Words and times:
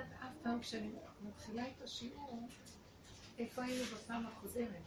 לדעת 0.00 0.22
אף 0.22 0.34
פעם 0.42 0.60
כשאני 0.60 0.90
מתחילה 1.22 1.68
את 1.68 1.82
השיעור, 1.82 2.48
איפה 3.38 3.64
היינו 3.64 3.84
בפעם 3.84 4.26
הקודמת. 4.26 4.82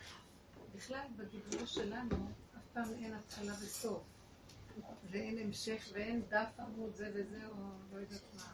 בכלל, 0.76 1.06
בדיבור 1.18 1.66
שלנו, 1.66 2.16
אף 2.58 2.64
פעם 2.74 2.94
אין 2.94 3.14
התחלה 3.14 3.54
וסוף. 3.54 4.04
ואין 5.12 5.38
המשך 5.38 5.90
ואין 5.94 6.22
דף 6.30 6.60
עמוד 6.60 6.96
זה 6.96 7.12
וזה, 7.14 7.48
או 7.48 7.54
לא 7.92 7.98
יודעת 7.98 8.22
מה. 8.36 8.54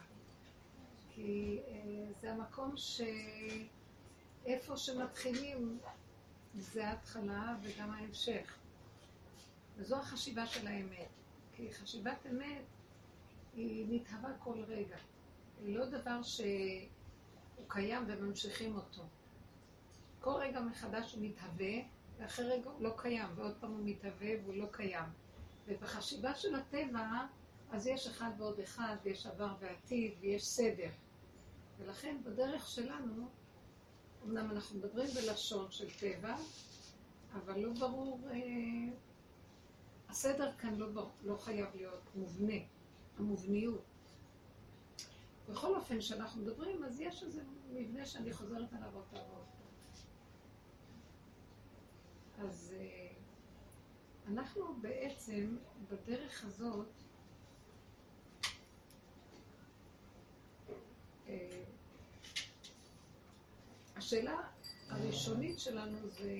כי 1.14 1.58
אה, 1.68 2.12
זה 2.20 2.32
המקום 2.32 2.74
שאיפה 2.76 4.76
שמתחילים 4.76 5.78
זה 6.54 6.88
ההתחלה 6.88 7.56
וגם 7.62 7.90
ההמשך. 7.90 8.58
וזו 9.76 9.96
החשיבה 9.96 10.46
של 10.46 10.66
האמת. 10.66 11.08
כי 11.52 11.72
חשיבת 11.72 12.26
אמת 12.30 12.64
היא 13.54 13.86
מתהווה 13.90 14.30
כל 14.38 14.62
רגע. 14.68 14.96
לא 15.62 15.86
דבר 15.86 16.22
שהוא 16.22 16.46
קיים 17.68 18.04
וממשיכים 18.08 18.76
אותו. 18.76 19.02
כל 20.20 20.30
רגע 20.30 20.60
מחדש 20.60 21.12
הוא 21.14 21.22
מתהווה, 21.24 21.72
ואחרי 22.18 22.46
רגע 22.46 22.70
הוא 22.70 22.82
לא 22.82 22.94
קיים, 22.96 23.28
ועוד 23.34 23.56
פעם 23.60 23.70
הוא 23.72 23.80
מתהווה 23.84 24.30
והוא 24.42 24.54
לא 24.54 24.66
קיים. 24.70 25.04
ובחשיבה 25.66 26.34
של 26.34 26.54
הטבע, 26.54 27.26
אז 27.70 27.86
יש 27.86 28.06
אחד 28.06 28.30
ועוד 28.38 28.60
אחד, 28.60 28.96
ויש 29.02 29.26
עבר 29.26 29.54
ועתיד, 29.60 30.12
ויש 30.20 30.46
סדר. 30.46 30.90
ולכן 31.78 32.16
בדרך 32.24 32.68
שלנו, 32.68 33.28
אמנם 34.24 34.50
אנחנו 34.50 34.78
מדברים 34.78 35.08
בלשון 35.14 35.70
של 35.70 35.90
טבע, 36.00 36.36
אבל 37.32 37.60
לא 37.60 37.72
ברור, 37.72 38.20
אה, 38.30 38.38
הסדר 40.08 40.52
כאן 40.58 40.74
לא, 40.74 40.86
ברור, 40.92 41.10
לא 41.24 41.36
חייב 41.36 41.68
להיות 41.74 42.02
מובנה, 42.14 42.54
המובניות. 43.18 43.89
בכל 45.50 45.74
אופן, 45.74 45.98
כשאנחנו 45.98 46.42
מדברים, 46.42 46.84
אז 46.84 47.00
יש 47.00 47.22
איזה 47.22 47.42
מבנה 47.70 48.06
שאני 48.06 48.32
חוזרת 48.32 48.72
עליו 48.72 48.94
עוד 48.94 49.04
פעם 49.10 49.22
פעם. 49.30 49.40
אז 52.46 52.74
אה, 52.78 53.08
אנחנו 54.26 54.74
בעצם, 54.80 55.56
בדרך 55.88 56.44
הזאת, 56.44 56.88
אה, 61.28 61.64
השאלה 63.96 64.40
הראשונית 64.88 65.58
שלנו 65.58 66.08
זה 66.08 66.34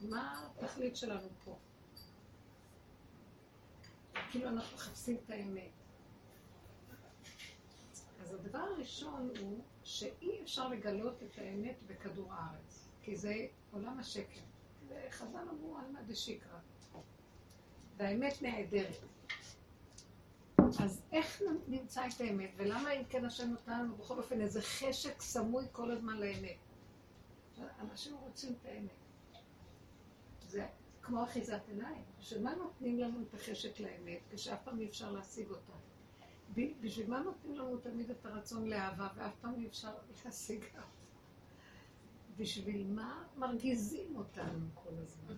מה 0.00 0.46
התכלית 0.58 0.96
שלנו 0.96 1.28
פה? 1.44 1.58
כאילו 4.30 4.48
אנחנו 4.48 4.76
מחפשים 4.76 5.16
את 5.24 5.30
האמת. 5.30 5.79
אז 8.30 8.34
הדבר 8.34 8.58
הראשון 8.58 9.30
הוא 9.40 9.64
שאי 9.84 10.42
אפשר 10.42 10.68
לגלות 10.68 11.22
את 11.22 11.38
האמת 11.38 11.76
בכדור 11.86 12.32
הארץ, 12.32 12.88
כי 13.02 13.16
זה 13.16 13.46
עולם 13.70 13.98
השקר. 13.98 14.40
וחז"ל 14.88 15.48
אמרו 15.50 15.78
עלמא 15.78 16.02
דשיקרא. 16.02 16.58
והאמת 17.96 18.42
נעדרת. 18.42 18.96
אז 20.82 21.02
איך 21.12 21.42
נמצא 21.68 22.06
את 22.06 22.20
האמת, 22.20 22.50
ולמה 22.56 22.92
אם 22.92 23.04
כן 23.04 23.24
השם 23.24 23.48
נותן 23.50 23.80
לנו 23.80 23.96
בכל 23.96 24.18
אופן 24.18 24.40
איזה 24.40 24.62
חשק 24.62 25.20
סמוי 25.20 25.64
כל 25.72 25.90
הזמן 25.90 26.18
לאמת? 26.18 26.56
אנשים 27.80 28.16
רוצים 28.16 28.52
את 28.52 28.66
האמת. 28.66 28.90
זה 30.48 30.66
כמו 31.02 31.24
אחיזת 31.24 31.60
עיניים. 31.68 32.04
שמה 32.20 32.54
נותנים 32.54 32.98
לנו 32.98 33.22
את 33.22 33.34
החשק 33.34 33.80
לאמת, 33.80 34.18
כשאף 34.30 34.58
פעם 34.64 34.80
אי 34.80 34.86
אפשר 34.86 35.12
להשיג 35.12 35.50
אותה? 35.50 35.89
בשביל 36.54 37.10
מה 37.10 37.20
נותנים 37.20 37.54
לנו 37.54 37.76
תמיד 37.76 38.10
את 38.10 38.26
הרצון 38.26 38.68
לאהבה, 38.68 39.08
ואף 39.16 39.32
פעם 39.40 39.54
אי 39.54 39.66
אפשר 39.66 39.90
להשיג? 40.24 40.64
בשביל 42.36 42.86
מה 42.86 43.24
מרגיזים 43.36 44.16
אותנו 44.16 44.66
כל 44.74 44.90
הזמן? 44.98 45.36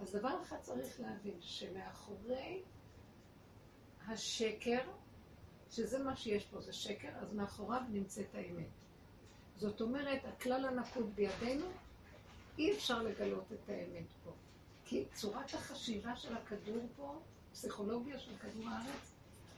אז 0.00 0.12
דבר 0.12 0.42
אחד 0.42 0.56
צריך 0.60 1.00
להבין, 1.00 1.36
שמאחורי 1.40 2.62
השקר, 4.06 4.80
שזה 5.70 5.98
מה 6.04 6.16
שיש 6.16 6.44
פה, 6.44 6.60
זה 6.60 6.72
שקר, 6.72 7.08
אז 7.08 7.32
מאחוריו 7.32 7.82
נמצאת 7.88 8.34
האמת. 8.34 8.68
זאת 9.56 9.80
אומרת, 9.80 10.24
הכלל 10.24 10.64
הנקוד 10.64 11.14
בידינו, 11.14 11.66
אי 12.58 12.72
אפשר 12.72 13.02
לגלות 13.02 13.52
את 13.52 13.68
האמת 13.68 14.06
פה. 14.24 14.30
כי 14.84 15.04
צורת 15.14 15.54
החשיבה 15.54 16.16
של 16.16 16.36
הכדור 16.36 16.82
פה, 16.96 17.20
פסיכולוגיה 17.52 18.18
של 18.18 18.38
כדור 18.38 18.68
הארץ, 18.68 19.13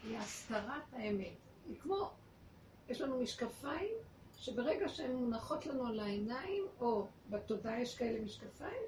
היא 0.06 0.18
הסתרת 0.18 0.92
האמת. 0.92 1.36
היא 1.68 1.76
כמו, 1.80 2.10
יש 2.88 3.00
לנו 3.00 3.22
משקפיים 3.22 3.94
שברגע 4.36 4.88
שהן 4.88 5.16
מונחות 5.16 5.66
לנו 5.66 5.86
על 5.86 6.00
העיניים, 6.00 6.64
או 6.80 7.06
בתודעה 7.30 7.80
יש 7.80 7.98
כאלה 7.98 8.20
משקפיים, 8.20 8.82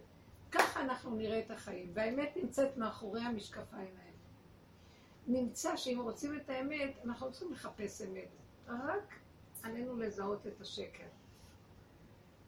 ככה 0.50 0.80
אנחנו 0.80 1.16
נראה 1.16 1.38
את 1.38 1.50
החיים. 1.50 1.90
והאמת 1.94 2.36
נמצאת 2.36 2.76
מאחורי 2.76 3.20
המשקפיים 3.20 3.94
האלה. 3.98 4.08
נמצא 5.26 5.76
שאם 5.76 6.00
רוצים 6.02 6.36
את 6.36 6.50
האמת, 6.50 6.92
אנחנו 7.04 7.30
צריכים 7.30 7.52
לחפש 7.52 8.02
אמת. 8.02 8.28
רק 8.68 9.14
עלינו 9.62 9.96
לזהות 9.96 10.46
את 10.46 10.60
השקר. 10.60 11.06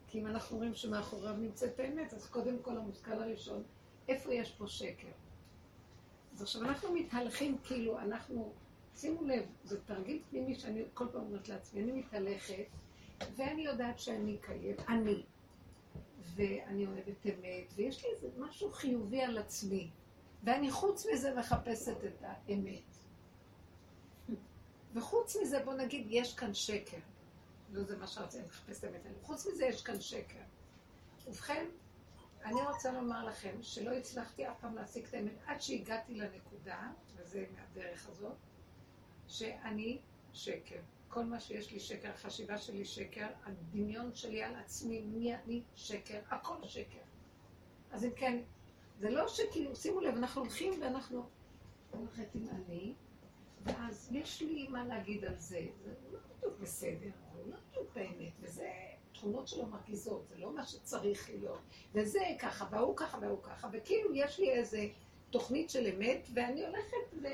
כי 0.07 0.19
אם 0.19 0.27
אנחנו 0.27 0.57
רואים 0.57 0.73
שמאחוריו 0.73 1.33
נמצאת 1.33 1.79
האמת, 1.79 2.13
אז 2.13 2.29
קודם 2.29 2.59
כל 2.61 2.77
המושכל 2.77 3.11
הראשון, 3.11 3.63
איפה 4.07 4.33
יש 4.33 4.51
פה 4.51 4.67
שקר? 4.67 5.11
אז 6.33 6.41
עכשיו 6.41 6.61
אנחנו 6.61 6.93
מתהלכים 6.93 7.57
כאילו 7.63 7.99
אנחנו, 7.99 8.53
שימו 8.95 9.23
לב, 9.23 9.45
זה 9.63 9.81
תרגיל 9.81 10.21
פנימי 10.29 10.55
שאני 10.55 10.83
כל 10.93 11.07
פעם 11.11 11.21
אומרת 11.21 11.49
לעצמי, 11.49 11.83
אני 11.83 11.91
מתהלכת 11.91 12.65
ואני 13.35 13.61
יודעת 13.61 13.99
שאני 13.99 14.37
קיימת, 14.41 14.89
אני, 14.89 15.23
ואני 16.35 16.87
אוהבת 16.87 17.25
אמת, 17.25 17.73
ויש 17.75 18.05
לי 18.05 18.11
איזה 18.11 18.27
משהו 18.37 18.71
חיובי 18.71 19.21
על 19.21 19.37
עצמי, 19.37 19.89
ואני 20.43 20.71
חוץ 20.71 21.05
מזה 21.13 21.35
מחפשת 21.35 21.97
את 22.05 22.21
האמת. 22.21 22.95
וחוץ 24.93 25.37
מזה, 25.41 25.63
בוא 25.65 25.73
נגיד, 25.73 26.07
יש 26.09 26.35
כאן 26.35 26.53
שקר. 26.53 26.97
לא 27.71 27.83
זה 27.83 27.97
מה 27.97 28.07
שרציתי 28.07 28.43
לחפש 28.45 28.77
את 28.77 28.83
האמת. 28.83 29.01
חוץ 29.21 29.47
מזה, 29.47 29.65
יש 29.65 29.81
כאן 29.81 30.01
שקר. 30.01 30.43
ובכן, 31.27 31.65
אני 32.43 32.61
רוצה 32.61 32.91
לומר 32.91 33.25
לכם 33.25 33.55
שלא 33.61 33.91
הצלחתי 33.91 34.47
אף 34.47 34.59
פעם 34.61 34.75
להשיג 34.75 35.05
את 35.05 35.13
האמת 35.13 35.35
עד 35.45 35.61
שהגעתי 35.61 36.15
לנקודה, 36.15 36.91
וזה 37.15 37.45
מהדרך 37.55 38.09
הזאת, 38.09 38.35
שאני 39.31 39.97
שקר. 40.33 40.79
כל 41.09 41.23
מה 41.23 41.39
שיש 41.39 41.71
לי 41.71 41.79
שקר, 41.79 42.09
החשיבה 42.09 42.57
שלי 42.57 42.85
שקר, 42.85 43.27
הדמיון 43.43 44.13
שלי 44.13 44.43
על 44.43 44.55
עצמי, 44.55 45.01
מי 45.01 45.35
אני 45.35 45.61
שקר, 45.75 46.19
הכל 46.29 46.63
שקר. 46.63 47.01
אז 47.91 48.05
אם 48.05 48.11
כן, 48.15 48.41
זה 48.97 49.09
לא 49.09 49.27
שכאילו, 49.27 49.75
שימו 49.75 49.99
לב, 49.99 50.15
אנחנו 50.15 50.41
הולכים 50.41 50.81
ואנחנו 50.81 51.29
הולכת 51.91 52.35
עם 52.35 52.47
אני, 52.49 52.93
ואז 53.63 54.09
יש 54.11 54.41
לי 54.41 54.67
מה 54.67 54.85
להגיד 54.85 55.25
על 55.25 55.39
זה. 55.39 55.67
זה 55.83 55.93
לא 56.11 56.19
בדיוק 56.37 56.59
בסדר, 56.59 57.09
זה 57.33 57.51
לא 57.51 57.57
בדיוק 57.69 57.93
באמת, 57.95 58.33
וזה 58.39 58.69
תכונות 59.13 59.47
שלו 59.47 59.65
מרגיזות, 59.65 60.27
זה 60.27 60.37
לא 60.37 60.55
מה 60.55 60.65
שצריך 60.65 61.29
להיות. 61.29 61.61
וזה 61.93 62.19
ככה, 62.39 62.67
והוא 62.71 62.97
ככה, 62.97 63.17
והוא 63.21 63.43
ככה, 63.43 63.69
וכאילו 63.73 64.15
יש 64.15 64.39
לי 64.39 64.51
איזה 64.51 64.87
תוכנית 65.29 65.69
של 65.69 65.87
אמת, 65.87 66.27
ואני 66.33 66.65
הולכת 66.65 67.13
ו... 67.21 67.27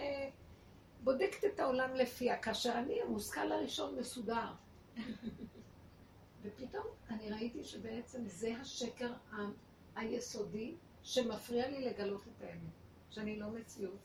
בודקת 1.03 1.45
את 1.45 1.59
העולם 1.59 1.95
לפיה, 1.95 2.37
כאשר 2.37 2.73
אני, 2.75 3.01
המושכל 3.01 3.51
הראשון 3.51 3.95
מסודר. 3.99 4.53
ופתאום 6.41 6.85
אני 7.09 7.31
ראיתי 7.31 7.63
שבעצם 7.63 8.27
זה 8.27 8.55
השקר 8.61 9.13
היסודי 9.95 10.75
שמפריע 11.03 11.69
לי 11.69 11.85
לגלות 11.85 12.21
את 12.27 12.41
האמת, 12.41 12.73
שאני 13.09 13.39
לא 13.39 13.49
מציאות. 13.49 13.99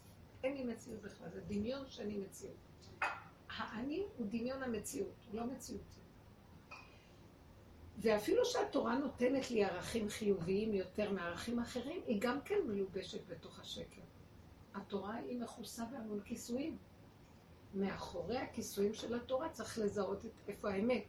אין 0.45 0.57
לי 0.57 0.65
מציאות 0.65 1.03
בכלל, 1.03 1.29
זה 1.31 1.41
דמיון 1.41 1.87
שאני 1.89 2.19
מציאות. 2.19 2.57
האני 3.49 4.05
הוא 4.17 4.27
דמיון 4.31 4.63
המציאות, 4.63 5.27
הוא 5.31 5.41
לא 5.41 5.47
מציאות. 5.47 5.99
ואפילו 7.99 8.45
שהתורה 8.45 8.99
נותנת 8.99 9.51
לי 9.51 9.65
ערכים 9.65 10.09
חיוביים 10.09 10.75
יותר 10.75 11.13
מערכים 11.13 11.59
אחרים, 11.59 12.03
היא 12.07 12.21
גם 12.21 12.41
כן 12.41 12.59
מלובשת 12.67 13.27
בתוך 13.29 13.61
השקר. 13.61 14.01
התורה 14.75 15.15
היא 15.15 15.41
מכוסה 15.41 15.85
בהמון 15.85 16.21
כיסויים. 16.21 16.79
מאחורי 17.75 18.39
הכיסויים 18.39 18.95
של 18.95 19.15
התורה 19.15 19.49
צריך 19.49 19.79
לזהות 19.79 20.25
את 20.27 20.31
איפה 20.49 20.71
האמת. 20.71 21.05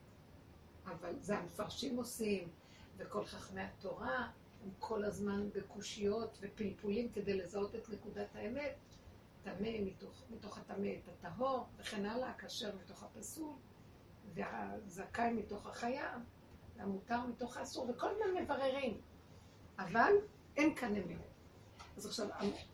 אבל 0.86 1.14
זה 1.20 1.38
המפרשים 1.38 1.98
עושים, 1.98 2.50
וכל 2.98 3.26
חכמי 3.26 3.62
התורה 3.62 4.30
הם 4.64 4.70
כל 4.80 5.06
הזמן 5.06 5.50
בקושיות 5.54 6.38
ופלפולים 6.42 7.12
כדי 7.12 7.34
לזהות 7.34 7.76
את 7.76 7.90
נקודת 7.90 8.36
האמת. 8.36 8.76
טמא 9.44 9.82
מתוך, 9.86 10.24
מתוך 10.30 10.58
הטמא 10.58 10.88
את 10.88 11.08
הטהור, 11.08 11.66
וכן 11.78 12.06
הלאה, 12.06 12.30
הכשר 12.30 12.76
מתוך 12.76 13.04
הפסול, 13.04 13.54
והזכאי 14.34 15.34
מתוך 15.34 15.68
החיה, 15.68 16.18
והמותר 16.78 17.26
מתוך 17.26 17.58
האסור, 17.58 17.90
וכל 17.90 18.08
הזמן 18.10 18.44
מבררים. 18.44 19.02
אבל 19.80 20.14
אין 20.58 20.76
כאן 20.76 20.96
אמת. 20.96 21.33
אז 21.98 22.06
עכשיו, 22.06 22.28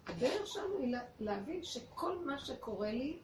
הדרך 0.07 0.47
שלנו 0.47 0.77
היא 0.77 0.95
להבין 1.19 1.63
שכל 1.63 2.25
מה 2.25 2.39
שקורה 2.39 2.91
לי 2.91 3.19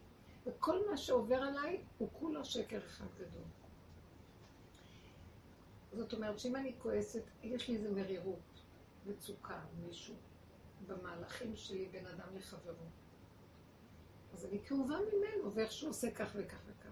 וכל 0.46 0.90
מה 0.90 0.98
שעובר 0.98 1.36
עליי 1.36 1.84
הוא 1.98 2.10
כולו 2.14 2.46
שקר 2.46 2.80
אחד 2.86 3.06
גדול. 3.16 3.44
זאת 5.94 6.14
אומרת 6.14 6.40
שאם 6.40 6.56
אני 6.56 6.74
כועסת, 6.80 7.24
יש 7.44 7.68
לי 7.68 7.76
איזה 7.76 7.92
מרירות, 7.92 8.62
מצוקה, 9.06 9.62
מישהו, 9.88 10.16
במהלכים 10.88 11.56
שלי 11.56 11.88
בין 11.92 12.08
אדם 12.08 12.38
לחברו. 12.38 12.86
אז 14.34 14.46
אני 14.46 14.60
כאובה 14.66 14.96
ממנו, 14.98 15.54
ואיך 15.54 15.72
שהוא 15.72 15.90
עושה 15.90 16.12
כך 16.12 16.32
וכך 16.36 16.58
וכך. 16.68 16.90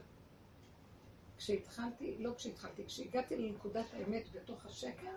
כשהתחלתי, 1.37 2.17
לא 2.19 2.33
כשהתחלתי, 2.37 2.85
כשהגעתי 2.85 3.37
לנקודת 3.37 3.85
האמת 3.93 4.23
בתוך 4.31 4.65
השקר, 4.65 5.15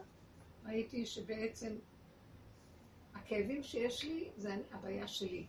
ראיתי 0.64 1.06
שבעצם 1.06 1.76
הכאבים 3.26 3.62
שיש 3.62 4.04
לי 4.04 4.30
זה 4.36 4.56
הבעיה 4.72 5.08
שלי. 5.08 5.46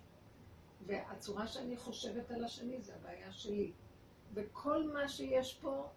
והצורה 0.85 1.47
שאני 1.47 1.77
חושבת 1.77 2.31
על 2.31 2.44
השני 2.44 2.81
זה 2.81 2.95
הבעיה 2.95 3.31
שלי. 3.31 3.71
וכל 4.33 4.83
מה 4.94 5.09
שיש 5.09 5.53
פה, 5.62 5.89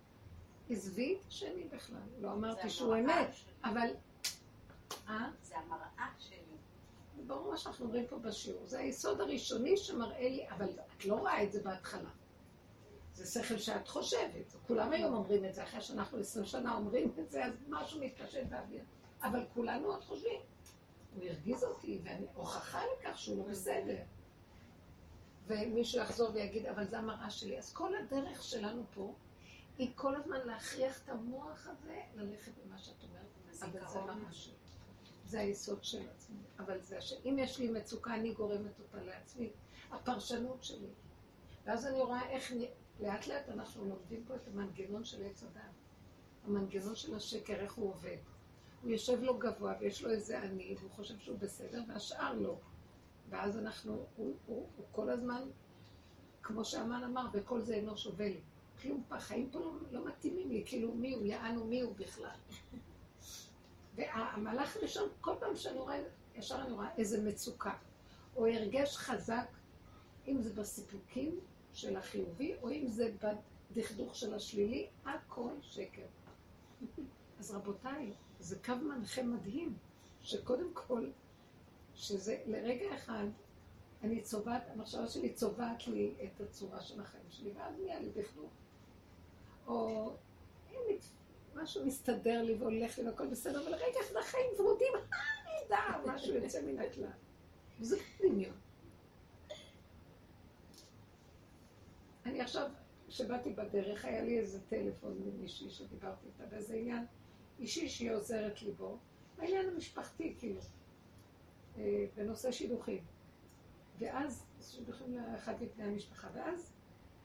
עזבי 0.71 1.15
את 1.15 1.27
השני 1.29 1.65
בכלל. 1.65 1.99
לא 2.21 2.33
אמרתי 2.33 2.71
שהוא 2.71 2.97
אמת, 2.97 3.31
אבל... 3.65 3.89
אה? 5.09 5.31
זה 5.43 5.59
המראה 5.59 6.09
שלי. 6.19 6.37
ברור 7.27 7.51
מה 7.51 7.57
שאנחנו 7.57 7.87
אומרים 7.87 8.07
פה 8.07 8.19
בשיעור. 8.19 8.67
זה 8.67 8.79
היסוד 8.79 9.21
הראשוני 9.21 9.77
שמראה 9.77 10.29
לי, 10.29 10.49
אבל 10.51 10.69
את 10.97 11.05
לא 11.05 11.15
רואה 11.15 11.43
את 11.43 11.53
זה 11.53 11.63
בהתחלה. 11.63 12.11
זה 13.15 13.43
שכל 13.43 13.59
שאת 13.59 13.89
חושבת. 13.89 14.55
כולם 14.67 14.93
היום 14.93 15.15
אומרים 15.15 15.45
את 15.45 15.55
זה, 15.55 15.63
אחרי 15.63 15.81
שאנחנו 15.81 16.19
עשרים 16.19 16.45
שנה 16.45 16.77
אומרים 16.77 17.13
את 17.19 17.31
זה, 17.31 17.45
אז 17.45 17.53
משהו 17.69 18.01
מתפשט 18.01 18.47
באוויר. 18.49 18.83
אבל 19.23 19.45
כולנו 19.55 19.87
עוד 19.87 20.05
חושבים. 20.05 20.41
הוא 21.15 21.25
הרגיז 21.25 21.65
אותי, 21.65 22.01
ואני 22.05 22.27
הוכחה 22.35 22.83
לכך 22.87 23.19
שהוא 23.19 23.39
לא 23.39 23.45
בסדר. 23.45 23.97
ומישהו 25.47 26.01
יחזור 26.01 26.31
ויגיד, 26.35 26.67
אבל 26.67 26.87
זה 26.87 26.99
המראה 26.99 27.31
שלי. 27.31 27.59
אז 27.59 27.73
כל 27.73 27.97
הדרך 27.97 28.43
שלנו 28.43 28.83
פה, 28.95 29.15
היא 29.79 29.91
כל 29.95 30.17
הזמן 30.17 30.39
להכריח 30.45 31.05
את 31.05 31.09
המוח 31.09 31.67
הזה 31.67 32.01
ללכת 32.15 32.53
במה 32.65 32.79
שאת 32.79 33.03
אומרת, 33.03 33.27
אבל 33.61 33.89
זה 33.89 34.01
מראה 34.01 34.33
שלי. 34.33 34.55
זה 35.25 35.41
היסוד 35.41 35.85
של 35.85 36.09
עצמי. 36.11 36.39
אבל 36.59 36.81
זה, 36.81 37.01
שאם 37.01 37.37
יש 37.39 37.59
לי 37.59 37.71
מצוקה, 37.71 38.15
אני 38.15 38.33
גורמת 38.33 38.81
אותה 38.81 39.03
לעצמי. 39.03 39.51
הפרשנות 39.91 40.65
שלי. 40.65 40.89
ואז 41.65 41.87
אני 41.87 42.01
רואה 42.01 42.31
איך 42.31 42.53
לאט 43.01 43.27
לאט 43.27 43.49
אנחנו 43.49 43.85
לומדים 43.85 44.25
פה 44.27 44.35
את 44.35 44.49
המנגנון 44.49 45.05
של 45.05 45.27
עץ 45.27 45.43
הדת. 45.43 45.63
המנגנון 46.47 46.95
של 46.95 47.15
השקר, 47.15 47.55
איך 47.55 47.73
הוא 47.75 47.89
עובד. 47.89 48.17
הוא 48.83 48.91
יושב 48.91 49.23
לו 49.23 49.39
גבוה 49.39 49.75
ויש 49.81 50.03
לו 50.03 50.11
איזה 50.11 50.43
אני, 50.43 50.75
והוא 50.79 50.91
חושב 50.91 51.19
שהוא 51.19 51.39
בסדר, 51.39 51.83
והשאר 51.89 52.33
לא. 52.33 52.57
ואז 53.29 53.59
אנחנו, 53.59 54.07
הוא, 54.17 54.35
הוא, 54.47 54.67
הוא 54.77 54.87
כל 54.93 55.11
הזמן, 55.11 55.43
כמו 56.43 56.65
שאמן 56.65 57.05
אמר, 57.05 57.27
וכל 57.33 57.61
זה 57.61 57.75
אינו 57.75 57.97
שווה 57.97 58.29
לי. 58.29 58.41
כלום, 58.83 59.03
החיים 59.11 59.51
פה 59.51 59.59
לא, 59.59 59.73
לא 59.91 60.07
מתאימים 60.07 60.51
לי, 60.51 60.63
כאילו 60.67 60.95
מי 60.95 61.15
הוא, 61.15 61.25
יענו 61.25 61.65
מי 61.65 61.81
הוא 61.81 61.95
בכלל. 61.97 62.37
והמהלך 63.95 64.77
הראשון, 64.77 65.09
כל 65.21 65.35
פעם 65.41 65.57
שאני 65.57 65.79
רואה, 65.79 66.03
ישר 66.35 66.63
אני 66.63 66.73
רואה 66.73 66.89
איזה 66.99 67.23
מצוקה, 67.23 67.75
או 68.37 68.47
הרגש 68.47 68.97
חזק, 68.97 69.47
אם 70.29 70.41
זה 70.41 70.55
בסיפוקים 70.55 71.41
של 71.73 71.97
החיובי, 71.97 72.55
או 72.63 72.71
אם 72.71 72.89
זה 72.89 73.13
בדכדוך 73.71 74.15
של 74.15 74.35
השלילי, 74.35 74.89
הכל 75.05 75.53
שקר. 75.61 76.07
אז 77.39 77.51
רבותיי, 77.51 78.13
זה 78.41 78.57
קו 78.65 78.75
מנחה 78.77 79.23
מדהים, 79.23 79.77
שקודם 80.23 80.75
כל, 80.75 81.11
שזה 81.95 82.43
לרגע 82.47 82.95
אחד, 82.95 83.25
אני 84.03 84.21
צובעת, 84.23 84.63
המחשבה 84.73 85.09
שלי 85.09 85.33
צובעת 85.33 85.87
לי 85.87 86.15
את 86.25 86.41
הצורה 86.41 86.81
של 86.81 87.01
החיים 87.01 87.25
שלי, 87.31 87.51
ואז 87.57 87.75
נהיה 87.79 88.01
לי 88.01 88.09
דכדוך. 88.09 88.51
או 89.67 90.13
אם 90.71 90.97
משהו 91.55 91.87
מסתדר 91.87 92.43
לי 92.43 92.55
והולך 92.55 92.99
לי 92.99 93.07
והכל 93.07 93.27
בסדר, 93.27 93.63
אבל 93.63 93.75
רגע 93.75 94.01
אחד 94.01 94.17
החיים 94.17 94.47
ורודים, 94.59 94.93
אה, 94.97 95.19
נהדר, 95.71 96.15
משהו 96.15 96.35
יוצא 96.35 96.63
מן 96.63 96.79
הכלל. 96.79 97.07
וזה 97.81 97.97
דמיון. 98.23 98.57
אני 102.27 102.41
עכשיו, 102.41 102.71
כשבאתי 103.09 103.53
בדרך, 103.53 104.05
היה 104.05 104.25
לי 104.25 104.39
איזה 104.39 104.61
טלפון 104.69 105.19
ממישהי 105.25 105.71
שדיברתי 105.71 106.27
איתה 106.27 106.47
באיזה 106.51 106.75
עניין 106.75 107.07
אישי 107.61 107.89
שהיא 107.89 108.13
עוזרת 108.13 108.63
לי 108.63 108.71
בו, 108.71 108.99
העניין 109.39 109.69
המשפחתי, 109.69 110.35
כאילו, 110.39 110.61
אה, 111.79 112.07
בנושא 112.17 112.53
שידוכים. 112.53 113.05
ואז, 113.99 114.45
שידוכים 114.61 115.19
לאחד 115.19 115.55
מבני 115.63 115.85
המשפחה, 115.85 116.29
ואז, 116.35 116.73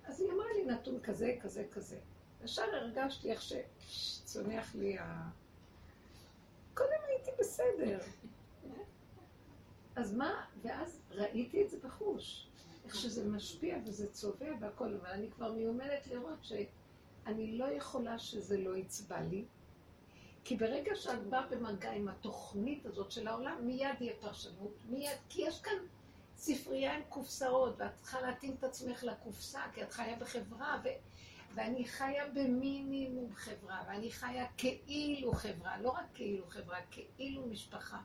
אז 0.06 0.22
היא 0.22 0.32
אמרה 0.32 0.48
לי 0.54 0.66
נתון 0.66 1.00
כזה, 1.00 1.38
כזה, 1.42 1.66
כזה. 1.72 2.00
ישר 2.44 2.76
הרגשתי 2.76 3.32
איך 3.32 3.42
שצונח 3.80 4.76
לי 4.76 4.98
ה... 5.00 5.30
קודם 6.74 7.00
הייתי 7.08 7.32
בסדר. 7.40 8.00
אז 9.96 10.14
מה, 10.14 10.46
ואז 10.62 11.02
ראיתי 11.12 11.64
את 11.64 11.70
זה 11.70 11.78
בחוש. 11.84 12.48
איך 12.86 12.96
שזה 12.96 13.30
משפיע 13.30 13.78
וזה 13.86 14.12
צובע 14.12 14.52
והכל, 14.60 14.94
אבל 14.94 15.10
אני 15.10 15.32
כבר 15.32 15.52
מיומנת 15.52 16.08
לראות 16.08 16.44
שאני 16.44 17.58
לא 17.58 17.66
יכולה 17.66 18.20
שזה 18.20 18.58
לא 18.58 18.78
יצבע 18.78 19.22
לי, 19.22 19.46
כי 20.46 20.56
ברגע 20.56 20.96
שאת 20.96 21.24
באה 21.24 21.48
במגע 21.48 21.92
עם 21.92 22.08
התוכנית 22.08 22.86
הזאת 22.86 23.12
של 23.12 23.28
העולם, 23.28 23.58
מיד 23.62 24.02
יהיה 24.02 24.14
פרשנות, 24.20 24.74
מיד, 24.90 25.18
כי 25.30 25.42
יש 25.42 25.62
כאן 25.62 25.74
ספרייה 26.38 26.96
עם 26.96 27.02
קופסאות, 27.10 27.76
ואת 27.78 27.92
צריכה 28.02 28.22
להתאים 28.22 28.56
את 28.60 28.64
עצמך 28.64 29.04
לקופסה, 29.04 29.62
כי 29.74 29.84
את 29.84 29.94
חיה 29.94 30.16
בחברה, 30.16 30.82
ו... 30.84 30.88
ואני 31.56 31.86
חיה 31.86 32.28
במינימום 32.28 33.36
חברה, 33.36 33.84
ואני 33.88 34.12
חיה 34.12 34.46
כאילו 34.58 35.34
חברה, 35.34 35.82
לא 35.82 35.90
רק 35.90 36.06
כאילו 36.14 36.46
חברה, 36.50 36.78
כאילו 37.16 37.48
משפחה. 37.48 37.98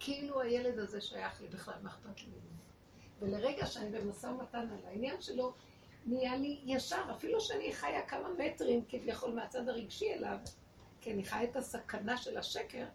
כאילו 0.00 0.40
הילד 0.40 0.78
הזה 0.78 1.00
שייך 1.00 1.40
לי 1.40 1.48
בכלל, 1.48 1.74
מה 1.82 1.90
אכפת 1.90 2.20
לי 2.20 2.26
ממנו? 2.26 2.54
ולרגע 3.18 3.66
שאני 3.66 4.00
במשא 4.00 4.26
ומתן 4.26 4.68
על 4.70 4.86
העניין 4.86 5.20
שלו, 5.20 5.54
נהיה 6.06 6.36
לי 6.36 6.60
ישר, 6.64 7.02
אפילו 7.16 7.40
שאני 7.40 7.72
חיה 7.72 8.06
כמה 8.06 8.28
מטרים 8.38 8.84
כביכול 8.88 9.34
מהצד 9.34 9.68
הרגשי 9.68 10.14
אליו, 10.14 10.38
כי 11.04 11.12
אני 11.12 11.24
חיה 11.24 11.44
את 11.44 11.56
הסכנה 11.56 12.16
של 12.16 12.38
השקר, 12.38 12.86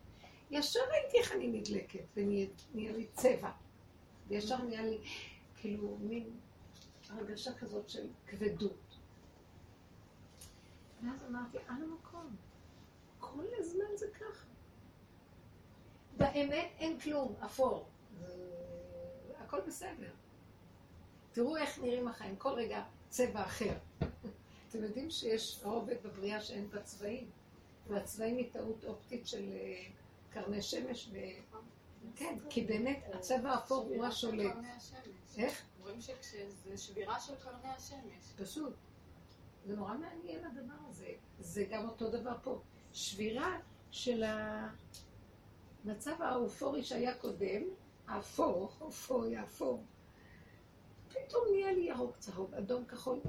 ישר 0.52 0.80
ראיתי 0.92 1.18
איך 1.18 1.32
אני 1.32 1.48
נדלקת, 1.48 2.04
ונהיה 2.16 2.48
לי 2.74 3.08
צבע. 3.14 3.52
וישר 4.28 4.64
נהיה 4.64 4.82
לי 4.82 4.98
כאילו 5.56 5.98
מין 6.02 6.30
הרגשה 7.10 7.54
כזאת 7.54 7.90
של 7.90 8.08
כבדות. 8.28 8.98
ואז 11.04 11.26
אמרתי, 11.30 11.58
על 11.68 11.84
המקום, 11.84 12.36
כל 13.20 13.46
הזמן 13.58 13.96
זה 13.96 14.08
ככה. 14.14 14.48
באמת 16.18 16.70
אין 16.80 17.00
כלום, 17.00 17.36
אפור. 17.46 17.88
הכל 19.38 19.62
בסדר. 19.68 20.12
תראו 21.32 21.58
איך 21.58 21.80
נראים 21.80 22.08
החיים, 22.08 22.36
כל 22.36 22.50
רגע 22.54 22.84
צבע 23.10 23.46
אחר. 23.46 23.74
אתם 24.70 24.84
יודעים 24.84 25.10
שיש 25.10 25.60
רובד 25.64 26.04
בבריאה 26.04 26.42
שאין 26.42 26.70
בה 26.70 26.82
צבעים, 26.82 27.30
והצבעים 27.90 28.38
היא 28.38 28.52
טעות 28.52 28.86
אופטית 28.86 29.28
של 29.28 29.52
אה, 29.52 29.84
קרני 30.30 30.62
שמש. 30.62 31.10
כן, 32.16 32.38
כי 32.50 32.66
באמת 32.66 33.04
הצבע 33.14 33.52
האפור 33.52 33.84
הוא 33.84 34.06
השולט. 34.06 34.56
איך? 35.38 35.64
אומרים 35.80 36.02
שזה 36.02 36.78
שבירה 36.78 37.20
של 37.20 37.36
קרני 37.36 37.70
השמש. 37.70 38.34
פשוט. 38.38 38.74
זה 39.66 39.76
נורא 39.76 39.94
מעניין 39.94 40.46
הדבר 40.46 40.88
הזה. 40.90 41.12
זה 41.40 41.64
גם 41.64 41.90
אותו 41.90 42.10
דבר 42.10 42.36
פה. 42.44 42.62
שבירה 42.94 43.60
של 43.92 44.24
המצב 45.86 46.22
האופורי 46.22 46.84
שהיה 46.84 47.18
קודם, 47.18 47.64
האפור, 48.08 48.72
אופוריה, 48.82 49.44
אפור. 49.44 49.84
פתאום 51.10 51.44
נהיה 51.52 51.72
לי 51.72 51.82
ירוק, 51.82 52.18
צהוב, 52.18 52.54
אדום, 52.54 52.86
כחול, 52.86 53.20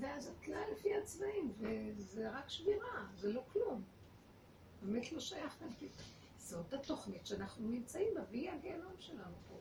ואז 0.00 0.26
את 0.26 0.32
תלויה 0.44 0.70
לפי 0.72 0.96
הצבעים, 0.96 1.52
וזה 1.58 2.30
רק 2.30 2.48
שבירה, 2.48 3.06
זה 3.16 3.32
לא 3.32 3.42
כלום. 3.52 3.82
באמת 4.84 5.12
לא 5.12 5.20
שייך 5.20 5.56
להגיד. 5.62 5.90
זאת 6.38 6.74
התוכנית 6.74 7.26
שאנחנו 7.26 7.68
נמצאים 7.68 8.08
בה, 8.14 8.20
והיא 8.30 8.50
הגיהנום 8.50 8.92
שלנו 8.98 9.34
פה. 9.48 9.54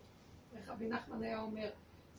איך 0.57 0.69
רבי 0.69 0.87
נחמן 0.87 1.23
היה 1.23 1.41
אומר, 1.41 1.69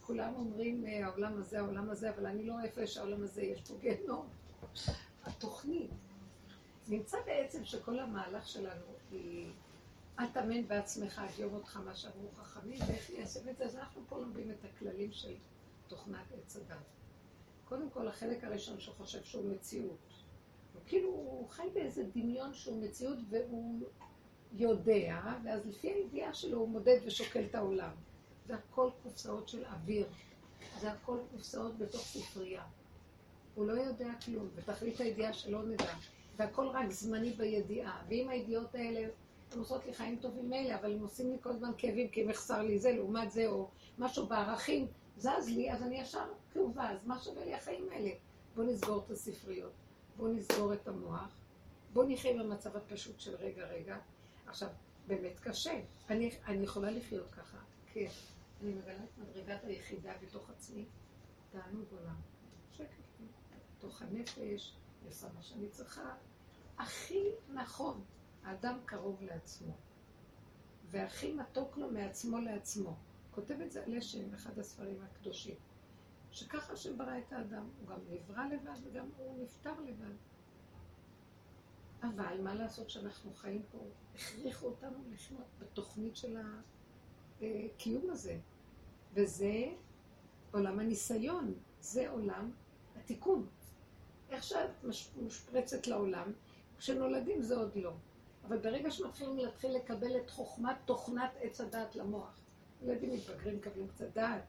כולם 0.01 0.35
אומרים 0.35 0.87
אה, 0.87 1.07
העולם 1.07 1.41
הזה, 1.41 1.59
העולם 1.59 1.91
הזה, 1.91 2.11
אבל 2.11 2.27
אני 2.27 2.47
לא 2.47 2.61
איפה 2.63 2.83
יש 2.83 2.97
העולם 2.97 3.23
הזה, 3.23 3.43
יש 3.43 3.61
פה 3.61 3.75
גיהנום. 3.81 4.29
התוכנית. 5.25 5.91
נמצא 6.89 7.17
בעצם 7.27 7.65
שכל 7.65 7.99
המהלך 7.99 8.49
שלנו 8.49 8.87
היא 9.11 9.51
אל 10.19 10.27
תאמן 10.27 10.69
בעצמך 10.69 11.19
עד 11.19 11.39
יום 11.39 11.55
אותך 11.55 11.77
מה 11.77 11.97
שאמרו 11.97 12.31
חכמים, 12.35 12.79
ואיך 12.87 13.11
ליישם 13.11 13.49
את 13.49 13.57
זה? 13.57 13.65
אז 13.65 13.77
אנחנו 13.77 14.03
פה 14.09 14.19
לומדים 14.19 14.51
את 14.51 14.65
הכללים 14.65 15.13
של 15.13 15.35
תוכנת 15.89 16.33
עץ 16.33 16.57
הדת. 16.57 16.77
קודם 17.65 17.91
כל, 17.91 18.09
החלק 18.09 18.45
הראשון 18.45 18.81
שהוא 18.81 18.95
חושב 18.95 19.25
שהוא 19.25 19.51
מציאות. 19.51 19.97
כאילו, 20.87 21.09
הוא 21.09 21.49
חי 21.49 21.67
באיזה 21.75 22.05
דמיון 22.15 22.55
שהוא 22.55 22.83
מציאות 22.83 23.19
והוא 23.29 23.81
יודע, 24.53 25.21
ואז 25.45 25.67
לפי 25.67 25.89
הידיעה 25.91 26.35
שלו 26.35 26.59
הוא 26.59 26.69
מודד 26.69 26.99
ושוקל 27.05 27.45
את 27.51 27.55
העולם. 27.55 27.91
זה 28.47 28.55
הכל 28.55 28.91
קופסאות 29.03 29.49
של 29.49 29.65
אוויר. 29.65 30.07
זה 30.81 30.93
הכל 30.93 31.19
קופסאות 31.33 31.79
בתוך 31.79 32.01
ספרייה. 32.01 32.63
הוא 33.55 33.67
לא 33.67 33.73
יודע 33.73 34.09
כלום, 34.25 34.49
ותכלית 34.55 35.01
הידיעה 35.01 35.33
שלא 35.33 35.63
נדע. 35.63 35.95
והכל 36.37 36.67
רק 36.67 36.91
זמני 36.91 37.31
בידיעה. 37.31 38.03
ואם 38.09 38.29
הידיעות 38.29 38.75
האלה, 38.75 39.09
הן 39.53 39.59
עושות 39.59 39.87
לי 39.87 39.95
חיים 39.95 40.17
טובים 40.17 40.51
מילא, 40.51 40.75
אבל 40.75 40.93
הם 40.93 41.03
עושים 41.03 41.31
לי 41.31 41.37
כל 41.41 41.51
הזמן 41.51 41.71
כאבים, 41.79 42.09
כי 42.09 42.25
אם 42.25 42.31
יחסר 42.31 42.63
לי 42.63 42.79
זה, 42.79 42.93
לעומת 42.93 43.31
זה, 43.31 43.47
או 43.47 43.69
משהו 43.99 44.27
בערכים, 44.27 44.87
זז 45.17 45.49
לי, 45.49 45.73
אז 45.73 45.83
אני 45.83 46.01
ישר 46.01 46.25
כאובה, 46.53 46.91
אז 46.91 47.07
מה 47.07 47.21
שווה 47.21 47.45
לי 47.45 47.55
החיים 47.55 47.89
האלה? 47.93 48.11
בואו 48.55 48.67
נסגור 48.67 49.03
את 49.07 49.11
הספריות, 49.11 49.73
בואו 50.17 50.33
נסגור 50.33 50.73
את 50.73 50.89
המוח, 50.89 51.41
בואו 51.93 52.09
נחיה 52.09 52.43
במצב 52.43 52.77
הפשוט 52.77 53.21
של 53.21 53.37
רגע 53.37 53.67
רגע. 53.67 53.99
עכשיו, 54.47 54.69
באמת 55.07 55.41
קשה. 55.41 55.81
אני, 56.11 56.31
אני 56.47 56.65
יכולה 56.65 56.91
לחיות 56.91 57.31
ככה, 57.31 57.59
כן. 57.93 58.09
אני 58.63 58.73
מגלה 58.73 59.05
את 59.05 59.19
מדרגת 59.19 59.65
היחידה 59.65 60.13
בתוך 60.23 60.51
עצמי, 60.51 60.85
תענוג 61.51 61.87
עולם. 61.91 62.17
שקט, 62.73 62.89
בתוך 63.79 64.03
הנפש, 64.03 64.75
אני 65.01 65.09
עושה 65.09 65.27
מה 65.35 65.43
שאני 65.43 65.69
צריכה. 65.69 66.15
הכי 66.79 67.29
נכון, 67.55 68.05
האדם 68.45 68.79
קרוב 68.85 69.23
לעצמו. 69.23 69.77
והכי 70.91 71.33
מתוק 71.33 71.77
לו 71.77 71.91
מעצמו 71.91 72.39
לעצמו. 72.39 72.97
כותב 73.31 73.61
את 73.61 73.73
זה 73.73 73.85
על 73.85 73.97
אשם, 73.97 74.35
אחד 74.35 74.59
הספרים 74.59 75.03
הקדושים. 75.03 75.55
שככה 76.35 76.73
השם 76.73 76.99
ברא 76.99 77.19
את 77.19 77.33
האדם, 77.33 77.69
הוא 77.81 77.89
גם 77.89 77.99
נברא 78.11 78.45
לבד 78.47 78.79
וגם 78.85 79.09
הוא 79.17 79.43
נפטר 79.43 79.81
לבד. 79.81 80.15
אבל 82.03 82.41
מה 82.43 82.55
לעשות 82.55 82.91
שאנחנו 82.91 83.35
חיים 83.35 83.63
פה, 83.73 83.79
הכריחו 84.15 84.67
אותנו 84.67 84.99
לחיות 85.13 85.47
בתוכנית 85.59 86.17
של 86.17 86.37
הקיום 87.41 88.11
הזה. 88.11 88.39
וזה 89.15 89.65
עולם 90.53 90.81
הניסיון, 90.81 91.55
זה 91.81 92.11
עולם 92.11 92.51
התיקון. 92.97 93.47
איך 94.31 94.43
שאת 94.43 94.71
משפרצת 95.23 95.87
לעולם, 95.87 96.33
כשנולדים 96.79 97.43
זה 97.43 97.57
עוד 97.57 97.77
לא. 97.77 97.93
אבל 98.45 98.59
ברגע 98.59 98.91
שמתחילים 98.91 99.37
להתחיל 99.37 99.77
לקבל 99.77 100.17
את 100.17 100.31
חוכמת 100.31 100.77
תוכנת 100.85 101.31
עץ 101.41 101.61
הדעת 101.61 101.97
למוח, 101.97 102.41
ילדים 102.83 103.13
מתבגרים, 103.15 103.57
מקבלים 103.57 103.89
קצת 103.89 104.15
דעת, 104.15 104.43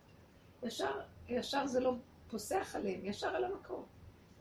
ישר, 0.64 1.02
ישר 1.28 1.68
זה 1.68 1.80
לא 1.80 1.96
פוסח 2.30 2.76
עליהם, 2.76 3.06
ישר 3.06 3.28
על 3.28 3.44
המקום. 3.44 3.86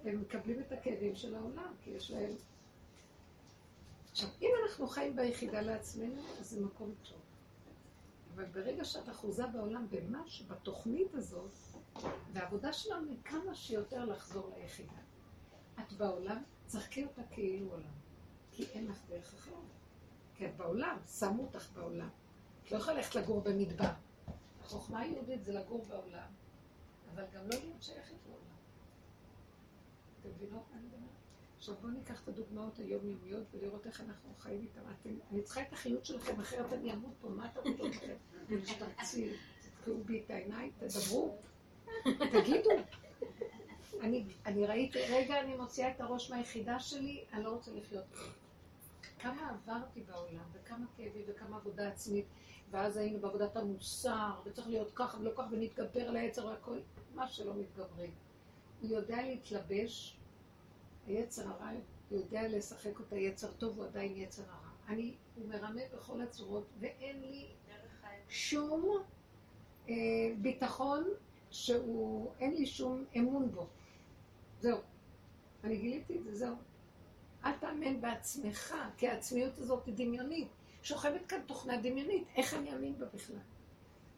הם 0.05 0.21
מקבלים 0.21 0.61
את 0.61 0.73
הכאבים 0.73 1.17
של 1.17 1.35
העולם, 1.35 1.75
כי 1.83 1.91
יש 1.91 2.11
להם... 2.11 2.31
עכשיו, 4.11 4.29
אם 4.43 4.51
אנחנו 4.65 4.87
חיים 4.87 5.17
ביחידה 5.17 5.61
לעצמנו, 5.61 6.23
אז 6.41 6.51
זה 6.51 6.61
מקום 6.61 6.95
טוב. 7.03 7.19
אבל 8.35 8.45
ברגע 8.45 8.85
שאת 8.85 9.09
אחוזה 9.09 9.47
בעולם 9.47 9.87
במש, 9.91 10.43
בתוכנית 10.49 11.15
הזאת, 11.15 11.57
והעבודה 12.33 12.73
שלנו 12.73 13.11
היא 13.11 13.19
כמה 13.25 13.55
שיותר 13.55 14.05
לחזור 14.05 14.51
ליחידה. 14.57 14.93
את 15.81 15.93
בעולם, 15.93 16.43
צחקי 16.67 17.05
אותה 17.05 17.23
כאילו 17.31 17.71
עולם. 17.71 17.93
כי 18.53 18.65
אין 18.65 18.87
לך 18.87 18.99
דרך 19.09 19.35
אחרת. 19.35 19.55
כי 20.35 20.47
את 20.47 20.57
בעולם, 20.57 20.97
שמו 21.19 21.43
אותך 21.43 21.73
בעולם. 21.73 22.09
את 22.65 22.73
לא 22.73 22.77
יכולה 22.77 22.97
ללכת 22.97 23.15
לגור 23.15 23.41
במדבר. 23.41 23.91
החוכמה 24.65 25.01
היהודית 25.01 25.45
זה 25.45 25.53
לגור 25.53 25.85
בעולם, 25.89 26.29
אבל 27.15 27.25
גם 27.35 27.43
לא 27.49 27.57
להיות 27.59 27.83
שייכת 27.83 28.15
לעולם. 28.27 28.57
אתם 30.21 30.29
מבינות 30.29 30.63
מה 30.71 30.79
אני 30.79 30.87
אומרת? 30.87 31.11
עכשיו 31.57 31.75
בואו 31.81 31.93
ניקח 31.93 32.23
את 32.23 32.29
הדוגמאות 32.29 32.79
היומיומיות 32.79 33.45
ולראות 33.53 33.87
איך 33.87 34.01
אנחנו 34.01 34.35
חיים 34.39 34.61
איתן. 34.63 34.81
אני 35.33 35.43
צריכה 35.43 35.63
את 35.63 35.73
החיות 35.73 36.05
שלכם, 36.05 36.41
אחרת 36.41 36.73
אני 36.73 36.93
אמות 36.93 37.13
פה, 37.21 37.29
מה 37.29 37.47
אתה 37.47 37.61
רוצה 37.61 37.83
לכם? 37.83 38.15
תשתרצי, 38.63 39.33
תתקעו 39.63 40.05
בי 40.05 40.23
את 40.25 40.31
העיניים, 40.31 40.73
תדברו, 40.79 41.39
תגידו. 42.33 42.71
אני, 44.01 44.25
אני 44.47 44.67
ראיתי, 44.67 44.99
רגע 44.99 45.41
אני 45.41 45.57
מוציאה 45.57 45.91
את 45.91 46.01
הראש 46.01 46.31
מהיחידה 46.31 46.81
שלי, 46.81 47.25
אני 47.33 47.45
לא 47.45 47.51
רוצה 47.51 47.71
לחיות. 47.73 48.05
כמה 49.19 49.51
עברתי 49.51 50.01
בעולם, 50.01 50.45
וכמה 50.53 50.87
כאבי, 50.97 51.23
וכמה 51.27 51.57
עבודה 51.57 51.89
עצמית, 51.89 52.27
ואז 52.75 52.97
היינו 52.97 53.21
בעבודת 53.21 53.57
המוסר, 53.57 54.31
וצריך 54.45 54.69
להיות 54.69 54.91
ככה 54.95 55.19
ולא 55.19 55.31
ככה, 55.37 55.47
ונתגבר 55.51 56.09
על 56.09 56.17
היצר 56.17 56.47
והכל, 56.47 56.79
מה 57.15 57.29
שלא 57.29 57.55
מתגברים. 57.55 58.11
הוא 58.81 58.91
יודע 58.91 59.23
להתלבש, 59.23 60.17
היצר 61.07 61.49
הרע 61.49 61.71
יודע 62.11 62.49
לשחק 62.49 62.99
אותה 62.99 63.17
יצר 63.17 63.53
טוב, 63.53 63.79
הוא 63.79 63.87
עדיין 63.87 64.17
יצר 64.17 64.43
הרע. 64.43 64.71
אני, 64.89 65.15
הוא 65.37 65.49
מרמה 65.49 65.81
בכל 65.95 66.21
הצורות, 66.21 66.65
ואין 66.81 67.21
לי 67.21 67.47
שום 68.29 69.03
אה, 69.89 69.95
ביטחון 70.43 71.05
שהוא, 71.51 72.33
אין 72.41 72.55
לי 72.55 72.67
שום 72.67 73.05
אמון 73.17 73.51
בו. 73.51 73.67
זהו. 74.61 74.79
אני 75.65 75.77
גיליתי 75.77 76.19
את 76.19 76.25
זה, 76.25 76.35
זהו. 76.35 76.57
אל 77.45 77.53
תאמן 77.53 78.01
בעצמך, 78.01 78.75
כי 78.97 79.09
העצמיות 79.09 79.59
הזאת 79.59 79.87
היא 79.87 79.95
דמיונית. 79.95 80.49
שוכבת 80.85 81.27
כאן 81.27 81.41
תוכנה 81.47 81.77
דמיונית, 81.77 82.25
איך 82.37 82.55
אני 82.55 82.73
אאמין 82.73 82.99
בה 82.99 83.07
בכלל? 83.07 83.37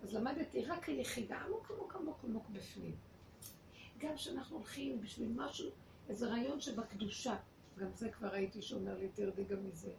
אז 0.02 0.14
למדתי 0.14 0.64
רק 0.64 0.88
היחידה 0.88 1.38
עמוק 1.38 1.70
עמוק 1.70 1.96
עמוק 1.96 2.24
עמוק 2.24 2.48
בפנים. 2.48 2.96
גם 3.98 4.14
כשאנחנו 4.16 4.56
הולכים 4.56 5.00
בשביל 5.00 5.32
משהו, 5.36 5.70
איזה 6.08 6.28
רעיון 6.28 6.60
שבקדושה, 6.60 7.36
גם 7.78 7.88
זה 7.94 8.10
כבר 8.10 8.28
ראיתי 8.28 8.62
שאומר 8.62 8.98
לי, 8.98 9.08
תרדי 9.08 9.44
גם 9.44 9.64
מזה. 9.64 9.92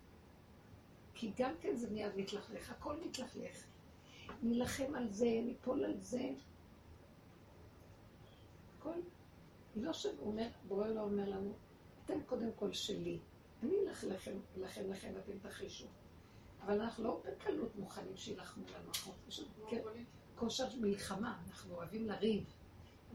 כי 1.13 1.31
גם 1.37 1.53
כן 1.61 1.75
זה 1.75 1.89
מיד 1.89 2.11
מתלכלך, 2.15 2.71
הכל 2.71 2.95
מתלכלך. 3.05 3.65
נילחם 4.43 4.95
על 4.95 5.09
זה, 5.09 5.39
ניפול 5.45 5.85
על 5.85 5.97
זה. 5.99 6.29
הכל. 8.77 8.99
לא 9.75 9.93
שהוא 9.93 10.13
אומר, 10.21 10.47
בורא 10.67 10.87
לא 10.87 11.01
אומר 11.01 11.29
לנו, 11.29 11.53
אתם 12.05 12.23
קודם 12.25 12.49
כל 12.55 12.73
שלי. 12.73 13.19
אני 13.63 13.73
אלך 13.87 14.03
לכם, 14.03 14.37
אלחם 14.57 14.91
לכם, 14.91 15.13
אתם 15.23 15.49
תחישו. 15.49 15.87
אבל 16.67 16.81
אנחנו 16.81 17.03
לא 17.03 17.21
בקלות 17.25 17.75
מוכנים 17.75 18.17
שיילחמו 18.17 18.63
לנו. 18.67 19.13
יש 19.27 19.39
לנו 19.39 19.81
כושר 20.35 20.67
מלחמה, 20.81 21.41
אנחנו 21.47 21.75
אוהבים 21.75 22.07
לריב. 22.07 22.43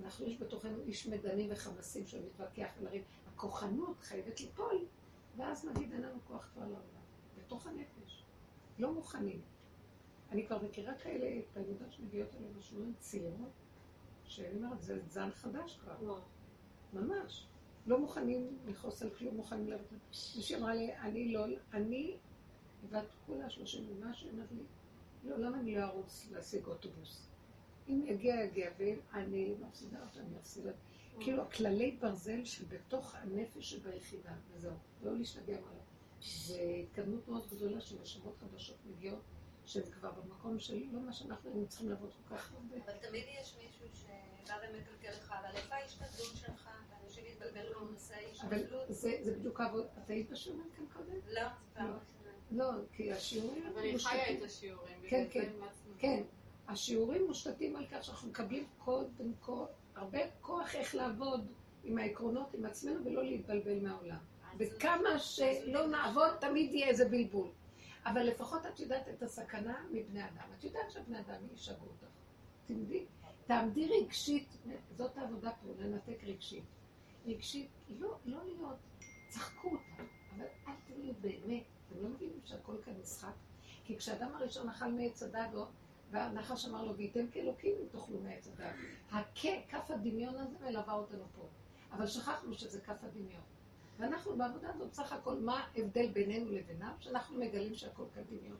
אנחנו, 0.03 0.27
יש 0.27 0.37
בתוכנו 0.41 0.83
איש 0.87 1.07
מדנים 1.07 1.53
וחמסים 1.53 2.07
שמתווכח 2.07 2.69
ולריב. 2.81 3.03
הכוחנות 3.27 4.01
חייבת 4.01 4.41
ליפול, 4.41 4.85
ואז 5.37 5.65
נגיד 5.65 5.93
אין 5.93 6.03
לנו 6.03 6.19
כוח 6.27 6.51
כבר 6.53 6.63
לעולם. 6.63 7.03
בתוך 7.39 7.67
הנפש. 7.67 8.25
לא 8.79 8.93
מוכנים. 8.93 9.41
אני 10.31 10.47
כבר 10.47 10.63
מכירה 10.63 10.95
כאלה 10.95 11.43
תלמידות 11.53 11.93
שמגיעות 11.93 12.35
אלינו 12.35 12.63
שיעורים 12.63 12.95
צעירות, 12.99 13.53
שאני 14.25 14.57
אומרת, 14.57 14.83
זה 14.83 15.01
זן 15.09 15.31
חדש 15.31 15.77
כבר. 15.77 15.97
לא. 16.03 16.19
ממש. 16.93 17.47
לא 17.87 17.99
מוכנים 17.99 18.59
לכעוס 18.67 19.03
על 19.03 19.11
כלום, 19.11 19.37
מוכנים 19.37 19.71
לעבוד. 19.71 19.99
מישהי 20.37 20.57
אמרה 20.57 20.75
לי, 20.75 20.97
אני 20.97 21.33
לא, 21.33 21.47
אני, 21.73 22.17
בת 22.91 23.07
כולה 23.27 23.51
שלושים 23.51 23.87
ומשהו, 23.91 24.31
אמרת 24.31 24.53
לי, 24.53 24.63
לא, 25.25 25.39
למה 25.39 25.61
אני 25.61 25.75
לא 25.75 25.85
ארוץ 25.85 26.29
להשיג 26.31 26.67
אוטובוס? 26.67 27.29
אם 27.89 28.03
יגיע, 28.07 28.45
יגיע, 28.45 28.71
ואם 28.79 28.97
אני 29.15 29.55
מפסידה 29.61 30.03
אותו, 30.03 30.21
אני 30.21 30.37
אותו. 30.37 30.71
כאילו, 31.21 31.43
הכללי 31.43 31.97
ברזל 32.01 32.45
שבתוך 32.45 33.15
הנפש 33.15 33.71
שביחידה, 33.71 34.33
וזהו, 34.53 34.73
לא 35.03 35.17
להשתגע 35.19 35.57
עליו. 35.57 35.83
זו 36.21 36.55
התקדמות 36.55 37.29
מאוד 37.29 37.49
גדולה 37.51 37.81
של 37.81 37.97
נשמות 38.03 38.37
חדשות 38.39 38.77
מגיעות, 38.87 39.23
שהן 39.65 39.91
כבר 39.91 40.11
במקום 40.13 40.59
של 40.59 40.83
לא 40.93 41.01
מה 41.01 41.13
שאנחנו 41.13 41.51
היינו 41.51 41.69
צריכים 41.69 41.89
לעבוד 41.89 42.11
כל 42.13 42.37
כך 42.37 42.53
הרבה. 42.53 42.77
אבל 42.85 42.99
תמיד 43.09 43.25
יש 43.41 43.57
מישהו 43.65 43.87
שבא 43.93 44.55
ומקלקל 44.69 45.11
לך, 45.11 45.35
אבל 45.41 45.57
איפה 45.57 45.75
ההשתדלות 45.75 46.37
שלך? 46.37 46.71
אנשים 47.05 47.25
התבלבלו 47.33 47.87
בנושא 47.87 48.15
ההשתדלות. 48.15 48.87
זה 48.91 49.35
בדיוק 49.39 49.61
העבוד, 49.61 49.87
את 50.05 50.11
היית 50.11 50.31
בשיעורים 50.31 50.71
כאן 50.77 50.85
קודם? 50.93 51.17
לא, 51.33 51.49
פעם 51.75 51.99
לא, 52.53 52.71
כי 52.93 53.13
השיעורים... 53.13 53.63
אבל 53.67 53.83
היא 53.83 53.99
חיה 53.99 54.33
את 54.33 54.43
השיעורים. 54.43 54.95
כן, 55.09 55.27
כן, 55.31 55.51
כן. 55.99 56.23
השיעורים 56.69 57.27
מושתתים 57.27 57.77
על 57.77 57.87
כך 57.87 58.05
שאנחנו 58.05 58.29
מקבלים 58.29 58.65
קודם 58.79 59.33
כל 59.41 59.65
הרבה 59.95 60.19
כוח 60.41 60.75
איך 60.75 60.95
לעבוד 60.95 61.47
עם 61.85 61.99
העקרונות, 61.99 62.55
עם 62.55 62.65
עצמנו, 62.65 63.05
ולא 63.05 63.25
להתבלבל 63.25 63.81
מהעולם. 63.81 64.19
וכמה 64.59 65.19
שלא 65.19 65.87
נעבוד, 65.87 66.31
תמיד 66.41 66.75
יהיה 66.75 66.89
איזה 66.89 67.09
בלבול. 67.09 67.49
אבל 68.07 68.23
לפחות 68.23 68.67
את 68.67 68.81
יודעת 68.81 69.09
את 69.09 69.23
הסכנה 69.23 69.85
מבני 69.91 70.25
אדם. 70.25 70.49
את 70.59 70.65
יודעת 70.65 70.91
שבני 70.91 71.21
אדם 71.21 71.47
ישגעו 71.55 71.87
אותך. 71.87 72.07
תמדי, 72.67 73.05
תעמדי 73.47 73.89
רגשית, 73.89 74.49
זאת 74.97 75.19
העבודה 75.19 75.51
פה, 75.51 75.69
לנתק 75.79 76.25
רגשית. 76.25 76.65
רגשית, 77.27 77.69
לא, 77.89 78.17
לא 78.25 78.45
להיות, 78.45 78.77
צחקו 79.29 79.69
אותה, 79.69 80.03
אבל 80.37 80.45
אל 80.69 80.73
תהיו 80.87 81.15
באמת. 81.21 81.63
אתם 81.93 82.03
לא 82.03 82.09
מבינים 82.09 82.41
שהכל 82.45 82.77
כאן 82.85 82.93
משחק? 83.03 83.33
כי 83.85 83.99
כשאדם 83.99 84.35
הראשון 84.35 84.69
אכל 84.69 84.93
מעץ 84.93 85.23
הדת, 85.23 85.51
והנחש 86.11 86.67
אמר 86.67 86.85
לו, 86.85 86.97
וייתם 86.97 87.27
כאלוקים 87.31 87.75
אם 87.81 87.87
תאכלו 87.91 88.21
מעץ 88.21 88.49
הדת. 88.49 88.75
כף 89.69 89.91
הדמיון 89.91 90.35
הזה 90.37 90.57
מלווה 90.61 90.95
אותנו 90.95 91.25
פה. 91.37 91.49
אבל 91.93 92.07
שכחנו 92.07 92.55
שזה 92.55 92.81
כף 92.81 93.05
הדמיון. 93.05 93.43
ואנחנו 93.99 94.37
בעבודה 94.37 94.71
הזאת, 94.75 94.91
בסך 94.91 95.13
הכל, 95.13 95.35
מה 95.35 95.65
ההבדל 95.75 96.11
בינינו 96.13 96.53
לבינם? 96.53 96.95
שאנחנו 97.01 97.39
מגלים 97.39 97.75
שהכל 97.75 98.05
כדמיון. 98.15 98.57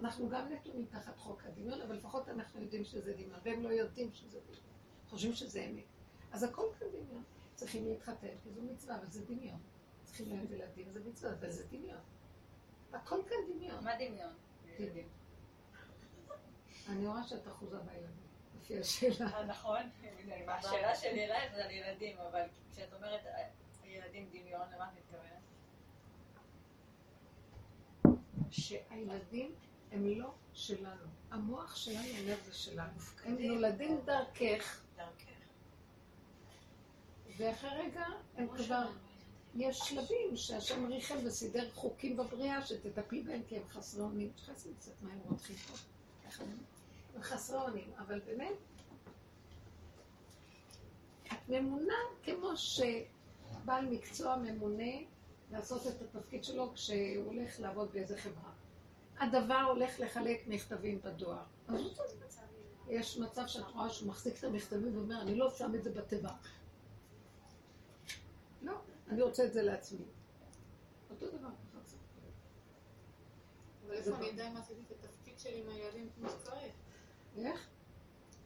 אנחנו 0.00 0.28
גם 0.28 0.48
נתונים 0.52 0.86
תחת 0.90 1.18
חוק 1.18 1.42
הדמיון, 1.44 1.80
אבל 1.80 1.94
לפחות 1.94 2.28
אנחנו 2.28 2.62
יודעים 2.62 2.84
שזה 2.84 3.12
דמיון, 3.12 3.40
והם 3.44 3.62
לא 3.62 3.68
יודעים 3.68 4.12
שזה 4.12 4.38
דמיון. 4.40 4.62
חושבים 5.08 5.32
שזה 5.32 5.64
אמת. 5.64 5.84
אז 6.32 6.42
הכל 6.42 6.66
כאן 6.78 6.86
דמיון. 6.88 7.22
צריכים 7.54 7.88
להתחתן, 7.88 8.28
כי 8.42 8.50
זו 8.50 8.62
מצווה, 8.62 8.96
אבל 8.96 9.06
זה 9.06 9.24
דמיון. 9.24 9.60
צריכים 10.02 10.28
להם 10.28 10.46
ילדים, 10.50 10.90
זה 10.92 11.00
מצווה, 11.04 11.32
אבל 11.32 11.50
זה 11.50 11.64
דמיון. 11.66 12.00
הכל 12.94 13.20
כאן 13.28 13.36
דמיון. 13.54 13.84
מה 13.84 13.94
דמיון? 13.94 14.32
דמיון. 14.78 15.08
אני 16.88 17.06
רואה 17.06 17.22
שאת 17.22 17.48
אחוזה 17.48 17.78
בילדים, 17.78 18.26
לפי 18.60 18.78
השאלה. 18.78 19.30
אה, 19.30 19.44
נכון, 19.44 19.82
השאלה 20.48 20.96
שלי 20.96 21.24
אלייך 21.24 21.54
זה 21.54 21.64
על 21.64 21.70
ילדים, 21.70 22.18
אבל 22.18 22.42
כשאת 22.72 22.92
אומרת 22.92 23.26
אה, 23.26 23.48
ילדים 23.84 24.28
דמיון, 24.32 24.68
למה 24.74 24.88
את 24.88 24.98
מתכוונת? 24.98 25.44
שהילדים 28.50 29.54
הם 29.92 30.06
לא 30.06 30.34
שלנו. 30.52 31.06
המוח 31.30 31.76
שלנו 31.76 32.08
אומר 32.20 32.34
זה 32.44 32.54
שלנו. 32.54 32.92
הם 33.24 33.36
נולדים 33.38 34.00
דרכך, 34.04 34.80
ואחרי 37.36 37.70
רגע 37.70 38.06
הם 38.36 38.48
כבר... 38.56 38.86
יש 39.56 39.78
שלבים 39.78 40.36
שהשם 40.36 40.86
ריחם 40.86 41.16
וסידר 41.24 41.70
חוקים 41.74 42.16
בבריאה 42.16 42.66
שתטפלי 42.66 43.22
בהם 43.22 43.42
כי 43.48 43.56
הם 43.56 43.62
חסרי 43.68 44.02
אונים. 44.02 44.30
תכנסי 44.36 44.68
קצת 44.78 45.02
מה 45.02 45.12
הם 45.12 45.18
רותחים 45.30 45.56
פה. 45.56 45.74
הם 47.14 47.22
חסרי 47.22 47.58
אונים, 47.60 47.90
אבל 47.98 48.20
באמת, 48.20 48.54
ממונה 51.48 51.94
כמו 52.22 52.50
שבעל 52.56 53.86
מקצוע 53.90 54.36
ממונה 54.36 54.92
לעשות 55.50 55.86
את 55.86 56.02
התפקיד 56.02 56.44
שלו 56.44 56.72
כשהוא 56.74 57.24
הולך 57.24 57.60
לעבוד 57.60 57.92
באיזה 57.92 58.16
חברה. 58.16 58.50
הדבר 59.18 59.60
הולך 59.68 60.00
לחלק 60.00 60.42
מכתבים 60.46 61.00
בדואר. 61.04 61.42
יש 62.88 63.18
מצב 63.18 63.46
שאת 63.46 63.70
רואה 63.70 63.90
שהוא 63.90 64.08
מחזיק 64.08 64.38
את 64.38 64.44
המכתבים 64.44 64.96
ואומר, 64.96 65.22
אני 65.22 65.34
לא 65.34 65.50
שם 65.50 65.74
את 65.74 65.84
זה 65.84 65.90
בתיבה. 65.90 66.32
לא, 68.62 68.72
אני 69.14 69.22
רוצה 69.22 69.44
את 69.44 69.52
זה 69.52 69.62
לעצמי. 69.62 70.04
אותו 71.10 71.26
דבר 71.26 71.48
צריך. 71.84 72.02
אבל 73.86 73.94
איפה 73.94 74.16
אני 74.16 74.30
אדע 74.30 74.48
אם 74.48 74.56
עשיתי 74.56 74.80
את 74.82 75.04
התפקיד 75.04 75.38
שלי 75.38 75.60
עם 75.60 75.68
הילדים 75.68 76.10
כמו 76.16 76.28
שצריך? 76.28 76.72
איך? 77.38 77.68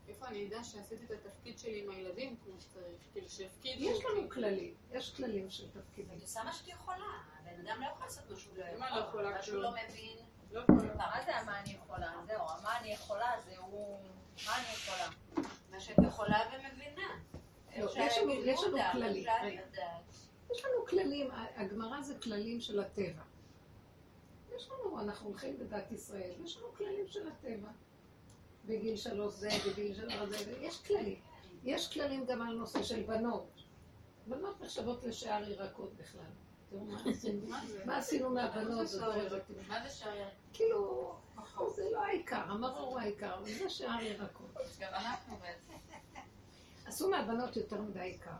איפה 0.08 0.26
אני 0.26 0.48
אדע 0.48 0.64
שעשיתי 0.64 1.04
את 1.04 1.10
התפקיד 1.10 1.58
שלי 1.58 1.82
עם 1.84 1.90
הילדים 1.90 2.36
כמו 2.44 2.60
שצריך? 2.60 2.96
כאילו 3.12 3.28
שיפקידו 3.28 3.84
יש 3.84 4.04
לנו. 4.04 4.30
כללים, 4.30 4.74
יש 4.92 5.14
כללים 5.16 5.50
של 5.50 5.70
תפקידים. 5.70 6.16
את 6.18 6.22
עושה 6.22 6.44
מה 6.44 6.52
שאת 6.52 6.68
יכולה. 6.68 7.04
הבן 7.38 7.66
אדם 7.66 7.80
לא 7.80 7.86
יכול 7.86 8.04
לעשות 8.04 8.30
מה 8.30 8.36
שהוא 8.36 8.56
לא 8.56 8.64
יכול. 8.64 8.78
מה 8.78 8.96
לא 8.96 9.04
יכולה? 9.04 9.30
מה 9.30 9.42
שהוא 9.42 9.62
לא 9.62 9.70
מבין. 9.70 10.18
לא 10.52 10.60
יכולה. 10.60 10.94
מה 10.96 11.22
זה 11.24 11.32
מה 11.46 11.60
אני 11.60 11.70
יכולה? 11.70 12.12
זהו, 12.26 12.44
מה 12.62 12.78
אני 12.80 12.92
יכולה 12.92 13.32
זה 13.44 13.58
הוא... 13.58 13.98
מה 14.46 14.56
אני 14.58 14.66
יכולה? 14.72 15.08
מה 15.70 15.80
שאת 15.80 15.96
יכולה 16.08 16.40
ומבינה. 16.52 17.08
לא, 17.76 17.90
יש 17.96 18.18
לנו- 18.62 18.92
כללים. 18.92 19.26
יש 20.50 20.64
לנו 20.64 20.86
כללים, 20.86 21.30
הגמרא 21.56 22.02
זה 22.02 22.14
כללים 22.22 22.60
של 22.60 22.80
הטבע. 22.80 23.22
יש 24.56 24.68
לנו, 24.70 25.00
אנחנו 25.00 25.28
הולכים 25.28 25.58
בדת 25.58 25.92
ישראל, 25.92 26.30
יש 26.44 26.56
לנו 26.56 26.66
כללים 26.76 27.08
של 27.08 27.28
הטבע. 27.28 27.68
בגיל 28.64 28.96
שלוש 28.96 29.34
זה, 29.34 29.48
בגיל 29.66 29.94
שלוש 29.94 30.28
זה, 30.28 30.56
יש 30.60 30.82
כללים. 30.82 31.20
יש 31.64 31.92
כללים 31.92 32.26
גם 32.26 32.42
על 32.42 32.54
נושא 32.54 32.82
של 32.82 33.02
בנות. 33.02 33.62
בנות 34.26 34.60
נחשבות 34.60 35.04
לשאר 35.04 35.50
ירקות 35.50 35.92
בכלל. 35.96 36.30
תראו 36.70 36.84
מה 36.84 37.02
עשינו? 37.96 38.30
מה 38.30 38.42
מהבנות, 38.42 38.88
זה. 38.88 39.00
מה 39.68 39.82
זה 39.82 39.88
שער 39.88 40.28
כאילו, 40.52 41.14
זה 41.74 41.84
לא 41.92 42.04
העיקר, 42.04 42.40
המרור 42.40 42.90
הוא 42.90 42.98
העיקר, 43.00 43.34
אבל 43.34 43.52
זה 43.52 43.70
שאר 43.70 44.02
ירקות. 44.02 44.50
גם 44.80 44.94
אנחנו 44.94 45.36
בעצם. 45.36 45.72
עשו 46.86 47.10
מהבנות 47.10 47.56
יותר 47.56 47.80
מדי 47.80 48.00
עיקר. 48.00 48.30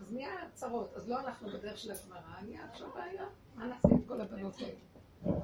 אז 0.00 0.12
נהיה 0.12 0.30
צרות, 0.54 0.94
אז 0.96 1.08
לא 1.08 1.18
הלכנו 1.18 1.48
בדרך 1.48 1.78
של 1.78 1.90
הגמרא, 1.90 2.40
נהיה 2.42 2.64
עכשיו 2.72 2.88
בעיה. 2.94 3.24
מה 3.54 3.66
נעשה 3.66 3.88
עם 3.90 4.02
כל 4.04 4.20
הבנות 4.20 4.54
האלה? 4.60 5.36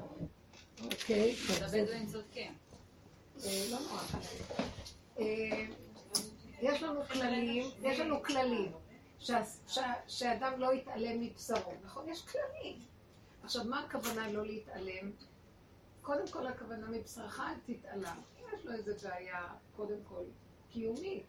אוקיי, 0.83 1.35
הבדואים 1.61 2.05
צודקים. 2.07 2.53
אה, 3.45 3.65
לא 3.71 3.79
נורא. 3.79 4.01
אה, 5.19 5.65
יש 6.61 6.83
לנו 6.83 7.01
כללים, 7.05 7.65
יש 7.81 7.99
לנו 7.99 8.23
כללים, 8.23 8.71
שאדם 10.07 10.59
לא 10.59 10.73
יתעלם 10.73 11.21
מבשרו, 11.21 11.73
נכון? 11.83 12.09
יש 12.09 12.25
כללים. 12.25 12.79
עכשיו, 13.43 13.63
מה 13.63 13.83
הכוונה 13.83 14.31
לא 14.31 14.45
להתעלם? 14.45 15.11
קודם 16.01 16.27
כל 16.27 16.47
הכוונה 16.47 16.87
מבשרך 16.87 17.39
אל 17.39 17.73
תתעלם. 17.73 18.17
אם 18.39 18.45
יש 18.57 18.65
לו 18.65 18.73
איזה 18.73 19.09
בעיה, 19.09 19.47
קודם 19.75 19.97
כל, 20.03 20.23
קיומית. 20.69 21.23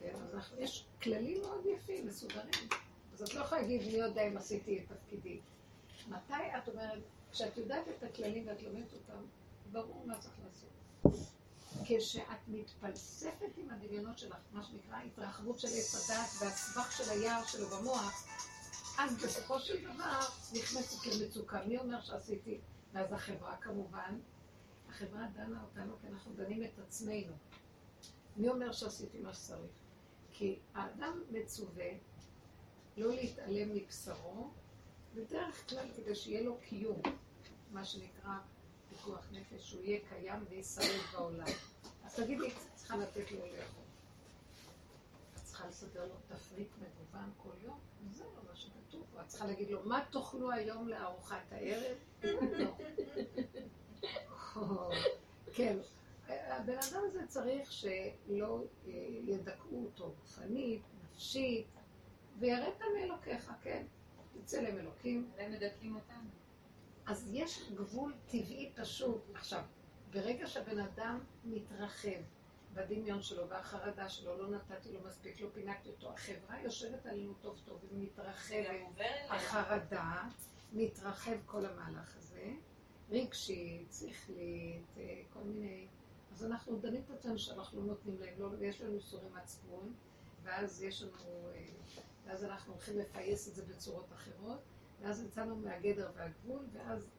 כן, 0.00 0.14
אז 0.14 0.54
יש 0.58 0.86
כללים 1.02 1.40
מאוד 1.40 1.66
יפים, 1.66 2.06
מסודרים. 2.06 2.68
אז 3.12 3.22
את 3.22 3.34
לא 3.34 3.40
יכולה 3.40 3.60
להגיד, 3.60 3.82
מי 3.82 3.92
יודע 3.92 4.22
אם 4.22 4.36
עשיתי 4.36 4.78
את 4.78 4.92
תפקידי. 4.92 5.40
מתי 6.08 6.56
את 6.58 6.68
אומרת, 6.68 7.02
כשאת 7.32 7.56
יודעת 7.56 7.88
את 7.88 8.02
הכללים 8.02 8.48
ואת 8.48 8.62
לומדת 8.62 8.92
אותם, 8.92 9.22
ברור 9.72 10.06
מה 10.06 10.18
צריך 10.18 10.34
לעשות. 10.44 10.70
כשאת 11.84 12.48
מתפלספת 12.48 13.56
עם 13.56 13.70
הדמיונות 13.70 14.18
שלך, 14.18 14.36
מה 14.52 14.64
שנקרא 14.64 14.98
התרחבות 15.02 15.60
של 15.60 15.68
עץ 15.68 15.94
הדעת 15.94 16.28
והסבך 16.40 16.92
של 16.92 17.10
היער 17.10 17.44
שלו 17.44 17.66
במוח, 17.68 18.26
אז 18.98 19.16
בסופו 19.16 19.60
של 19.60 19.84
דבר 19.84 20.20
נכנסת 20.52 21.06
למצוקה. 21.06 21.64
מי 21.66 21.78
אומר 21.78 22.00
שעשיתי? 22.00 22.58
ואז 22.92 23.12
החברה 23.12 23.56
כמובן, 23.56 24.18
החברה 24.88 25.26
דנה 25.34 25.62
אותנו 25.62 25.96
כי 26.00 26.06
אנחנו 26.06 26.32
דנים 26.34 26.62
את 26.64 26.78
עצמנו. 26.78 27.32
מי 28.36 28.48
אומר 28.48 28.72
שעשיתי 28.72 29.18
מה 29.18 29.34
שצריך? 29.34 29.70
כי 30.40 30.58
האדם 30.74 31.22
מצווה 31.30 31.88
לא 32.96 33.14
להתעלם 33.14 33.74
מבשרו, 33.74 34.50
בדרך 35.14 35.68
כלל 35.68 35.86
כדי 35.96 36.14
שיהיה 36.14 36.42
לו 36.42 36.56
קיום, 36.68 37.00
מה 37.72 37.84
שנקרא 37.84 38.32
פיקוח 38.88 39.26
נפש, 39.32 39.70
שהוא 39.70 39.82
יהיה 39.82 40.00
קיים 40.08 40.44
וישרד 40.50 41.00
בעולם. 41.12 41.46
אז 42.04 42.14
תגידי, 42.14 42.48
את 42.48 42.52
צריכה 42.74 42.96
לתת 42.96 43.30
לו 43.30 43.38
לאכול. 43.38 43.84
את 45.34 45.40
צריכה 45.44 45.66
לסדר 45.66 46.04
לו 46.06 46.14
תפריט 46.28 46.70
מגוון 46.78 47.30
כל 47.36 47.54
יום? 47.62 47.78
זה 48.12 48.24
לא 48.24 48.42
מה 48.50 48.56
שכתוב. 48.56 49.04
ואת 49.14 49.26
צריכה 49.26 49.46
להגיד 49.46 49.70
לו, 49.70 49.82
מה 49.84 50.04
תאכלו 50.10 50.52
היום 50.52 50.88
לארוחת 50.88 51.52
הערב? 51.52 51.96
לא. 52.58 52.76
כן. 55.56 55.76
הבן 56.46 56.78
אדם 56.78 57.02
הזה 57.06 57.26
צריך 57.26 57.72
שלא 57.72 58.64
אה, 58.86 58.92
ידכאו 59.24 59.84
אותו 59.84 60.14
גופנית, 60.20 60.82
נפשית, 61.04 61.66
ויראת 62.38 62.80
מאלוקיך, 62.98 63.52
כן? 63.62 63.86
יצא 64.42 64.60
להם 64.60 64.78
אלוקים. 64.78 65.30
הם 65.38 65.52
מדכאים 65.52 65.94
אותנו. 65.96 66.28
אז 67.06 67.28
יש 67.32 67.70
גבול 67.74 68.14
טבעי 68.26 68.72
פשוט. 68.74 69.22
עכשיו, 69.34 69.62
ברגע 70.10 70.46
שהבן 70.46 70.78
אדם 70.78 71.20
מתרחב 71.44 72.20
בדמיון 72.74 73.22
שלו 73.22 73.48
והחרדה 73.48 74.08
שלו, 74.08 74.38
לא 74.38 74.50
נתתי 74.50 74.92
לו 74.92 75.00
מספיק, 75.06 75.40
לא 75.40 75.48
פינקתי 75.54 75.88
אותו, 75.88 76.12
החברה 76.12 76.60
יושבת 76.62 77.06
עלינו 77.06 77.34
טוב 77.34 77.60
טוב 77.64 77.80
ומתרחבת. 77.92 78.96
החרדה, 79.28 80.22
מתרחב 80.72 81.36
כל 81.46 81.66
המהלך 81.66 82.16
הזה, 82.16 82.52
רגשית, 83.10 83.92
שכלית, 83.92 84.84
אה, 84.96 85.22
כל 85.32 85.40
מיני... 85.40 85.86
אז 86.32 86.44
אנחנו 86.44 86.78
דנים 86.78 87.02
את 87.06 87.10
עצמנו 87.10 87.38
שאנחנו 87.38 87.82
נותנים 87.82 88.20
להם, 88.20 88.34
לא, 88.38 88.50
יש 88.60 88.80
לנו 88.80 88.94
איסורי 88.94 89.28
מצפון, 89.42 89.94
ואז 90.42 90.82
יש 90.82 91.02
לנו, 91.02 91.50
אה, 91.54 91.66
ואז 92.24 92.44
אנחנו 92.44 92.72
הולכים 92.72 92.98
לפייס 92.98 93.48
את 93.48 93.54
זה 93.54 93.64
בצורות 93.64 94.12
אחרות, 94.12 94.58
ואז 95.00 95.22
יצאנו 95.22 95.56
מהגדר 95.56 96.10
והגבול, 96.14 96.66
ואז 96.72 97.10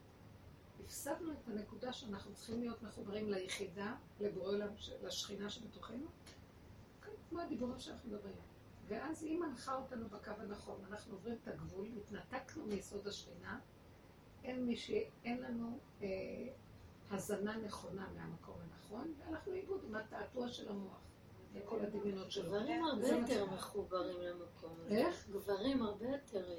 הפסדנו 0.83 1.31
את 1.31 1.47
הנקודה 1.47 1.93
שאנחנו 1.93 2.33
צריכים 2.33 2.59
להיות 2.59 2.83
מחוברים 2.83 3.29
ליחידה, 3.29 3.95
לבורא 4.19 4.51
עולם, 4.51 4.67
לשכינה 5.03 5.49
שבתוכנו, 5.49 6.07
כן, 7.01 7.11
כמו 7.29 7.39
הדיבורים 7.39 7.79
שאנחנו 7.79 8.09
מדברים. 8.09 8.35
ואז 8.87 9.23
היא 9.23 9.39
מנחה 9.39 9.75
אותנו 9.75 10.09
בקו 10.09 10.31
הנכון, 10.39 10.81
אנחנו 10.89 11.13
עוברים 11.13 11.37
את 11.43 11.47
הגבול, 11.47 11.87
התנתקנו 11.97 12.65
מיסוד 12.65 13.07
השכינה, 13.07 13.59
אין 14.43 14.65
מי 14.65 14.75
ש... 14.75 14.91
אין 15.23 15.41
לנו 15.41 15.79
אה, 16.01 16.07
הזנה 17.11 17.57
נכונה 17.57 18.07
מהמקום 18.15 18.55
הנכון, 18.61 19.13
והלכנו 19.17 19.53
לאיבוד 19.53 19.83
עם 19.87 19.95
התעתוע 19.95 20.47
של 20.47 20.69
המוח 20.69 21.01
וכל 21.53 21.79
הדמיונות 21.81 22.31
שלו. 22.31 22.49
גברים 22.49 22.85
הרבה 22.85 23.07
יותר. 23.07 23.45
מחוברים 23.45 24.21
למקום 24.21 24.75
הזה. 24.79 24.97
איך? 24.97 25.29
גברים 25.29 25.81
הרבה 25.83 26.05
יותר... 26.05 26.51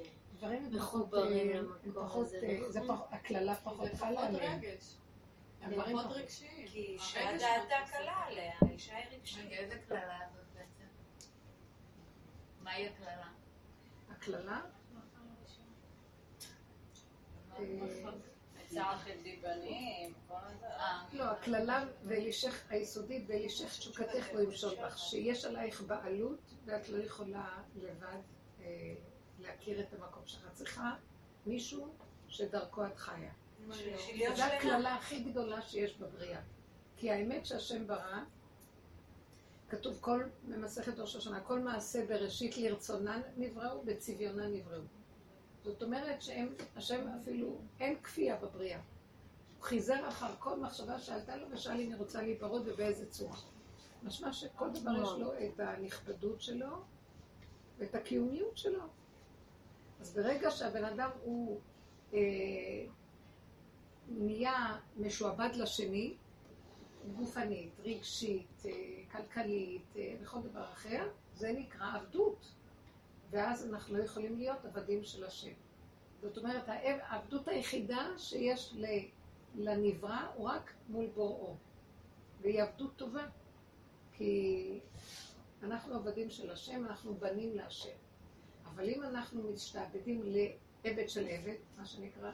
אה, 0.43 0.49
הם 0.49 0.75
מחוברים 0.75 1.49
אה, 1.49 1.59
הם 1.59 1.65
למקום 1.85 2.21
הזה, 2.23 2.37
אה, 2.37 2.95
הקללה 3.11 3.55
פחות 3.55 3.91
זה 3.91 3.97
חלה 3.97 4.15
פחות 4.15 4.29
עליהם. 4.29 4.59
רגש. 4.59 4.97
הדברים 5.61 5.97
פחות. 5.97 6.11
רגשיים. 6.17 6.67
כי 6.67 6.79
אישה 6.79 7.19
דעתה 7.39 7.91
קלה 7.91 8.15
עליה, 8.25 8.53
אישה 8.71 8.95
היא 8.95 9.19
רגשית. 9.19 9.45
רגע, 9.45 9.55
איזה 9.55 9.75
קללה 9.87 10.19
זאת 10.33 10.45
בעצם? 10.53 10.85
מהי 12.61 12.87
הקללה? 12.87 13.29
הקללה, 14.09 14.61
צער 18.73 18.97
כל 20.27 20.35
זה. 20.59 21.17
לא, 21.17 21.23
הקללה 21.23 21.85
היסודית 22.69 23.23
ואלישך 23.27 23.77
תשוקתך 23.77 24.33
לא 24.33 24.41
ימשול 24.41 24.75
בך, 24.75 24.97
שיש 24.97 25.45
עלייך 25.45 25.81
בעלות 25.81 26.39
ואת 26.65 26.89
לא 26.89 27.03
יכולה 27.03 27.49
לבד 27.75 28.17
אה, 28.61 28.93
להכיר 29.39 29.79
את 29.79 29.93
המקום 29.93 30.23
שלך. 30.25 30.47
צריכה 30.53 30.95
מישהו 31.45 31.93
שדרכו 32.27 32.85
את 32.85 32.97
חיה. 32.97 33.31
זו. 33.67 34.43
הקללה 34.43 34.95
הכי 34.95 35.19
גדולה 35.19 35.61
שיש 35.61 35.97
בבריאה. 35.97 36.41
כי 36.97 37.11
האמת 37.11 37.45
שהשם 37.45 37.87
ברא, 37.87 38.19
כתוב 39.69 39.97
כל, 40.01 40.23
במסכת 40.49 40.99
ראש 40.99 41.15
השנה, 41.15 41.41
כל 41.41 41.59
מעשה 41.59 42.05
בראשית 42.05 42.57
לרצונן 42.57 43.21
נבראו, 43.37 43.81
בצביונן 43.85 44.53
נבראו. 44.53 44.81
זאת 45.63 45.83
אומרת 45.83 46.21
שהם, 46.21 46.53
השם 46.75 47.07
אפילו, 47.21 47.57
אין 47.79 48.01
כפייה 48.03 48.35
בבריאה. 48.35 48.79
הוא 49.57 49.63
חיזר 49.63 50.09
אחר 50.09 50.35
כל 50.39 50.59
מחשבה 50.59 50.99
שעלתה 50.99 51.35
לו 51.35 51.47
ושאל 51.51 51.81
אם 51.81 51.89
היא 51.89 51.95
רוצה 51.97 52.21
להיפרד 52.21 52.61
ובאיזה 52.67 53.09
צורה. 53.09 53.37
משמע 54.03 54.33
שכל 54.33 54.69
דבר 54.69 54.91
יש 55.03 55.09
לו 55.19 55.33
את 55.33 55.59
הנכבדות 55.59 56.41
שלו 56.41 56.81
ואת 57.77 57.95
הקיומיות 57.95 58.57
שלו. 58.57 58.83
אז 59.99 60.13
ברגע 60.13 60.51
שהבן 60.51 60.83
אדם 60.85 61.09
הוא 61.23 61.59
אה, 62.13 62.19
נהיה 64.07 64.77
משועבד 64.97 65.49
לשני, 65.55 66.17
גופנית, 67.15 67.71
רגשית, 67.79 68.63
אה, 68.65 68.71
כלכלית 69.11 69.85
אה, 69.97 70.15
וכל 70.21 70.41
דבר 70.41 70.63
אחר, 70.63 71.09
זה 71.33 71.51
נקרא 71.51 71.95
עבדות. 71.95 72.51
ואז 73.33 73.65
אנחנו 73.69 73.97
לא 73.97 74.03
יכולים 74.03 74.37
להיות 74.37 74.65
עבדים 74.65 75.03
של 75.03 75.23
השם. 75.25 75.51
זאת 76.21 76.37
אומרת, 76.37 76.69
העב- 76.69 76.99
העבדות 77.01 77.47
היחידה 77.47 78.07
שיש 78.17 78.75
לנברא 79.55 80.17
הוא 80.35 80.49
רק 80.49 80.73
מול 80.89 81.07
בוראו. 81.15 81.55
והיא 82.41 82.61
עבדות 82.63 82.95
טובה. 82.95 83.27
כי 84.13 84.79
אנחנו 85.63 85.95
עבדים 85.95 86.29
של 86.29 86.51
השם, 86.51 86.85
אנחנו 86.85 87.15
בנים 87.15 87.55
להשם. 87.55 87.95
אבל 88.65 88.89
אם 88.89 89.03
אנחנו 89.03 89.43
משתעבדים 89.43 90.23
לעבד 90.25 91.09
של 91.09 91.27
עבד, 91.27 91.55
מה 91.77 91.85
שנקרא, 91.85 92.31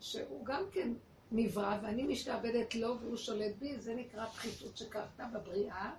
שהוא 0.00 0.44
גם 0.44 0.62
כן 0.72 0.92
נברא, 1.32 1.78
ואני 1.82 2.02
משתעבדת 2.02 2.74
לו 2.74 3.00
והוא 3.00 3.16
שולט 3.16 3.56
בי, 3.58 3.78
זה 3.78 3.94
נקרא 3.94 4.26
פחיתות 4.26 4.76
שקרתה 4.76 5.26
בבריאה, 5.34 5.92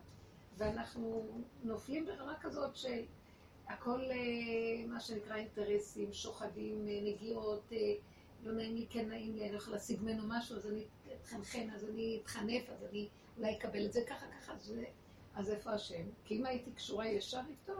ואנחנו 0.58 1.28
נופלים 1.64 2.06
ברמה 2.06 2.40
כזאת 2.42 2.76
של 2.76 3.02
הכל, 3.70 4.02
אה, 4.12 4.16
מה 4.88 5.00
שנקרא 5.00 5.36
אינטרסים, 5.36 6.14
שוחדים, 6.14 6.88
אה, 6.88 7.00
נגיעות, 7.04 7.64
אה, 7.72 7.94
לא 8.44 8.52
נעים 8.52 8.76
לי, 8.76 8.86
כן 8.90 9.10
נעים 9.10 9.36
לי, 9.36 9.48
אני 9.50 9.56
יכולה 9.56 9.78
להשיג 9.78 10.02
ממנו 10.02 10.24
משהו, 10.28 10.56
אז 10.56 10.66
אני 10.68 10.84
אתחנחן, 11.22 11.70
אז 11.70 11.86
אני 11.90 12.20
אתחנף, 12.22 12.70
אז 12.70 12.84
אני 12.92 13.08
אולי 13.38 13.58
אקבל 13.58 13.86
את 13.86 13.94
זה 13.94 14.02
ככה, 14.08 14.26
ככה, 14.42 14.54
אז, 14.54 14.62
זה- 14.66 14.84
אז 15.36 15.50
איפה 15.50 15.72
השם? 15.72 16.04
כי 16.26 16.36
אם 16.38 16.46
הייתי 16.46 16.72
קשורה 16.72 17.08
ישר 17.08 17.42
איתו, 17.50 17.74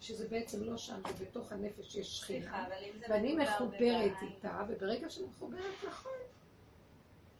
שזה 0.00 0.28
בעצם 0.28 0.64
לא 0.64 0.76
שם, 0.76 1.00
זה 1.18 1.24
בתוך 1.24 1.52
הנפש 1.52 1.96
יש 1.96 2.18
שכינה. 2.20 2.64
ואני 3.08 3.34
מחוברת 3.34 3.80
בבעל, 3.80 4.10
איתה, 4.22 4.64
וברגע 4.68 5.10
שאני 5.10 5.26
מחוברת 5.26 5.84
נכון, 5.88 6.12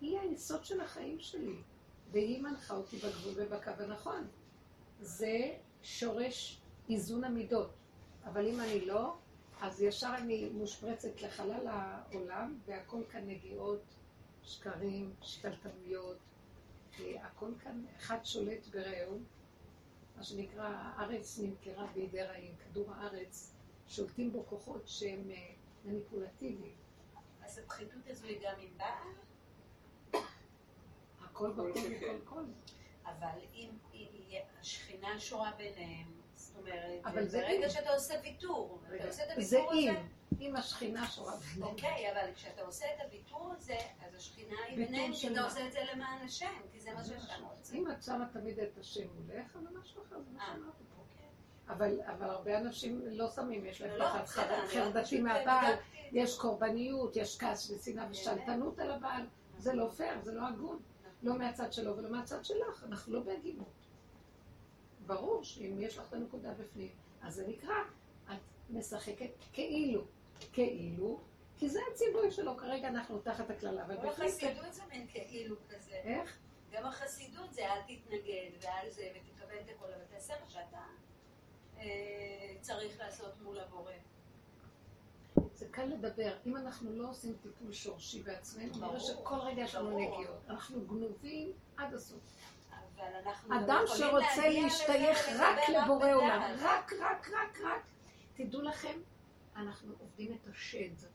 היא 0.00 0.18
היסוד 0.18 0.64
של 0.64 0.80
החיים 0.80 1.20
שלי, 1.20 1.56
והיא 2.12 2.42
מנחה 2.42 2.74
אותי 2.74 2.96
בגבול 2.96 3.32
ובקו 3.36 3.70
הנכון. 3.78 4.26
זה 5.00 5.52
שורש 5.82 6.59
איזון 6.90 7.24
המידות. 7.24 7.70
אבל 8.24 8.46
אם 8.46 8.60
אני 8.60 8.86
לא, 8.86 9.14
אז 9.60 9.82
ישר 9.82 10.14
אני 10.18 10.48
מושפרצת 10.48 11.22
לחלל 11.22 11.66
העולם, 11.68 12.58
והכל 12.66 13.02
כאן 13.10 13.26
נגיעות, 13.26 13.82
שקרים, 14.42 15.14
שתלטנויות, 15.22 16.18
אה, 17.00 17.26
הכל 17.26 17.50
כאן, 17.62 17.84
אחד 17.96 18.24
שולט 18.24 18.66
ברעהו, 18.66 19.18
מה 20.16 20.22
שנקרא, 20.22 20.68
הארץ 20.68 21.38
נמכרה 21.38 21.86
בידי 21.94 22.22
רעים, 22.22 22.54
כדור 22.56 22.94
הארץ, 22.94 23.54
שולטים 23.88 24.32
בו 24.32 24.44
כוחות 24.46 24.82
שהם 24.88 25.30
אה, 25.30 25.52
מניפולטיביים. 25.84 26.74
אז 27.42 27.58
הפחיתות 27.58 28.06
הזו 28.06 28.26
היא 28.26 28.38
גם 28.42 28.54
עם 28.60 28.78
בעל, 28.78 30.22
הכל 31.20 31.52
בכל 31.52 31.72
מכל 31.90 32.18
כל. 32.24 32.42
אבל 33.04 33.38
אם 33.54 33.70
השכינה 34.60 35.20
שורה 35.20 35.52
ביניהם, 35.56 36.19
אומרת, 36.60 37.00
אבל 37.04 37.28
זה 37.28 37.38
ברגע 37.38 37.66
אם. 37.66 37.70
שאתה 37.70 37.90
עושה 37.90 38.14
ויתור, 38.22 38.80
אתה 38.96 39.06
עושה 39.06 39.22
את 39.22 39.42
זה 39.42 39.58
הוויתור 39.58 39.72
אם, 39.74 39.90
הזה, 39.90 40.00
אם 40.40 40.56
השכינה 40.56 41.06
שורה 41.06 41.36
ביניהם. 41.36 41.72
אוקיי, 41.72 42.12
אבל 42.12 42.34
כשאתה 42.34 42.62
עושה 42.62 42.86
את 42.94 43.00
הוויתור 43.04 43.52
הזה, 43.56 43.76
אז 44.06 44.14
השכינה 44.14 44.56
היא 44.68 44.76
ביניהם, 44.76 45.12
כי 45.12 45.28
אתה? 45.28 45.44
עושה 45.44 45.66
את 45.66 45.72
זה 45.72 45.78
למען 45.94 46.24
השם, 46.24 46.46
כי 46.72 46.80
זה 46.80 46.94
מה 46.94 47.04
שהשם 47.04 47.44
רוצה. 47.56 47.74
אם 47.74 47.90
את 47.90 48.02
שמה 48.02 48.26
תמיד 48.32 48.58
את 48.58 48.78
השם 48.78 49.06
מולך, 49.14 49.58
זה 49.62 49.78
משהו 49.80 50.02
אחר, 50.02 50.20
זה 50.20 50.30
מה 50.32 50.40
אה, 50.40 50.46
שאמרתי 50.46 50.84
פה. 50.94 51.02
אוקיי. 51.02 51.28
אבל, 51.68 52.00
אבל 52.06 52.30
הרבה 52.30 52.58
אנשים 52.58 53.02
לא 53.06 53.30
שמים, 53.30 53.66
יש 53.66 53.80
להם 53.80 53.98
לא, 53.98 54.04
פחד 54.04 54.24
חרדתי 54.26 54.80
אני 54.80 54.92
רק 54.92 55.04
פשוט 55.04 55.20
מהבעל, 55.20 55.74
זה. 55.74 55.80
יש 56.12 56.38
קורבניות, 56.38 57.16
יש 57.16 57.38
כעס 57.38 57.70
ושנאה 57.70 58.06
ושתלטנות 58.10 58.78
על 58.78 58.90
הבעל, 58.90 59.26
זה 59.58 59.72
לא 59.72 59.88
פייר, 59.88 60.20
זה 60.22 60.32
לא 60.32 60.48
הגון. 60.48 60.82
לא 61.22 61.38
מהצד 61.38 61.72
שלו 61.72 61.96
ולא 61.96 62.10
מהצד 62.10 62.44
שלך, 62.44 62.84
אנחנו 62.88 63.12
לא 63.12 63.20
בהגינות. 63.20 63.79
ברור 65.10 65.44
שאם 65.44 65.76
יש 65.78 65.98
לך 65.98 66.08
את 66.08 66.12
הנקודה 66.12 66.52
בפנים, 66.54 66.90
אז 67.22 67.34
זה 67.34 67.46
נקרא, 67.48 67.74
את 68.30 68.40
משחקת 68.70 69.30
כאילו, 69.52 70.04
כאילו, 70.52 71.20
כי 71.56 71.68
זה 71.68 71.80
הציווי 71.92 72.30
שלו, 72.30 72.56
כרגע 72.56 72.88
אנחנו 72.88 73.18
תחת 73.18 73.50
הקללה, 73.50 73.84
אבל. 73.84 74.08
החסידות 74.08 74.72
זה 74.72 74.82
מין 74.90 75.06
כאילו 75.12 75.56
כזה. 75.68 75.94
איך? 75.94 76.38
גם 76.72 76.86
החסידות 76.86 77.52
זה 77.54 77.72
אל 77.72 77.80
תתנגד 77.82 78.50
ואל 78.60 78.90
זה 78.90 79.10
ותקבל 79.14 79.56
את 79.60 79.68
הכל, 79.76 79.86
אבל 79.86 80.04
תעשה 80.10 80.34
מה 80.40 80.48
שאתה 80.48 80.80
אה, 81.78 82.54
צריך 82.60 82.98
לעשות 83.00 83.32
מול 83.42 83.58
הבורא. 83.58 83.92
זה 85.54 85.66
קל 85.70 85.84
לדבר. 85.84 86.36
אם 86.46 86.56
אנחנו 86.56 86.92
לא 86.92 87.10
עושים 87.10 87.36
טיפול 87.42 87.72
שורשי 87.72 88.22
בעצמנו, 88.22 88.78
נראה 88.78 89.00
שכל 89.00 89.38
רגע 89.38 89.62
יש 89.62 89.74
לנו. 89.74 89.98
נגיעות. 89.98 90.40
אנחנו 90.48 90.86
גנובים 90.86 91.52
עד 91.76 91.94
הסוף. 91.94 92.20
גם 93.48 93.52
אדם 93.52 93.82
שרוצה 93.86 94.48
להשתייך 94.48 95.28
רק 95.38 95.68
לבורא. 95.68 96.12
עולם, 96.12 96.42
רק, 96.58 96.92
רק, 97.00 97.30
רק, 97.30 97.60
רק. 97.60 97.82
תדעו 98.34 98.62
לכם, 98.62 99.00
אנחנו 99.56 99.94
עובדים 99.98 100.32
את 100.32 100.46
השד. 100.46 101.06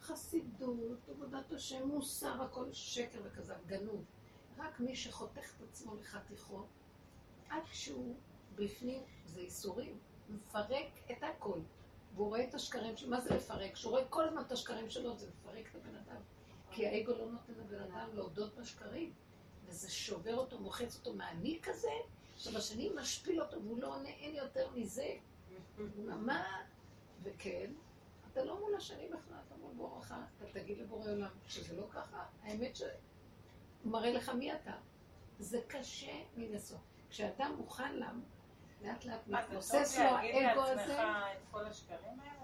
חסידות, 0.00 1.08
עבודת 1.08 1.52
השם, 1.52 1.88
מוסר, 1.88 2.42
הכל 2.42 2.72
שקר 2.72 3.18
וכזב, 3.24 3.66
גנוב. 3.66 4.04
רק 4.58 4.80
מי 4.80 4.96
שחותך 4.96 5.52
את 5.56 5.62
עצמו 5.70 5.96
לחתיכות, 5.96 6.66
עד 7.48 7.62
שהוא 7.72 8.16
בפנים, 8.54 9.02
זה 9.24 9.40
ייסורים. 9.40 9.98
מפרק 10.28 10.86
את 11.10 11.22
הכל. 11.22 11.60
והוא 12.14 12.28
רואה 12.28 12.44
את 12.44 12.54
השקרים 12.54 12.96
שלו, 12.96 13.10
מה 13.10 13.20
זה 13.20 13.34
לפרק? 13.34 13.72
כשהוא 13.72 13.90
רואה 13.90 14.04
כל 14.08 14.28
הזמן 14.28 14.42
את 14.42 14.52
השקרים 14.52 14.90
שלו, 14.90 15.16
זה 15.16 15.26
מפרק 15.26 15.66
את 15.70 15.74
הבן 15.74 15.96
אדם. 15.96 16.20
כי 16.70 16.86
האגו 16.86 17.12
לא 17.12 17.30
נותן 17.30 17.52
לבן 17.52 17.82
אדם 17.82 18.08
להודות 18.14 18.56
בשקרים. 18.56 19.12
וזה 19.68 19.90
שובר 19.90 20.36
אותו, 20.36 20.58
מוחץ 20.58 20.96
אותו 20.96 21.14
מהאני 21.14 21.58
כזה, 21.62 21.90
עכשיו 22.34 22.56
השני 22.56 22.90
משפיל 22.94 23.42
אותו 23.42 23.62
והוא 23.62 23.78
לא 23.78 23.94
עונה, 23.94 24.08
אין 24.08 24.34
יותר 24.34 24.70
מזה. 24.74 25.16
הוא 25.76 26.14
מה? 26.14 26.44
וכן, 27.22 27.72
אתה 28.32 28.44
לא 28.44 28.60
מול 28.60 28.74
השני 28.74 29.06
בכלל, 29.06 29.36
אתה 29.46 29.56
מול 29.56 29.72
בורך, 29.76 30.12
אתה 30.38 30.60
תגיד 30.60 30.78
לבורא 30.78 31.10
עולם 31.10 31.30
שזה 31.46 31.76
לא 31.76 31.86
ככה, 31.90 32.24
האמת 32.42 32.76
שהוא 32.76 32.88
מראה 33.84 34.12
לך 34.12 34.28
מי 34.28 34.52
אתה. 34.52 34.72
זה 35.38 35.60
קשה 35.68 36.22
מנשוא. 36.36 36.78
כשאדם 37.10 37.54
מוכן 37.58 37.96
להם, 37.96 38.22
לאט 38.82 39.04
לאט 39.04 39.26
מה, 39.26 39.42
זה 39.42 39.48
מתמוסס 39.48 39.96
טוב 39.96 40.04
לו 40.04 40.10
להגיד 40.10 40.34
האגו 40.34 40.60
לעצמך 40.60 40.82
הזה, 40.82 41.02
את 41.02 41.38
כל 41.50 41.66
השקרים 41.66 42.20
האלה? 42.20 42.38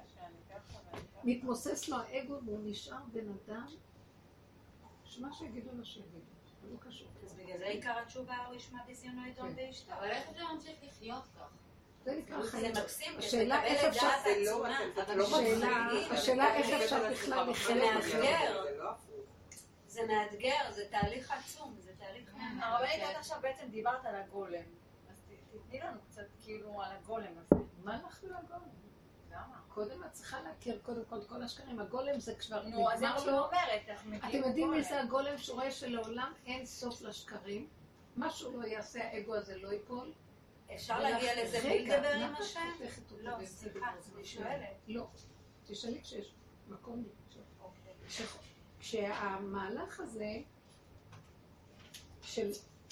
מתמוסס 1.25 1.89
לו 1.89 1.97
האגו 1.97 2.39
והוא 2.45 2.61
נשאר 2.65 3.03
בן 3.13 3.27
אדם, 3.29 3.67
שמה 5.05 5.33
שיגידו 5.33 5.71
לו 5.73 5.85
שיגידו, 5.85 6.34
לא 6.71 6.77
קשור. 6.81 7.09
אז 7.25 7.33
בגלל 7.35 7.59
זה 7.59 7.65
עיקר 7.67 7.99
התשובה 7.99 8.37
הוא 8.47 8.55
ישמע 8.55 8.79
ידום 9.29 9.55
כן. 9.55 9.67
ואשתו. 9.69 9.93
אבל 9.95 10.11
איך 10.11 10.29
אפשר 10.31 10.43
להמשיך 10.45 10.77
לחיות 10.83 11.23
כך? 11.39 11.51
זה 12.05 12.15
נקרא 12.19 12.43
זה 12.43 12.51
חיים. 12.51 12.73
מקסים, 12.73 13.07
כי 13.13 13.19
אתה 13.19 13.27
השאלה 13.27 13.57
מקבל 13.59 13.67
איך 13.75 13.85
את 13.85 13.89
אפשר- 13.89 14.01
זה 14.25 14.43
לא 15.17 15.27
לא. 16.09 16.15
השאלה- 16.15 16.55
איך 16.57 16.67
זה 16.67 16.85
אפשר 16.85 17.11
בכלל. 17.11 17.51
לחיות 17.51 17.63
זה 17.65 17.75
מאתגר. 17.75 18.63
זה 18.65 18.79
לא. 18.79 18.91
זה 19.87 20.01
מאתגר, 20.07 20.71
זה 20.71 20.85
תהליך 20.91 21.31
עצום, 21.31 21.77
זה 21.81 21.93
תהליך 21.99 22.31
כן. 22.31 22.37
מאתגר. 22.39 22.67
הרבנית, 22.67 23.03
את 23.11 23.17
עכשיו 23.17 23.39
בעצם 23.43 23.67
דיברת 23.71 24.07
על 24.07 24.15
הגולם. 24.15 24.63
אז 25.11 25.21
ת- 25.21 25.57
תתני 25.57 25.81
לנו 25.81 25.99
קצת 26.11 26.27
כאילו 26.43 26.83
על 26.83 26.91
הגולם 26.93 27.33
הזה. 27.39 27.63
מה 27.85 27.97
לך 28.09 28.25
לגולם? 28.25 28.61
קודם 29.75 30.05
את 30.05 30.13
צריכה 30.13 30.41
להכיר 30.43 30.79
קודם 30.83 31.05
כל 31.09 31.17
את 31.19 31.27
כל 31.29 31.43
השקרים. 31.43 31.79
הגולם 31.81 32.21
זה 32.21 32.35
כבר 32.35 32.63
נו, 32.69 32.91
אז 32.91 32.99
זה 32.99 33.05
מה 33.07 33.11
נגמר 33.11 33.21
שאני 33.25 33.33
לו. 33.37 33.45
אומרת. 33.45 33.83
אתם 34.29 34.37
יודעים 34.49 34.71
מי. 34.71 34.83
זה 34.83 35.01
הגולם 35.01 35.39
שהוא 35.39 35.55
רואה 35.57 35.71
שלעולם 35.71 36.33
אין 36.47 36.67
סוף 36.67 37.03
לשקרים? 37.03 37.69
מה 38.17 38.31
שהוא 38.31 38.63
לא 38.63 38.67
יעשה, 38.67 39.05
האגו 39.05 39.35
הזה 39.35 39.57
לא 39.59 39.69
ייפול. 39.73 40.13
אפשר 40.75 41.01
להגיע 41.01 41.45
לזה 41.45 41.61
בלי 41.61 41.87
לדבר 41.87 42.09
עם 42.09 42.35
השם? 42.35 42.61
לא, 43.21 43.33
סליחה? 43.45 43.87
אני 44.17 44.25
שואלת. 44.25 44.69
לא. 44.89 45.07
תשאלי 45.67 46.03
כשיש 46.03 46.35
מקום. 46.69 47.05
אוקיי. 47.63 47.93
כש- 48.09 48.23
כשהמהלך 48.81 50.01
הזה 50.01 50.33
של 52.23 52.51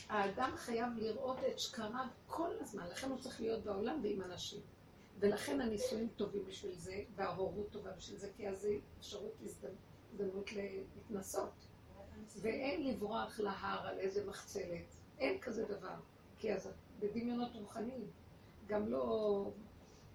האדם 0.09 0.53
חייב 0.57 0.89
לראות 0.99 1.37
את 1.53 1.59
שקריו 1.59 2.05
כל 2.27 2.51
הזמן, 2.61 2.87
לכן 2.87 3.11
הוא 3.11 3.19
צריך 3.19 3.41
להיות 3.41 3.65
בעולם 3.65 4.01
ועם 4.03 4.23
אנשים. 4.23 4.61
ולכן 5.19 5.61
הנישואים 5.61 6.09
טובים 6.17 6.45
בשביל 6.47 6.75
זה, 6.75 7.03
וההורות 7.15 7.71
טובה 7.71 7.93
בשביל 7.93 8.19
זה, 8.19 8.31
כי 8.37 8.49
אז 8.49 8.61
זה 8.61 8.75
אפשרות 8.99 9.35
הזדמנות 9.43 10.53
להתנסות. 10.53 11.53
ואין 12.41 12.87
לברוח 12.87 13.41
להר 13.41 13.87
על 13.87 13.99
איזה 13.99 14.27
מחצלת, 14.27 14.97
אין 15.19 15.41
כזה 15.41 15.65
דבר. 15.65 15.95
כי 16.39 16.55
אז 16.55 16.69
בדמיונות 16.99 17.55
רוחניים. 17.55 18.11
גם 18.67 18.89
לא, 18.89 19.51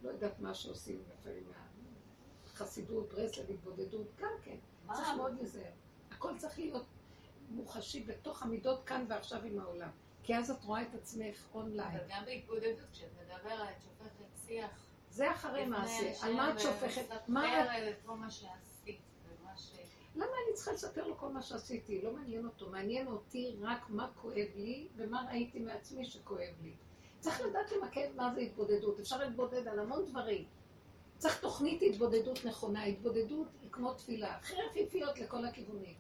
לא 0.02 0.10
יודעת 0.10 0.40
מה 0.40 0.54
שעושים 0.54 1.04
לפעמים 1.14 1.52
חסידות, 2.48 3.14
ברסלב, 3.14 3.52
התבודדות, 3.52 4.08
גם 4.20 4.32
כן. 4.44 4.58
צריך 4.94 5.08
מאוד 5.18 5.34
להיזהר. 5.34 5.72
הכל 6.12 6.38
צריך 6.38 6.60
להיות 6.60 6.86
מוחשי 7.50 8.04
בתוך 8.04 8.44
המידות 8.44 8.84
כאן 8.84 9.06
ועכשיו 9.10 9.44
עם 9.44 9.60
העולם. 9.60 9.90
כי 10.24 10.36
אז 10.36 10.52
את 10.52 10.64
רואה 10.64 10.82
את 10.82 10.96
עצמך 10.96 11.48
אונליין. 11.54 11.98
אבל 11.98 12.06
גם 12.10 12.26
בהתבודדות, 12.26 12.90
כשאת 12.92 13.10
מדברת, 13.22 13.82
שופכת 13.82 14.26
שיח. 14.48 14.87
זה 15.18 15.32
אחרי 15.32 15.66
מעשה. 15.66 16.26
על 16.26 16.34
מה 16.34 16.54
את 16.54 16.60
שופכת? 16.60 17.06
מה 17.28 17.64
את... 17.64 17.68
מספרת 17.68 17.96
כל 18.06 18.16
מה 18.16 18.32
שעשית 18.32 19.00
ומה 19.30 19.58
ש... 19.58 19.72
למה 20.16 20.26
אני 20.26 20.54
צריכה 20.54 20.72
לספר 20.72 21.08
לו 21.08 21.18
כל 21.18 21.30
מה 21.30 21.42
שעשיתי? 21.42 22.02
לא 22.02 22.12
מעניין 22.12 22.46
אותו. 22.46 22.70
מעניין 22.70 23.08
אותי 23.08 23.56
רק 23.62 23.90
מה 23.90 24.10
כואב 24.22 24.48
לי 24.56 24.88
ומה 24.96 25.26
ראיתי 25.30 25.60
מעצמי 25.60 26.06
שכואב 26.06 26.54
לי. 26.64 26.72
צריך 27.20 27.42
לדעת 27.42 27.72
למקד 27.72 28.08
מה 28.16 28.34
זה 28.36 28.42
התבודדות. 28.42 29.00
אפשר 29.00 29.18
להתבודד 29.18 29.68
על 29.68 29.80
המון 29.80 30.06
דברים. 30.06 30.46
צריך 31.18 31.40
תוכנית 31.40 31.82
התבודדות 31.82 32.46
נכונה. 32.46 32.84
התבודדות 32.84 33.48
היא 33.62 33.70
כמו 33.72 33.94
תפילה. 33.94 34.36
הכי 34.36 34.56
רפיפיות 34.70 35.20
לכל 35.20 35.46
הכיוונים. 35.46 35.96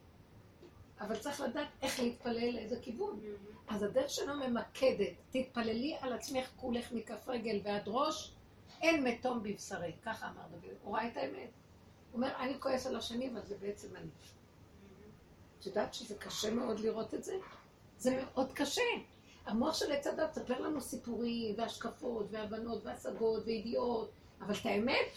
אבל 1.00 1.20
צריך 1.20 1.42
לדעת 1.42 1.68
איך 1.82 2.00
להתפלל 2.00 2.52
לאיזה 2.54 2.76
כיוון. 2.82 3.20
אז 3.68 3.84
הדרך 3.84 4.10
שלנו 4.10 4.48
ממקדת. 4.48 5.14
תתפללי 5.32 5.98
על 6.02 6.14
עצמך 6.14 6.50
כולך 6.56 6.92
מכף 6.92 7.28
רגל 7.30 7.60
ועד 7.64 7.84
ראש, 7.88 8.37
אין 8.82 9.04
מתום 9.04 9.44
בבשרי. 9.44 9.92
ככה 10.06 10.28
אמר 10.28 10.42
דוד. 10.52 10.74
הוא 10.84 10.96
ראה 10.96 11.08
את 11.08 11.18
האמת. 11.18 11.50
הוא 12.12 12.13
אומר, 12.13 12.36
אני 12.40 12.60
כועס 12.60 12.88
על 12.88 12.96
השני, 12.96 13.30
אבל 13.30 13.42
זה 13.46 13.56
בעצם 13.58 13.96
אני. 13.96 14.10
את 15.60 15.66
יודעת 15.66 15.94
שזה 15.94 16.16
קשה 16.16 16.52
מאוד 16.52 16.80
לראות 16.80 17.13
את 17.13 17.24
זה? 17.24 17.38
זה 17.98 18.24
מאוד 18.24 18.52
קשה. 18.54 18.82
המוח 19.46 19.76
של 19.76 19.92
עץ 19.92 20.08
הדת 20.08 20.38
מספר 20.38 20.62
לנו 20.62 20.82
סיפורים, 20.82 21.56
והשקפות, 21.58 22.28
והבנות, 22.32 22.86
והשגות, 22.86 23.44
וידיעות, 23.46 24.12
אבל 24.42 24.54
את 24.54 24.66
האמת, 24.66 25.08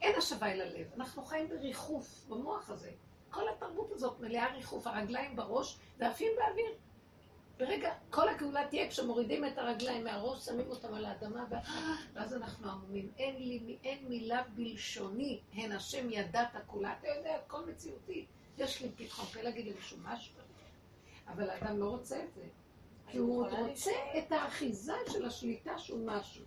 אין 0.00 0.14
השבה 0.18 0.52
אל 0.52 0.60
הלב. 0.60 0.86
אנחנו 0.96 1.24
חיים 1.24 1.48
בריחוף 1.48 2.24
במוח 2.28 2.70
הזה. 2.70 2.90
כל 3.30 3.48
התרבות 3.48 3.92
הזאת 3.92 4.20
מלאה 4.20 4.54
ריחוף, 4.54 4.86
הרגליים 4.86 5.36
בראש 5.36 5.78
ועפים 5.98 6.32
באוויר. 6.38 6.74
ברגע, 7.58 7.94
כל 8.10 8.28
הגאולה 8.28 8.68
תהיה 8.68 8.88
כשמורידים 8.88 9.44
את 9.44 9.58
הרגליים 9.58 10.04
מהראש, 10.04 10.44
שמים 10.44 10.70
אותם 10.70 10.94
על 10.94 11.04
האדמה, 11.04 11.44
ואז 12.14 12.34
אנחנו 12.34 12.70
עמומים. 12.70 13.10
אין 13.18 13.36
לי, 13.36 13.76
אין 13.84 14.08
מילה 14.08 14.42
בלשוני, 14.54 15.40
הן 15.52 15.72
השם 15.72 16.10
ידעת 16.10 16.52
כולה. 16.66 16.94
אתה 16.98 17.08
יודע, 17.08 17.34
הכל 17.34 17.66
מציאותי. 17.66 18.26
יש 18.58 18.82
לי 18.82 18.88
פתחון 18.96 19.26
פה 19.26 19.42
להגיד 19.42 19.66
למישהו 19.66 19.98
משהו, 20.02 20.34
אבל 21.28 21.50
האדם 21.50 21.78
לא 21.78 21.88
רוצה 21.90 22.24
את 22.24 22.34
זה. 22.34 22.42
כי 23.08 23.18
הוא 23.18 23.42
עוד 23.46 23.52
רוצה 23.52 23.90
את 24.18 24.32
האחיזה 24.32 24.94
של 25.12 25.26
השליטה 25.26 25.78
שהוא 25.78 26.06
משהו. 26.06 26.44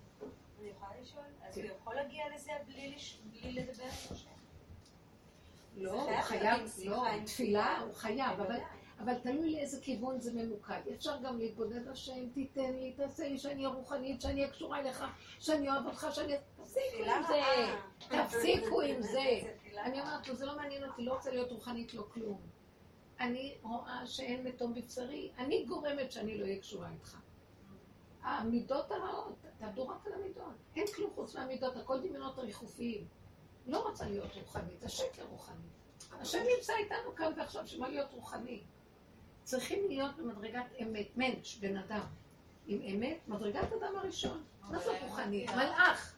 אני 0.59 0.69
יכולה 0.69 0.91
לשאול? 1.01 1.23
אז 1.41 1.57
הוא 1.57 1.65
יכול 1.65 1.95
להגיע 1.95 2.23
לזה 2.35 2.51
בלי 2.67 3.51
לדבר 3.51 3.83
עם 3.83 3.89
השם? 3.89 4.29
לא, 5.77 6.01
הוא 6.01 6.21
חייב, 6.21 6.61
לא, 6.85 7.03
תפילה 7.25 7.79
הוא 7.79 7.93
חייב, 7.93 8.39
אבל... 8.39 8.59
אבל 8.99 9.13
תלוי 9.19 9.51
לאיזה 9.51 9.81
כיוון 9.81 10.19
זה 10.19 10.33
ממוקד. 10.33 10.81
אפשר 10.95 11.17
גם 11.23 11.37
להתבודד 11.37 11.87
השם, 11.87 12.29
תיתן 12.33 12.73
לי, 12.73 12.93
תעשה 12.93 13.27
לי 13.27 13.37
שאני 13.37 13.65
אהיה 13.65 13.75
רוחנית, 13.75 14.21
שאני 14.21 14.41
אהיה 14.41 14.51
קשורה 14.51 14.79
אליך, 14.79 15.05
שאני 15.39 15.69
אוהב 15.69 15.85
אותך, 15.85 16.07
שאני... 16.11 16.33
תפסיקו 16.55 17.03
עם 17.05 17.23
זה, 17.27 17.41
תפסיקו 17.99 18.81
עם 18.81 19.01
זה. 19.13 19.41
אני 19.77 20.01
אומרת 20.01 20.27
לו, 20.27 20.35
זה 20.35 20.45
לא 20.45 20.55
מעניין 20.55 20.83
אותי, 20.83 21.05
לא 21.05 21.13
רוצה 21.13 21.31
להיות 21.31 21.51
רוחנית, 21.51 21.93
לא 21.93 22.05
כלום. 22.13 22.41
אני 23.19 23.55
רואה 23.61 24.07
שאין 24.07 24.47
מתום 24.47 24.73
בבשרי, 24.73 25.31
אני 25.37 25.65
גורמת 25.65 26.11
שאני 26.11 26.37
לא 26.37 26.43
אהיה 26.43 26.59
קשורה 26.59 26.91
איתך. 26.91 27.17
המידות 28.23 28.91
הרעות, 28.91 29.45
תעבדו 29.57 29.87
רק 29.87 30.07
על 30.07 30.13
המידות. 30.13 30.53
אין 30.75 30.85
כלום 30.95 31.11
חוץ 31.15 31.35
מהמידות, 31.35 31.77
הכל 31.77 31.99
דמיונות 31.99 32.39
ריחופיים. 32.39 33.07
לא 33.67 33.87
רוצה 33.87 34.09
להיות 34.09 34.35
רוחנית, 34.35 34.79
זה 34.79 34.89
שקר 34.89 35.23
רוחני. 35.23 35.67
השם 36.11 36.43
נמצא 36.55 36.73
איתנו 36.75 37.15
כאן 37.15 37.33
ועכשיו, 37.37 37.67
שמה 37.67 37.89
להיות 37.89 38.13
רוחני? 38.13 38.63
צריכים 39.45 39.87
להיות 39.87 40.17
במדרגת 40.17 40.65
אמת, 40.81 41.07
מנץ', 41.17 41.55
בן 41.59 41.77
אדם. 41.77 42.05
עם 42.67 42.81
אמת, 42.81 43.17
מדרגת 43.27 43.73
אדם 43.73 43.95
הראשון. 43.97 44.43
מה 44.61 44.79
זה 44.79 44.99
רוחני? 45.01 45.45
מלאך. 45.55 46.15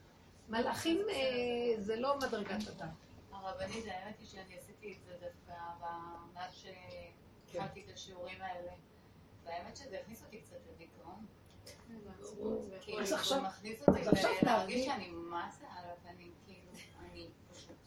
מלאכים 0.49 1.01
אה, 1.09 1.81
זה 1.81 1.95
לא 1.95 2.17
מדרגת 2.17 2.67
אדם. 2.67 2.87
הרבנית, 3.31 3.85
האמת 3.87 4.19
היא 4.19 4.27
שאני 4.27 4.57
עשיתי 4.57 4.93
את 4.93 5.03
זה 5.05 5.11
דווקא 5.11 5.53
מאז 6.33 6.53
שהתחלתי 6.53 7.83
את 7.85 7.93
השיעורים 7.93 8.41
האלה. 8.41 8.71
והאמת 9.43 9.77
שזה 9.77 9.99
הכניס 9.99 10.23
אותי 10.23 10.41
קצת 10.41 10.57
לדיכאון. 10.73 11.25
כאילו, 12.81 13.01
אז 13.01 13.11
עכשיו, 13.11 13.43
להרגיש 14.41 14.85
שאני 14.85 15.09
מה 15.09 15.49
זה 15.59 15.65
על 15.69 15.85
הפנים, 15.89 16.33
כאילו, 16.45 16.71
אני 16.99 17.27
פשוט... 17.53 17.77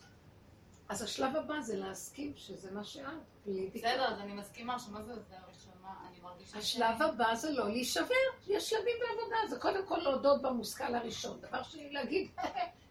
אז 0.90 1.02
השלב 1.02 1.36
הבא 1.36 1.60
זה 1.60 1.76
להסכים 1.76 2.32
שזה 2.36 2.70
מה 2.70 2.84
שאת. 2.84 3.04
בסדר, 3.74 4.04
אז 4.08 4.20
אני 4.20 4.32
מסכימה 4.32 4.78
שמה 4.78 5.02
זה 5.02 5.14
זה 5.14 5.34
הראשונה, 5.38 5.94
אני 6.08 6.20
מרגישה... 6.22 6.58
השלב 6.58 7.02
הבא 7.02 7.34
זה 7.34 7.50
לא 7.50 7.68
להישבר, 7.68 8.14
יש 8.48 8.70
שלבים 8.70 8.94
בעבודה, 9.00 9.36
זה 9.48 9.58
קודם 9.58 9.86
כל 9.86 9.96
להודות 9.96 10.42
במושכל 10.42 10.94
הראשון. 10.94 11.40
דבר 11.40 11.62
שני, 11.62 11.92
להגיד, 11.92 12.30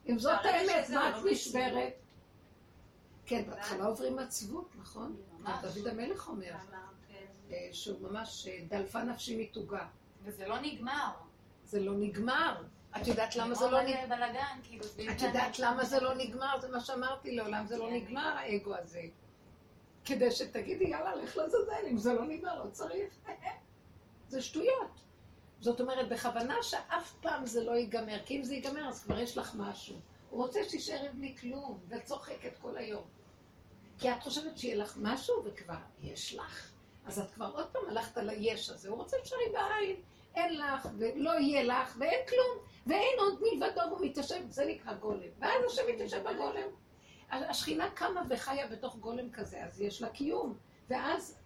אם 0.09 0.19
זאת 0.19 0.39
האמת, 0.43 0.89
מה 0.89 1.09
את 1.09 1.23
נשברת? 1.31 1.93
כן, 3.25 3.43
בהתחלה 3.49 3.85
עוברים 3.85 4.19
עצבות, 4.19 4.75
נכון? 4.79 5.15
דוד 5.61 5.87
המלך 5.87 6.27
אומר, 6.27 6.53
אה, 7.51 7.69
שהוא 7.71 8.09
ממש 8.09 8.47
אה, 8.47 8.59
דלפה 8.67 9.03
נפשי 9.03 9.41
מתוגה. 9.41 9.87
וזה 10.23 10.47
לא 10.47 10.59
נגמר. 10.61 11.11
זה 11.65 11.79
לא 11.79 11.93
נגמר. 11.97 12.63
את 12.97 13.07
יודעת 13.07 13.35
למה 13.35 13.55
זה 13.55 13.69
לא 13.69 13.81
נגמר? 13.81 14.15
כאילו, 14.63 14.85
את 15.15 15.21
יודעת 15.21 15.59
למה 15.59 15.85
זה 15.85 15.99
לא 15.99 16.13
נגמר? 16.15 16.59
זה 16.61 16.69
מה 16.71 16.79
שאמרתי 16.79 17.35
לעולם, 17.35 17.65
זה 17.67 17.77
לא 17.77 17.91
נגמר 17.91 18.37
האגו 18.37 18.75
הזה. 18.75 19.01
כדי 20.05 20.31
שתגידי, 20.31 20.83
יאללה, 20.83 21.15
לך 21.15 21.37
לעזאזל, 21.37 21.85
אם 21.89 21.97
זה 21.97 22.13
לא 22.13 22.25
נגמר, 22.25 22.63
לא 22.63 22.69
צריך. 22.69 23.13
זה 24.29 24.41
שטויות. 24.41 24.99
זאת 25.59 25.81
אומרת, 25.81 26.09
בכוונה 26.09 26.55
שאף 26.61 27.13
פעם 27.21 27.45
זה 27.45 27.63
לא 27.63 27.71
ייגמר, 27.71 28.19
כי 28.25 28.37
אם 28.37 28.43
זה 28.43 28.53
ייגמר, 28.53 28.89
אז 28.89 29.03
כבר 29.03 29.19
יש 29.19 29.37
לך 29.37 29.55
משהו. 29.55 29.95
הוא 30.29 30.43
רוצה 30.43 30.59
שתישארי 30.63 31.09
בלי 31.09 31.35
כלום, 31.41 31.79
וצוחקת 31.87 32.57
כל 32.61 32.77
היום. 32.77 33.03
כי 33.97 34.11
את 34.11 34.23
חושבת 34.23 34.57
שיהיה 34.57 34.75
לך 34.75 34.97
משהו, 35.01 35.43
וכבר 35.45 35.75
יש 36.01 36.35
לך. 36.35 36.71
אז 37.05 37.19
את 37.19 37.31
כבר 37.31 37.51
עוד 37.53 37.67
פעם 37.67 37.81
הלכת 37.89 38.17
על 38.17 38.29
היש 38.29 38.69
הזה, 38.69 38.89
הוא 38.89 38.97
רוצה 38.97 39.17
שתשארי 39.19 39.49
בעין. 39.53 39.95
אין 40.35 40.57
לך, 40.57 40.87
ולא 40.97 41.39
יהיה 41.39 41.63
לך, 41.63 41.95
ואין 41.99 42.27
כלום, 42.27 42.57
ואין 42.89 43.19
עוד 43.19 43.41
מלבדו, 43.41 43.81
והוא 43.89 44.05
מתיישב, 44.05 44.49
זה 44.49 44.65
נקרא 44.65 44.93
גולם. 44.93 45.29
ואז 45.39 45.65
השם 45.65 45.81
מתיישב 45.93 46.23
בגולם. 46.23 46.69
השכינה 47.29 47.89
קמה 47.89 48.21
וחיה 48.29 48.67
בתוך 48.67 48.95
גולם 48.95 49.31
כזה, 49.31 49.63
אז 49.63 49.81
יש 49.81 50.01
לה 50.01 50.09
קיום. 50.09 50.57
ואז 50.89 51.37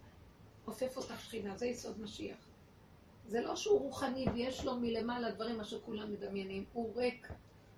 עופף 0.64 0.96
אותך 0.96 1.20
שכינה, 1.20 1.56
זה 1.56 1.66
יסוד 1.66 2.00
משיח. 2.00 2.48
זה 3.26 3.40
לא 3.40 3.56
שהוא 3.56 3.80
רוחני 3.80 4.26
ויש 4.34 4.64
לו 4.64 4.76
מלמעלה 4.76 5.30
דברים 5.30 5.58
מה 5.58 5.64
שכולם 5.64 6.12
מדמיינים, 6.12 6.64
הוא 6.72 6.96
ריק, 6.96 7.28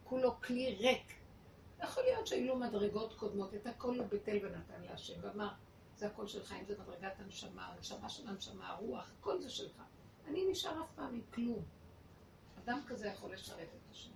כולו 0.05 0.41
כלי 0.41 0.75
ריק. 0.75 1.13
יכול 1.83 2.03
להיות 2.03 2.27
שהיו 2.27 2.57
מדרגות 2.57 3.15
קודמות, 3.15 3.55
את 3.55 3.67
הכל 3.67 3.99
הוא 3.99 4.07
ביטל 4.07 4.37
ונתן 4.43 4.83
להשם, 4.91 5.15
ואמר, 5.21 5.49
זה 5.97 6.07
הכל 6.07 6.27
שלך, 6.27 6.53
אם 6.53 6.65
זה 6.67 6.75
מדרגת 6.79 7.21
הנשמה, 7.21 7.67
הנשמה 7.67 8.09
של 8.09 8.29
הנשמה, 8.29 8.69
הרוח, 8.71 9.11
הכל 9.19 9.41
זה 9.41 9.51
שלך. 9.51 9.83
אני 10.27 10.51
נשאר 10.51 10.83
אף 10.83 10.93
פעם 10.95 11.15
עם 11.15 11.21
כלום. 11.35 11.63
אדם 12.67 12.81
כזה 12.87 13.07
יכול 13.07 13.33
לשרת 13.33 13.69
את 13.75 13.91
השם. 13.91 14.11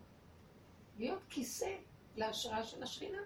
להיות 0.98 1.22
כיסא 1.28 1.76
להשראה 2.16 2.64
של 2.64 2.82
השכינה. 2.82 3.22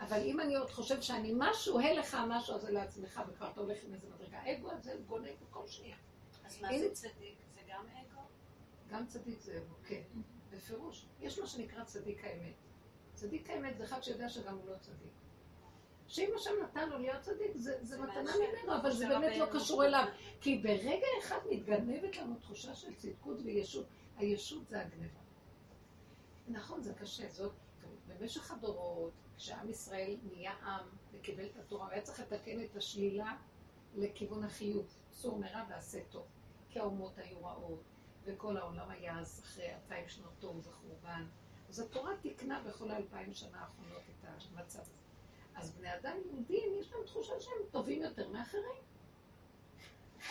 אבל 0.00 0.20
אם 0.22 0.40
אני 0.40 0.56
עוד 0.56 0.70
חושב 0.70 1.02
שאני 1.02 1.32
משהו, 1.36 1.80
הא 1.80 1.92
לך 1.92 2.16
משהו 2.28 2.54
הזה 2.54 2.70
לעצמך, 2.70 3.22
וכבר 3.28 3.50
אתה 3.50 3.60
הולך 3.60 3.78
עם 3.84 3.94
איזה 3.94 4.06
מדרגה. 4.08 4.38
אגו 4.52 4.70
הזה 4.70 4.92
הוא 4.92 5.02
גונב 5.06 5.34
בכל 5.48 5.66
שנייה. 5.66 5.96
אז 6.44 6.60
מה 6.60 6.78
זה 6.78 6.90
צדיק? 6.92 7.34
זה 7.54 7.60
גם 7.68 7.84
אגו? 7.92 8.20
גם 8.88 9.06
צדיק 9.06 9.40
זה 9.40 9.58
אגו, 9.58 9.74
כן. 9.84 10.02
בפירוש. 10.50 11.06
יש 11.20 11.38
מה 11.38 11.46
שנקרא 11.46 11.84
צדיק 11.84 12.24
האמת. 12.24 12.54
צדיק 13.14 13.50
האמת 13.50 13.76
זה 13.78 13.84
אחד 13.84 14.02
שיודע 14.02 14.28
שגם 14.28 14.54
הוא 14.58 14.70
לא 14.70 14.76
צדיק. 14.80 15.12
שאם 16.08 16.30
השם 16.36 16.50
נתן 16.62 16.88
לו 16.88 16.98
להיות 16.98 17.20
צדיק, 17.20 17.50
זה, 17.54 17.78
זה 17.82 18.00
מתנה 18.00 18.32
ממנו, 18.36 18.76
אבל 18.80 18.92
זה 18.92 19.08
באמת 19.08 19.36
לא 19.36 19.46
קשור 19.46 19.84
אליו. 19.84 20.06
כי 20.40 20.58
ברגע 20.58 21.06
אחד 21.20 21.38
מתגנבת 21.50 22.16
לנו 22.16 22.34
תחושה 22.34 22.74
של 22.74 22.94
צדקות 22.94 23.36
וישות. 23.44 23.86
הישות 24.18 24.68
זה 24.68 24.80
הגניבה. 24.80 25.20
נכון, 26.48 26.82
זה 26.82 26.94
קשה, 26.94 27.28
זאת 27.28 27.52
במשך 28.06 28.50
הדורות, 28.50 29.12
כשעם 29.36 29.70
ישראל 29.70 30.16
נהיה 30.22 30.52
עם 30.52 30.86
וקיבל 31.12 31.46
את 31.46 31.56
התורה, 31.56 31.88
היה 31.90 32.02
צריך 32.02 32.20
לתקן 32.20 32.64
את 32.64 32.76
השלילה 32.76 33.36
לכיוון 33.94 34.44
החיוב. 34.44 34.86
סור 35.12 35.38
מרע 35.38 35.64
ועשה 35.68 36.00
טוב. 36.10 36.26
כי 36.70 36.78
האומות 36.78 37.18
היו 37.18 37.44
רעות, 37.44 37.82
וכל 38.24 38.56
העולם 38.56 38.90
היה 38.90 39.18
אז 39.18 39.40
אחרי 39.44 39.74
אלפיים 39.74 40.08
שנות 40.08 40.32
תוהו 40.38 40.62
וחורבן. 40.62 41.26
אז 41.68 41.80
התורה 41.80 42.16
תיקנה 42.22 42.62
בכל 42.62 42.90
האלפיים 42.90 43.34
שנה 43.34 43.60
האחרונות 43.60 44.02
את 44.10 44.28
המצב 44.52 44.80
הזה. 44.80 44.92
אז 45.54 45.70
בני 45.70 45.94
אדם 45.94 46.16
יהודים, 46.26 46.74
יש 46.80 46.92
להם 46.92 47.04
תחושה 47.06 47.40
שהם 47.40 47.70
טובים 47.70 48.02
יותר 48.02 48.28
מאחרים. 48.28 48.82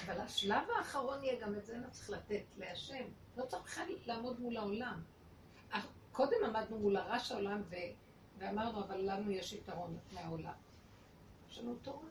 אבל 0.06 0.22
השלב 0.22 0.70
האחרון 0.78 1.24
יהיה 1.24 1.42
גם 1.42 1.56
את 1.56 1.66
זה 1.66 1.78
לא 1.78 1.90
צריך 1.92 2.10
לתת 2.10 2.44
להשם. 2.58 3.04
לא 3.38 3.46
צריך 3.46 3.64
בכלל 3.64 3.86
לעמוד 4.06 4.40
מול 4.40 4.58
העולם. 4.58 5.02
קודם 6.12 6.44
עמדנו 6.46 6.80
מול 6.80 6.98
הרש 6.98 7.32
העולם 7.32 7.62
ו... 7.70 7.76
ואמרנו, 8.38 8.84
אבל 8.84 8.98
לנו 9.12 9.32
יש 9.32 9.54
יתרון 9.54 9.98
מהעולם. 10.12 10.54
יש 11.50 11.58
לנו 11.58 11.76
תורה. 11.76 12.08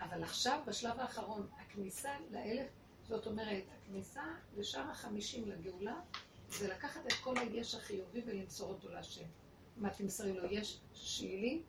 אבל 0.00 0.22
עכשיו, 0.22 0.60
בשלב 0.66 1.00
האחרון, 1.00 1.48
הכניסה 1.58 2.10
לאלף, 2.30 2.68
זאת 3.08 3.26
אומרת, 3.26 3.64
הכניסה 3.78 4.24
לשער 4.56 4.90
החמישים 4.90 5.48
לגאולה, 5.48 6.00
זה 6.48 6.68
לקחת 6.68 7.06
את 7.06 7.12
כל 7.12 7.38
היש 7.38 7.74
החיובי 7.74 8.22
ולמסור 8.26 8.68
אותו 8.68 8.88
להשם. 8.88 9.24
מה 9.76 9.90
תמסרי 9.90 10.32
לו? 10.32 10.44
יש 10.44 10.80
שלילי? 10.92 11.62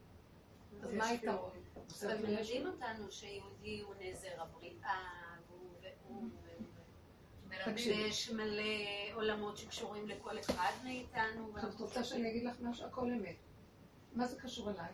אז 0.82 0.94
מה 0.94 1.06
היתרון? 1.08 1.52
זה 1.88 2.20
מלמדים 2.22 2.68
אותנו 2.68 3.12
שיהודי 3.12 3.82
הוא 3.82 3.96
נזר 4.00 4.42
הבריאה, 4.42 5.27
ויש 7.76 8.32
מלא 8.32 8.63
עולמות 9.13 9.58
שקשורים 9.58 10.08
לכל 10.08 10.39
אחד 10.39 10.72
מאיתנו. 10.84 11.58
את 11.58 11.80
רוצה 11.80 12.04
שאני 12.04 12.30
אגיד 12.30 12.43
לך 12.43 12.56
משהו? 12.62 12.86
הכל 12.86 13.12
אמת. 13.12 13.36
מה 14.13 14.28
זה 14.28 14.41
קשור 14.41 14.70
אלייך? 14.70 14.91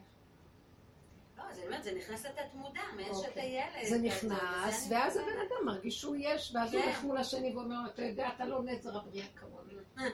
לא, 1.37 1.43
אז 1.43 1.57
אני 1.57 1.67
אומרת, 1.67 1.83
זה 1.83 1.95
נכנס 1.95 2.25
לתת 2.25 2.53
מודע, 2.53 2.81
שאתה 2.97 3.27
אוקיי. 3.27 3.63
ילד. 3.77 3.85
זה 3.89 3.97
נכנס, 3.97 4.87
ואז 4.89 5.17
הבן 5.17 5.39
אדם 5.47 5.65
מרגיש 5.65 6.01
שהוא 6.01 6.15
יש, 6.19 6.51
ואז 6.55 6.73
הוא 6.73 6.81
כן. 6.81 6.87
הולך 6.87 7.03
מול 7.03 7.17
השני 7.17 7.55
ואומר, 7.55 7.79
אתה 7.93 8.01
יודע, 8.01 8.29
אתה 8.35 8.45
לא 8.45 8.63
נזר 8.63 8.97
הבריאה 8.97 9.27
כמוני. 9.35 9.73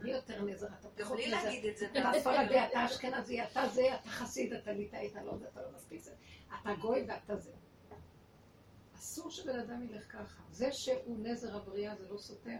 אני 0.00 0.10
יותר 0.10 0.42
נזר, 0.42 0.66
אתה 0.80 0.88
גם 0.96 1.04
פחות 1.04 1.16
בלי 1.16 1.26
נזר. 1.26 1.44
להגיד 1.44 1.64
את 1.64 1.76
זה. 1.76 1.86
אתה 1.86 2.10
ספרדי, 2.20 2.64
אתה 2.64 2.84
אשכנזי, 2.84 3.42
אתה 3.42 3.68
זה, 3.68 3.94
אתה 3.94 4.08
חסיד, 4.08 4.52
אתה 4.52 4.72
ליטאי, 4.72 5.08
אתה 5.08 5.22
לא 5.22 5.36
זה, 5.36 5.46
אתה 5.52 5.60
לא 5.62 5.68
מספיק 5.76 6.02
זה. 6.02 6.12
אתה 6.62 6.74
גוי 6.80 7.04
ואתה 7.08 7.36
זה. 7.36 7.50
אסור 9.04 9.30
שבן 9.30 9.58
אדם 9.58 9.82
ילך 9.82 10.12
ככה. 10.12 10.42
זה 10.50 10.72
שהוא 10.72 11.18
נזר 11.18 11.56
הבריאה 11.56 11.96
זה 11.96 12.08
לא 12.10 12.18
סותר. 12.18 12.56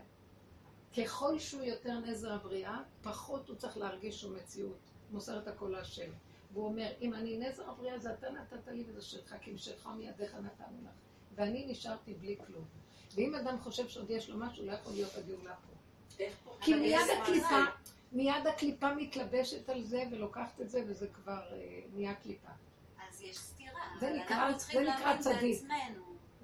ככל 0.99 1.39
שהוא 1.39 1.63
יותר 1.63 1.99
נזר 1.99 2.33
הבריאה, 2.33 2.79
פחות 3.03 3.49
הוא 3.49 3.57
צריך 3.57 3.77
להרגיש 3.77 4.21
שהוא 4.21 4.37
מציאות. 4.37 4.79
מוסר 5.11 5.39
את 5.39 5.49
הכל 5.49 5.69
להשם. 5.69 6.11
והוא 6.53 6.65
אומר, 6.67 6.93
אם 7.01 7.15
אני 7.15 7.39
נזר 7.39 7.71
הבריאה 7.71 7.99
זה 7.99 8.13
אתה 8.15 8.31
נתת 8.31 8.69
לי 8.69 8.85
וזה 8.87 9.03
שלך, 9.03 9.35
כי 9.41 9.53
משלך 9.53 9.87
מידיך 9.97 10.35
נתנו 10.35 10.77
לך. 10.85 10.91
ואני 11.35 11.67
נשארתי 11.69 12.15
בלי 12.15 12.37
כלום. 12.47 12.65
ואם 13.15 13.35
אדם 13.35 13.61
חושב 13.61 13.89
שעוד 13.89 14.11
יש 14.11 14.31
לו 14.31 14.39
משהו, 14.39 14.67
לא 14.67 14.73
יכול 14.73 14.93
להיות 14.93 15.11
הגאולה 15.17 15.55
פה. 15.55 15.73
כי 16.61 16.75
מיד 16.75 16.99
הקליפה. 17.23 17.61
מיד 18.13 18.47
הקליפה 18.47 18.95
מתלבשת 18.95 19.69
על 19.69 19.83
זה 19.83 20.05
ולוקחת 20.11 20.61
את 20.61 20.71
זה, 20.71 20.85
וזה 20.87 21.07
כבר 21.09 21.43
אה, 21.53 21.81
נהיה 21.95 22.15
קליפה. 22.15 22.51
אז 23.09 23.23
יש 23.23 23.39
סתירה. 23.39 23.81
זה 24.01 24.11
נקרא- 24.13 24.53
צדיק. 25.19 25.63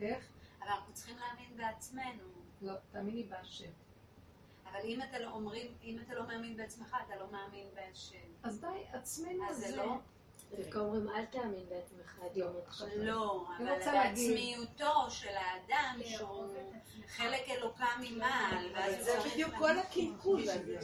איך? 0.02 0.24
אבל 0.60 0.68
אנחנו 0.68 0.92
צריכים 0.92 1.16
להאמין 1.18 1.56
בעצמנו. 1.56 2.22
לא, 2.62 2.74
תאמיני 2.92 3.24
בהשם. 3.24 3.70
אבל 4.64 4.80
אם 4.84 5.02
אתה 5.02 5.18
לא 5.18 5.30
אומרים, 5.30 5.74
אם 5.82 5.98
אתה 6.06 6.14
לא 6.14 6.26
מאמין 6.26 6.56
בעצמך, 6.56 6.96
אתה 7.06 7.16
לא 7.16 7.26
מאמין 7.32 7.66
בהשם. 7.74 8.16
אז 8.42 8.60
די, 8.60 8.66
עצמנו 8.92 9.50
אז 9.50 9.56
זה. 9.56 9.76
לא? 9.76 9.96
דווקא 10.56 10.78
אומרים, 10.78 11.08
אל 11.08 11.24
תאמין 11.24 11.68
בעצמך 11.68 12.18
עד 12.22 12.36
יום 12.36 12.52
מותך. 12.52 12.84
לא, 12.96 13.46
אבל 13.58 13.78
בעצמיותו 13.84 15.10
של 15.10 15.36
האדם, 15.36 16.00
שהוא 16.04 16.54
חלק 17.08 17.48
אלוקה 17.48 17.86
ממעל, 18.00 18.68
זה 19.00 19.18
בדיוק 19.30 19.54
כל 19.58 19.78
הקלקול 19.78 20.42
הזה. 20.48 20.78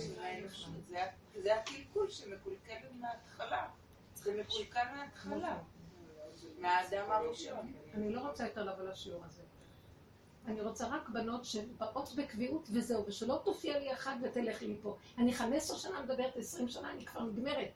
זה 1.43 1.57
הקלקול 1.57 2.11
שמקולקל 2.11 2.75
מההתחלה. 3.01 3.69
זה 4.15 4.41
מקולקל 4.41 4.85
מההתחלה. 4.95 5.59
מהאדם 6.67 7.11
הראשון. 7.11 7.73
אני 7.95 8.13
לא 8.13 8.21
רוצה 8.21 8.47
יותר 8.47 8.65
לבוא 8.65 8.85
לשיעור 8.85 9.25
הזה. 9.25 9.43
אני 10.47 10.61
רוצה 10.61 10.89
רק 10.89 11.09
בנות 11.09 11.45
שבאות 11.45 12.15
בקביעות 12.17 12.69
וזהו, 12.73 13.07
ושלא 13.07 13.41
תופיע 13.45 13.79
לי 13.79 13.93
אחת 13.93 14.17
ותלך 14.23 14.63
לי 14.63 14.69
מפה. 14.69 14.97
אני 15.19 15.35
15 15.35 15.79
שנה 15.79 16.03
מדברת, 16.03 16.37
20 16.37 16.69
שנה, 16.69 16.93
אני 16.93 17.07
כבר 17.07 17.23
נגמרת. 17.23 17.71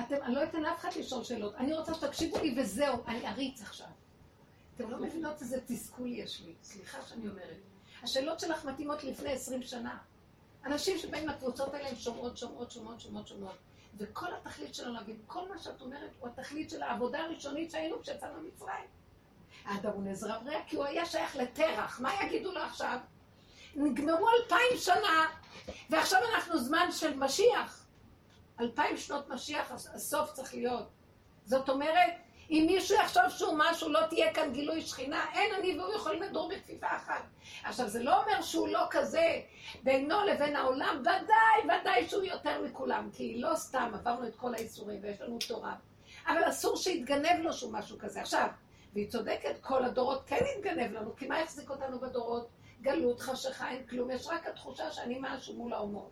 אתם, 0.00 0.16
אני 0.22 0.34
לא 0.34 0.44
אתן 0.44 0.62
לאף 0.62 0.78
אחד 0.78 0.88
לשאול 0.98 1.24
שאלות. 1.24 1.54
אני 1.54 1.74
רוצה 1.74 1.94
שתקשיבו 1.94 2.38
לי 2.38 2.54
וזהו, 2.60 2.96
אני 3.06 3.28
אריץ 3.28 3.62
עכשיו. 3.62 3.86
אתם 4.76 4.90
לא 4.90 4.98
מבינות 4.98 5.42
איזה 5.42 5.60
תסכול 5.66 6.06
יש 6.12 6.42
לי. 6.46 6.54
סליחה 6.62 6.98
שאני 7.02 7.28
אומרת. 7.28 7.58
השאלות 8.02 8.40
שלך 8.40 8.64
מתאימות 8.64 9.04
לפני 9.04 9.32
20 9.32 9.62
שנה. 9.62 9.98
אנשים 10.66 10.98
שבאים 10.98 11.28
לקבוצות 11.28 11.74
האלה 11.74 11.88
הם 11.88 11.96
שומעות, 11.96 12.36
שומעות, 12.36 12.70
שומעות, 12.70 13.00
שומעות, 13.00 13.28
שומעות. 13.28 13.56
וכל 13.98 14.26
התכלית 14.34 14.74
שלנו 14.74 14.94
להגיד, 14.94 15.16
כל 15.26 15.48
מה 15.48 15.58
שאת 15.58 15.80
אומרת 15.80 16.10
הוא 16.20 16.28
התכלית 16.28 16.70
של 16.70 16.82
העבודה 16.82 17.18
הראשונית 17.20 17.70
שהיינו 17.70 18.02
כשיצאנו 18.02 18.40
ממצרים. 18.42 18.84
האדם 19.64 19.90
הוא 19.90 20.02
נזר 20.04 20.32
הבריאה 20.34 20.60
כי 20.66 20.76
הוא 20.76 20.84
היה 20.84 21.06
שייך 21.06 21.36
לתרח, 21.36 22.00
מה 22.00 22.10
יגידו 22.24 22.52
לו 22.52 22.60
עכשיו? 22.60 22.98
נגמרו 23.76 24.28
אלפיים 24.30 24.76
שנה, 24.76 25.26
ועכשיו 25.90 26.20
אנחנו 26.34 26.58
זמן 26.58 26.88
של 26.92 27.16
משיח. 27.16 27.84
אלפיים 28.60 28.96
שנות 28.96 29.28
משיח, 29.28 29.70
הס- 29.70 29.86
הסוף 29.94 30.32
צריך 30.32 30.54
להיות. 30.54 30.88
זאת 31.44 31.68
אומרת, 31.68 32.12
אם 32.50 32.64
מישהו 32.66 32.96
יחשוב 32.96 33.22
שהוא 33.28 33.54
משהו, 33.58 33.88
לא 33.88 34.00
תהיה 34.06 34.34
כאן 34.34 34.52
גילוי 34.52 34.82
שכינה, 34.82 35.24
אין 35.34 35.54
אני 35.54 35.78
והוא 35.78 35.94
יכולים 35.94 36.22
לדור 36.22 36.48
בכפיפה 36.48 36.86
אחת. 36.86 37.22
עכשיו, 37.64 37.88
זה 37.88 38.02
לא 38.02 38.22
אומר 38.22 38.42
שהוא 38.42 38.68
לא 38.68 38.86
כזה 38.90 39.40
בינו 39.82 40.24
לבין 40.24 40.56
העולם, 40.56 40.96
ודאי, 41.00 41.78
ודאי 41.80 42.08
שהוא 42.08 42.22
יותר 42.22 42.62
מכולם, 42.62 43.08
כי 43.12 43.40
לא 43.40 43.54
סתם 43.54 43.90
עברנו 43.94 44.26
את 44.26 44.36
כל 44.36 44.54
האיסורים 44.54 45.00
ויש 45.02 45.20
לנו 45.20 45.38
תורה. 45.48 45.74
אבל 46.26 46.48
אסור 46.48 46.76
שיתגנב 46.76 47.40
לו 47.42 47.52
שהוא 47.52 47.72
משהו 47.72 47.98
כזה. 47.98 48.20
עכשיו, 48.20 48.48
והיא 48.94 49.10
צודקת, 49.10 49.60
כל 49.60 49.84
הדורות 49.84 50.22
כן 50.26 50.44
יתגנב 50.56 50.92
לנו, 50.92 51.16
כי 51.16 51.26
מה 51.26 51.40
יחזיק 51.40 51.70
אותנו 51.70 52.00
בדורות? 52.00 52.48
גלות, 52.82 53.20
חשיכה, 53.20 53.70
אין 53.70 53.86
כלום, 53.86 54.10
יש 54.10 54.26
רק 54.26 54.46
התחושה 54.46 54.90
שאני 54.90 55.18
משהו 55.20 55.54
מול 55.54 55.72
האומות. 55.72 56.10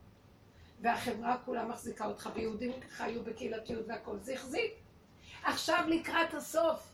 והחברה 0.81 1.37
כולה 1.45 1.65
מחזיקה 1.65 2.07
אותך, 2.07 2.31
ויהודים 2.35 2.73
חיו 2.91 3.23
בקהילתיות 3.25 3.85
והכל, 3.89 4.19
זה 4.19 4.35
החזיק. 4.35 4.82
עכשיו 5.45 5.85
לקראת 5.89 6.35
הסוף. 6.35 6.93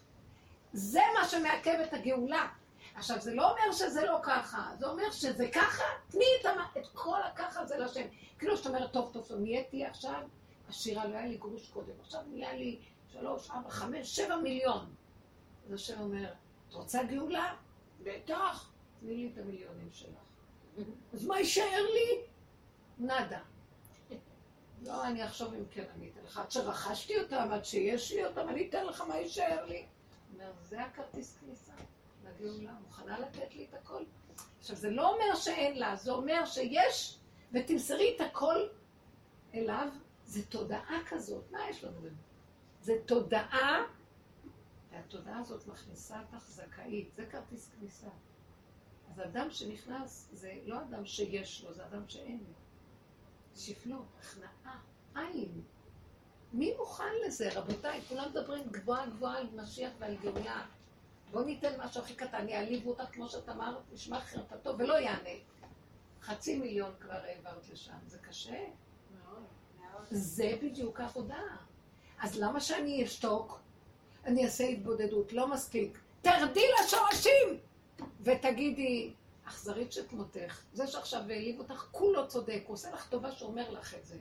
זה 0.73 1.01
מה 1.15 1.29
שמעכב 1.29 1.79
את 1.89 1.95
הגאולה. 1.95 2.49
עכשיו, 2.95 3.21
זה 3.21 3.35
לא 3.35 3.51
אומר 3.51 3.73
שזה 3.73 4.05
לא 4.05 4.19
ככה, 4.23 4.71
זה 4.79 4.87
אומר 4.87 5.11
שזה 5.11 5.49
ככה, 5.55 5.85
תני 6.09 6.25
את, 6.41 6.47
המ... 6.47 6.59
את 6.79 6.87
כל 6.95 7.23
הככה 7.23 7.61
הזה 7.61 7.79
לשם. 7.79 8.07
כאילו 8.39 8.57
שאת 8.57 8.67
אומרת, 8.67 8.93
טוב, 8.93 9.11
טוב, 9.13 9.27
טוב, 9.29 9.41
נהייתי 9.41 9.85
עכשיו 9.85 10.23
עשירה, 10.69 11.07
לא 11.07 11.17
היה 11.17 11.27
לי 11.27 11.37
גרוש 11.37 11.71
קודם, 11.71 11.93
עכשיו 12.01 12.21
נהיה 12.27 12.53
לי 12.53 12.79
שלוש, 13.13 13.51
ארבע, 13.51 13.71
חמש, 13.71 14.17
שבע 14.17 14.37
מיליון. 14.37 14.95
אז 15.67 15.73
השם 15.73 16.01
אומר, 16.01 16.33
את 16.69 16.75
רוצה 16.75 17.03
גאולה? 17.03 17.55
בטח, 18.03 18.71
תני 19.01 19.17
לי 19.17 19.31
את 19.33 19.39
המיליונים 19.39 19.89
שלך. 19.93 20.29
אז 21.13 21.27
מה 21.27 21.39
יישאר 21.39 21.83
לי? 21.95 22.21
נאדה. 22.99 23.41
לא, 24.83 25.07
אני 25.07 25.25
אחשוב 25.25 25.55
אם 25.55 25.65
כן, 25.71 25.85
אני 25.97 26.11
אתן 26.11 26.21
לך. 26.25 26.39
עד 26.39 26.51
שרכשתי 26.51 27.21
אותם, 27.21 27.49
עד 27.53 27.65
שיש 27.65 28.13
לי 28.13 28.27
אותם, 28.27 28.49
אני 28.49 28.69
אתן 28.69 28.87
לך 28.87 29.01
מה 29.01 29.17
יישאר 29.17 29.65
לי. 29.67 29.87
אומר, 30.35 30.53
זה 30.63 30.83
הכרטיס 30.83 31.39
כניסה 31.41 31.73
לגאולה, 32.25 32.73
מוכנה 32.73 33.19
לתת 33.19 33.55
לי 33.55 33.67
את 33.69 33.75
הכל. 33.75 34.05
עכשיו, 34.59 34.77
זה 34.77 34.91
לא 34.91 35.15
אומר 35.15 35.35
שאין 35.35 35.79
לה, 35.79 35.97
זה 35.97 36.13
אומר 36.13 36.45
שיש, 36.47 37.19
ותמסרי 37.53 38.17
את 38.17 38.21
הכל 38.21 38.67
אליו, 39.55 39.89
זה 40.25 40.47
תודעה 40.47 40.99
כזאת. 41.09 41.51
מה 41.51 41.71
יש 41.71 41.85
לנו 41.85 42.01
בזה? 42.01 42.23
זה 42.81 42.93
תודעה, 43.07 43.85
והתודעה 44.91 45.39
הזאת 45.39 45.67
מכניסה 45.67 46.21
אותך 46.21 46.45
זכאית, 46.49 47.15
זה 47.15 47.27
כרטיס 47.27 47.71
כניסה. 47.79 48.09
אז 49.11 49.21
אדם 49.21 49.51
שנכנס, 49.51 50.29
זה 50.33 50.55
לא 50.65 50.81
אדם 50.81 51.07
שיש 51.07 51.65
לו, 51.65 51.73
זה 51.73 51.87
אדם 51.87 52.09
שאין 52.09 52.39
לו. 52.49 52.68
שפלות, 53.59 54.07
הכנעה, 54.21 54.79
עין. 55.15 55.63
מי 56.53 56.75
מוכן 56.77 57.13
לזה, 57.27 57.49
רבותיי? 57.55 58.01
כולם 58.09 58.29
מדברים 58.31 58.63
גבוהה 58.71 59.07
גבוהה 59.07 59.39
על 59.39 59.47
משיח 59.55 59.91
ועל 59.99 60.17
גאולה. 60.17 60.67
בואו 61.31 61.45
ניתן 61.45 61.81
משהו 61.81 62.03
הכי 62.03 62.15
קטן, 62.15 62.49
יעליבו 62.49 62.91
אותך 62.91 63.05
כמו 63.13 63.29
שאת 63.29 63.49
אמרת, 63.49 63.77
נשמע 63.93 64.21
חרפתו 64.21 64.79
ולא 64.79 64.95
יענה. 64.95 65.39
חצי 66.23 66.59
מיליון 66.59 66.93
כבר 67.01 67.13
העברת 67.13 67.69
לשם, 67.73 67.97
זה 68.07 68.19
קשה. 68.19 68.65
זה 70.11 70.59
בדיוק 70.63 71.01
העבודה. 71.01 71.43
אז 72.21 72.39
למה 72.41 72.61
שאני 72.61 73.05
אשתוק? 73.05 73.61
אני 74.25 74.45
אעשה 74.45 74.65
התבודדות, 74.65 75.33
לא 75.33 75.49
מספיק. 75.49 75.99
תרדי 76.23 76.65
לשורשים! 76.81 77.59
ותגידי, 78.21 79.13
אכזרית 79.49 79.93
שכמותך, 79.93 80.63
זה 80.73 80.87
שעכשיו 80.87 81.21
העליב 81.21 81.59
אותך, 81.59 81.89
כולו 81.91 82.29
צודק, 82.29 82.63
הוא 82.67 82.75
עושה 82.75 82.91
לך 82.91 83.09
טובה 83.09 83.33
שאומר 83.33 83.71
לך 83.71 83.95
את 83.95 84.07
זה. 84.07 84.19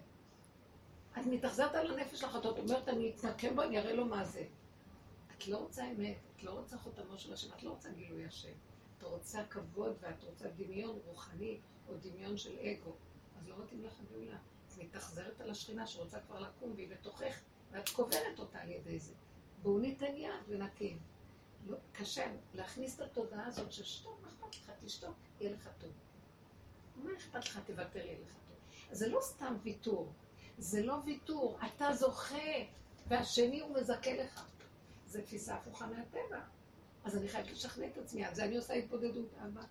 את 1.19 1.25
מתאכזרת 1.25 1.75
על 1.75 1.91
הנפש 1.91 2.19
שלך, 2.19 2.35
את 2.35 2.45
אומרת, 2.45 2.89
אני 2.89 3.13
אתנקם 3.15 3.55
בו, 3.55 3.61
אני 3.61 3.79
אראה 3.79 3.93
לו 3.93 4.05
מה 4.05 4.25
זה. 4.25 4.45
את 5.37 5.47
לא 5.47 5.57
רוצה 5.57 5.85
אמת, 5.91 6.17
את 6.35 6.43
לא 6.43 6.51
רוצה 6.51 6.77
חותמו 6.77 7.17
של 7.17 7.33
השם, 7.33 7.53
את 7.57 7.63
לא 7.63 7.69
רוצה 7.69 7.89
גילוי 7.89 8.25
השם. 8.25 8.53
את 8.97 9.03
רוצה 9.03 9.43
כבוד 9.49 9.95
ואת 9.99 10.23
רוצה 10.23 10.45
דמיון 10.57 10.99
רוחני 11.05 11.59
או 11.87 11.93
דמיון 12.01 12.37
של 12.37 12.59
אגו. 12.59 12.95
אז 13.39 13.47
לא 13.47 13.55
מתאים 13.63 13.83
לך 13.83 13.93
הגאולה. 13.99 14.37
את 14.67 14.77
מתאכזרת 14.77 15.41
על 15.41 15.49
השכינה 15.49 15.87
שרוצה 15.87 16.19
כבר 16.19 16.39
לקום 16.39 16.73
והיא 16.75 16.89
בתוכך, 16.89 17.41
ואת 17.71 17.89
קוברת 17.89 18.39
אותה 18.39 18.59
על 18.59 18.71
ידי 18.71 18.99
זה. 18.99 19.13
בואו 19.61 19.79
ניתן 19.79 20.15
יד 20.15 20.31
ונקים. 20.47 20.99
לא, 21.65 21.77
קשה 21.93 22.31
להכניס 22.53 22.95
את 22.95 23.01
התודעה 23.01 23.47
הזאת 23.47 23.71
של 23.71 23.83
שתוק, 23.83 24.19
מה 24.21 24.27
אכפת 24.29 24.55
לך? 24.55 24.71
תשתוק, 24.85 25.15
יהיה 25.39 25.53
לך 25.53 25.69
טוב. 25.77 25.91
מה 26.95 27.11
אכפת 27.17 27.45
לך? 27.45 27.59
תוותר, 27.65 27.99
יהיה 27.99 28.19
לך 28.19 28.33
טוב. 28.47 28.57
זה 28.91 29.09
לא 29.09 29.19
סתם 29.21 29.55
ויתור. 29.63 30.13
זה 30.57 30.85
לא 30.85 30.95
ויתור, 31.05 31.59
אתה 31.65 31.93
זוכה, 31.93 32.53
והשני 33.07 33.59
הוא 33.59 33.75
מזכה 33.75 34.13
לך. 34.13 34.45
זו 35.07 35.21
תפיסה 35.21 35.55
הפוכה 35.55 35.87
מהטבע. 35.87 36.39
אז 37.05 37.17
אני 37.17 37.27
חייבת 37.27 37.51
לשכנע 37.51 37.87
את 37.87 37.97
עצמי, 37.97 38.25
על 38.25 38.35
זה 38.35 38.43
אני 38.43 38.57
עושה 38.57 38.73
התבודדות, 38.73 39.33
אבא. 39.45 39.61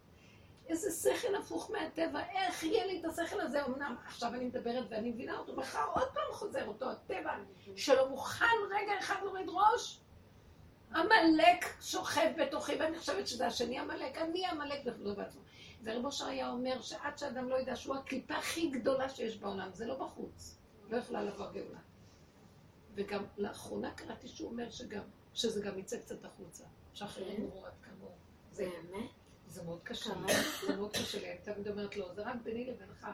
איזה 0.68 1.10
שכל 1.10 1.34
הפוך 1.34 1.70
מהטבע, 1.70 2.20
איך 2.30 2.64
יהיה 2.64 2.86
לי 2.86 3.00
את 3.00 3.04
השכל 3.04 3.40
הזה? 3.40 3.64
אמנם 3.64 3.96
עכשיו 4.06 4.34
אני 4.34 4.44
מדברת 4.44 4.84
ואני 4.88 5.10
מבינה 5.10 5.38
אותו, 5.38 5.56
מחר 5.56 5.84
עוד 5.94 6.08
פעם 6.14 6.32
חוזר 6.32 6.66
אותו 6.68 6.90
הטבע 6.90 7.36
שלא 7.76 8.08
מוכן 8.08 8.56
רגע 8.70 8.98
אחד 8.98 9.14
להוריד 9.22 9.48
ראש. 9.48 10.00
עמלק 10.94 11.64
שוכב 11.80 12.32
בתוכי, 12.38 12.76
ואני 12.76 12.98
חושבת 12.98 13.28
שזה 13.28 13.46
השני 13.46 13.78
עמלק, 13.78 14.18
אני 14.18 14.46
עמלק 14.46 14.84
בכבודו 14.84 15.16
בעצמו. 15.16 15.40
ורב 15.82 16.04
אושר 16.04 16.26
היה 16.26 16.50
אומר 16.50 16.82
שעד 16.82 17.18
שאדם 17.18 17.48
לא 17.48 17.60
ידע 17.60 17.76
שהוא 17.76 17.96
הקליפה 17.96 18.34
הכי 18.34 18.70
גדולה 18.70 19.08
שיש 19.08 19.36
בעולם, 19.38 19.70
זה 19.72 19.86
לא 19.86 19.94
בחוץ, 19.94 20.56
לא 20.90 20.96
יכולה 20.96 21.22
לבוא 21.22 21.46
גאולה. 21.52 21.78
וגם 22.94 23.24
לאחרונה 23.38 23.94
קראתי 23.94 24.28
שהוא 24.28 24.50
אומר 24.50 24.70
שגם, 24.70 25.02
שזה 25.34 25.62
גם 25.62 25.78
יצא 25.78 25.98
קצת 25.98 26.24
החוצה, 26.24 26.64
שאחרים 26.94 27.42
יראו 27.42 27.66
עד 27.66 27.72
כמוהו. 27.82 28.12
זה 28.52 28.68
באמת? 28.70 29.10
זה 29.46 29.62
מאוד 29.62 29.80
קשה 29.82 30.10
זה 30.66 30.76
מאוד 30.76 30.92
קשה 30.92 31.20
לי, 31.20 31.30
אני 31.30 31.38
תמיד 31.38 31.68
אומרת 31.68 31.96
לו, 31.96 32.14
זה 32.14 32.22
רק 32.22 32.36
ביני 32.42 32.64
לבינך. 32.64 33.06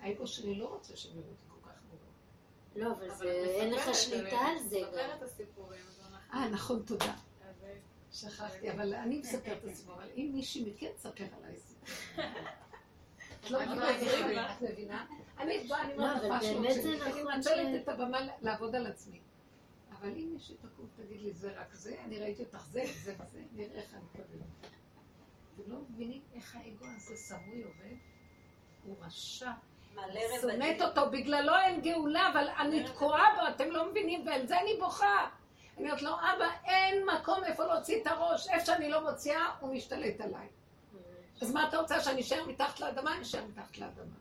האגו 0.00 0.26
שלי 0.26 0.54
לא 0.54 0.66
רוצה 0.66 0.96
שהם 0.96 1.12
יראו 1.18 1.28
אותי 1.28 1.44
כל 1.48 1.68
כך 1.68 1.76
גדולה. 1.86 2.88
לא, 2.88 2.92
אבל 2.92 3.26
אין 3.26 3.72
לך 3.72 3.94
שליטה 3.94 4.36
על 4.36 4.58
זה 4.58 4.76
גם. 4.80 4.88
מספר 4.88 5.14
את 5.14 5.22
הסיפורים. 5.22 5.80
אה, 6.34 6.48
נכון, 6.48 6.82
תודה. 6.82 7.14
שכחתי, 8.12 8.70
אבל 8.70 8.94
אני 8.94 9.18
מספרת 9.18 9.58
את 9.64 9.64
הסיפור, 9.64 9.94
אבל 9.94 10.08
אם 10.16 10.30
מישהי 10.34 10.70
מכן 10.70 10.86
תספר 10.96 11.24
עליי. 11.36 11.56
את 13.40 13.50
לא 13.50 13.62
אני 13.62 13.74
מבינה, 14.24 14.52
את 14.52 14.62
מבינה? 14.62 15.06
אני 15.38 15.58
באה, 15.68 15.82
אני 15.82 15.96
לא, 15.96 16.02
אומרת 16.02 16.24
אבל 16.24 16.36
לך 16.36 16.42
משהו, 16.42 16.82
זה 16.82 16.96
נכון 16.96 17.22
מנצלת 17.34 17.82
את 17.82 17.88
הבמה 17.88 18.18
לעבוד 18.42 18.74
על 18.74 18.86
עצמי. 18.86 19.20
אבל 19.92 20.08
אם 20.08 20.30
מישהי 20.32 20.54
תקום, 20.54 20.86
תגיד 20.96 21.20
לי, 21.20 21.32
זה 21.32 21.52
רק 21.60 21.74
זה, 21.74 21.96
אני 22.04 22.18
ראיתי 22.18 22.42
אותך 22.42 22.66
זה, 22.70 22.82
זה 23.02 23.14
וזה, 23.14 23.42
נראה 23.52 23.74
איך 23.74 23.94
אני 23.94 24.02
מקבלת. 24.14 24.70
ולא 25.56 25.78
מבינים 25.90 26.20
איך 26.34 26.56
האגו 26.56 26.86
הזה 26.96 27.16
סמוי 27.16 27.62
עובד. 27.62 27.96
הוא 28.84 28.96
רשע. 29.00 29.50
שונאת. 30.40 30.80
אותו, 30.82 31.10
בגללו 31.10 31.52
אין 31.56 31.80
גאולה, 31.80 32.30
אבל 32.32 32.48
אני 32.48 32.84
תקועה 32.84 33.24
בו, 33.36 33.48
אתם 33.48 33.70
לא 33.70 33.90
מבינים, 33.90 34.26
ועל 34.26 34.46
זה 34.46 34.60
אני 34.60 34.70
בוכה. 34.80 35.28
אני 35.78 35.84
אומרת 35.86 36.02
לו, 36.02 36.10
אבא, 36.10 36.50
אין 36.64 37.06
מקום 37.06 37.44
איפה 37.44 37.64
להוציא 37.64 38.02
את 38.02 38.06
הראש, 38.06 38.48
איפה 38.48 38.66
שאני 38.66 38.88
לא 38.88 39.10
מוציאה, 39.10 39.54
הוא 39.60 39.74
משתלט 39.74 40.20
עליי. 40.20 40.48
אז 41.42 41.52
מה 41.52 41.68
אתה 41.68 41.78
רוצה, 41.78 42.00
שאני 42.00 42.20
אשאר 42.20 42.46
מתחת 42.46 42.80
לאדמה? 42.80 43.14
אני 43.14 43.22
אשאר 43.22 43.46
מתחת 43.46 43.78
לאדמה. 43.78 44.16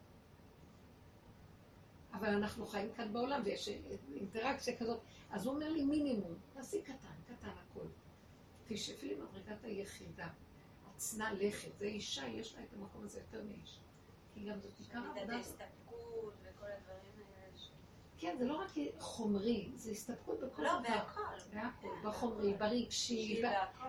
אבל 2.14 2.28
אנחנו 2.28 2.66
חיים 2.66 2.94
כאן 2.94 3.14
בעולם, 3.14 3.42
ויש 3.46 3.70
אינטראקציה 4.16 4.78
כזאת. 4.78 5.00
אז 5.32 5.46
הוא 5.46 5.56
אומר 5.56 5.70
לי, 5.70 5.84
מינימום, 5.84 6.36
תעשי 6.54 6.82
קטן, 6.82 6.94
קטן 7.28 7.48
הכל. 7.48 7.86
תשאפי 8.68 9.16
למדרגת 9.16 9.64
היחידה. 9.64 10.28
עצנה 10.96 11.34
לכת, 11.34 11.78
זה 11.78 11.86
אישה, 11.86 12.28
יש 12.28 12.56
לה 12.56 12.64
את 12.64 12.74
המקום 12.74 13.04
הזה 13.04 13.20
יותר 13.20 13.44
מאיש. 13.44 13.80
כי 14.34 14.50
גם 14.50 14.60
זאת 14.60 14.80
עיקר 14.80 15.00
העבודה. 15.00 15.40
וכל 16.44 16.66
הדברים 16.66 17.13
כן, 18.24 18.36
זה 18.38 18.46
לא 18.46 18.58
רק 18.58 18.72
חומרי, 19.00 19.70
זה 19.76 19.92
הסתפקות 19.92 20.40
בכל 20.40 20.62
לא, 20.62 20.70
דבר. 20.70 20.82
בהכל. 20.82 21.22
בהכל, 21.54 21.88
בחומרי, 22.04 22.54
ברגשי. 22.54 23.42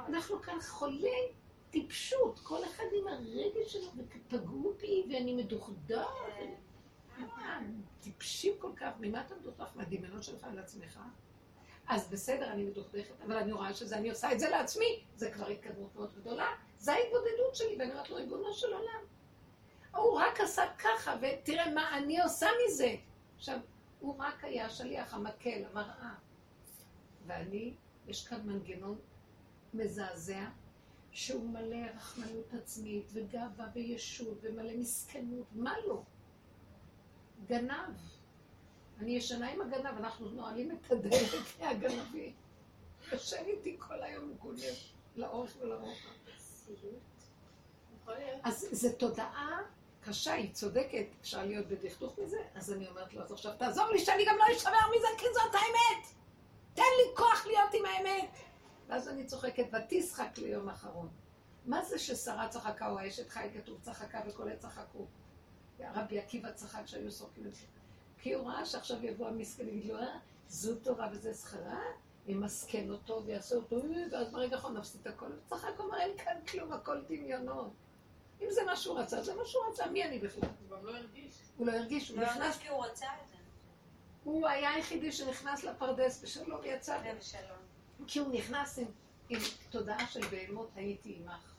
אנחנו 0.08 0.42
כאן 0.42 0.60
חולי 0.60 1.32
טיפשות, 1.70 2.38
כל 2.42 2.64
אחד 2.64 2.84
עם 3.00 3.08
הרגש 3.08 3.72
שלו, 3.72 3.88
ופגעו 3.96 4.74
בי, 4.80 5.04
ואני 5.08 5.34
מדוכדך. 5.34 6.08
כן. 7.16 7.64
טיפשים 8.00 8.54
כל 8.58 8.70
כך, 8.76 8.90
ממה 9.00 9.20
אתה 9.20 9.34
מדוכדך? 9.34 9.70
מהדמיונות 9.74 10.22
שלך 10.22 10.44
על 10.44 10.58
עצמך? 10.58 11.00
אז 11.88 12.08
בסדר, 12.08 12.52
אני 12.52 12.64
מדוכדכת, 12.64 13.20
אבל 13.26 13.36
אני 13.36 13.52
רואה 13.52 13.74
שזה, 13.74 13.96
אני 13.96 14.10
עושה 14.10 14.32
את 14.32 14.40
זה 14.40 14.48
לעצמי, 14.48 15.04
זה 15.16 15.30
כבר 15.30 15.46
התקדמות 15.46 15.94
מאוד 15.94 16.14
גדולה. 16.14 16.48
זה 16.78 16.92
ההתבודדות 16.92 17.54
שלי, 17.54 17.76
ואני 17.78 17.90
אומרת 17.90 18.10
לו, 18.10 18.16
ריבונו 18.16 18.54
של 18.54 18.72
עולם. 18.72 19.00
הוא 19.96 20.18
רק 20.18 20.40
עשה 20.40 20.62
ככה, 20.78 21.16
ותראה 21.20 21.70
מה 21.70 21.98
אני 21.98 22.20
עושה 22.20 22.46
מזה. 22.66 22.94
עכשיו, 23.36 23.58
הוא 24.04 24.14
רק 24.18 24.44
היה 24.44 24.66
השליח, 24.66 25.14
המקל, 25.14 25.64
המראה. 25.70 26.14
ואני, 27.26 27.74
יש 28.06 28.28
כאן 28.28 28.46
מנגנון 28.46 28.98
מזעזע, 29.74 30.48
שהוא 31.10 31.50
מלא 31.50 31.86
רחמנות 31.96 32.54
עצמית, 32.54 33.04
וגאווה 33.12 33.66
וישות, 33.74 34.38
ומלא 34.42 34.76
מסכנות, 34.76 35.46
מה 35.52 35.74
לא? 35.86 36.02
גנב. 37.46 37.96
אני 39.00 39.10
ישנה 39.10 39.50
עם 39.50 39.60
הגנב, 39.60 39.96
אנחנו 39.96 40.30
נועלים 40.30 40.70
את 40.70 40.92
הדלת 40.92 41.60
מהגנבים. 41.60 42.32
ישן 43.12 43.44
איתי 43.46 43.76
כל 43.78 44.02
היום, 44.02 44.34
גונב 44.38 44.74
לאורך 45.16 45.56
ולרוחב. 45.60 46.08
אז 48.42 48.68
זו 48.72 48.88
תודעה 48.98 49.62
קשה, 50.04 50.32
היא 50.32 50.52
צודקת, 50.52 51.06
אפשר 51.20 51.44
להיות 51.44 51.66
בדכדוך 51.66 52.18
מזה, 52.18 52.38
אז 52.54 52.72
אני 52.72 52.88
אומרת 52.88 53.14
לו, 53.14 53.22
אז 53.22 53.32
עכשיו 53.32 53.52
תעזור 53.58 53.86
לי 53.88 53.98
שאני 53.98 54.24
גם 54.24 54.36
לא 54.38 54.56
אשבר 54.56 54.70
מזה, 54.96 55.06
כי 55.18 55.26
זאת 55.34 55.54
האמת! 55.54 56.06
תן 56.74 56.82
לי 56.82 57.16
כוח 57.16 57.46
להיות 57.46 57.74
עם 57.74 57.84
האמת! 57.86 58.36
ואז 58.86 59.08
אני 59.08 59.26
צוחקת, 59.26 59.64
ותשחק 59.72 60.38
לי 60.38 60.48
יום 60.48 60.68
אחרון. 60.68 61.08
מה 61.66 61.82
זה 61.84 61.98
ששרה 61.98 62.48
צחקה 62.48 62.90
או 62.90 62.98
האשת 62.98 63.28
חי 63.28 63.48
כתוב 63.54 63.78
צחקה 63.80 64.20
וכל 64.26 64.48
עת 64.48 64.58
צחקו? 64.58 65.06
רבי 65.94 66.18
עקיבא 66.18 66.52
צחק 66.52 66.86
שהיו 66.86 67.10
סורקים 67.10 67.46
את 67.46 67.54
זה. 67.54 67.66
כי 68.18 68.34
הוא 68.34 68.46
ראה 68.46 68.66
שעכשיו 68.66 69.04
יבוא 69.04 69.28
המסכן 69.28 69.66
ויגיד 69.66 69.86
לו, 69.86 69.98
אה, 69.98 70.18
זו 70.48 70.74
תורה 70.74 71.08
וזה 71.12 71.34
שכרה, 71.34 71.80
ימסכן 72.26 72.90
אותו 72.90 73.22
ויעשו 73.26 73.56
אותו, 73.56 73.82
ואז 74.12 74.32
ברגע 74.32 74.56
האחרון 74.56 74.76
נפסיד 74.76 75.00
את 75.00 75.06
הכל. 75.06 75.26
הוא 75.48 75.58
אמר, 75.80 76.00
אין 76.00 76.18
כאן 76.18 76.36
כלום, 76.48 76.72
הכל 76.72 77.00
דמיונות. 77.08 77.70
אם 78.44 78.50
זה 78.50 78.60
מה 78.66 78.76
שהוא 78.76 78.98
רצה, 78.98 79.22
זה 79.22 79.34
מה 79.34 79.44
שהוא 79.44 79.64
רצה, 79.70 79.86
מי 79.86 80.04
אני 80.04 80.18
בכלל? 80.18 80.48
הוא 80.68 80.78
גם 80.78 80.86
לא 80.86 80.96
הרגיש. 80.96 81.34
הוא 81.56 81.66
לא 81.66 81.72
הרגיש, 81.72 82.08
הוא 82.08 82.18
לא 82.18 82.24
נכנס, 82.24 82.58
כי 82.58 82.68
הוא 82.68 82.84
רצה 82.84 83.06
את 83.06 83.28
זה. 83.28 83.34
הוא 84.24 84.48
היה 84.48 84.70
היחידי 84.70 85.12
שנכנס 85.12 85.64
לפרדס 85.64 86.22
בשלום 86.22 86.60
ויצא. 86.62 87.02
כי 88.06 88.18
הוא 88.18 88.32
נכנס 88.32 88.78
עם, 88.78 88.86
עם 89.28 89.40
תודעה 89.70 90.06
של 90.06 90.20
בהמות 90.30 90.70
הייתי 90.76 91.16
עמך. 91.16 91.54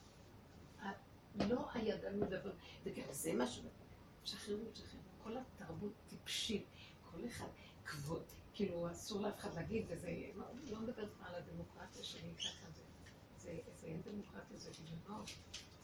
את 1.36 1.50
לא 1.50 1.68
הידענו 1.74 2.26
דבר, 2.26 2.52
וגם 2.84 3.04
זה 3.10 3.32
משהו, 3.34 3.62
שחררו, 4.24 4.64
שחררו, 4.74 5.02
כל 5.24 5.36
התרבות 5.36 5.92
טיפשית, 6.08 6.66
כל 7.10 7.26
אחד 7.26 7.48
כבוד, 7.84 8.22
כאילו 8.54 8.90
אסור 8.90 9.20
לאף 9.22 9.38
אחד 9.38 9.54
להגיד, 9.54 9.84
וזה, 9.88 10.08
לא, 10.34 10.44
לא 10.70 10.80
מדברת 10.80 11.08
על 11.20 11.34
הדמוקרטיה 11.34 12.04
שנמצא 12.04 12.48
כאן, 12.48 12.70
זה, 12.72 12.82
זה, 13.36 13.58
זה 13.80 13.86
אין 13.86 14.02
דמוקרטיה, 14.02 14.56
זה 14.56 14.70
דמיונות. 14.82 15.30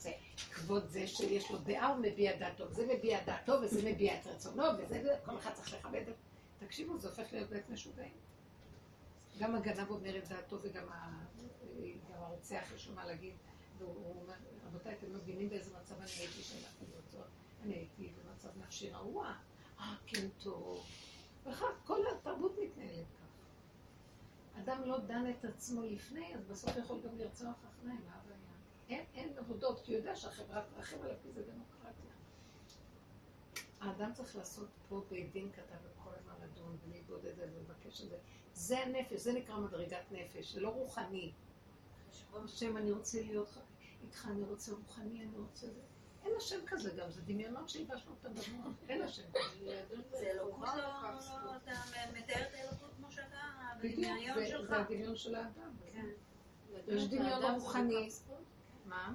זה 0.03 0.13
כבוד 0.53 0.87
זה 0.89 1.07
שיש 1.07 1.51
לו 1.51 1.59
דעה, 1.59 1.89
הוא 1.89 1.97
מביע 1.97 2.37
דעתו, 2.39 2.71
וזה 2.71 2.87
מביע 2.87 3.25
דעתו, 3.25 3.53
וזה 3.63 3.93
מביע 3.93 4.21
את 4.21 4.27
רצונו, 4.27 4.63
וזה, 4.79 5.17
כל 5.25 5.39
אחד 5.39 5.53
צריך 5.53 5.75
לכבד 5.75 6.09
את... 6.09 6.15
תקשיבו, 6.59 6.99
זה 6.99 7.09
הופך 7.09 7.33
להיות 7.33 7.51
בית 7.51 7.71
משוגעים. 7.71 8.13
גם 9.39 9.55
הגנב 9.55 9.91
אומר 9.91 10.19
את 10.19 10.29
דעתו 10.29 10.59
וגם 10.63 10.87
הרוצח 12.15 12.73
יש 12.77 12.89
לו 12.89 12.95
מה 12.95 13.07
להגיד. 13.07 13.35
והוא 13.79 14.21
אומר, 14.23 14.35
רבותיי, 14.67 14.95
אתם 14.95 15.13
מבינים 15.15 15.49
באיזה 15.49 15.71
מצב 15.81 15.95
אני 15.95 16.11
הייתי 16.11 16.43
שהלכתי 16.43 16.85
לרצות? 16.95 17.27
אני 17.63 17.75
הייתי 17.75 18.09
במצב 18.09 18.49
נפשי 18.57 18.91
רעוע. 18.91 19.35
אה, 19.81 19.95
כן 20.07 20.29
טוב. 20.39 20.87
וכך, 21.47 21.65
כל 21.87 22.01
התרבות 22.07 22.57
מתנהלת 22.65 23.07
כך. 23.19 24.61
אדם 24.63 24.83
לא 24.85 24.99
דן 24.99 25.25
את 25.31 25.45
עצמו 25.45 25.83
לפני, 25.83 26.35
אז 26.35 26.45
בסוף 26.45 26.77
יכול 26.77 27.01
גם 27.05 27.19
לרצוח 27.19 27.57
אחריי, 27.71 27.97
מה? 28.07 28.22
אין, 28.89 29.05
אין 29.15 29.39
עבודות, 29.39 29.81
כי 29.81 29.93
הוא 29.93 29.99
יודע 30.01 30.17
שהחברה 30.17 30.63
תרחם 30.75 30.97
עליו, 31.03 31.17
כי 31.23 31.33
זה 31.33 31.43
דמוקרטיה. 31.43 32.13
האדם 33.81 34.13
צריך 34.13 34.37
לעשות 34.37 34.69
פה 34.89 35.05
בית 35.11 35.33
דין 35.33 35.51
קטן 35.51 35.77
וכל 35.85 36.11
הזמן 36.19 36.33
לדון 36.45 36.77
ולהתבודד 36.87 37.41
על 37.41 37.51
זה 37.51 37.59
ולבקש 37.59 38.01
את 38.05 38.09
זה. 38.09 38.19
זה 38.55 38.79
הנפש, 38.79 39.21
זה 39.21 39.33
נקרא 39.33 39.57
מדרגת 39.59 40.05
נפש, 40.13 40.53
זה 40.55 40.61
לא 40.61 40.69
רוחני. 40.69 41.33
חשבון 42.11 42.45
השם, 42.45 42.77
אני 42.77 42.93
רוצה 42.93 43.23
להיות 43.23 43.57
איתך, 44.03 44.29
אני 44.31 44.43
רוצה 44.45 44.73
רוחני, 44.73 45.23
אני 45.25 45.39
רוצה 45.39 45.67
זה. 45.67 45.81
אין 46.25 46.33
השם 46.37 46.57
כזה 46.67 46.91
גם, 46.91 47.11
זה 47.11 47.21
דמיונות 47.23 47.69
שהלבשנו 47.69 48.11
אותם 48.11 48.29
במוח, 48.35 48.75
אין 48.89 49.03
השם 49.03 49.23
כזה. 49.35 49.83
זה 50.11 50.31
אלוקות 50.31 50.69
לא... 50.77 50.83
לא- 51.45 51.57
אתה 51.57 51.71
מתאר 52.19 52.43
את 52.49 52.55
האלוקות 52.55 52.91
כמו 52.97 53.11
שאתה, 53.13 53.37
בדמיון 53.83 54.35
זה- 54.35 54.47
שלך. 54.47 54.69
זה 54.71 54.77
הדמיון 54.77 55.17
של 55.17 55.35
האדם. 55.35 55.75
כן. 55.93 56.07
יש 56.87 57.05
דמיון 57.09 57.43
רוחני. 57.61 58.09
מה? 58.93 59.15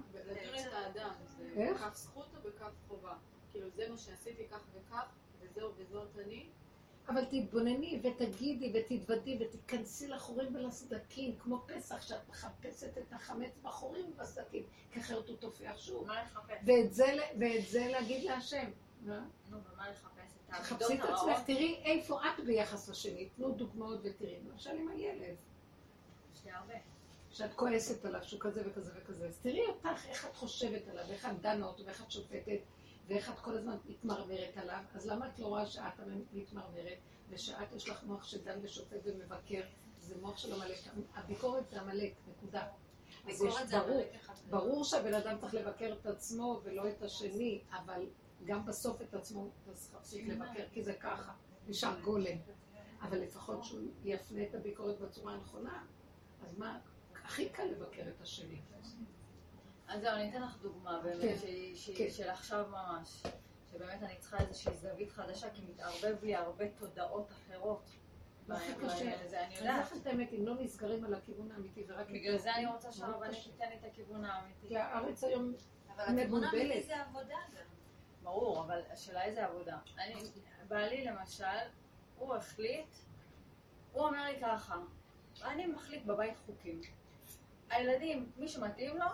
את 0.67 0.73
האדם, 0.73 1.09
איך? 1.55 1.82
בכף 1.82 1.95
זכות 1.95 2.28
או 2.36 2.49
בכף 2.49 2.71
חובה? 2.88 3.13
כאילו 3.51 3.69
זה 3.69 3.89
מה 3.89 3.97
שעשיתי 3.97 4.47
כך 4.51 4.63
וכך, 4.73 5.05
וזהו 5.39 5.71
וזאת 5.78 6.07
אני. 6.25 6.45
אבל 7.09 7.25
תתבונני 7.25 8.01
ותגידי 8.03 8.73
ותתוודי 8.75 9.38
ותיכנסי 9.41 10.07
לחורים 10.07 10.55
ולסדקים, 10.55 11.36
כמו 11.39 11.63
פסח, 11.67 12.01
שאת 12.01 12.30
מחפשת 12.30 12.97
את 12.97 13.13
החמץ 13.13 13.51
בחורים 13.63 14.05
ובסדקים, 14.11 14.63
כי 14.91 14.99
אחרת 14.99 15.30
הוא 15.30 15.38
תופח 15.38 15.73
שוב. 15.78 16.07
מה 16.07 16.23
לחפש? 16.23 16.55
ואת 16.65 16.93
זה, 16.93 17.05
ל- 17.13 17.39
ואת 17.39 17.65
זה 17.69 17.88
להגיד 17.91 18.23
להשם. 18.23 18.69
מה? 19.01 19.25
נו, 19.49 19.57
ומה 19.73 19.89
לחפש? 19.89 20.34
את 20.49 20.53
חפשי 20.53 20.84
העמידות 20.93 21.09
את 21.09 21.15
עצמך? 21.15 21.45
תראי 21.45 21.82
איפה 21.86 22.19
את 22.21 22.45
ביחס 22.45 22.89
לשני, 22.89 23.30
תנו 23.36 23.51
דוגמאות 23.51 23.99
ותראי. 24.03 24.39
למשל 24.51 24.69
עם 24.69 24.88
הילד, 24.89 25.36
יש 26.34 26.45
לי 26.45 26.51
הרבה. 26.51 26.73
שאת 27.38 27.53
כועסת 27.53 28.05
עליו 28.05 28.23
שהוא 28.23 28.39
כזה 28.39 28.61
וכזה 28.65 28.91
וכזה, 28.95 29.27
אז 29.27 29.39
תראי 29.41 29.65
אותך, 29.67 30.05
איך 30.05 30.25
את 30.25 30.35
חושבת 30.35 30.88
עליו, 30.88 31.05
איך 31.09 31.25
את 31.25 31.41
דנה 31.41 31.65
אותו, 31.65 31.85
ואיך 31.85 32.01
את 32.01 32.11
שופטת, 32.11 32.59
ואיך 33.07 33.29
את 33.29 33.39
כל 33.39 33.57
הזמן 33.57 33.77
מתמרמרת 33.85 34.57
עליו, 34.57 34.83
אז 34.93 35.07
למה 35.07 35.27
את 35.27 35.39
לא 35.39 35.47
רואה 35.47 35.65
שאת 35.65 35.99
מתמרמרת, 36.33 36.97
ושאת 37.29 37.73
יש 37.75 37.89
לך 37.89 38.03
מוח 38.03 38.23
שדן 38.23 38.59
ושופט 38.61 38.97
ומבקר, 39.03 39.61
זה 39.99 40.15
מוח 40.21 40.38
של 40.38 40.53
עמלק, 40.53 40.77
הביקורת 41.13 41.69
זה 41.69 41.81
עמלק, 41.81 42.13
נקודה. 42.27 42.67
אז 43.27 43.41
יש 43.41 43.55
ברור. 43.71 44.01
ברור 44.49 44.83
שהבן 44.83 45.13
אדם 45.13 45.38
צריך 45.39 45.53
לבקר 45.53 45.93
את 46.01 46.05
עצמו 46.05 46.61
ולא 46.63 46.89
את 46.89 47.01
השני, 47.01 47.61
אבל 47.71 48.05
גם 48.45 48.65
בסוף 48.65 49.01
את 49.01 49.13
עצמו 49.13 49.49
צריך 49.73 49.93
להפסיק 49.93 50.27
לבקר, 50.27 50.63
כי 50.71 50.83
זה 50.83 50.93
ככה, 50.93 51.33
נשאר 51.67 51.99
גולם. 52.01 52.38
אבל 53.01 53.19
לפחות 53.19 53.63
שהוא 53.63 53.81
יפנה 54.03 54.43
את 54.43 54.55
הביקורת 54.55 54.99
בצורה 54.99 55.33
הנכונה, 55.33 55.85
אז 56.41 56.57
מה, 56.57 56.79
הכי 57.28 57.49
קל 57.49 57.63
לבקר 57.63 58.03
את 58.15 58.21
השני. 58.21 58.61
אז 59.88 60.01
זהו, 60.01 60.13
אני 60.13 60.30
אתן 60.30 60.41
לך 60.41 60.57
דוגמה 60.61 60.99
כן, 61.03 61.19
באמת, 61.19 61.39
שהיא 61.75 61.97
כן. 61.97 62.09
של 62.09 62.30
עכשיו 62.30 62.65
ממש. 62.69 63.23
שבאמת 63.71 64.03
אני 64.03 64.15
צריכה 64.19 64.38
איזושהי 64.38 64.73
זווית 64.73 65.11
חדשה, 65.11 65.49
כי 65.49 65.61
מתערבב 65.69 66.23
לי 66.23 66.36
הרבה 66.36 66.65
תודעות 66.69 67.32
אחרות. 67.32 67.89
הכי 68.49 68.73
קשה. 68.75 69.25
הזה, 69.25 69.39
אני 69.39 69.47
אני 69.47 69.55
יודעת. 69.55 69.93
את 70.01 70.07
האמת, 70.07 70.34
אם 70.34 70.45
לא 70.45 70.55
נסגרים 70.55 71.05
על 71.05 71.13
הכיוון 71.13 71.51
האמיתי 71.51 71.84
ורק... 71.88 72.09
בגלל 72.09 72.38
זה 72.38 72.55
אני 72.55 72.65
רוצה 72.65 72.91
שהרבנית. 72.91 73.43
תיתן 73.43 73.69
לי 73.69 73.75
את 73.75 73.84
הכיוון 73.91 74.25
האמיתי. 74.25 74.67
כי 74.67 74.78
הארץ 74.78 75.23
היום 75.23 75.53
אבל 75.95 76.03
הכיוון 76.03 76.25
מבולבלת. 76.28 76.53
האמיתי 76.53 76.84
זה 76.84 77.01
עבודה 77.01 77.36
גם. 77.55 77.65
ברור, 78.23 78.65
אבל 78.65 78.82
השאלה 78.91 79.23
איזה 79.23 79.45
עבודה. 79.45 79.78
אני, 79.97 80.15
בעלי 80.67 81.05
למשל, 81.05 81.67
הוא 82.17 82.36
החליט, 82.36 82.95
הוא 83.93 84.05
אומר 84.05 84.23
לי 84.23 84.41
ככה, 84.41 84.75
אני 85.43 85.67
מחליט 85.67 86.05
בבית 86.05 86.38
חוקים. 86.45 86.82
הילדים, 87.70 88.32
מי 88.38 88.47
שמתאים 88.47 88.97
לו, 88.97 89.05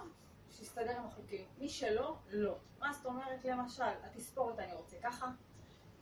שיסתדר 0.52 0.98
עם 0.98 1.06
החוקים. 1.06 1.46
מי 1.58 1.70
שלא, 1.70 2.16
לא. 2.30 2.56
מה 2.80 2.94
זאת 2.94 3.06
אומרת, 3.06 3.46
למשל, 3.46 3.84
התספורת 4.04 4.60
אני 4.60 4.74
רוצה 4.74 4.98
ככה, 5.04 5.28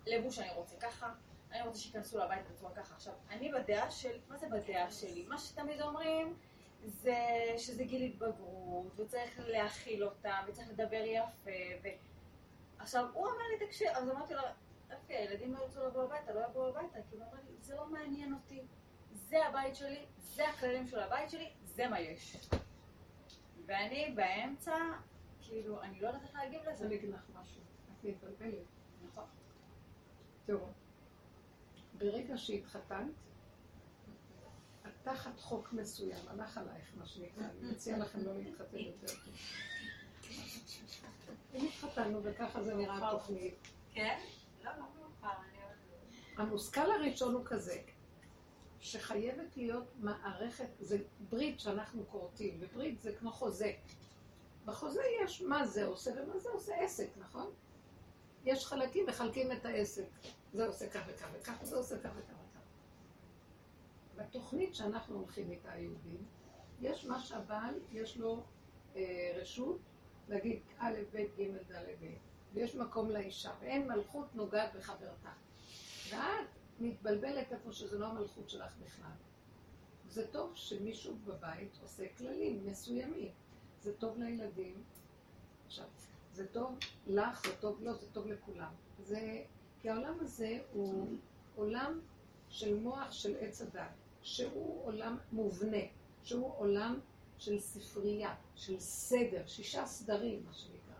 לבוש 0.07 0.39
אני 0.39 0.51
רוצה 0.55 0.75
ככה, 0.79 1.13
אני 1.51 1.61
רוצה 1.67 1.79
שייכנסו 1.79 2.17
לבית 2.17 2.49
בצורה 2.51 2.71
ככה. 2.75 2.95
עכשיו, 2.95 3.13
אני 3.29 3.51
בדעה 3.51 3.91
של, 3.91 4.19
מה 4.27 4.37
זה 4.37 4.47
בדעה 4.49 4.91
שלי? 4.91 5.25
מה 5.27 5.37
שתמיד 5.37 5.81
אומרים, 5.81 6.35
זה 6.83 7.15
שזה 7.57 7.83
גיל 7.83 8.01
התבגרות, 8.01 8.99
וצריך 8.99 9.39
להכיל 9.47 10.03
אותם, 10.03 10.39
וצריך 10.47 10.69
לדבר 10.69 11.01
יפה, 11.05 11.51
ו... 11.83 11.87
עכשיו, 12.79 13.05
הוא 13.13 13.27
אמר 13.27 13.43
לי, 13.51 13.67
תקשיב, 13.67 13.87
אז 13.93 14.09
אמרתי 14.09 14.33
לו, 14.33 14.41
יופי, 14.91 15.13
הילדים 15.13 15.53
לא 15.53 15.59
ירצו 15.59 15.87
לבוא 15.87 16.03
הביתה, 16.03 16.33
לא 16.33 16.39
יבואו 16.49 16.67
הביתה, 16.67 16.99
כי 17.09 17.15
הוא 17.15 17.23
אמר 17.23 17.37
לי, 17.45 17.55
זה 17.61 17.75
לא 17.75 17.85
מעניין 17.85 18.33
אותי, 18.33 18.61
זה 19.11 19.45
הבית 19.45 19.75
שלי, 19.75 20.05
זה 20.17 20.47
הכללים 20.49 20.87
של 20.87 20.99
הבית 20.99 21.29
שלי, 21.29 21.49
זה 21.75 21.87
מה 21.87 21.99
יש. 21.99 22.37
ואני 23.65 24.13
באמצע, 24.15 24.75
כאילו, 25.41 25.81
אני 25.81 25.99
לא 26.01 26.07
יודעת 26.07 26.23
איך 26.23 26.35
להגיב 26.35 26.61
אני 26.61 26.73
לזה. 26.73 26.85
אגיד 26.85 27.09
לך 27.09 27.21
משהו, 27.41 27.61
את 27.99 28.03
מתבלבלת. 28.05 28.63
נכון. 29.07 29.25
תראו, 30.45 30.67
ברגע 31.97 32.37
שהתחתנת, 32.37 33.11
את 34.87 34.91
תחת 35.03 35.39
חוק 35.39 35.73
מסוים, 35.73 36.27
הלך 36.27 36.57
עלייך 36.57 36.91
מה 36.97 37.05
שנקרא, 37.05 37.43
אני 37.43 37.71
מציעה 37.71 37.97
לכם 37.97 38.19
לא 38.25 38.37
להתחתן 38.37 38.77
יותר. 38.77 39.13
אם 41.53 41.67
התחתנו 41.67 42.23
וככה 42.23 42.63
זה 42.63 42.75
נראה 42.75 43.07
התוכנית, 43.11 43.55
כן? 43.93 44.19
לא, 44.63 44.71
לא 44.71 44.85
מאוחר, 44.99 45.27
אני 45.41 45.57
לא. 46.37 46.43
המושכל 46.43 46.91
הראשון 46.91 47.33
הוא 47.33 47.45
כזה, 47.45 47.81
שחייבת 48.81 49.57
להיות 49.57 49.83
מערכת, 49.99 50.67
זה 50.79 50.97
ברית 51.29 51.59
שאנחנו 51.59 52.07
כורתים, 52.07 52.57
וברית 52.59 53.01
זה 53.01 53.15
כמו 53.15 53.31
חוזה. 53.31 53.71
בחוזה 54.65 55.01
יש 55.23 55.41
מה 55.41 55.67
זה 55.67 55.85
עושה 55.85 56.11
ומה 56.11 56.39
זה 56.39 56.49
עושה 56.49 56.75
עסק, 56.75 57.09
נכון? 57.17 57.51
יש 58.45 58.65
חלקים, 58.65 59.05
מחלקים 59.05 59.51
את 59.51 59.65
העסק. 59.65 60.05
זה 60.53 60.67
עושה 60.67 60.89
כך 60.89 61.01
וכך 61.07 61.27
וכך, 61.33 61.63
זה 61.63 61.75
עושה 61.75 61.99
כך 61.99 62.09
וכך 62.17 62.33
וכך. 62.33 62.59
בתוכנית 64.15 64.75
שאנחנו 64.75 65.15
הולכים 65.17 65.51
איתה, 65.51 65.71
היהודים, 65.71 66.25
יש 66.81 67.05
מה 67.05 67.19
שהבעל, 67.19 67.79
יש 67.91 68.17
לו 68.17 68.43
אה, 68.95 69.31
רשות 69.35 69.79
להגיד 70.27 70.59
א', 70.77 70.93
ב', 71.13 71.17
ג', 71.17 71.71
ד', 71.71 71.75
ה', 71.75 72.05
ויש 72.53 72.75
מקום 72.75 73.09
לאישה, 73.09 73.51
ואין 73.61 73.87
מלכות 73.87 74.35
נוגעת 74.35 74.75
בחברתה. 74.75 75.29
ואת 76.09 76.47
מתבלבלת 76.79 77.51
איפה 77.51 77.71
שזה 77.71 77.99
לא 77.99 78.05
המלכות 78.05 78.49
שלך 78.49 78.73
בכלל. 78.85 79.11
זה 80.09 80.27
טוב 80.27 80.51
שמישהו 80.55 81.15
בבית 81.25 81.77
עושה 81.81 82.03
כללים 82.17 82.65
מסוימים. 82.65 83.31
זה 83.81 83.93
טוב 83.93 84.17
לילדים. 84.17 84.83
עכשיו, 85.65 85.85
זה 86.33 86.47
טוב 86.47 86.77
לך, 87.07 87.45
זה 87.45 87.55
טוב 87.59 87.81
לו, 87.81 87.95
זה 87.95 88.07
טוב 88.13 88.27
לכולם. 88.27 88.73
זה, 88.99 89.43
כי 89.79 89.89
העולם 89.89 90.17
הזה 90.19 90.59
הוא 90.73 91.17
עולם 91.55 91.99
של 92.49 92.79
מוח 92.79 93.11
של 93.11 93.35
עץ 93.39 93.61
הדת, 93.61 93.91
שהוא 94.21 94.85
עולם 94.85 95.17
מובנה, 95.31 95.83
שהוא 96.23 96.53
עולם 96.57 96.99
של 97.37 97.59
ספרייה, 97.59 98.35
של 98.55 98.79
סדר, 98.79 99.47
שישה 99.47 99.85
סדרים, 99.85 100.43
מה 100.45 100.53
שנקרא. 100.53 100.95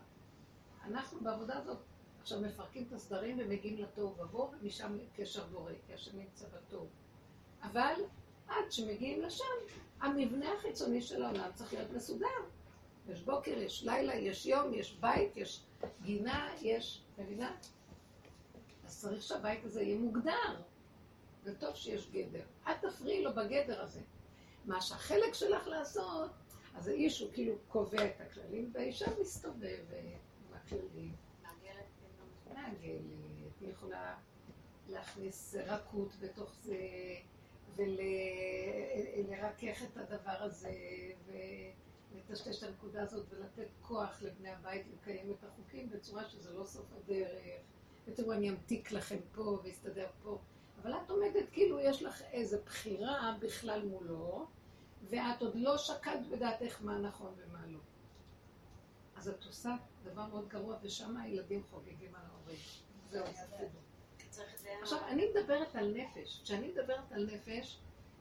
אנחנו 0.86 1.20
בעבודה 1.20 1.58
הזאת 1.58 1.78
עכשיו 2.22 2.42
מפרקים 2.42 2.86
את 2.88 2.94
הסדרים 2.94 3.38
ומגיעים 3.40 3.78
לתוהו 3.78 4.16
ובוהו, 4.20 4.52
ומשם 4.62 4.98
קשר 5.16 5.44
בורא, 5.46 5.72
כי 5.88 5.94
השם 5.94 6.18
נמצא 6.20 6.46
בתוהו. 6.56 6.88
אבל 7.64 7.94
עד 8.48 8.72
שמגיעים 8.72 9.22
לשם, 9.22 9.44
המבנה 10.02 10.54
החיצוני 10.54 11.02
של 11.02 11.24
העולם 11.24 11.50
צריך 11.56 11.74
להיות 11.74 11.92
מסודר. 11.92 12.28
יש 13.10 13.22
בוקר, 13.22 13.58
יש 13.58 13.84
לילה, 13.84 14.16
יש 14.16 14.46
יום, 14.46 14.74
יש 14.74 14.98
בית, 15.00 15.38
יש 15.38 15.64
גינה, 16.02 16.50
יש... 16.62 17.02
מבינה? 17.18 17.56
אז 18.86 19.02
צריך 19.02 19.24
שהבית 19.24 19.66
הזה 19.66 19.82
יהיה 19.82 20.00
מוגדר. 20.00 20.62
זה 21.44 21.56
טוב 21.60 21.76
שיש 21.76 22.10
גדר. 22.12 22.44
אל 22.68 22.74
תפריעי 22.74 23.24
לו 23.24 23.34
בגדר 23.34 23.82
הזה. 23.82 24.00
מה 24.66 24.82
שהחלק 24.82 25.34
שלך 25.34 25.68
לעשות, 25.68 26.32
אז 26.76 26.88
האיש 26.88 27.20
הוא 27.20 27.30
כאילו 27.34 27.56
קובע 27.68 28.06
את 28.06 28.22
הכללים, 28.22 28.70
והאישה 28.74 29.06
מסתובבת 29.22 29.86
עם 29.92 30.54
הכללים. 30.54 31.16
היא 32.82 33.70
יכולה 33.70 34.16
להכניס 34.90 35.56
רכות 35.56 36.16
בתוך 36.20 36.54
זה, 36.64 36.78
ולרכך 37.76 39.84
את 39.84 39.98
הדבר 39.98 40.38
הזה, 40.40 40.74
ולטשטש 41.26 42.64
את 42.64 42.70
הנקודה 42.70 43.04
הזאת, 43.04 43.26
ולתת 43.30 43.68
כוח 43.82 44.22
לבני 44.22 44.50
הבית 44.50 44.86
לקיים 44.94 45.32
את 45.32 45.44
החוקים 45.44 45.90
בצורה 45.90 46.30
שזה 46.30 46.54
לא 46.54 46.66
סוף 46.66 46.86
הדרך. 46.98 47.42
ותראו, 48.08 48.34
אני 48.34 48.50
אמתיק 48.50 48.92
לכם 48.92 49.18
פה 49.32 49.60
ואסתדר 49.64 50.08
פה. 50.24 50.40
אבל 50.82 50.94
את 50.94 51.10
עומדת 51.10 51.50
כאילו 51.52 51.80
יש 51.80 52.04
לך 52.04 52.22
איזו 52.22 52.58
בחירה 52.66 53.38
בכלל 53.40 53.86
מולו, 53.86 54.48
ואת 55.10 55.42
עוד 55.42 55.56
לא 55.56 55.78
שקלת 55.78 56.28
בדעתך 56.28 56.82
מה 56.82 57.00
נכון 57.00 57.34
ומה 57.38 57.68
לא. 57.68 57.80
אז 59.22 59.28
את 59.30 59.44
עושה 59.46 59.76
דבר 60.04 60.26
מאוד 60.28 60.48
גרוע, 60.48 60.78
ושם 60.82 61.18
הילדים 61.18 61.64
חוגגים 61.72 62.16
על 62.16 62.22
ההורים. 62.32 62.58
זהו, 63.10 63.26
את. 63.26 63.70
עכשיו, 64.82 65.00
אני 65.08 65.26
מדברת 65.30 65.76
על 65.76 65.94
נפש. 65.96 66.42
כשאני 66.44 66.68
מדברת 66.68 67.12
על 67.12 67.30
נפש, 67.34 67.80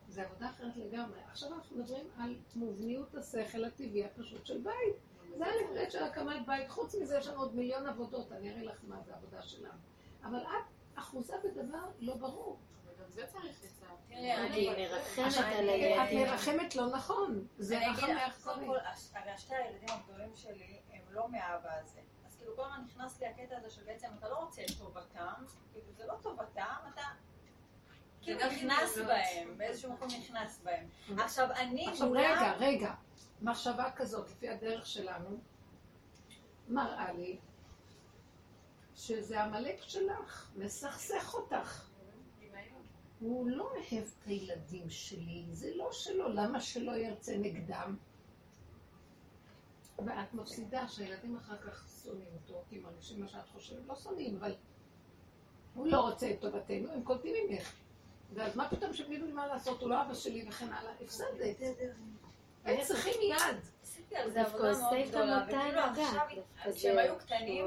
זה 0.09 0.23
עבודה 0.23 0.51
אחרת 0.51 0.77
לגמרי. 0.77 1.21
עכשיו 1.31 1.55
אנחנו 1.55 1.77
מדברים 1.77 2.07
על 2.19 2.37
מובניות 2.55 3.15
השכל 3.15 3.65
הטבעי 3.65 4.05
הפשוט 4.05 4.47
של 4.47 4.59
בית. 4.59 4.97
זה 5.39 5.45
הלברד 5.47 5.91
של 5.91 6.03
הקמת 6.03 6.47
בית. 6.47 6.69
חוץ 6.69 6.95
מזה 6.95 7.19
יש 7.19 7.27
לנו 7.27 7.41
עוד 7.41 7.55
מיליון 7.57 7.87
עבודות, 7.87 8.33
אני 8.33 8.51
אראה 8.51 8.63
לך 8.63 8.79
מה 8.89 9.01
זה 9.07 9.15
העבודה 9.15 9.43
שלנו. 9.43 9.79
אבל 10.25 10.39
את 10.39 10.65
אחוזה 10.99 11.35
בדבר 11.45 11.85
לא 12.01 12.15
ברור. 12.17 12.59
זה 13.09 13.27
צריך. 13.27 13.61
תראי, 14.09 14.53
כי 14.55 14.69
אני... 14.71 14.89
מרחמת 14.89 15.37
על 15.37 15.45
את 15.45 15.69
הילדים. 15.69 16.27
מרחמת 16.27 16.77
לא 16.77 16.87
נכון. 16.91 17.47
זה 17.59 17.79
רחם 17.91 18.07
הש- 18.85 19.11
הרי 19.15 19.39
שתי 19.39 19.55
הילדים 19.55 19.89
הגדולים 19.89 20.31
שלי 20.37 20.81
לא 21.11 21.29
מהאבא 21.29 21.71
הזה. 21.81 22.01
אז 22.27 22.37
כאילו 22.37 22.57
כל 22.57 22.63
הזמן 22.65 22.85
נכנס 22.85 23.21
לי 23.21 23.27
הקטע 23.27 23.57
הזה 23.57 23.71
שבעצם 23.71 24.09
אתה 24.19 24.29
לא 24.29 24.37
רוצה 24.37 24.63
את 24.63 24.71
טובתם, 24.79 25.45
כאילו 25.73 25.93
זה 25.93 26.07
לא 26.07 26.15
טובתם, 26.23 26.77
אתה 26.95 27.03
כאילו 28.23 28.41
גם 28.41 28.51
נכנס 28.51 28.83
הזדמנות. 28.83 29.09
בהם, 29.09 29.59
באיזשהו 29.59 29.93
מקום 29.93 30.09
נכנס 30.21 30.61
בהם. 30.63 30.89
עכשיו 31.19 31.49
אני 31.53 31.89
עכשיו 31.89 32.13
רגע, 32.13 32.53
רגע, 32.59 32.95
מחשבה 33.43 33.91
כזאת, 33.97 34.31
לפי 34.31 34.49
הדרך 34.49 34.87
שלנו, 34.87 35.39
מראה 36.69 37.13
לי 37.13 37.39
שזה 38.95 39.43
עמלק 39.43 39.83
שלך, 39.83 40.51
מסכסך 40.57 41.35
אותך. 41.35 41.87
הוא 43.21 43.51
לא 43.51 43.65
אוהב 43.65 44.05
את 44.19 44.27
הילדים 44.27 44.91
שלי, 44.91 45.45
זה 45.51 45.71
לא 45.75 45.93
שלו, 45.93 46.29
למה 46.29 46.61
שלא 46.61 46.93
ירצה 46.93 47.37
נגדם? 47.39 47.97
ואת 50.07 50.35
מפסידה 50.35 50.89
שהילדים 50.89 51.37
אחר 51.37 51.57
כך 51.57 51.89
שונאים 52.05 52.29
אותו, 52.43 52.63
כי 52.69 52.79
מרגישים 52.79 53.21
מה 53.21 53.29
שאת 53.29 53.49
חושבת, 53.53 53.87
לא 53.87 53.95
שונאים, 53.95 54.37
אבל 54.37 54.55
הוא 55.75 55.87
לא 55.87 56.01
רוצה 56.01 56.31
את 56.31 56.41
טובתנו, 56.41 56.93
הם 56.93 57.03
קולטים 57.03 57.35
ממך. 57.51 57.73
ואז 58.35 58.57
מה 58.57 58.69
פתאום 58.71 58.95
שהם 58.95 59.13
ידעו 59.13 59.27
לי 59.27 59.33
מה 59.33 59.47
לעשות, 59.47 59.81
הוא 59.81 59.91
לא 59.91 60.03
אבא 60.03 60.15
שלי 60.15 60.49
וכן 60.49 60.73
הלאה, 60.73 60.93
הפסדת. 61.01 61.57
הם 62.65 62.77
צריכים 62.85 63.15
יד. 63.23 63.57
זה 63.83 64.01
דווקא 64.35 64.57
עבודה 64.57 64.69
עושה 64.71 64.81
מאוד 64.91 65.09
גדולה, 65.09 65.45
וכאילו. 65.49 65.81
עכשיו, 65.81 66.27
כשהם 66.75 66.95
זה- 66.95 67.01
היו 67.01 67.19
קטנים. 67.19 67.67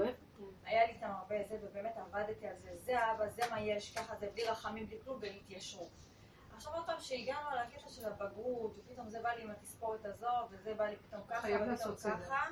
היה 0.66 0.86
לי 0.88 0.94
איתם 0.94 1.08
הרבה 1.10 1.36
זה, 1.50 1.58
ובאמת 1.64 1.98
עבדתי 1.98 2.48
על 2.48 2.56
זה, 2.64 2.70
זה 2.78 3.00
האבא, 3.00 3.30
זה 3.30 3.42
מה 3.52 3.62
יש, 3.62 3.94
ככה 3.98 4.16
זה, 4.20 4.30
בלי 4.34 4.44
רחמים, 4.46 4.86
בלי 4.88 4.98
כלום, 5.04 5.18
והם 5.22 5.34
התיישרו. 5.44 5.90
עכשיו 6.56 6.74
עוד 6.74 6.86
פעם 6.86 7.00
שהגענו 7.00 7.50
על 7.50 7.58
הקטע 7.58 7.90
של 7.90 8.06
הבגרות, 8.06 8.78
ופתאום 8.78 9.10
זה 9.10 9.22
בא 9.22 9.30
לי 9.30 9.44
עם 9.44 9.52
התספורת 9.52 10.06
הזו, 10.06 10.28
וזה 10.50 10.74
בא 10.74 10.86
לי 10.86 10.96
פתאום 10.96 11.22
ככה, 11.28 11.48
ופתאום. 11.48 11.96
ככה, 11.96 12.48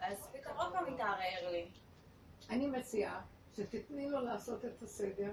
אז 0.00 0.28
פתאום 0.32 0.56
עוד 0.56 0.72
פעם 0.72 0.94
מתערער 0.94 1.50
לי. 1.50 1.70
אני 2.50 2.66
מציעה 2.66 3.22
שתתני 3.56 4.10
לו 4.10 4.20
לעשות 4.20 4.64
את 4.64 4.82
הסדר 4.82 5.32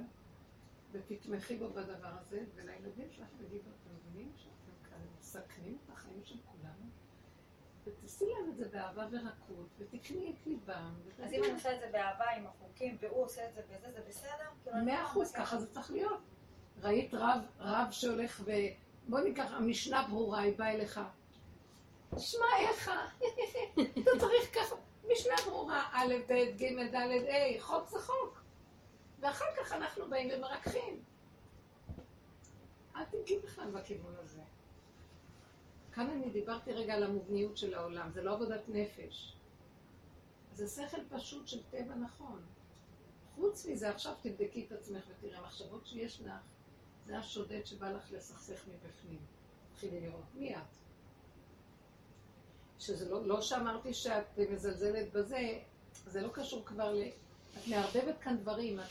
ותתמכי 0.91 1.57
בו 1.57 1.69
בדבר 1.69 2.11
הזה, 2.19 2.43
ולילדים 2.55 3.11
שלך 3.11 3.27
תגידו, 3.37 3.69
אתם 3.69 3.95
מבינים 3.95 4.31
שאתם 4.35 4.89
כאן 4.89 4.99
מסכנים 5.19 5.77
את 5.85 5.89
החיים 5.89 6.21
של 6.23 6.35
כולנו? 6.45 6.85
ותעשי 7.83 8.25
להם 8.25 8.49
את 8.49 8.57
זה 8.57 8.67
באהבה 8.67 9.07
ורכות, 9.11 9.67
ותקני 9.77 10.31
את 10.31 10.47
ליבם. 10.47 10.93
אז 11.23 11.33
אם 11.33 11.43
אני 11.43 11.53
עושה 11.53 11.75
את 11.75 11.79
זה 11.79 11.89
באהבה 11.91 12.29
עם 12.29 12.47
החוקים, 12.47 12.97
והוא 12.99 13.23
עושה 13.23 13.49
את 13.49 13.53
זה 13.53 13.61
בזה, 13.61 13.91
זה 13.91 14.01
בסדר? 14.07 14.49
כאילו, 14.63 14.75
אני 14.75 14.85
מאה 14.85 15.01
לא 15.01 15.07
אחוז. 15.07 15.31
ככה 15.31 15.57
זה 15.57 15.73
צריך 15.73 15.91
להיות. 15.91 16.19
ראית 16.81 17.13
רב, 17.13 17.41
רב 17.59 17.87
שהולך 17.91 18.41
ו... 18.45 18.51
בוא 19.07 19.19
ניקח, 19.19 19.51
המשנה 19.51 20.07
ברורה, 20.09 20.39
היא 20.39 20.57
באה 20.57 20.71
אליך. 20.71 20.99
שמע, 22.17 22.45
איך... 22.59 22.91
אתה 24.01 24.11
צריך 24.19 24.55
ככה, 24.55 24.75
משנה 25.11 25.33
ברורה, 25.45 25.89
א', 25.91 26.13
ב', 26.27 26.33
ג', 26.57 26.95
ד', 26.95 26.95
ה', 26.95 27.61
חוק 27.61 27.89
זה 27.89 27.99
חוק. 27.99 28.41
ואחר 29.19 29.45
כך 29.57 29.71
אנחנו 29.71 30.09
באים 30.09 30.29
ומרככים. 30.33 31.03
אל 32.95 33.03
תגיעי 33.05 33.39
בכלל 33.39 33.71
בכיוון 33.71 34.15
הזה. 34.23 34.41
כאן 35.91 36.09
אני 36.09 36.29
דיברתי 36.29 36.73
רגע 36.73 36.93
על 36.93 37.03
המובניות 37.03 37.57
של 37.57 37.73
העולם, 37.73 38.11
זה 38.11 38.23
לא 38.23 38.33
עבודת 38.33 38.61
נפש. 38.67 39.33
זה 40.53 40.67
שכל 40.67 41.01
פשוט 41.09 41.47
של 41.47 41.63
טבע 41.63 41.95
נכון. 41.95 42.41
חוץ 43.35 43.65
מזה, 43.65 43.89
עכשיו 43.89 44.13
תבדקי 44.21 44.65
את 44.65 44.71
עצמך 44.71 45.03
ותראי, 45.09 45.35
המחשבות 45.35 45.87
שיש 45.87 46.21
לך, 46.21 46.31
זה 47.09 47.17
השודד 47.17 47.65
שבא 47.65 47.89
לך 47.89 48.11
לסכסך 48.11 48.67
מבפנים. 48.67 49.19
תתחילי 49.71 50.01
לראות 50.01 50.25
מי 50.35 50.55
את. 50.55 50.61
שזה 52.79 53.09
לא, 53.09 53.27
לא 53.27 53.41
שאמרתי 53.41 53.93
שאת 53.93 54.37
מזלזלת 54.37 55.11
בזה, 55.11 55.59
זה 56.07 56.21
לא 56.21 56.29
קשור 56.33 56.65
כבר 56.65 56.93
ל... 56.93 57.03
את 57.57 57.67
מערבבת 57.67 58.19
כאן 58.21 58.37
דברים, 58.37 58.79
את 58.79 58.85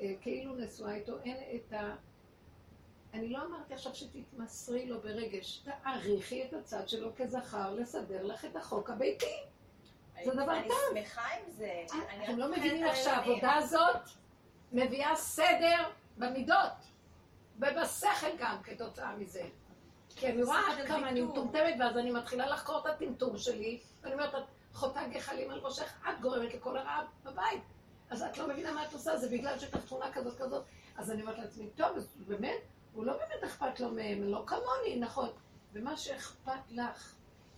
אה, 0.00 0.14
כאילו 0.20 0.54
נשואה 0.54 0.94
איתו, 0.94 1.18
אין 1.18 1.36
את 1.56 1.72
ה... 1.72 1.94
אני 3.14 3.28
לא 3.28 3.44
אמרתי 3.46 3.74
עכשיו 3.74 3.94
שתתמסרי 3.94 4.86
לו 4.86 5.00
ברגש, 5.00 5.62
תעריכי 5.64 6.44
את 6.44 6.52
הצד 6.52 6.88
שלו 6.88 7.10
כזכר 7.16 7.74
לסדר 7.74 8.22
לך 8.22 8.44
את 8.44 8.56
החוק 8.56 8.90
הביתי. 8.90 9.36
זה 10.24 10.30
דבר 10.30 10.58
אני 10.58 10.68
טוב. 10.68 10.76
שמחה 10.94 11.22
עם 11.22 11.50
זה. 11.50 11.84
אני 12.10 12.24
אתם 12.24 12.38
לא 12.38 12.50
מבינים 12.50 12.84
איך. 12.84 12.96
שהעבודה 12.96 13.54
הזאת 13.54 13.96
מביאה 14.72 15.16
סדר 15.16 15.90
במידות 16.18 16.91
ובשכל 17.56 18.36
גם 18.38 18.62
כתוצאה 18.62 19.16
מזה. 19.16 19.42
כי 20.16 20.26
אני 20.26 20.42
רואה 20.42 20.72
עד 20.72 20.86
כמה 20.86 21.08
אני 21.08 21.20
מטומטמת 21.20 21.74
ואז 21.80 21.96
אני 21.96 22.10
מתחילה 22.10 22.46
לחקור 22.46 22.78
את 22.78 22.86
הטמטום 22.86 23.38
שלי 23.38 23.80
ואני 24.02 24.14
אומרת, 24.14 24.34
את 24.34 24.42
חוטא 24.72 25.08
גחלים 25.08 25.50
על 25.50 25.58
ראשך, 25.58 25.92
את 26.08 26.20
גורמת 26.20 26.54
לכל 26.54 26.76
הרע 26.76 27.02
בבית. 27.24 27.62
אז 28.10 28.22
את 28.22 28.38
לא 28.38 28.48
מבינה 28.48 28.72
מה 28.72 28.86
את 28.86 28.92
עושה, 28.92 29.16
זה 29.16 29.28
בגלל 29.28 29.58
שיש 29.58 29.74
לך 29.74 29.84
תכונה 29.84 30.12
כזאת 30.12 30.38
כזאת. 30.38 30.64
אז 30.96 31.10
אני 31.10 31.22
אומרת 31.22 31.38
לעצמי, 31.38 31.70
טוב, 31.76 31.96
באמת, 32.26 32.58
הוא 32.92 33.04
לא 33.04 33.12
באמת 33.12 33.44
אכפת 33.44 33.80
לו 33.80 33.90
מהם, 33.90 34.22
לא 34.22 34.44
כמוני, 34.46 34.96
נכון. 35.00 35.28
ומה 35.72 35.96
שאכפת 35.96 36.70
לך, 36.70 37.14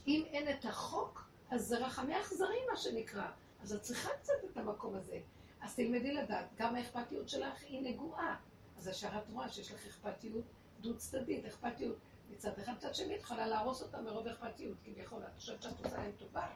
אם 0.06 0.22
אין 0.26 0.48
את 0.48 0.64
החוק, 0.64 1.24
אז 1.50 1.66
זה 1.66 1.86
רחמי 1.86 2.20
אכזרי 2.20 2.58
מה 2.70 2.76
שנקרא. 2.76 3.26
אז 3.62 3.72
את 3.72 3.82
צריכה 3.82 4.10
קצת 4.22 4.32
את 4.52 4.56
המקום 4.56 4.94
הזה. 4.94 5.18
אז 5.60 5.74
תלמדי 5.74 6.14
לדעת, 6.14 6.46
גם 6.58 6.74
האכפתיות 6.74 7.28
שלך 7.28 7.62
היא 7.62 7.82
נגועה. 7.82 8.36
אז 8.78 8.88
ישר 8.88 9.18
את 9.18 9.28
רואה 9.32 9.48
שיש 9.48 9.72
לך 9.72 9.86
אכפתיות 9.86 10.44
דו 10.80 10.96
צדדית, 10.96 11.44
אכפתיות 11.44 11.96
מצד 12.30 12.58
אחד, 12.58 12.72
מצד 12.76 12.94
שני, 12.94 13.16
את 13.16 13.20
יכולה 13.20 13.46
להרוס 13.46 13.82
אותה 13.82 14.00
מרוב 14.00 14.26
אכפתיות, 14.26 14.76
כביכול, 14.84 15.22
את 15.22 15.34
חושבת 15.36 15.62
שאת 15.62 15.84
עושה 15.84 15.96
להם 15.96 16.12
טובה, 16.18 16.46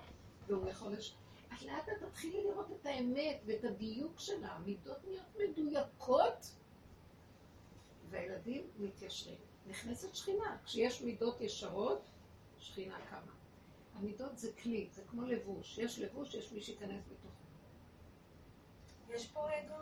והוא 0.47 0.69
יכול 0.69 0.93
לש... 0.93 1.15
אז 1.51 1.63
לאט 1.67 1.89
לאט 1.89 2.03
תתחילי 2.03 2.45
לראות 2.45 2.67
את 2.81 2.87
האמת 2.87 3.41
ואת 3.47 3.65
הדיוק 3.65 4.21
שלה, 4.21 4.49
המידות 4.49 4.99
נהיות 5.05 5.37
מדויקות, 5.39 6.55
והילדים 8.11 8.71
מתיישרים. 8.79 9.39
נכנסת 9.67 10.15
שכינה, 10.15 10.57
כשיש 10.65 11.03
מידות 11.03 11.41
ישרות, 11.41 12.03
שכינה 12.59 12.99
קמה. 13.11 13.33
המידות 13.95 14.39
זה 14.39 14.53
כלי, 14.63 14.89
זה 14.93 15.03
כמו 15.11 15.23
לבוש, 15.23 15.79
יש 15.79 15.99
לבוש, 15.99 16.35
יש 16.35 16.53
מי 16.53 16.61
שייכנס 16.61 17.05
בתוכו. 17.07 17.39
יש 19.11 19.27
פה 19.27 19.49
אגו? 19.59 19.75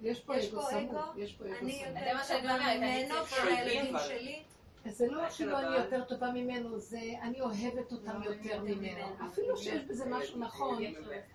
יש 0.00 0.20
פה 0.20 0.34
אגו? 0.36 0.62
סמוך? 0.62 1.14
יש 1.16 1.32
פה 1.32 1.44
אגו 1.44 1.54
אני 1.60 1.72
סמוך. 1.72 1.88
זה 1.92 1.98
יותר 1.98 2.14
מה 2.14 2.24
שאני 2.24 2.40
טובה 2.42 2.54
אומרת, 2.54 2.66
אני 2.76 3.04
ממנו 3.04 3.14
צריכה- 3.26 3.42
ולילדים 3.46 3.96
אבל- 3.96 4.04
שלי. 4.08 4.42
זה 4.90 5.06
לא 5.06 5.30
של 5.30 5.44
אפילו 5.44 5.58
אני. 5.58 5.76
יותר 5.76 6.04
טובה 6.04 6.30
ממנו, 6.30 6.78
זה 6.78 7.00
אני 7.22 7.40
אוהבת 7.40 7.92
אותם 7.92 8.22
יותר 8.22 8.62
ממנו. 8.62 9.06
אפילו 9.26 9.56
שיש 9.56 9.82
בזה 9.84 10.04
משהו 10.06 10.38
נכון, 10.38 10.82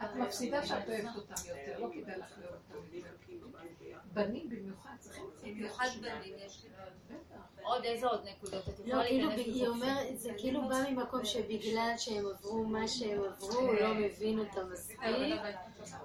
את 0.04 0.16
מפסידה 0.16 0.66
שאת 0.66 0.90
אוהבת 0.90 1.16
אותם 1.16 1.34
יותר, 1.50 1.80
לא 1.80 1.88
כדאי 1.94 2.18
לך 2.18 2.38
לאהוב 2.42 2.56
אותם. 2.72 3.08
בנים 4.14 4.50
במיוחד 4.50 4.96
צריכים 5.00 5.26
במיוחד 5.44 5.88
בנים 6.02 6.34
יש 6.46 6.64
לי. 6.64 6.70
עוד 7.62 7.84
איזה 7.84 8.08
עוד 8.08 8.26
נקודות? 8.26 8.70
את 8.70 8.80
לא, 8.80 8.86
יכולה 8.86 9.04
כאילו, 9.04 9.30
להיכנס 9.30 9.46
היא 9.56 9.68
אומרת, 9.68 10.20
זה 10.20 10.32
כאילו 10.38 10.68
בא 10.68 10.84
ממקום 10.90 11.26
שבגלל 11.26 11.94
שהם 11.98 12.26
עברו 12.26 12.64
מה 12.64 12.88
שהם 12.88 13.22
עברו, 13.24 13.60
הוא 13.60 13.74
לא 13.74 13.94
מבין 13.94 14.40
אותם 14.40 14.72
מספיק, 14.72 15.00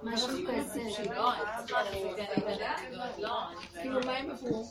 משהו 0.03 0.27
כזה. 0.27 0.83
לא, 1.15 1.33
אני 1.33 1.67
צריכה 1.67 1.81
את. 1.83 3.19
לא, 3.19 3.39
כאילו, 3.81 3.99
מה 4.05 4.17
הם 4.17 4.31
עברו? 4.31 4.65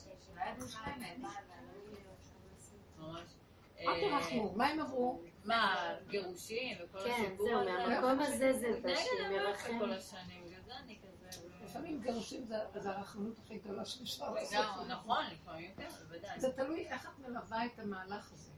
מושלמת. 3.90 4.02
ממש. 4.02 4.12
מה 4.12 4.20
תרחמו? 4.20 4.52
מה 4.56 4.66
הם 4.66 4.80
עברו? 4.80 5.20
מה, 5.44 5.94
גירושים 6.08 6.76
וכל 6.84 6.98
כן, 7.04 7.24
הסיפור 7.26 7.46
זהו, 7.46 7.58
הזה? 7.60 7.70
מהמקום 7.72 8.20
הזה 8.20 8.52
זה 8.52 8.68
בא 8.72 8.78
מתנהג 8.78 8.96
שהיא 8.96 9.26
עליי 9.26 9.46
מרחמת. 9.46 9.80
כל 9.80 9.92
השנים, 9.92 10.44
בגלל 10.44 10.62
זה 10.66 10.72
אני 10.78 10.98
כזה... 11.02 11.46
לפעמים 11.64 12.00
גירושים 12.00 12.44
זה 12.44 12.56
זה 12.80 12.90
הרחמנות 12.90 13.38
הכי 13.38 13.58
גדולה 13.58 13.84
שאפשר 13.84 14.32
לעשות. 14.32 14.86
נכון, 14.88 15.24
לפעמים 15.32 15.74
כן, 15.76 15.88
בוודאי. 16.08 16.40
זה 16.40 16.52
תלוי 16.52 16.86
איך 16.88 17.06
את 17.06 17.28
מלווה 17.28 17.66
את 17.66 17.78
המהלך 17.78 18.32
הזה. 18.32 18.50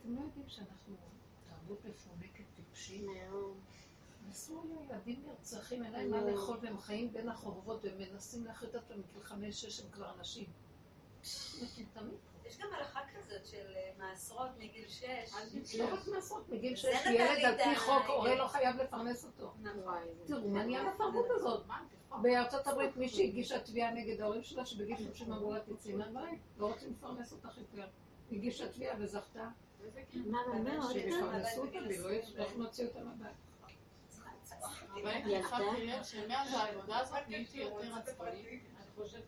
אתם 0.00 0.14
לא 0.16 0.20
יודעים 0.20 0.48
שאנחנו 0.48 0.96
תרבות 1.48 1.84
מפונקת 1.84 2.44
טיפשית? 2.56 3.04
נסעו 4.28 4.64
לילדים 4.68 5.22
נרצחים, 5.26 5.84
אין 5.84 5.92
להם 5.92 6.10
מה 6.10 6.20
לאכול 6.20 6.58
והם 6.62 6.78
חיים 6.78 7.12
בין 7.12 7.28
החורבות 7.28 7.84
והם 7.84 7.98
מנסים 7.98 8.44
להחליט 8.44 8.74
אותם 8.74 8.94
מגיל 8.94 9.22
חמש-שש 9.22 9.80
הם 9.80 9.90
כבר 9.90 10.14
אנשים. 10.18 10.46
מטומטמים. 11.62 12.18
יש 12.48 12.58
גם 12.58 12.68
הלכה 12.72 13.00
כזאת 13.16 13.46
של 13.46 13.66
אה, 13.76 13.90
מעשרות 13.98 14.48
מגיל 14.58 14.88
שש. 14.88 15.32
לא 15.78 15.94
רק 15.94 16.08
מעשרות, 16.14 16.48
מגיל 16.48 16.76
שש, 16.76 16.86
ילד 17.06 17.44
על 17.44 17.54
את 17.54 17.60
פי 17.62 17.76
חוק, 17.76 18.06
הורה 18.06 18.34
לא 18.34 18.46
חייב 18.46 18.76
לפרנס 18.76 19.24
אותו. 19.24 19.52
זה- 19.62 19.70
תראו, 20.26 20.48
מה 20.48 20.64
נהיה 20.64 20.90
בתרבות 20.94 21.26
הזאת? 21.30 21.66
בארצות 22.22 22.66
הברית 22.66 22.96
מישהי 22.96 23.28
הגישה 23.28 23.60
תביעה 23.60 23.90
נגד 23.90 24.20
ההורים 24.20 24.42
שלה, 24.42 24.66
שבגיל 24.66 24.96
30 24.96 25.32
אמרו 25.32 25.52
לה 25.52 25.60
תצאי 25.60 25.92
מהבית, 25.94 26.40
לא 26.58 26.66
רוצים 26.66 26.92
לפרנס 26.98 27.32
אותך 27.32 27.58
יותר. 27.58 27.86
הגישה 28.32 28.68
תביעה 28.72 28.96
וזכתה, 28.98 29.48
מה, 30.14 30.38
מה, 30.64 30.70
פעם? 30.82 30.92
שיפרנסו 30.92 31.60
אותה 31.60 31.80
לא 32.36 32.46
להוציא 32.58 32.86
אותה 32.86 32.98
מהבית. 33.04 33.36
אבל 35.02 35.08
אני 35.08 35.42
להיות 35.78 36.04
שמאז 36.04 36.52
העבודה 36.54 36.98
הזאת 36.98 37.18
נהייתי 37.28 37.58
יותר 37.58 37.94
עצבנית, 37.96 38.62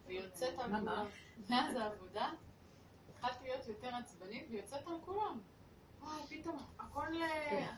ויוצאת 0.07 0.59
על 0.59 0.71
מה, 0.71 0.81
כולם. 0.81 0.85
מה? 0.85 1.07
מאז 1.49 1.77
העבודה 1.77 2.31
התחלתי 3.21 3.45
להיות 3.45 3.69
יותר 3.69 3.91
עצבנית 3.95 4.47
ויוצאת 4.51 4.87
על 4.87 4.95
כולם. 5.05 5.41
וואי, 6.01 6.23
פתאום 6.29 6.59
הכל... 6.79 7.23
אה, 7.23 7.75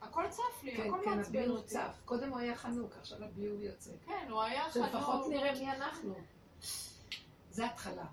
הכל 0.00 0.28
צף 0.28 0.62
לי, 0.62 0.76
כן, 0.76 0.88
הכל 0.88 1.00
כן, 1.04 1.16
מעצבן 1.16 1.38
הביוב 1.38 1.56
אותי. 1.56 1.68
צף. 1.68 2.00
קודם 2.04 2.30
הוא 2.30 2.38
היה 2.38 2.56
חנוק, 2.56 2.96
עכשיו 2.96 3.24
הביוב 3.24 3.60
יוצא. 3.60 3.90
כן, 4.06 4.26
הוא 4.30 4.42
היה 4.42 4.70
שלפחות 4.70 5.24
חנוק. 5.24 5.28
נראה 5.28 5.52
מי 5.52 5.70
אנחנו. 5.70 6.14
זה 7.50 7.66
התחלה. 7.66 8.04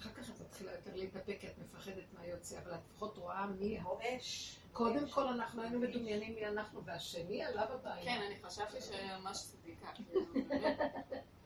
אחר 0.00 0.10
כך 0.10 0.30
את 0.30 0.40
מתחילה 0.40 0.72
יותר 0.72 0.96
להתאפק, 0.96 1.36
כי 1.40 1.46
את 1.46 1.58
מפחדת 1.58 2.04
מה 2.12 2.26
יוצא, 2.26 2.58
אבל 2.58 2.74
את 2.74 2.80
לפחות 2.90 3.16
רואה 3.16 3.46
מי... 3.46 3.80
רועש. 3.82 4.58
קודם 4.72 5.08
כל 5.08 5.28
אנחנו 5.28 5.62
היינו 5.62 5.80
מדומיינים 5.80 6.34
מי 6.34 6.46
אנחנו, 6.46 6.84
והשני 6.84 7.44
עליו 7.44 7.66
הבעיה. 7.70 8.04
כן, 8.04 8.22
אני 8.26 8.42
חשבתי 8.42 8.80
שממש 8.80 9.38
צדיקה. 9.38 9.86
כאילו, 9.96 10.20
באמת, 10.32 10.78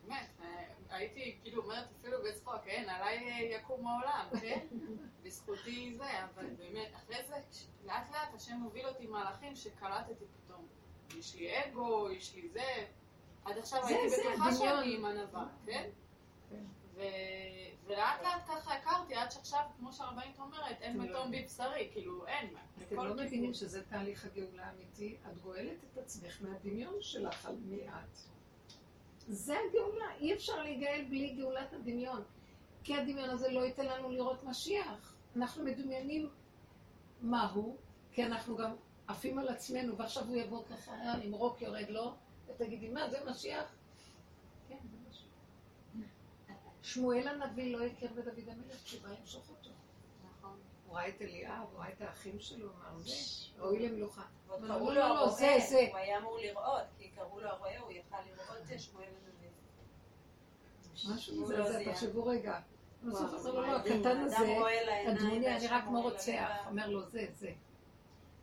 באמת, 0.03 0.31
אה, 0.41 0.65
הייתי 0.97 1.39
כאילו 1.43 1.63
אומרת 1.63 1.85
אפילו 2.01 2.19
בצחוק, 2.25 2.55
כן, 2.65 2.87
עליי 2.89 3.31
אה, 3.31 3.59
יקום 3.59 3.87
העולם, 3.87 4.27
כן? 4.41 4.67
בזכותי 5.23 5.95
זה, 5.95 6.25
אבל 6.25 6.47
באמת, 6.47 6.95
אחרי 6.95 7.17
זה, 7.29 7.35
לאט 7.85 8.11
לאט 8.11 8.35
השם 8.35 8.57
מוביל 8.57 8.87
אותי 8.87 9.07
מהלכים 9.07 9.57
שקלטתי 9.57 10.25
פתאום. 10.45 10.67
יש 11.19 11.35
לי 11.35 11.65
אגו, 11.65 12.11
יש 12.11 12.35
לי 12.35 12.49
זה. 12.49 12.87
עד 13.45 13.59
עכשיו 13.59 13.87
הייתי 13.87 14.17
בטוחה. 14.31 14.53
שאני 14.53 14.95
עם 14.95 15.05
ענווה, 15.05 15.47
כן? 15.67 15.89
כן. 16.51 16.65
ולאט 16.95 18.23
לאט 18.23 18.43
ככה 18.47 18.75
הכרתי, 18.75 19.15
עד 19.15 19.31
שעכשיו, 19.31 19.61
כמו 19.79 19.93
שהרבנית 19.93 20.39
אומרת, 20.39 20.81
אין 20.81 20.97
לא 20.97 21.05
מתום 21.05 21.31
בבשרי, 21.31 21.89
כאילו, 21.93 22.27
אין. 22.27 22.55
אתם 22.83 22.97
לא. 22.97 23.15
מבינים 23.15 23.55
שזה 23.55 23.85
תהליך 23.85 24.25
הגאולה 24.25 24.67
האמיתי? 24.67 25.17
את 25.27 25.39
גואלת 25.39 25.85
את 25.85 25.99
עצמך 25.99 26.43
מהדמיון 26.43 26.95
שלך 27.01 27.47
על 27.47 27.57
מי 27.65 27.89
את. 27.89 28.36
זה 29.29 29.55
הגאולה, 29.69 30.15
אי 30.21 30.35
אפשר 30.35 30.63
להיגאל 30.63 31.05
בלי 31.09 31.35
גאולת 31.35 31.73
הדמיון. 31.73 32.23
כי 32.83 32.95
הדמיון 32.95 33.31
הזה 33.31 33.49
לא 33.49 33.61
ייתן 33.61 33.87
לנו 33.87 34.11
לראות 34.11 34.45
משיח. 34.45 35.15
אנחנו 35.37 35.65
מדמיינים 35.65 36.29
מהו, 37.23 37.77
כי 38.13 38.27
אנחנו 38.27 38.57
גם 38.57 38.71
עפים 39.07 39.39
על 39.39 39.49
עצמנו, 39.49 39.97
ועכשיו 39.97 40.25
הוא 40.25 40.37
יבוא 40.37 40.63
ככה, 40.65 40.93
אה, 40.93 41.17
נמרוק 41.17 41.63
יורד 41.63 41.89
לו, 41.89 42.15
ותגידי, 42.47 42.89
מה, 42.89 43.11
זה 43.11 43.19
משיח? 43.31 43.75
כן, 44.69 44.77
זה 44.91 44.97
משיח. 45.09 45.27
שמואל 46.83 47.29
הנביא 47.29 47.77
לא 47.77 47.85
הכיר 47.85 48.11
בדוד 48.13 48.49
המלך 48.49 48.85
כשבא 48.85 49.09
למשוך 49.21 49.51
אותו. 49.51 49.66
הוא 50.87 50.97
ראה 50.97 51.09
את 51.09 51.23
אליאב, 51.23 51.67
הוא 51.73 51.81
ראה 51.81 51.89
את 51.89 52.01
האחים 52.01 52.41
שלו, 52.41 52.67
הוא 52.67 52.75
אמר, 52.81 52.99
זה 52.99 53.13
ראוי 53.59 53.89
למלוכה. 53.89 54.23
ועוד 54.47 54.67
קראו 54.67 54.91
לו 54.91 54.95
לא, 54.95 55.05
הרועה, 55.05 55.31
זה, 55.31 55.57
זה. 55.69 55.87
הוא 55.91 55.97
היה 55.97 56.19
אמור 56.19 56.39
לראות, 56.39 56.85
כי 56.99 57.09
קראו 57.09 57.41
לו 57.41 57.49
הרועה, 57.49 57.79
הוא 57.79 57.93
יכל 57.93 58.17
לראות 58.27 58.73
את 58.75 58.81
שמואל 58.81 59.05
הנביא. 59.05 59.49
משהו 61.15 61.43
מזה, 61.43 61.57
לא. 61.59 61.93
תחשבו 61.93 62.27
רגע. 62.27 62.61
לא, 63.03 63.77
הקטן 63.77 64.21
הזה, 64.21 64.59
אדמוני, 65.11 65.57
אני 65.57 65.67
רק 65.67 65.85
כמו 65.85 66.03
רוצח. 66.03 66.51
אומר 66.67 66.89
לו, 66.89 67.11
זה, 67.11 67.27
זה. 67.35 67.53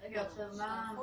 רגע, 0.02 0.22
עכשיו 0.22 0.48
מה... 0.58 0.94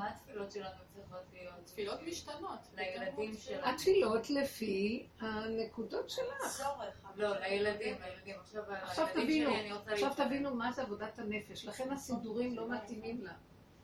מה 0.00 0.10
התפילות 0.10 0.52
שלנו 0.52 0.80
צריכות 0.94 1.18
להיות? 1.32 1.54
תפילות 1.64 2.00
משתנות. 2.02 2.58
לילדים 2.74 3.34
שלנו. 3.34 3.66
התפילות 3.66 4.30
לפי 4.30 5.06
הנקודות 5.20 6.10
שלך. 6.10 6.56
צורך. 6.56 7.04
לא, 7.16 7.38
לילדים, 7.38 7.96
לילדים. 8.02 8.36
עכשיו, 8.82 9.06
תבינו, 9.12 9.50
עכשיו. 9.86 10.12
תבינו 10.16 10.54
מה 10.54 10.72
זה 10.72 10.82
עבודת 10.82 11.18
הנפש. 11.18 11.64
לכן 11.64 11.92
הסידורים 11.92 12.56
לא 12.56 12.68
מתאימים 12.68 13.24
לה. 13.24 13.32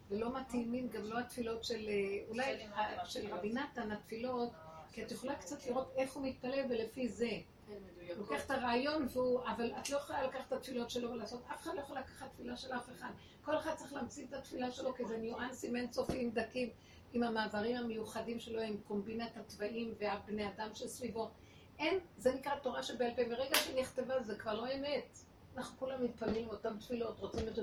ולא 0.09 0.41
מתאימים 0.41 0.89
גם 0.89 1.05
לא 1.05 1.19
התפילות 1.19 1.64
של, 1.64 1.89
אה, 1.89 2.19
אולי 2.29 2.67
של 3.05 3.35
רבי 3.35 3.53
נתן, 3.53 3.91
התפילות, 3.91 4.53
כי 4.93 5.03
את 5.03 5.12
יכולה 5.12 5.35
קצת 5.35 5.67
לראות 5.67 5.93
איך 5.97 6.12
הוא 6.12 6.27
מתפלל 6.27 6.64
ולפי 6.71 7.09
זה. 7.09 7.31
כן, 7.67 7.75
מדויקות. 7.87 8.17
לוקח 8.17 8.45
את 8.45 8.51
הרעיון, 8.51 9.09
והוא, 9.12 9.41
אבל 9.49 9.73
את 9.81 9.91
לא 9.91 9.97
יכולה 9.97 10.23
לקחת 10.23 10.47
את 10.49 10.53
התפילות 10.53 10.91
שלו 10.91 11.11
ולעשות, 11.11 11.43
אף 11.55 11.62
אחד 11.62 11.75
לא 11.75 11.81
יכול 11.81 11.99
לקחת 11.99 12.27
תפילה 12.33 12.57
של 12.57 12.73
אף 12.73 12.91
אחד. 12.91 13.11
כל 13.47 13.57
אחד 13.57 13.75
צריך 13.75 13.93
להמציא 13.93 14.27
את 14.27 14.33
התפילה 14.33 14.71
שלו, 14.71 14.95
כי 14.95 15.05
זה 15.05 15.17
ניואנסים 15.17 15.77
אינסופיים 15.77 16.31
דקים, 16.31 16.71
עם 17.13 17.23
המעברים 17.23 17.77
המיוחדים 17.77 18.41
שלו, 18.41 18.61
עם 18.63 18.77
קומבינת 18.89 19.37
התוואים 19.37 19.95
והבני 19.99 20.49
אדם 20.49 20.69
שסביבו. 20.75 21.31
אין, 21.79 21.99
זה 22.17 22.35
נקרא 22.35 22.59
תורה 22.59 22.83
שבעל 22.83 23.15
פה, 23.17 23.25
ברגע 23.25 23.57
שהיא 23.57 23.81
נכתבה 23.81 24.23
זה 24.23 24.39
כבר 24.39 24.55
לא 24.55 24.75
אמת. 24.75 25.19
אנחנו 25.57 25.79
כולם 25.79 26.05
מתפללים 26.05 26.49
אותן 26.49 26.79
תפילות, 26.79 27.19
רוצים 27.19 27.49
את 27.49 27.55
זה, 27.55 27.63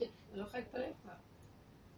אני 0.00 0.08
לא 0.32 0.42
יכולה 0.42 0.62
להתפלל 0.62 0.92
כבר. 1.02 1.12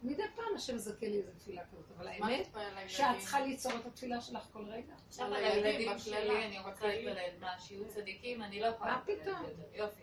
מדי 0.03 0.23
פעם 0.35 0.55
השם 0.55 0.77
זכה 0.77 1.05
לי 1.05 1.17
איזה 1.17 1.31
תפילה 1.37 1.61
כזאת, 1.71 1.85
אבל 1.97 2.07
האמת? 2.07 2.47
שאת 2.87 3.19
צריכה 3.19 3.41
ליצור 3.41 3.71
את 3.75 3.85
התפילה 3.85 4.21
שלך 4.21 4.47
כל 4.53 4.65
רגע. 4.65 4.93
עכשיו 5.07 5.25
על 5.25 5.33
הילדים, 5.33 5.99
שלי 5.99 6.45
אני 6.45 6.59
רוצה 6.59 6.71
בכללי. 6.71 7.05
להתפלל. 7.05 7.39
מה, 7.39 7.59
שיהיו 7.59 7.87
צדיקים? 7.87 8.43
אני 8.43 8.59
לא 8.59 8.65
יכולה 8.65 8.95
מה 8.95 9.01
פתאום? 9.05 9.45
יופי, 9.73 10.01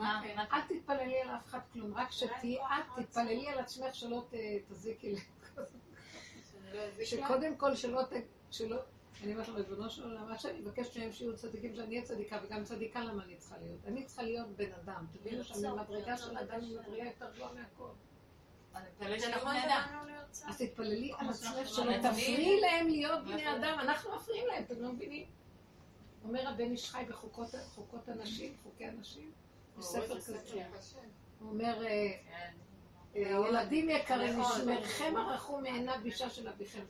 מה 0.00 0.20
מה... 0.20 0.22
כן? 0.22 0.36
מה- 0.36 0.44
אל 0.52 0.60
תתפללי 0.60 1.20
על 1.20 1.30
אף 1.36 1.46
אחד 1.46 1.58
כלום, 1.72 1.94
רק 1.94 2.10
שתהיי 2.10 2.58
את, 2.58 3.02
תתפללי 3.04 3.48
על 3.48 3.58
עצמך 3.58 3.94
שלא 3.94 4.24
תזיקי, 4.68 5.14
לא? 5.56 5.62
שקודם 7.04 7.56
כל 7.56 7.74
שלא 7.74 8.02
ת... 8.02 8.12
שלא... 8.50 8.76
אני 9.22 9.32
אומרת 9.32 9.48
לו, 9.48 9.54
ריבונו 9.54 9.90
של 9.90 10.02
עולם, 10.04 10.28
עד 10.28 10.40
שאני 10.40 10.60
מבקשת 10.60 10.96
מהם 10.98 11.12
שיהיו 11.12 11.36
צדיקים, 11.36 11.74
שאני 11.74 11.94
אהיה 11.94 12.02
צדיקה, 12.02 12.40
וגם 12.44 12.64
צדיקה 12.64 13.00
למה 13.00 13.24
אני 13.24 13.36
צריכה 13.36 13.56
להיות? 13.58 13.80
אני 13.86 14.04
צריכה 14.04 14.22
להיות 14.22 14.48
בן 14.48 14.72
אדם. 14.72 15.06
תבינו 15.12 15.44
שהמדרגה 15.44 16.16
של 16.16 16.36
האדם 16.36 16.60
היא 16.60 16.78
מדרגה 16.78 17.04
יותר 17.04 17.30
גבוהה 17.34 17.52
מהכל. 17.54 17.88
שיהיו 18.98 19.36
נכון 19.36 19.56
אדם. 19.56 20.06
צד. 20.30 20.46
אז 20.48 20.58
תתפללי 20.58 21.12
על 21.18 21.28
עצמך 21.28 21.50
שלא. 21.64 21.98
תפריעי 22.02 22.60
להם 22.60 22.88
להיות 22.88 23.24
בני 23.24 23.56
אדם, 23.56 23.78
אנחנו 23.80 24.16
מפריעים 24.16 24.46
להם, 24.46 24.64
אתם 24.64 24.82
לא 24.82 24.92
מבינים? 24.92 25.26
אומר 26.24 26.48
הבן 26.48 26.70
איש 26.70 26.90
חי 26.90 27.04
בחוקות 27.08 27.54
חוקות 27.74 28.08
הנשים, 28.08 28.54
חוקי 28.62 28.84
הנשים, 28.84 29.32
יש 29.78 29.84
ספר 29.84 30.20
כזה. 30.20 30.66
הוא 31.38 31.50
אומר, 31.50 31.86
אה, 31.86 32.12
כן. 32.30 32.52
אה, 33.16 33.48
ילדים 33.48 33.90
יקרים, 33.90 34.38
מאוד. 34.38 34.58
משמרכם 34.58 35.16
ערכו 35.16 35.60
מעיניו 35.60 35.94
אישה 36.04 36.30
של 36.30 36.48
אביכם 36.48 36.82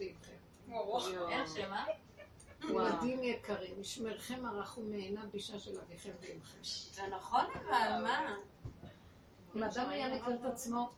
שמה? 1.55 1.87
ילדים 2.69 3.23
יקרים, 3.23 3.81
משמרכם 3.81 4.47
ערכו 4.47 4.83
מעיניו 4.83 5.25
אישה 5.35 5.59
של 5.59 5.81
אביכם 5.81 6.11
ואימכם. 6.21 6.59
זה 6.93 7.03
נכון 7.07 7.45
אבל, 7.55 8.03
מה? 8.03 8.37
אם 9.57 9.63
אדם 9.63 9.89
היה 9.89 10.15
מכיר 10.17 10.35
את 10.35 10.45
עצמו, 10.45 10.91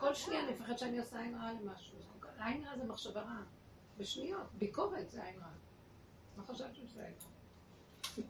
כל 0.00 0.14
שנייה 0.14 0.44
אני 0.44 0.52
מפחד 0.52 0.78
שאני 0.78 0.98
עושה 0.98 1.20
עין 1.20 1.34
רעה 1.34 1.52
למשהו. 1.52 1.96
עין 2.38 2.64
רעה 2.64 2.78
זה 2.78 2.84
מחשבה 2.84 3.20
רעה. 3.20 3.42
בשניות. 3.98 4.46
ביקורת 4.52 5.10
זה 5.10 5.24
עין 5.24 5.38
רעה. 5.40 5.50
לא 6.36 6.42
חשבתי 6.42 6.74
שזה 6.74 7.04
עין 7.04 7.14
רעה. 7.20 7.30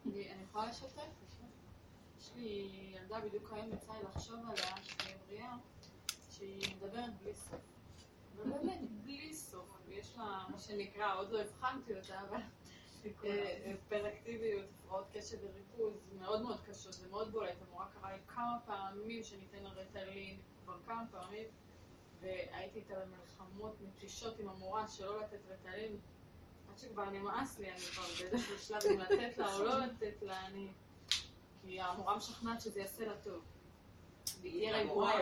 אני 0.06 0.32
אני 0.32 0.42
יכולה 0.42 0.66
לשתף? 0.66 1.02
יש 2.26 2.32
לי 2.36 2.68
ילדה 2.94 3.20
בדיוק 3.20 3.52
היום 3.52 3.72
יצא 3.72 3.92
לי 3.92 4.02
לחשוב 4.02 4.38
עליה, 4.50 4.76
שהיא 4.82 5.16
בריאה, 5.26 5.56
שהיא 6.30 6.76
מדברת 6.76 7.18
בלי 7.22 7.34
סוף. 7.34 7.60
ובאמת, 8.36 8.78
בלי 8.90 9.34
סוף. 9.34 9.68
ויש 9.86 10.16
לה, 10.16 10.44
מה 10.48 10.58
שנקרא, 10.58 11.14
עוד 11.18 11.30
לא 11.30 11.40
הבחנתי 11.40 11.94
אותה, 11.98 12.20
אבל 12.20 12.40
אה, 13.24 13.58
היפראקטיביות, 13.64 14.64
הפרעות 14.78 15.06
קשב 15.12 15.36
וריכוז, 15.44 15.94
מאוד 16.18 16.42
מאוד 16.42 16.60
קשות, 16.60 16.92
זה 16.92 17.08
מאוד 17.08 17.32
בולט. 17.32 17.56
המורה 17.68 17.86
קראה 18.00 18.12
לי 18.12 18.22
כמה 18.26 18.58
פעמים 18.66 19.22
שניתן 19.22 19.62
לה 19.62 19.70
רטלין, 19.70 20.40
כבר 20.64 20.76
כמה 20.86 21.04
פעמים, 21.10 21.46
והייתי 22.20 22.78
איתה 22.78 22.94
במלחמות 22.94 23.76
מתישות 23.80 24.38
עם 24.38 24.48
המורה 24.48 24.88
שלא 24.88 25.20
לתת 25.20 25.40
רטלין. 25.48 25.96
עד 26.70 26.78
שכבר 26.78 27.10
נמאס 27.10 27.58
לי, 27.58 27.70
אני 27.70 27.80
כבר 27.80 28.04
באיזשהו 28.20 28.58
שלב 28.58 28.92
אם 28.92 29.00
לתת 29.00 29.38
לה 29.38 29.54
או 29.54 29.64
לא 29.64 29.78
לתת 29.84 30.22
לה, 30.22 30.46
אני... 30.46 30.72
כי 31.66 31.80
המורה 31.80 32.16
משכנעת 32.16 32.60
שזה 32.60 32.80
יעשה 32.80 33.06
לה 33.06 33.16
טוב. 33.24 33.42
והיא 34.40 34.52
תהיה 34.52 34.78
רגועה. 34.78 35.18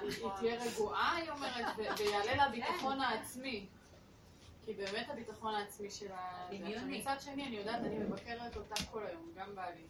היא 0.00 0.30
תהיה 0.38 0.64
רגועה, 0.64 1.16
היא 1.16 1.30
אומרת, 1.30 1.66
ויעלה 1.98 2.34
לה 2.34 2.44
הביטחון 2.44 3.00
העצמי. 3.00 3.66
כי 4.64 4.74
באמת 4.74 5.08
הביטחון 5.10 5.54
העצמי 5.54 5.90
שלה... 5.90 6.48
דמיוני. 6.50 7.00
מצד 7.00 7.16
שני, 7.20 7.46
אני 7.46 7.56
יודעת, 7.56 7.80
אני 7.80 7.98
מבקרת 7.98 8.56
אותה 8.56 8.74
כל 8.90 9.06
היום, 9.06 9.32
גם 9.36 9.54
בעלי. 9.54 9.86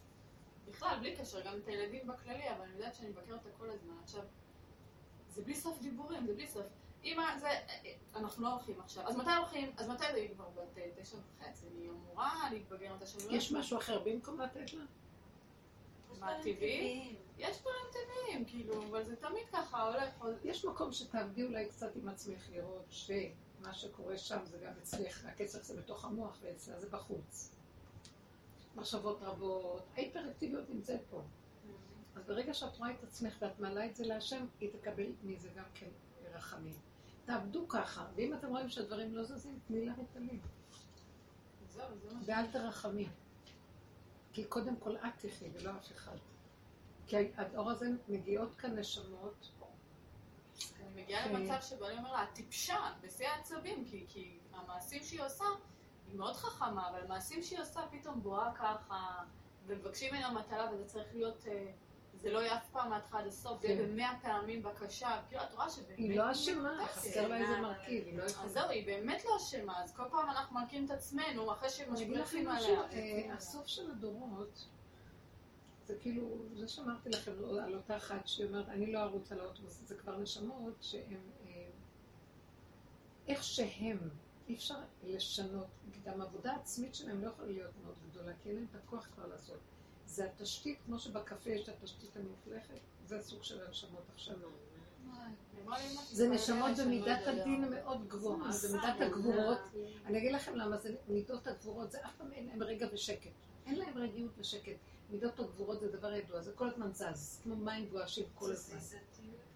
בכלל, 0.69 0.97
בלי 1.01 1.17
קשר, 1.17 1.41
גם 1.41 1.59
את 1.63 1.69
הילדים 1.69 2.07
בכללי, 2.07 2.51
אבל 2.51 2.63
אני 2.63 2.73
יודעת 2.73 2.95
שאני 2.95 3.09
מבקרת 3.09 3.47
אותה 3.47 3.49
כל 3.59 3.71
הזמן. 3.71 3.95
עכשיו, 4.03 4.23
זה 5.29 5.43
בלי 5.43 5.55
סוף 5.55 5.79
דיבורים, 5.81 6.27
זה 6.27 6.35
בלי 6.35 6.47
סוף. 6.47 6.67
אמא, 7.05 7.39
זה... 7.39 7.49
אנחנו 8.17 8.45
לא 8.45 8.53
הולכים 8.53 8.81
עכשיו. 8.81 9.09
אז 9.09 9.17
מתי 9.17 9.31
הולכים? 9.31 9.71
אז 9.77 9.89
מתי 9.89 10.05
זה? 10.13 10.17
היא 10.17 10.31
כבר 10.35 10.49
בת 10.49 10.79
אה, 10.79 10.91
תשע 11.03 11.17
וחצי, 11.17 11.67
אני 11.67 11.89
אמורה 11.89 12.51
להתבגר 12.53 12.95
מתי 12.95 13.07
שאני 13.07 13.25
לא... 13.25 13.33
יש 13.33 13.53
משהו 13.53 13.79
אחר 13.79 13.99
במקום 14.05 14.41
לתת 14.41 14.73
לה? 14.73 14.85
מה, 16.21 16.35
טבעי? 16.43 17.17
יש 17.39 17.61
דברים 17.61 17.85
טבעיים, 17.91 18.45
כאילו, 18.45 18.83
אבל 18.83 19.05
זה 19.05 19.17
תמיד 19.17 19.43
ככה, 19.53 19.83
הולך. 19.83 20.39
יש 20.45 20.65
מקום 20.65 20.93
שתעבדי 20.93 21.43
אולי 21.43 21.69
קצת 21.69 21.97
עם 21.97 22.09
עצמך 22.09 22.49
לראות 22.53 22.85
שמה 22.91 23.73
שקורה 23.73 24.19
שם 24.19 24.39
זה 24.45 24.59
גם 24.59 24.73
אצלך, 24.83 25.25
הכסף 25.25 25.63
זה 25.63 25.77
בתוך 25.77 26.05
המוח 26.05 26.39
ואצלה 26.43 26.81
זה 26.81 26.89
בחוץ. 26.91 27.51
מחשבות 28.77 29.19
רבות, 29.23 29.83
ההיפראקטיביות 29.95 30.71
נמצאת 30.71 31.01
פה. 31.11 31.23
אז 32.17 32.25
ברגע 32.27 32.55
שאת 32.55 32.77
רואה 32.79 32.91
את 32.91 33.05
עצמך 33.05 33.37
ואת 33.41 33.61
מעלה 33.61 33.87
את 33.87 33.97
זה 33.97 34.07
להשם, 34.07 34.47
היא 34.61 34.71
תקבל 34.73 35.07
מזה 35.23 35.49
גם 35.57 35.65
כן 35.75 35.89
רחמים. 36.35 36.90
תעבדו 37.31 37.69
ככה, 37.69 38.07
ואם 38.15 38.35
אתם 38.35 38.49
רואים 38.49 38.69
שהדברים 38.69 39.17
לא 39.17 39.25
זזים, 39.25 39.59
תני 39.67 39.87
לה 39.87 39.93
ריטלין. 39.99 40.41
ואל 42.25 42.47
תרחמי. 42.53 43.09
כי 44.33 44.45
קודם 44.45 44.77
כל 44.77 44.97
את 44.97 45.13
תחי 45.19 45.45
ולא 45.53 45.71
אף 45.71 45.93
אחד. 45.93 46.17
כי 47.07 47.17
הדור 47.37 47.71
הזה 47.71 47.87
מגיעות 48.09 48.55
כאן 48.59 48.79
נשמות 48.79 49.51
אני 50.81 51.03
מגיעה 51.03 51.25
כן. 51.25 51.35
למצב 51.35 51.61
שבו 51.61 51.87
אני 51.87 51.99
אומר 51.99 52.13
לה, 52.13 52.23
את 52.23 52.29
טיפשה, 52.33 52.77
בשיא 53.01 53.29
העצבים, 53.29 53.85
כי, 53.85 54.05
כי 54.09 54.39
המעשים 54.53 55.03
שהיא 55.03 55.23
עושה, 55.23 55.45
היא 56.07 56.17
מאוד 56.17 56.37
חכמה, 56.37 56.91
אבל 56.91 57.01
המעשים 57.03 57.43
שהיא 57.43 57.61
עושה 57.61 57.81
פתאום 57.91 58.23
בואה 58.23 58.53
ככה, 58.55 59.25
ומבקשים 59.67 60.15
ממנה 60.15 60.33
מטלה, 60.33 60.71
וזה 60.73 60.85
צריך 60.85 61.15
להיות, 61.15 61.47
אה, 61.47 61.73
זה 62.23 62.31
לא 62.31 62.39
יהיה 62.39 62.57
אף 62.57 62.71
פעם 62.73 62.91
מההתחלה 62.91 63.21
עד 63.21 63.27
הסוף, 63.27 63.61
זה 63.61 63.69
יהיה 63.69 63.87
כן. 63.87 63.93
במאה 63.93 64.13
פעמים 64.23 64.63
בקשה, 64.63 65.21
כאילו 65.29 65.43
את 65.43 65.55
רואה 65.55 65.71
שבאמת... 65.71 65.99
היא 65.99 66.19
לא 66.19 66.33
אשמה. 66.33 66.87
חסר 66.87 67.29
לה 67.29 67.37
איזה 67.37 67.61
מרכיב, 67.61 68.07
היא 68.07 68.19
לא 68.19 68.23
אז 68.23 68.33
יכולה. 68.33 68.49
זהו, 68.49 68.69
היא 68.69 68.87
באמת 68.87 69.25
לא 69.25 69.37
אשמה, 69.37 69.85
אז 69.85 69.97
כל 69.97 70.03
פעם 70.11 70.31
אנחנו 70.31 70.61
מכים 70.61 70.85
את 70.85 70.91
עצמנו, 70.91 71.53
אחרי 71.53 71.71
משהו, 72.47 72.75
עליה. 72.75 72.81
אה, 72.93 73.35
הסוף 73.35 73.67
של 73.67 73.91
הדורות, 73.91 74.67
זה 75.87 75.95
כאילו, 76.01 76.29
זה 76.55 76.69
שאמרתי 76.69 77.11
לכם 77.11 77.33
לא, 77.41 77.63
על 77.63 77.75
אותה 77.75 77.97
אחת 77.97 78.27
שהיא 78.27 78.47
אומרת, 78.47 78.69
אני 78.69 78.93
לא 78.93 79.03
ארוץ 79.03 79.33
על 79.33 79.41
האוטובוס, 79.41 79.81
זה 79.87 79.95
כבר 79.95 80.19
נשמות 80.19 80.75
שהן, 80.81 81.21
אה, 81.47 81.67
איך 83.29 83.45
שהם, 83.45 83.99
אי 84.49 84.55
אפשר 84.55 84.75
לשנות, 85.03 85.67
גם 86.05 86.21
עבודה 86.21 86.55
עצמית 86.55 86.95
שלהם 86.95 87.23
לא 87.23 87.29
יכולה 87.29 87.49
להיות 87.49 87.73
מאוד 87.85 87.95
גדולה, 88.11 88.33
כי 88.43 88.49
אין 88.49 88.57
להם 88.57 88.67
את 88.71 88.75
הכוח 88.75 89.09
כבר 89.15 89.27
לעשות. 89.27 89.61
זה 90.11 90.25
התשתית, 90.25 90.79
כמו 90.87 90.99
שבקפה 90.99 91.51
יש 91.51 91.69
את 91.69 91.69
התשתית 91.69 92.17
המלוכלכת, 92.17 92.81
זה 93.07 93.19
הסוג 93.19 93.43
של 93.43 93.67
הנשמות 93.67 94.03
עכשיו. 94.15 94.37
זה 96.11 96.29
נשמות 96.29 96.71
במידת 96.85 97.27
הדין 97.27 97.71
מאוד 97.71 98.09
גבוהה, 98.09 98.53
זה 98.53 98.77
מידת 98.77 99.01
הגבורות. 99.01 99.59
אני 100.07 100.19
אגיד 100.19 100.33
לכם 100.33 100.55
למה 100.57 100.79
זה 100.79 100.95
מידות 101.09 101.47
הגבורות, 101.47 101.91
זה 101.91 101.99
אף 102.05 102.17
פעם 102.19 102.33
אין 102.33 102.47
להם 102.47 102.63
רגע 102.63 102.87
ושקט. 102.93 103.31
אין 103.67 103.79
להם 103.79 103.99
רגיעות 103.99 104.33
ושקט. 104.39 104.77
מידות 105.11 105.41
הגבורות 105.41 105.81
זה 105.81 105.89
דבר 105.89 106.13
ידוע, 106.13 106.43
זה 106.43 106.53
כל 106.53 106.69
הזמן 106.69 106.93
זז, 106.93 107.41
כמו 107.43 107.57
מים 107.57 107.89
גועשים 107.89 108.25
כל 108.35 108.53
הזמן. 108.53 108.79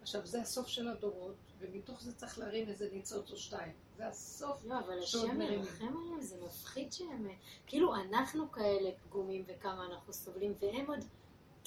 עכשיו, 0.05 0.25
זה 0.25 0.41
הסוף 0.41 0.67
של 0.67 0.87
הדורות, 0.87 1.35
ומתוך 1.59 2.01
זה 2.01 2.15
צריך 2.15 2.39
להרים 2.39 2.69
איזה 2.69 2.89
ניצוץ 2.91 3.31
או 3.31 3.37
שתיים. 3.37 3.71
זה 3.97 4.07
הסוף 4.07 4.65
לא, 4.65 4.79
אבל 4.79 4.99
השם. 4.99 5.17
ירחם 5.41 5.41
עליהם, 5.41 6.21
זה 6.21 6.35
מפחיד 6.45 6.93
שהם... 6.93 7.27
כאילו, 7.67 7.95
אנחנו 7.95 8.51
כאלה 8.51 8.89
פגומים 9.03 9.43
וכמה 9.47 9.85
אנחנו 9.85 10.13
סובלים, 10.13 10.53
והם 10.59 10.87
עוד 10.87 10.99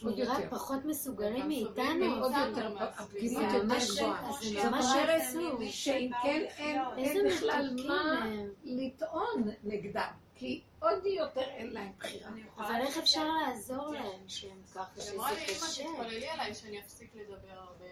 עוד 0.02 0.14
נראה 0.18 0.34
יותר. 0.34 0.50
פחות 0.50 0.84
מסוגלים 0.84 1.42
הם 1.42 1.48
מאיתנו. 1.48 1.74
סובלים 1.74 2.12
עוד 2.12 2.32
יותר. 2.48 2.82
הפגימות 2.82 3.42
יותר 3.42 3.64
גבוהה. 3.64 4.30
אז 4.30 4.44
זה 4.44 4.70
ממש 4.70 4.86
עצוב. 5.08 5.60
שאם 5.70 6.10
כן 6.22 6.44
אין 6.56 6.80
אין 6.96 7.26
בכלל 7.26 7.76
מה 7.88 8.24
הם. 8.24 8.50
לטעון 8.64 9.50
נגדם, 9.64 10.12
כי 10.34 10.62
עוד 10.80 11.06
יותר 11.06 11.40
אין 11.40 11.70
להם 11.72 11.92
בחירה. 11.98 12.30
אבל 12.56 12.80
איך 12.80 12.98
אפשר 12.98 13.24
לעזור 13.24 13.92
להם 13.92 14.28
שהם 14.28 14.62
ככה, 14.74 15.00
שזה 15.00 15.14
אמרה 15.14 15.32
לי, 15.32 15.40
אמא, 15.40 15.46
קשה? 15.48 15.84
תתפללי 15.84 16.28
עליי 16.28 16.54
שאני 16.54 16.80
אפסיק 16.80 17.14
לדבר 17.14 17.58
הרבה. 17.58 17.84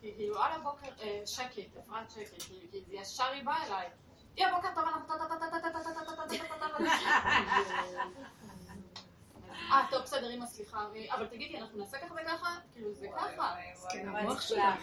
כאילו, 0.00 0.42
על 0.42 0.52
הבוקר, 0.52 0.88
שקט, 1.26 1.76
אפרת 1.78 2.10
שקט, 2.10 2.42
כי 2.42 2.82
ישר 2.90 3.24
היא 3.24 3.44
באה 3.44 3.66
אליי. 3.66 3.88
היא 4.36 4.46
הבוקר 4.46 4.68
טוב, 4.74 4.84
אנחנו 4.84 5.08
אה, 9.72 9.86
טוב, 9.90 10.02
בסדר, 10.02 10.30
אמא, 10.30 10.46
סליחה, 10.46 10.84
אבל 11.10 11.26
תגידי, 11.26 11.58
אנחנו 11.58 11.78
נעשה 11.78 11.98
ככה 11.98 12.14
וככה? 12.14 12.58
כאילו, 12.72 12.92
זה 12.92 13.06
ככה. 13.16 13.54
המוח 14.04 14.40
שלה 14.40 14.76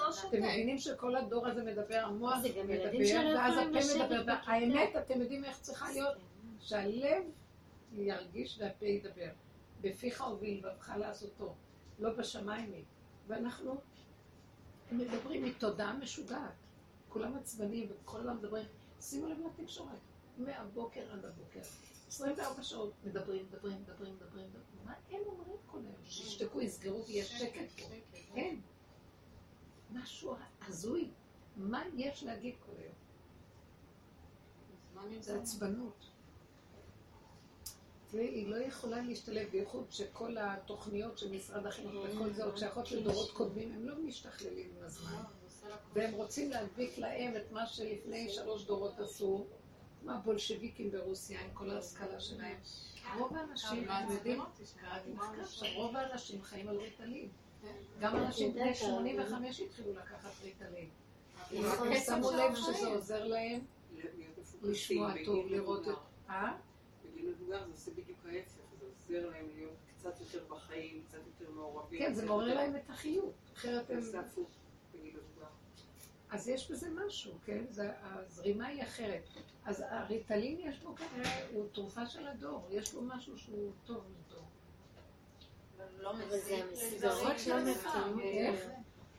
לא 0.00 0.12
שותק. 0.12 0.28
אתם 0.28 0.42
מבינים 0.42 0.78
שכל 0.78 1.16
הדור 1.16 1.46
הזה 1.46 1.64
מדבר, 1.64 1.98
המוח 2.04 2.38
מדבר, 2.44 2.90
ואז 3.36 3.58
הפה 3.58 4.04
מדבר, 4.04 4.32
והאמת, 4.46 4.96
אתם 4.96 5.20
יודעים 5.20 5.44
איך 5.44 5.60
צריכה 5.60 5.90
להיות, 5.90 6.16
שהלב 6.60 7.22
ירגיש 7.92 8.58
והפה 8.60 8.86
ידבר. 8.86 9.28
בפיך 9.80 10.22
הוביל, 10.22 10.62
לעשותו. 10.96 11.54
לא 11.98 12.10
בשמיים 12.10 12.72
היא. 12.72 12.84
ואנחנו 13.26 13.80
מדברים 14.92 15.44
מתודעה 15.44 15.92
משוגעת. 15.92 16.52
כולם 17.08 17.36
עצבנים 17.36 17.88
וכל 17.90 18.20
הזמן 18.20 18.36
מדברים. 18.36 18.66
שימו 19.00 19.26
לב 19.28 19.38
לתקשורת, 19.40 19.98
מהבוקר 20.38 21.12
עד 21.12 21.24
הבוקר. 21.24 21.60
24 22.08 22.62
שעות 22.62 22.92
מדברים, 23.04 23.46
מדברים, 23.46 23.82
מדברים, 23.82 24.14
מדברים. 24.14 24.46
מה 24.84 24.94
הם 25.10 25.20
אומרים 25.26 25.56
כל 25.66 25.78
היום? 25.78 26.04
שישתקו, 26.04 26.60
יסגרו 26.60 27.04
ויהיה 27.06 27.24
שקט 27.24 27.80
פה. 27.80 27.84
כן. 28.34 28.56
משהו 29.92 30.34
הזוי. 30.66 31.10
מה 31.56 31.82
יש 31.96 32.22
להגיד 32.22 32.54
כל 32.66 32.72
היום? 32.78 32.94
זה 35.20 35.40
עצבנות. 35.40 36.10
תראי, 38.10 38.24
היא 38.24 38.48
לא 38.48 38.56
יכולה 38.56 39.00
להשתלב, 39.00 39.48
בייחוד 39.50 39.86
שכל 39.90 40.36
התוכניות 40.40 41.18
של 41.18 41.30
משרד 41.30 41.66
החינוך 41.66 42.04
וכל 42.04 42.32
זה, 42.32 42.44
עוד 42.44 42.56
שייכות 42.56 42.92
לדורות 42.92 43.30
קודמים, 43.30 43.72
הם 43.72 43.88
לא 43.88 43.94
משתכללים 43.98 44.70
עם 44.78 44.84
הזמן. 44.84 45.22
והם 45.92 46.12
רוצים 46.12 46.50
להדביק 46.50 46.98
להם 46.98 47.36
את 47.36 47.52
מה 47.52 47.66
שלפני 47.66 48.28
שלוש 48.30 48.64
דורות 48.64 49.00
עשו, 49.00 49.46
כמו 50.00 50.12
הבולשביקים 50.12 50.90
ברוסיה, 50.90 51.40
עם 51.40 51.50
כל 51.54 51.70
ההשכלה 51.70 52.20
שלהם. 52.20 52.56
רוב 53.18 53.36
האנשים, 53.36 53.84
אתם 53.84 54.12
יודעים, 54.12 54.40
רוב 55.74 55.96
האנשים 55.96 56.42
חיים 56.42 56.68
על 56.68 56.76
ריטלין. 56.76 57.28
גם 58.00 58.16
אנשים 58.16 58.52
בני 58.52 58.74
85 58.74 59.60
התחילו 59.60 59.92
לקחת 59.92 60.30
ריטלין. 60.42 60.88
הם 61.50 61.94
שמו 62.06 62.30
לב. 62.30 62.54
שזה 62.54 62.86
עוזר 62.86 63.24
להם 63.24 63.60
לשמוע 64.62 65.12
טוב, 65.24 65.46
לראות 65.46 65.88
את... 65.88 65.94
מבוגר. 67.26 67.64
זה 67.66 67.72
עושה 67.72 67.90
בדיוק 67.90 68.18
ההפך, 68.26 68.60
זה 68.80 68.86
עוזר 68.86 69.30
להם 69.30 69.46
להיות 69.54 69.76
קצת 69.98 70.20
יותר 70.20 70.44
בחיים, 70.48 71.02
קצת 71.08 71.18
יותר 71.26 71.50
מעורבים. 71.50 71.98
כן, 71.98 72.14
זה 72.14 72.26
מעורר 72.26 72.54
להם 72.54 72.76
את 72.76 72.90
החיוך. 72.90 73.34
אחרת 73.54 73.86
זה 73.86 73.92
הם... 73.92 73.98
עושה 73.98 74.20
הפוך 74.20 74.48
בגיל 74.94 75.16
מבוגר. 75.16 75.46
אז 76.30 76.48
יש 76.48 76.70
בזה 76.70 76.90
משהו, 76.90 77.32
כן? 77.44 77.64
זה, 77.70 77.90
הזרימה 78.02 78.66
היא 78.66 78.82
אחרת. 78.82 79.22
אז 79.64 79.84
הריטלין 79.88 80.60
יש 80.60 80.78
בו 80.78 80.94
כנראה, 80.96 81.46
הוא 81.52 81.66
תרופה 81.72 82.06
של 82.06 82.26
הדור, 82.26 82.68
יש 82.70 82.92
בו 82.92 83.02
משהו 83.02 83.38
שהוא 83.38 83.72
טוב 83.84 84.04
לדור. 84.28 84.44
לא 85.98 86.10
אבל 86.10 86.28
זה 86.28 86.36
מזיק 86.36 86.64
המסגרות 86.64 87.22
לדברים 87.22 87.66
לא 87.66 87.74
שלך. 87.74 87.86
מתאימות. 87.86 88.22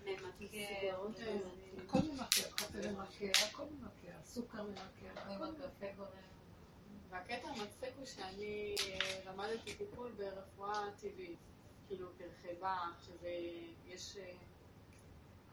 לא 0.06 1.10
מתאימות. 1.10 1.52
הכל 1.86 2.00
ממכר, 2.00 2.50
קפה 2.56 2.92
ממכר, 2.92 3.32
הכל 3.50 3.64
ממכר, 3.64 4.18
סוכר 4.24 4.64
ממכר, 4.64 5.22
הכל 5.22 5.46
ממכר. 5.46 6.04
והקטע 7.18 7.48
המצחיק 7.48 7.94
הוא 7.98 8.06
שאני 8.06 8.76
אה, 8.80 9.32
למדתי 9.32 9.76
טיפול 9.76 10.12
ברפואה 10.18 10.92
טבעית, 11.02 11.40
כאילו 11.88 12.08
באך, 12.60 13.06
שזה, 13.06 13.30
יש 13.86 14.18
אה, 14.18 14.32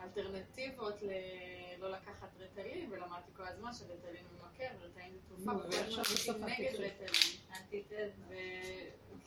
אלטרנטיבות 0.00 0.94
ללא 1.02 1.90
לקחת 1.90 2.28
רטלין, 2.38 2.92
ולמדתי 2.92 3.30
כל 3.36 3.42
הזמן 3.42 3.72
שרטלין 3.72 4.24
ממכר, 4.32 4.68
ורטלין 4.80 5.12
זה 5.12 5.18
תרופה, 5.28 5.50
וכל 5.56 6.00
הזמן 6.30 6.48
נגד. 6.48 6.74
רטלין. 6.74 7.38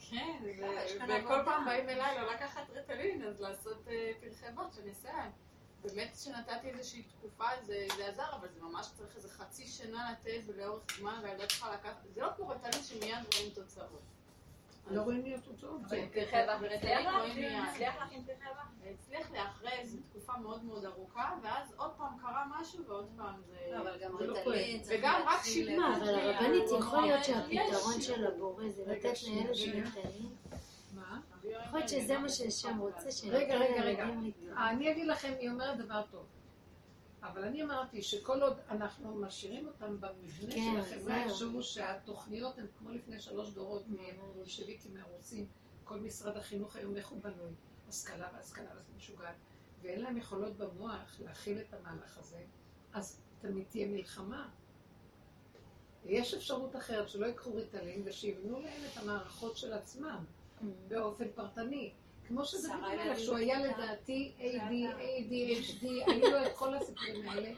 כן, 0.09 0.43
וכל. 0.43 1.41
פעם 1.45 1.65
באים 1.65 1.89
אליי 1.89 2.17
לא 2.17 2.33
לקחת 2.33 2.69
רטלין, 2.69 3.23
אז 3.23 3.41
לעשות 3.41 3.87
אה, 3.87 4.11
פרחי 4.21 4.45
באך 4.55 4.73
שאני 4.73 4.89
אעשה 4.89 5.13
להם. 5.13 5.31
באמת 5.83 6.11
שנתתי 6.23 6.69
איזושהי 6.69 7.03
תקופה 7.03 7.45
זה, 7.65 7.85
זה 7.97 8.07
עזר, 8.07 8.35
אבל 8.39 8.47
זה 8.53 8.61
ממש 8.61 8.87
צריך 8.97 9.15
איזה 9.15 9.29
חצי 9.29 9.67
שנה 9.67 10.11
לתת 10.11 10.41
ולאורך 10.47 10.83
זמן, 10.99 11.19
והילדה 11.23 11.45
צריכה 11.47 11.71
לקחת, 11.73 11.95
זה 12.13 12.21
לא 12.21 12.27
כמו 12.35 12.47
רטלין 12.49 12.83
שמיד 12.83 13.15
רואים 13.35 13.49
תוצאות. 13.53 14.01
לא 14.91 15.01
רואים 15.01 15.23
לי 15.25 15.35
תוצאות. 15.41 15.79
אבל 15.81 15.89
זה- 15.89 15.95
עם 15.95 16.09
פרחי 16.09 16.31
באך 16.47 16.61
ורטלין 16.61 17.63
הצליח 18.93 19.31
לי 19.31 19.41
אחרי 19.43 19.71
איזו 19.71 19.97
תקופה 20.09 20.37
מאוד 20.37 20.63
מאוד 20.63 20.85
ארוכה, 20.85 21.35
ואז 21.43 21.73
עוד 21.77 21.91
פעם 21.97 22.17
קרה 22.21 22.45
משהו 22.61 22.85
ועוד 22.85 23.07
פעם 23.17 23.35
זה... 23.47 23.57
לא, 23.71 23.77
אבל 23.81 23.97
גם 24.03 24.11
לא 24.19 24.33
ריטלין 24.33 24.81
וגם 24.87 25.21
רק. 25.27 25.41
מה, 25.79 25.97
אבל 25.97 26.19
הרבנית, 26.19 26.63
יכול 26.79 27.01
להיות 27.01 27.23
שהפתרון 27.23 28.01
של 28.01 28.27
הבורא 28.27 28.69
זה 28.69 28.83
לתת. 28.87 29.15
שמתקיימים? 29.15 30.35
מה? 30.51 30.57
יכול 31.43 31.79
להיות 31.79 31.89
שזה 31.89 32.17
מה 32.17 32.29
שהשם 32.29 32.77
רוצה, 32.79 33.09
רגע, 33.29 33.55
רגע, 33.55 33.81
רגע. 33.81 34.05
אני 34.69 34.91
אגיד 34.91 35.07
לכם, 35.07 35.33
היא 35.39 35.49
אומרת 35.49 35.77
דבר 35.77 36.01
טוב. 36.11 36.25
אבל 37.23 37.43
אני 37.43 37.63
אמרתי 37.63 38.01
שכל 38.01 38.41
עוד 38.41 38.57
אנחנו 38.69 39.15
משאירים 39.15 39.67
אותם 39.67 40.01
במבנה 40.01 40.53
כן, 40.53 40.73
של 40.73 40.79
החברה. 40.79 41.29
שהוא 41.29 41.61
שהתוכניות 41.61 42.57
הן 42.57 42.65
כמו 42.77 42.89
לפני 42.89 43.19
שלוש 43.19 43.49
דורות 43.49 43.83
מהבולשביקים, 43.87 44.93
מהרוסים, 44.93 45.45
כל 45.83 45.99
משרד 45.99 46.37
החינוך 46.37 46.75
היום 46.75 46.97
איך 46.97 47.07
הוא 47.07 47.21
בנוי, 47.21 47.51
השכלה 47.89 48.29
והשכלה 48.33 48.69
משוגעת, 48.97 49.35
ואין 49.81 50.01
להם 50.01 50.17
יכולות 50.17 50.57
במוח 50.57 51.19
להכיל 51.19 51.59
את 51.59 51.73
המהלך 51.73 52.17
הזה, 52.17 52.43
אז 52.93 53.21
תמיד 53.41 53.65
תהיה 53.69 53.87
מלחמה. 53.87 54.49
יש 56.05 56.33
אפשרות 56.33 56.75
אחרת 56.75 57.09
שלא 57.09 57.25
ייקחו 57.25 57.55
ריטלין 57.55 58.01
ושיבנו 58.05 58.59
להם 58.59 58.81
את 58.91 58.97
המערכות 58.97 59.57
של 59.57 59.73
עצמם 59.73 60.25
באופן 60.87 61.25
פרטני. 61.35 61.91
כמו 62.27 62.41
המלך, 62.73 63.05
ילדים 63.05 63.23
שהוא 63.23 63.37
היה. 63.37 63.59
לדעתי 63.65 64.31
AD, 64.39 64.71
ADHD, 65.01 65.85
היו 65.85 66.31
לו 66.31 66.45
את 66.45 66.51
כל 66.55 66.73
הסיפורים 66.75 67.29
האלה, 67.29 67.51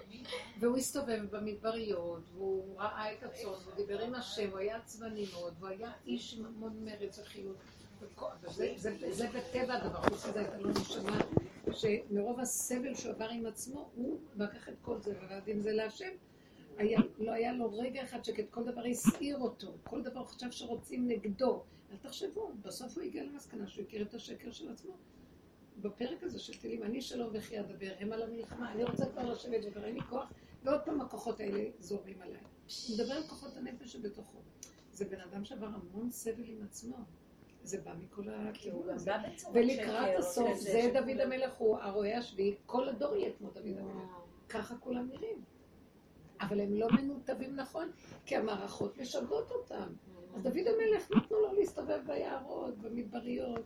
והוא 0.59 0.77
הסתובב 0.77 1.19
במדבריות, 1.31 2.21
והוא 2.33 2.79
ראה 2.79 3.13
את 3.13 3.23
הצאן, 3.23 3.49
והוא 3.49 3.75
דיבר 3.75 3.99
עם 4.01 4.15
השם, 4.15 4.49
הוא 4.49 4.59
היה 4.59 4.77
עצבני 4.77 5.25
מאוד, 5.33 5.53
והוא 5.59 5.69
היה 5.69 5.91
איש 6.05 6.35
עם 6.39 6.45
המון 6.45 6.85
מרץ 6.85 7.19
וחיות. 7.19 7.55
זה- 8.47 8.73
בטבע 9.33 9.73
הדבר, 9.73 10.01
חוץ 10.01 10.25
מזה 10.27 10.39
הייתה 10.39 10.57
לו 10.57 10.69
נשמה, 10.69 11.17
שמרוב 11.71 12.39
הסבל 12.39 12.95
שהוא 12.95 13.11
עבר 13.11 13.29
עם 13.29 13.45
עצמו, 13.45 13.89
הוא 13.95 14.17
לקח 14.37 14.69
את 14.69 14.75
כל 14.81 14.99
זה 15.01 15.13
ועבד 15.21 15.47
עם 15.47 15.61
זה 15.61 15.71
להשם. 15.71 16.09
היה, 16.77 16.99
לא 17.19 17.31
היה 17.31 17.53
לו 17.53 17.77
רגע 17.77 18.03
אחד 18.03 18.23
שקט, 18.23 18.43
כל 18.49 18.63
דבר 18.63 18.81
הסעיר 18.91 19.37
אותו, 19.37 19.67
כל 19.83 20.01
דבר 20.01 20.25
חשב 20.25 20.51
שרוצים 20.51 21.07
נגדו. 21.07 21.63
אל 21.91 21.97
תחשבו, 21.97 22.51
בסוף 22.61 22.97
הוא 22.97 23.03
הגיע 23.03 23.23
למסקנה 23.23 23.67
שהוא 23.67 23.83
הכיר 23.85 24.01
את 24.01 24.13
השקר 24.13 24.51
של 24.51 24.71
עצמו. 24.71 24.93
בפרק 25.81 26.23
הזה 26.23 26.39
של 26.39 26.59
תהילים, 26.59 26.83
אני 26.83 27.01
שלום 27.01 27.29
וכי 27.33 27.59
אדבר, 27.59 27.91
הם 27.99 28.11
על 28.11 28.21
המלחמה, 28.21 28.71
אני 28.71 28.83
רוצה 28.83 29.05
כבר 29.05 29.31
לשבת 29.31 29.61
וכבר 29.67 29.85
אין 29.85 29.95
לי 29.95 30.01
כוח, 30.01 30.31
ועוד 30.63 30.81
פעם 30.85 31.01
הכוחות 31.01 31.39
האלה 31.39 31.69
זורמים 31.79 32.21
עליי. 32.21 32.41
הוא 32.87 32.95
מדבר 32.95 33.13
על 33.13 33.23
כוחות 33.23 33.57
הנפש 33.57 33.93
שבתוכו. 33.93 34.37
זה 34.91 35.05
בן 35.05 35.21
אדם 35.21 35.45
שעבר 35.45 35.67
המון 35.67 36.11
סבל 36.11 36.43
עם 36.45 36.63
עצמו. 36.63 36.97
זה 37.63 37.81
בא 37.81 37.93
מכל 37.99 38.29
הכיוון 38.29 38.89
הזה. 38.89 39.11
ולקראת 39.53 40.19
הסוף, 40.19 40.57
זה 40.57 40.91
דוד 40.93 41.19
המלך, 41.19 41.53
הוא 41.57 41.77
הרועה 41.77 42.17
השביעי, 42.17 42.55
כל 42.65 42.89
הדור 42.89 43.15
יהיה 43.15 43.33
כמו 43.37 43.49
דוד 43.49 43.77
המלך. 43.77 44.09
ככה 44.49 44.75
כולם 44.77 45.07
נראים. 45.07 45.43
אבל 46.41 46.59
הם 46.59 46.73
לא 46.73 46.87
מנותבים 46.89 47.55
נכון, 47.55 47.91
כי 48.25 48.35
המערכות 48.35 48.97
משגעות 48.97 49.51
אותם. 49.51 49.93
אז 50.35 50.43
דוד 50.43 50.57
המלך 50.67 51.11
נתנו 51.11 51.39
לו 51.39 51.53
להסתובב 51.53 51.99
ביערות, 52.07 52.77
במדבריות, 52.77 53.63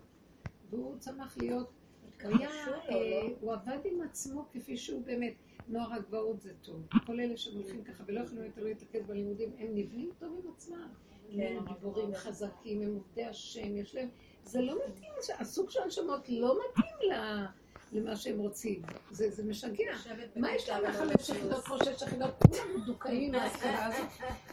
והוא 0.69 0.97
צמח 0.99 1.37
להיות, 1.37 1.71
היה, 2.19 2.49
אה, 2.89 3.21
הוא 3.41 3.53
עבד 3.53 3.79
עם 3.85 4.01
עצמו 4.01 4.45
כפי 4.53 4.77
שהוא 4.77 5.01
באמת. 5.05 5.33
נוער 5.67 5.93
הגבעות 5.93 6.41
זה 6.41 6.53
טוב. 6.61 6.87
כל 7.05 7.19
אלה 7.19 7.37
שהולכים 7.37 7.83
ככה 7.83 8.03
ולא 8.07 8.19
יכולים 8.19 8.43
יותר 8.45 8.63
להתרכז 8.63 9.05
בלימודים, 9.07 9.51
הם 9.57 9.67
נבנים 9.75 10.09
טוב 10.19 10.39
עם 10.43 10.51
עצמם. 10.55 10.87
הם 11.29 11.65
גיבורים 11.65 12.15
חזקים, 12.15 12.81
הם 12.81 12.93
עובדי 12.93 13.25
השם, 13.25 13.77
יש 13.77 13.95
להם... 13.95 14.09
זה 14.43 14.61
לא 14.61 14.75
מתאים, 14.87 15.11
הסוג 15.39 15.69
של 15.69 15.81
הנשמות 15.81 16.29
לא 16.29 16.57
מתאים 16.69 17.11
ל- 17.11 17.45
למה 17.93 18.15
שהם 18.15 18.39
רוצים. 18.39 18.81
זה 19.11 19.29
זה 19.29 19.43
משגע. 19.43 19.91
מה 20.35 20.55
יש 20.55 20.69
להם 20.69 20.83
לחמש 20.83 21.29
יחידות 21.29 21.65
כמו 21.65 21.77
שש 21.77 22.01
יחידות? 22.01 22.31
כולם 22.39 22.81
מדוכאים 22.81 23.31
מההשכלה 23.31 23.85
הזאת. 23.87 24.07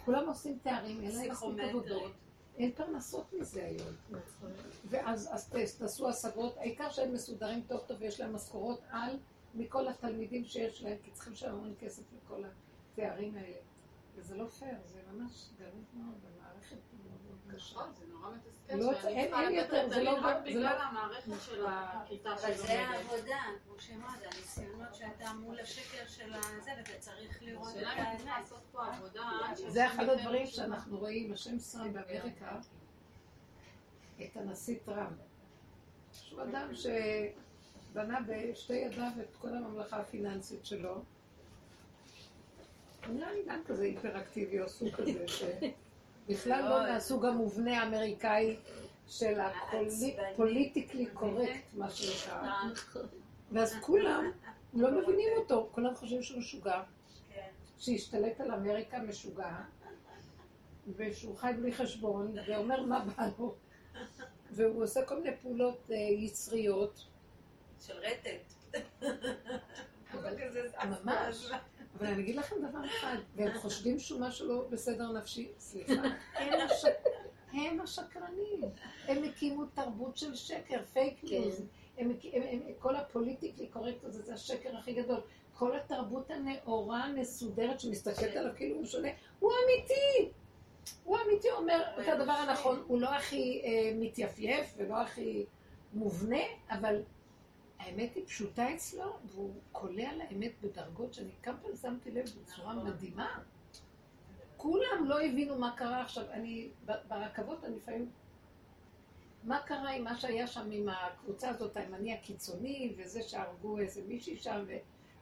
כולם 0.05 0.29
עושים 0.29 0.59
תארים, 0.63 1.01
אין 1.03 1.17
להם 1.17 1.31
מספיק 1.31 1.59
עבודות. 1.69 2.13
אין 2.59 2.73
פרנסות 2.73 3.33
מזה 3.33 3.65
היום. 3.65 4.21
ואז 4.85 5.51
תעשו 5.79 6.09
השגות, 6.09 6.57
העיקר 6.59 6.91
שהם 6.91 7.13
מסודרים 7.15 7.63
טוב 7.69 7.81
טוב 7.87 7.97
ויש 8.01 8.21
להם 8.21 8.35
משכורות 8.35 8.81
על 8.91 9.19
מכל 9.55 9.89
התלמידים 9.89 10.45
שיש 10.45 10.83
להם, 10.83 10.97
כי 11.03 11.11
צריכים 11.11 11.33
לשלם 11.33 11.55
המון 11.55 11.75
כסף 11.81 12.03
לכל 12.17 12.43
התארים 12.93 13.37
האלה. 13.37 13.57
וזה 14.17 14.37
לא 14.37 14.49
פייר, 14.49 14.77
זה 14.87 15.01
ממש 15.13 15.49
גרעין 15.59 15.85
מאוד 15.95 16.15
נכון, 17.57 17.93
זה 17.99 18.05
נורא 18.13 18.29
מתסכל. 18.31 18.77
לא, 18.77 18.95
שאני 19.03 19.13
אין- 19.15 19.31
צריכה 19.31 19.43
לתת 19.51 19.57
יותר, 19.57 19.89
זה 19.89 20.03
לא- 20.03 20.19
בגלל 20.45 20.63
לא- 20.63 20.69
המערכת 20.83 21.31
של 21.47 21.65
הכיתה 21.69 22.33
אבל 22.33 22.55
זה. 22.55 22.81
העבודה, 22.81 23.37
כמו 23.65 23.75
שאמרת, 23.79 24.21
הניסיונות 24.35 24.95
שאתה 24.95 25.33
מול 25.33 25.61
השקר 25.61 26.07
של 26.09 26.33
הזה, 26.35 26.71
ואתה 26.77 26.93
צריך 26.99 27.43
לראות 27.43 27.69
את 27.77 27.83
עד 29.45 29.57
ש- 29.57 29.61
זה 29.61 29.87
אחד 29.87 30.09
הדברים 30.09 30.47
שאנחנו 30.47 30.99
רואים, 30.99 31.33
השם 31.33 31.59
שם 31.59 31.93
באמריקה 31.93 32.59
את 34.23 34.37
הנשיא 34.37 34.79
טראמפ. 34.85 35.19
שהוא 36.13 36.43
אדם 36.43 36.71
שבנה 36.75 38.19
בשתי 38.27 38.73
ידיו 38.73 39.11
את 39.21 39.37
כל 39.41 39.49
הממלכה 39.49 39.97
הפיננסית 40.01 40.67
שלו. 40.67 40.95
הוא 43.07 43.15
נראה 43.15 43.33
לי 43.33 43.43
גם 43.49 43.61
כזה 43.67 43.83
היפראקטיבי 43.85 44.61
או 44.63 44.69
סוג 44.69 44.89
כזה, 44.95 45.25
שבכלל 46.31 46.69
לא 46.69 46.93
מהסוג 46.93 47.27
המובנה 47.27 47.83
האמריקאי 47.83 48.57
של 49.09 49.41
הפוליטיקלי 49.41 51.07
קורקט, 51.07 51.75
מה 51.75 51.91
שנקרא. 51.91 52.63
ואז 53.53 53.75
כולם 53.81 54.31
לא 54.75 54.91
מבינים 54.91 55.29
אותו, 55.37 55.69
כולם 55.73 55.95
חושבים 55.95 56.23
שהוא 56.23 56.39
משוגע. 56.39 56.83
כן. 57.35 57.49
שהשתלט 57.79 58.41
על 58.41 58.51
אמריקה 58.51 58.99
משוגע, 58.99 59.57
ושהוא 60.97 61.37
חי 61.37 61.53
בלי 61.59 61.73
חשבון, 61.73 62.35
ואומר 62.47 62.83
מה 62.83 63.05
בא 63.05 63.29
לו, 63.39 63.55
והוא 64.51 64.85
עושה 64.85 65.05
כל 65.05 65.21
מיני 65.21 65.37
פעולות 65.43 65.91
אה, 65.91 65.97
יצריות, 65.97 67.07
של 67.81 67.95
רטט. 67.97 68.55
ממש. 71.05 71.51
אבל 72.01 72.09
אני 72.09 72.23
אגיד 72.23 72.37
לכם 72.37 72.57
דבר 72.69 72.85
אחד, 72.87 73.17
והם 73.37 73.59
חושבים 73.59 73.99
שהוא 73.99 74.21
משהו 74.21 74.49
לא 74.49 74.65
בסדר 74.71 75.13
נפשי, 75.13 75.49
סליחה, 75.59 75.93
הם, 76.39 76.61
הש... 76.61 76.85
הם 77.53 77.81
השקרנים, 77.81 78.61
הם 79.09 79.25
הקימו 79.25 79.65
תרבות 79.65 80.17
של 80.17 80.35
שקר, 80.35 80.83
fake 80.93 81.25
news, 81.25 81.63
הם, 81.99 82.13
כל 82.79 82.97
ה 82.97 83.02
politically 83.02 83.67
correct 83.67 84.05
הזה, 84.05 84.23
זה 84.23 84.35
השקר 84.35 84.77
הכי 84.77 84.93
גדול. 84.93 85.21
כל 85.55 85.77
התרבות 85.77 86.31
הנאורה, 86.31 87.05
המסודרת, 87.05 87.81
שמסתכלת 87.81 88.37
עליו 88.37 88.53
כאילו 88.57 88.77
הוא 88.77 88.85
שונה, 88.85 89.09
הוא 89.39 89.53
אמיתי. 89.65 90.33
הוא 91.05 91.19
אמיתי, 91.27 91.51
אומר 91.51 91.83
את 92.01 92.09
הדבר 92.09 92.33
הנכון, 92.33 92.83
הוא 92.87 93.01
לא 93.01 93.09
הכי 93.09 93.63
אה, 93.65 93.93
מתייפייף 93.97 94.75
ולא 94.77 95.01
הכי 95.01 95.45
מובנה, 95.93 96.43
אבל 96.71 97.03
האמת 97.81 98.15
היא 98.15 98.27
פשוטה 98.27 98.75
אצלו, 98.75 99.17
והוא 99.27 99.55
קולע 99.73 100.13
לאמת 100.17 100.53
בדרגות 100.61 101.15
שאני 101.15 101.31
כמה 101.43 101.57
פעמים 101.57 101.77
שמתי 101.77 102.11
לב 102.11 102.25
בצורה 102.43 102.75
מדהימה. 102.75 103.39
כולם 104.57 105.05
לא 105.07 105.21
הבינו 105.21 105.59
מה 105.59 105.77
קרה 105.77 106.03
עכשיו. 106.03 106.25
אני, 106.31 106.69
ברכבות 107.09 107.65
אני 107.65 107.77
לפעמים... 107.77 108.11
מה 109.45 109.61
קרה 109.61 109.91
עם 109.91 110.05
מה 110.05 110.17
שהיה 110.17 110.47
שם 110.47 110.71
עם 110.73 110.89
הקבוצה 110.89 111.49
הזאת, 111.49 111.77
הימני 111.77 112.15
הקיצוני, 112.15 112.95
וזה 112.97 113.23
שהרגו 113.23 113.79
איזה 113.79 114.03
מישהי 114.09 114.37
שם. 114.37 114.65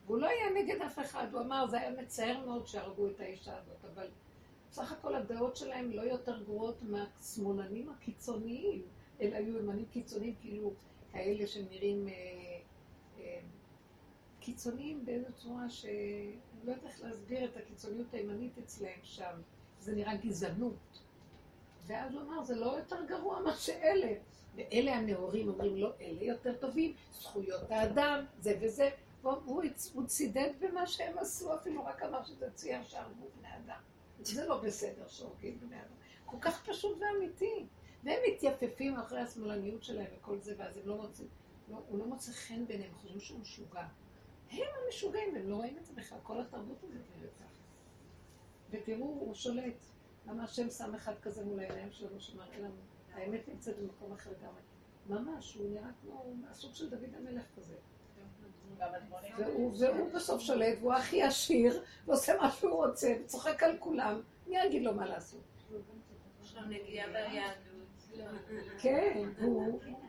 והוא 0.07 0.19
לא 0.19 0.27
היה 0.27 0.63
נגד 0.63 0.83
אף 0.83 0.99
אחד, 0.99 1.27
הוא 1.33 1.41
אמר, 1.41 1.67
זה 1.67 1.81
היה 1.81 1.91
מצער 1.91 2.47
מאוד 2.47 2.67
שהרגו 2.67 3.09
את 3.09 3.21
האישה 3.21 3.57
הזאת, 3.57 3.85
אבל 3.95 4.09
בסך 4.71 4.93
הכל 4.93 5.15
הדעות 5.15 5.57
שלהם 5.57 5.93
לא 5.93 6.03
יותר 6.03 6.43
גרועות 6.43 6.77
מהשמאלנים 6.83 7.89
הקיצוניים, 7.89 8.83
אלא 9.21 9.37
היו 9.37 9.59
ימנים 9.59 9.85
קיצוניים, 9.93 10.35
כאילו 10.41 10.73
כאלה 11.13 11.47
שנראים 11.47 12.09
אה, 12.09 12.15
קיצוניים 14.53 15.05
באיזו 15.07 15.33
צורה 15.37 15.71
ש... 15.71 15.85
אני 15.85 16.37
לא 16.65 16.73
יודעת 16.73 16.87
איך 16.87 17.03
להסביר 17.03 17.45
את 17.45 17.57
הקיצוניות 17.57 18.15
הימנית 18.15 18.59
אצלהם 18.59 18.99
שם, 19.03 19.41
זה 19.81 19.95
נראה 19.95 20.17
גזענות. 20.17 21.01
ואז 21.87 22.15
הוא 22.15 22.23
אמר, 22.23 22.45
זה 22.45 22.55
לא 22.55 22.67
יותר 22.79 23.05
גרוע 23.05 23.41
מה 23.41 23.57
שאלה. 23.57 24.13
ואלה 24.57 24.97
הנאורים 24.97 25.49
אומרים, 25.49 25.77
לא, 25.77 25.93
אלה 26.01 26.25
יותר 26.25 26.57
טובים, 26.61 26.95
זכויות 27.13 27.71
האדם, 27.71 28.25
זה 28.41 28.59
וזה. 28.61 28.91
הוא, 29.23 29.33
הוא, 29.45 29.63
הצ- 29.63 29.91
הוא 29.95 30.07
צידד 30.07 30.51
במה 30.61 30.87
שהם 30.87 31.19
עשו, 31.19 31.55
אפילו 31.55 31.85
רק 31.85 32.03
אמר 32.03 32.25
שזה 32.25 32.51
צייר 32.55 32.85
שהרגו 32.85 33.27
בני 33.39 33.49
אדם. 33.57 33.81
זה 34.23 34.47
לא 34.47 34.61
בסדר 34.61 35.09
שהורגים 35.09 35.59
בני 35.61 35.77
אדם. 35.81 35.95
כל 36.27 36.37
כך 36.41 36.69
פשוט 36.71 36.99
ואמיתי. 37.01 37.67
והם 38.05 38.19
מתייפפים 38.33 38.97
אחרי 38.97 39.21
השמאלניות 39.21 39.85
שלהם 39.85 40.07
וכל 40.19 40.39
זה, 40.41 40.55
ואז 40.59 40.77
הם 40.77 40.83
לא 40.89 40.97
מוצאים, 40.97 41.29
לא, 41.71 41.77
הוא 41.89 41.99
לא 41.99 42.05
מוצא 42.07 42.33
חן 42.33 42.67
ביניהם, 42.67 42.91
חושבים 42.95 43.21
שהוא 43.21 43.41
משוגע. 43.41 43.87
הם 44.51 44.67
המשוגעים, 44.87 45.37
הם 45.37 45.51
לא 45.51 45.57
רואים 45.57 45.77
את 45.79 45.87
זה 45.87 45.93
בכלל, 45.95 46.19
כל 46.23 46.41
התרבות 46.41 46.77
הזאת 46.83 47.03
נראית 47.17 47.33
ככה. 47.41 47.55
ותראו, 48.71 49.07
הוא 49.07 49.35
שולט. 49.35 49.75
למה 50.27 50.45
השם 50.45 50.71
שם 50.71 50.95
אחד 50.95 51.19
כזה 51.23 51.45
מול 51.45 51.61
העיניים 51.61 51.93
שלנו, 51.93 52.21
שמראה 52.21 52.59
לנו, 52.59 52.75
האמת 53.15 53.49
נמצאת 53.49 53.79
במקום 53.79 54.13
אחר 54.13 54.31
לגמרי. 54.31 54.61
ממש, 55.09 55.55
הוא 55.55 55.71
נראה 55.71 55.91
כמו 56.03 56.25
הסוג 56.51 56.75
של 56.75 56.91
דוד 56.91 57.15
המלך 57.17 57.45
כזה. 57.57 57.75
והוא, 59.39 60.13
בסוף 60.15 60.43
שולט, 60.43 60.79
והוא 60.81 60.95
הכי 60.95 61.23
עשיר, 61.23 61.83
ועושה 62.07 62.37
מה 62.37 62.51
שהוא 62.51 62.87
רוצה, 62.87 63.17
וצוחק 63.25 63.63
על 63.63 63.77
כולם. 63.79 64.21
מי 64.47 64.59
יגיד 64.59 64.83
לו 64.83 64.95
מה 64.95 65.07
לעשות? 65.07 65.41
כן, 68.79 69.29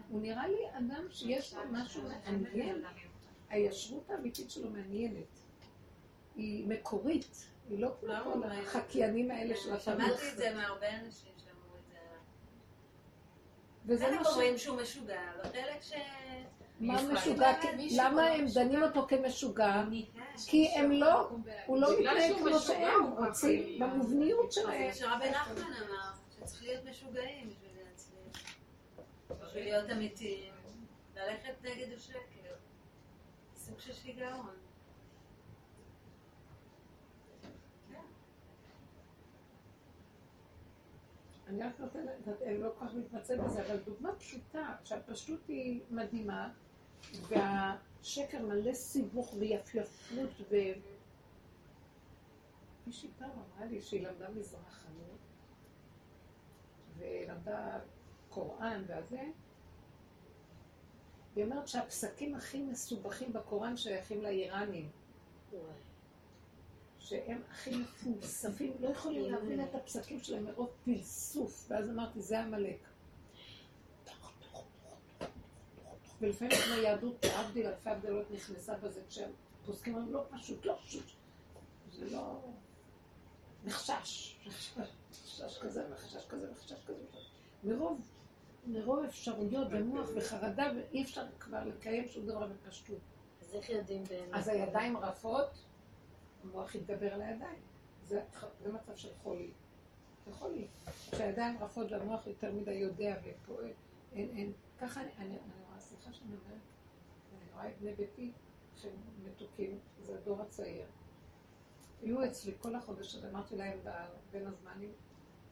הוא 0.10 0.22
נראה 0.22 0.48
לי 0.48 0.60
אדם 0.78 1.06
שיש 1.12 1.54
לו 1.54 1.62
משהו 1.72 2.04
מעניין. 2.04 2.84
הישרות 3.50 4.10
האמיתית 4.10 4.52
שלו 4.52 4.70
מעניינת. 4.70 5.40
היא 6.36 6.68
מקורית, 6.68 7.46
היא 7.70 7.80
לא 7.80 7.90
כמו 8.00 8.10
לא 8.10 8.24
כל. 8.24 8.44
החקיינים 8.44 9.32
האלה 9.32 9.56
של 9.56 9.74
התרבות. 9.74 10.02
שמעתי 10.08 10.32
את 10.32 10.38
זה 10.38 10.54
מהרבה 10.56 10.88
אנשים 10.90 11.32
שאמרו 11.38 11.76
את 11.78 11.92
זה. 11.92 11.98
וזה 13.86 14.12
מה 14.12 14.24
ש... 14.24 14.28
אומרים 14.28 14.58
שהוא 14.58 14.82
משוגע, 14.82 15.22
וחלק 15.40 15.82
ש... 15.82 15.94
מה. 16.80 17.02
משוגע? 17.14 17.52
למה 17.98 18.24
הם 18.24 18.46
דנים 18.54 18.84
אותו 18.84 19.08
כמשוגע? 19.08 19.84
כי 20.48 20.68
הם 20.68 20.92
לא, 20.92 21.30
הוא 21.66 21.78
לא 21.78 22.00
מתנהג 22.00 22.36
כמו 22.38 22.60
שהם 22.60 23.12
רוצים. 23.18 23.80
במובניות 23.80 24.52
שלהם. 24.52 24.92
זה 24.92 25.00
שרבי 25.00 25.30
נחמן 25.30 25.62
אמר, 25.62 26.12
שצריך 26.36 26.64
להיות 26.64 26.86
משוגעים 26.86 27.50
בשביל 27.50 27.72
להצליח. 27.84 28.56
בשביל 29.30 29.64
להיות 29.64 29.90
אמיתיים. 29.92 30.54
ללכת 31.16 31.54
נגד 31.64 31.94
השקר. 31.94 32.39
סוג 33.70 33.80
של 33.80 33.94
שיגעון. 33.94 34.56
אני 41.48 41.64
רק 41.64 41.80
נותנת, 41.80 42.28
אני 42.46 42.58
לא 42.58 42.70
כל 42.80 42.86
כך 42.86 42.94
מתמצאת 42.94 43.40
בזה, 43.40 43.66
אבל 43.66 43.78
דוגמה 43.78 44.16
פשוטה, 44.16 44.76
שהפשטות 44.84 45.48
היא 45.48 45.82
מדהימה, 45.92 46.54
והשקר 47.28 48.46
מלא 48.46 48.74
סיבוך 48.74 49.34
ויפייפות 49.40 50.30
ו... 50.52 50.56
מישהי 52.88 53.10
פעם 53.20 53.30
אמרה 53.30 53.66
לי 53.66 53.82
שהיא 53.82 54.08
למדה 54.08 54.30
מזרחנות, 54.30 55.20
ולמדה 56.98 57.80
קוראן 58.30 58.84
והזה, 58.88 59.24
היא 61.36 61.44
אומרת 61.44 61.68
שהפסקים 61.68 62.36
הכי 62.36 62.62
מסובכים 62.62 63.34
בקוראן 63.34 63.78
שייכים 63.78 64.22
לאיראנים. 64.22 64.90
שהם 67.00 67.42
הכי 67.50 67.76
מפולספים, 67.76 68.74
לא 68.80 68.90
יכולים 68.90 69.32
להבין 69.32 69.64
את 69.64 69.76
הפסקים 69.76 70.20
שלהם 70.20 70.46
מרוב 70.46 70.70
פלסוף. 70.86 71.66
ואז 71.70 71.90
אמרתי, 71.90 72.22
זה 72.22 72.40
עמלק. 72.40 72.80
ולפעמים 76.22 76.58
כמו 76.66 76.76
יהדות, 76.76 77.26
להבדיל 77.26 77.68
אלפי 77.68 77.90
הבדלות, 77.90 78.32
נכנסה 78.32 78.78
בזה 78.78 79.02
כשהם 79.10 79.32
פוסקים, 79.66 79.96
אומרים, 79.96 80.14
לא 80.14 80.24
פשוט, 80.32 80.66
לא 80.66 80.78
פשוט. 80.86 81.06
זה 81.92 82.10
לא... 82.10 82.40
נחשש, 83.66 84.36
נחשש 84.48 85.58
כזה 85.62 85.86
וחשש 85.92 86.26
כזה 86.30 86.52
וחשש 86.52 86.84
כזה. 86.88 87.04
מרוב, 87.64 88.02
מרוב 88.66 89.04
אפשרויות 89.04 89.68
ומוח 89.72 90.10
וחרדה, 90.16 90.72
ואי 90.76 91.04
אפשר 91.04 91.22
כבר 91.40 91.64
לקיים 91.66 92.08
שום 92.08 92.26
דבר 92.26 92.48
בפשטות. 92.48 93.00
אז 93.42 93.56
איך 93.56 93.70
יודעים 93.70 94.04
באמת? 94.04 94.34
אז 94.34 94.48
הידיים 94.48 94.98
רפות, 94.98 95.66
המוח 96.44 96.76
יתגבר 96.76 97.14
על 97.14 97.22
הידיים. 97.22 97.62
זה, 98.06 98.24
זה 98.64 98.74
מצב 98.74 98.96
של 98.96 99.10
חולי. 99.24 99.52
זה 100.26 100.34
חולי. 100.34 100.68
כשהידיים 101.12 101.58
רפות 101.58 101.92
והמוח 101.92 102.28
יותר 102.28 102.52
מדי 102.52 102.72
יודע 102.72 103.16
ופועל, 103.24 103.72
אין, 104.14 104.30
אין. 104.38 104.54
ככה 104.80 105.02
אני, 105.02 105.10
אני, 105.18 105.26
אני 105.26 105.64
רואה, 105.68 105.80
סליחה 105.80 106.14
שאני 106.14 106.30
אומרת, 106.30 106.62
אני 107.38 107.52
רואה 107.54 107.70
את 107.70 107.74
בני 107.82 107.94
ביתי 107.94 108.32
שהם 108.76 108.96
מתוקים, 109.24 109.80
זה 110.02 110.18
הדור 110.18 110.42
הצעיר. 110.42 110.86
היו 112.02 112.26
אצלי 112.26 112.54
כל 112.60 112.76
החודש, 112.76 113.16
אז 113.16 113.26
אמרתי 113.26 113.56
להם 113.56 113.80
בין 114.32 114.48
הזמנים, 114.48 114.92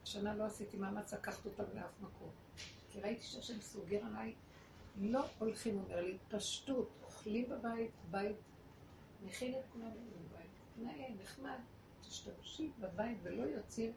השנה 0.02 0.34
לא 0.34 0.44
עשיתי 0.44 0.76
מאמץ 0.76 1.14
לקחת 1.14 1.46
אותם 1.46 1.64
לאף 1.74 2.00
מקום. 2.00 2.30
כי 2.98 3.02
ראיתי 3.02 3.22
שהשם 3.22 3.60
סוגר 3.60 4.00
עליי, 4.06 4.34
לא 5.00 5.24
הולכים, 5.38 5.78
אומר 5.78 6.00
לי, 6.00 6.18
פשטות, 6.28 6.88
אוכלים 7.04 7.48
בבית, 7.48 7.90
בית, 8.10 8.36
מכין 9.26 9.54
את 9.54 9.64
כולם 9.72 9.90
בבית, 9.90 10.50
נאה, 10.76 11.08
נחמד, 11.22 11.58
תשתמשי 12.00 12.70
בבית 12.78 13.18
ולא 13.22 13.42
יוצאים 13.42 13.92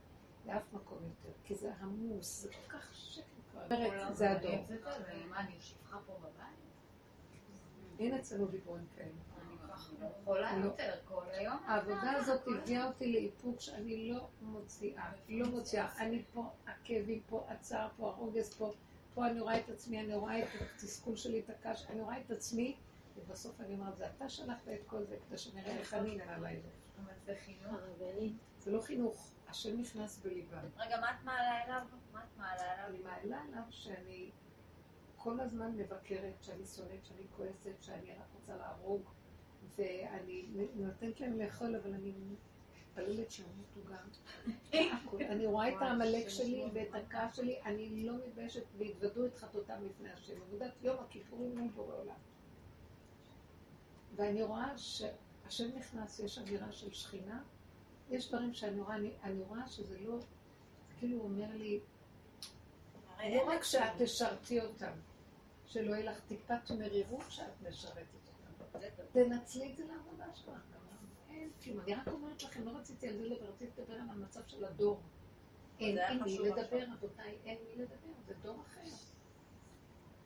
לאף 0.45 0.73
מקום 0.73 0.97
יותר, 1.03 1.37
כי 1.43 1.55
זה 1.55 1.73
עמוס, 1.75 2.41
זה 2.41 2.49
כל 2.49 2.77
כך 2.77 2.95
שקט 2.95 3.25
כבר. 3.51 4.13
זה 4.13 4.31
הדור. 4.31 4.65
מה, 5.29 5.39
אני 5.39 5.55
שפחה 5.59 5.97
פה 6.05 6.13
בבית? 6.19 6.51
אין 7.99 8.13
אצלנו 8.13 8.47
דיבורים 8.47 8.85
כאלה. 8.95 9.09
אני 10.27 10.63
לא. 10.63 11.51
העבודה 11.65 12.11
הזאת 12.11 12.41
הביאה 12.47 12.87
אותי 12.87 13.11
לאיפוק 13.11 13.59
שאני 13.59 14.11
לא 14.11 14.27
מוציאה, 14.41 15.11
לא 15.29 15.47
מוציאה. 15.47 15.97
אני 15.97 16.23
פה, 16.33 16.49
הכאבים 16.67 17.21
פה, 17.29 17.45
הצער 17.49 17.87
פה, 17.97 18.07
הרוגז 18.07 18.53
פה, 18.53 18.71
פה 19.13 19.27
אני 19.27 19.39
רואה 19.39 19.59
את 19.59 19.69
עצמי, 19.69 19.99
אני 19.99 20.15
רואה 20.15 20.39
את 20.39 20.47
התסכול 20.61 21.15
שלי, 21.15 21.39
את 21.39 21.49
הקש, 21.49 21.85
אני 21.89 22.01
רואה 22.01 22.19
את 22.19 22.31
עצמי, 22.31 22.75
ובסוף 23.15 23.61
אני 23.61 23.73
אומרת, 23.73 23.97
זה 23.97 24.09
אתה 24.09 24.29
שלחת 24.29 24.67
את 24.67 24.83
כל 24.85 25.03
זה 25.03 25.17
כדי 25.27 25.37
שנראה 25.37 25.77
איך 25.77 25.93
אני 25.93 26.15
נעלה 26.15 26.53
את 26.53 26.63
זה. 26.63 26.69
אבל 27.03 27.13
זה 27.25 27.35
חינוך. 27.45 27.75
זה 28.59 28.71
לא 28.71 28.81
חינוך, 28.81 29.31
השם 29.47 29.79
נכנס 29.79 30.19
בליבם. 30.19 30.57
רגע, 30.77 30.99
מה 31.01 31.11
את 31.11 31.23
מעלה 31.23 31.63
אליו? 31.65 31.81
מה 32.13 32.23
את 32.23 32.37
מעלה 32.37 32.73
אליו? 32.73 32.85
אני 32.87 32.99
מעלה 32.99 33.41
עליו 33.41 33.63
שאני 33.69 34.31
כל 35.17 35.39
הזמן 35.39 35.75
מבקרת, 35.75 36.43
שאני 36.43 36.65
שונאת, 36.65 37.05
שאני 37.05 37.27
כועסת, 37.37 37.75
שאני 37.81 38.11
רק 38.11 38.27
רוצה 38.35 38.55
להרוג, 38.55 39.01
ואני 39.77 40.45
נותנת 40.75 41.19
להם 41.19 41.39
לאכול, 41.39 41.75
אבל 41.75 41.93
אני 41.93 42.13
מתפללת 42.91 43.31
שימותו 43.31 43.79
גם. 43.89 44.07
אני 45.19 45.45
רואה 45.45 45.69
את 45.69 45.81
העמלק 45.81 46.29
שלי 46.29 46.63
ואת 46.73 46.95
הכעס 46.95 47.35
שלי, 47.35 47.61
אני 47.61 48.03
לא 48.03 48.13
מתביישת, 48.27 48.63
והתוודו 48.77 49.25
את 49.25 49.35
חטאותם 49.35 49.85
לפני 49.85 50.11
השם. 50.11 50.33
עבודת 50.41 50.71
יום 50.81 50.97
הכיפורים 50.99 51.57
מול 51.59 51.69
בורא 51.69 51.95
עולם. 51.95 52.15
ואני 54.15 54.43
רואה 54.43 54.77
שהשם 54.77 55.77
נכנס, 55.77 56.19
יש 56.19 56.37
אווירה 56.37 56.71
של 56.71 56.93
שכינה, 56.93 57.43
יש 58.09 58.29
דברים 58.29 58.53
שאני 58.53 58.79
רואה, 58.79 58.95
אני, 58.95 59.11
אני 59.23 59.43
רואה 59.43 59.67
שזה 59.67 59.99
לא, 59.99 60.19
זה 60.19 60.93
כאילו 60.99 61.17
הוא 61.17 61.23
אומר 61.23 61.49
לי, 61.53 61.79
לא 63.19 63.43
רק 63.47 63.63
שאת 63.63 63.91
תשרתי 63.97 64.61
אותם, 64.61 64.91
שלא 65.65 65.95
יהיה 65.95 66.11
לך 66.11 66.19
טיפת 66.27 66.71
מרירות 66.79 67.25
שאת 67.29 67.61
משרתת 67.69 67.97
אותם. 68.13 68.79
תנצלי 69.11 69.71
את 69.71 69.77
זה 69.77 69.83
לעבודה 69.85 70.25
שלך. 70.35 70.80
אין 71.65 71.73
כלום. 71.73 71.79
אני 71.79 71.95
רק 71.95 72.07
אומרת 72.07 72.43
לכם, 72.43 72.63
לא 72.63 72.71
רציתי 72.71 73.07
על 73.07 73.17
זה 73.17 73.25
לדבר, 73.25 73.49
רציתי 73.49 73.81
לדבר 73.81 73.93
על 73.93 74.09
המצב 74.09 74.41
של 74.47 74.65
הדור. 74.65 75.01
אין 75.79 75.97
עם 75.97 76.23
מי 76.23 76.39
לדבר, 76.39 76.83
רבותיי, 76.93 77.37
אין 77.45 77.57
מי 77.67 77.75
לדבר, 77.75 78.13
זה 78.27 78.33
דור 78.41 78.61
אחר. 78.61 78.89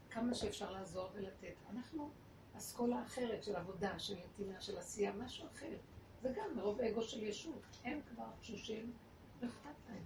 כמה 0.10 0.34
שאפשר 0.34 0.72
לעזור 0.72 1.10
ולתת. 1.14 1.56
אנחנו 1.70 2.10
אסכולה 2.58 3.04
אחרת 3.04 3.44
של 3.44 3.56
עבודה, 3.56 4.00
של 4.00 4.16
נתינה, 4.26 4.62
של 4.62 4.78
עשייה, 4.78 5.14
משהו 5.14 5.48
אחר. 5.56 5.78
זה 6.22 6.34
גם 6.36 6.56
מרוב 6.56 6.82
אגו 6.82 7.02
של 7.02 7.24
ישות. 7.24 7.62
הם 7.84 8.02
כבר 8.10 8.28
תשושים, 8.42 8.94
לא 9.42 9.48
אכפת 9.48 9.90
להם. 9.90 10.04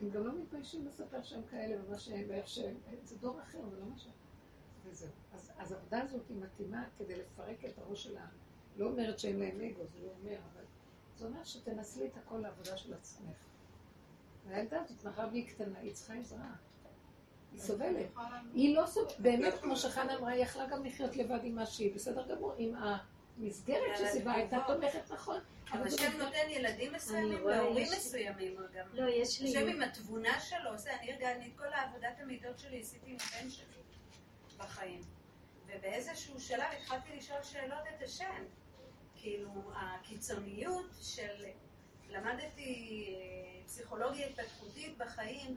הם 0.00 0.10
גם 0.10 0.26
לא 0.26 0.32
מתביישים 0.42 0.86
לספר 0.86 1.22
שהם 1.22 1.42
כאלה 1.50 1.84
ומה 1.84 1.98
שהם 1.98 2.24
ואיך 2.28 2.48
שהם, 2.48 2.76
זה 3.02 3.16
דור 3.16 3.42
אחר, 3.42 3.68
זה 3.70 3.80
לא 3.80 3.86
מה 3.86 3.98
ש... 3.98 4.06
וזהו. 4.90 5.10
אז, 5.32 5.52
אז 5.58 5.72
העבודה 5.72 6.02
הזאת 6.02 6.28
היא 6.28 6.36
מתאימה 6.36 6.84
כדי 6.98 7.16
לפרק 7.16 7.64
את 7.64 7.78
הראש 7.78 8.04
של 8.04 8.16
העם. 8.16 8.28
לא 8.76 8.86
אומרת 8.86 9.18
שאין 9.18 9.38
להם 9.38 9.60
אגו, 9.60 9.86
זה 9.86 9.98
לא 10.02 10.10
אומר, 10.20 10.36
אבל 10.52 10.64
זה 11.16 11.26
אומר 11.26 11.44
שתנצלי 11.44 12.06
את 12.06 12.16
הכל 12.16 12.38
לעבודה 12.38 12.76
של 12.76 12.94
עצמך. 12.94 13.36
והילדה 14.46 14.82
הזאת, 14.82 15.04
מאחר 15.04 15.28
והיא 15.30 15.48
קטנה, 15.48 15.78
היא 15.78 15.94
צריכה 15.94 16.14
עזרה. 16.14 16.52
היא 17.52 17.60
סובלת. 17.60 18.06
היא 18.54 18.76
לא 18.76 18.86
סובלת, 18.86 19.20
באמת, 19.20 19.54
כמו 19.62 19.76
שחנה 19.76 20.16
אמרה, 20.18 20.30
היא 20.30 20.42
יכלה 20.42 20.66
גם 20.66 20.84
לחיות 20.84 21.16
לבד 21.16 21.38
עם 21.42 21.54
מה 21.54 21.66
שהיא, 21.66 21.94
בסדר 21.94 22.26
גמור, 22.34 22.54
עם 22.58 22.74
המסגרת 23.38 23.98
שסביבה 23.98 24.32
הייתה 24.32 24.58
תומכת 24.66 25.10
נכון. 25.10 25.40
אבל 25.72 25.86
השם 25.86 26.18
נותן 26.18 26.48
ילדים 26.48 26.92
מסוימים 26.92 27.48
להורים 27.48 27.86
מסוימים 27.96 28.56
גם. 28.74 28.86
לא, 28.92 29.08
יש 29.08 29.40
לי... 29.40 29.48
השם 29.48 29.68
עם 29.68 29.82
התבונה 29.82 30.40
שלו, 30.40 30.78
זה, 30.78 30.96
אני 30.96 31.12
הרגעתי 31.12 31.46
את 31.46 31.58
כל 31.58 31.72
העבודת 31.72 32.20
המידות 32.20 32.58
שלי, 32.58 32.80
עשיתי 32.80 33.10
עם 33.10 33.16
הבן 33.16 33.50
שלי 33.50 33.78
בחיים. 34.58 35.00
ובאיזשהו 35.66 36.40
שלב 36.40 36.66
התחלתי 36.76 37.16
לשאול 37.16 37.42
שאלות 37.42 37.84
את 37.96 38.02
השם. 38.02 38.44
כאילו, 39.16 39.70
הקיצוניות 39.74 40.90
של... 41.00 41.44
למדתי 42.10 43.14
פסיכולוגיה 43.66 44.26
התפתחותית 44.26 44.98
בחיים, 44.98 45.56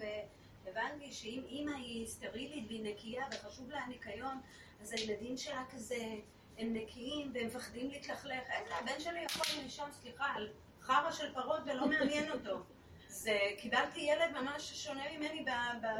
והבנתי 0.65 1.11
שאם 1.11 1.43
אימא 1.47 1.71
היא 1.71 2.07
סטרילית 2.07 2.67
והיא 2.67 2.83
נקייה 2.83 3.25
וחשוב 3.31 3.69
לה 3.69 3.79
הניקיון, 3.79 4.41
אז 4.81 4.93
הילדים 4.93 5.37
שלה 5.37 5.63
כזה... 5.71 6.15
הם 6.57 6.73
נקיים 6.73 7.31
והם 7.33 7.47
מפחדים 7.47 7.89
להתלכלך. 7.89 8.43
איזה, 8.51 8.75
הבן 8.75 8.99
שלי 8.99 9.19
יכול 9.19 9.45
לישון, 9.63 9.91
סליחה, 9.91 10.25
על 10.25 10.49
חרא 10.81 11.11
של 11.11 11.33
פרות 11.33 11.61
ולא 11.65 11.87
מעניין 11.87 12.31
אותו. 12.31 12.59
זה, 13.07 13.39
קיבלתי 13.57 13.99
ילד 13.99 14.31
ממש 14.31 14.83
שונה 14.83 15.03
ממני 15.17 15.45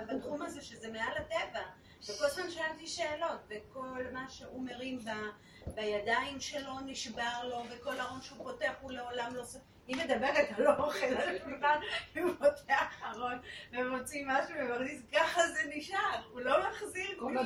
בתחום 0.08 0.42
הזה, 0.42 0.62
שזה 0.62 0.92
מעל 0.92 1.18
הטבע. 1.18 1.64
וכל 2.04 2.26
הזמן 2.26 2.52
שאלתי 2.52 2.88
שאלות, 2.88 3.40
וכל 3.48 4.04
מה 4.14 4.30
שהוא 4.30 4.66
מרים 4.66 5.00
ב, 5.00 5.10
בידיים 5.76 6.40
שלו 6.40 6.80
נשבר 6.86 7.44
לו, 7.44 7.64
וכל 7.70 8.00
ארון 8.00 8.22
שהוא 8.22 8.38
פותח 8.38 8.74
הוא 8.82 8.92
לעולם 8.92 9.36
לא... 9.36 9.44
היא 9.88 9.98
מדברת 9.98 10.50
על 10.58 10.68
אוכל, 10.68 11.06
על 11.06 11.36
השולחן, 11.36 11.80
הוא 12.16 12.32
פותח 12.38 13.02
ארון 13.04 13.40
ומוציא 13.72 14.24
משהו 14.28 14.56
ומכניס, 14.60 15.02
ככה 15.12 15.48
זה 15.48 15.60
נשאר, 15.76 16.22
הוא 16.32 16.42
לא 16.42 16.70
מחזיר 16.70 17.16
כלום. 17.20 17.38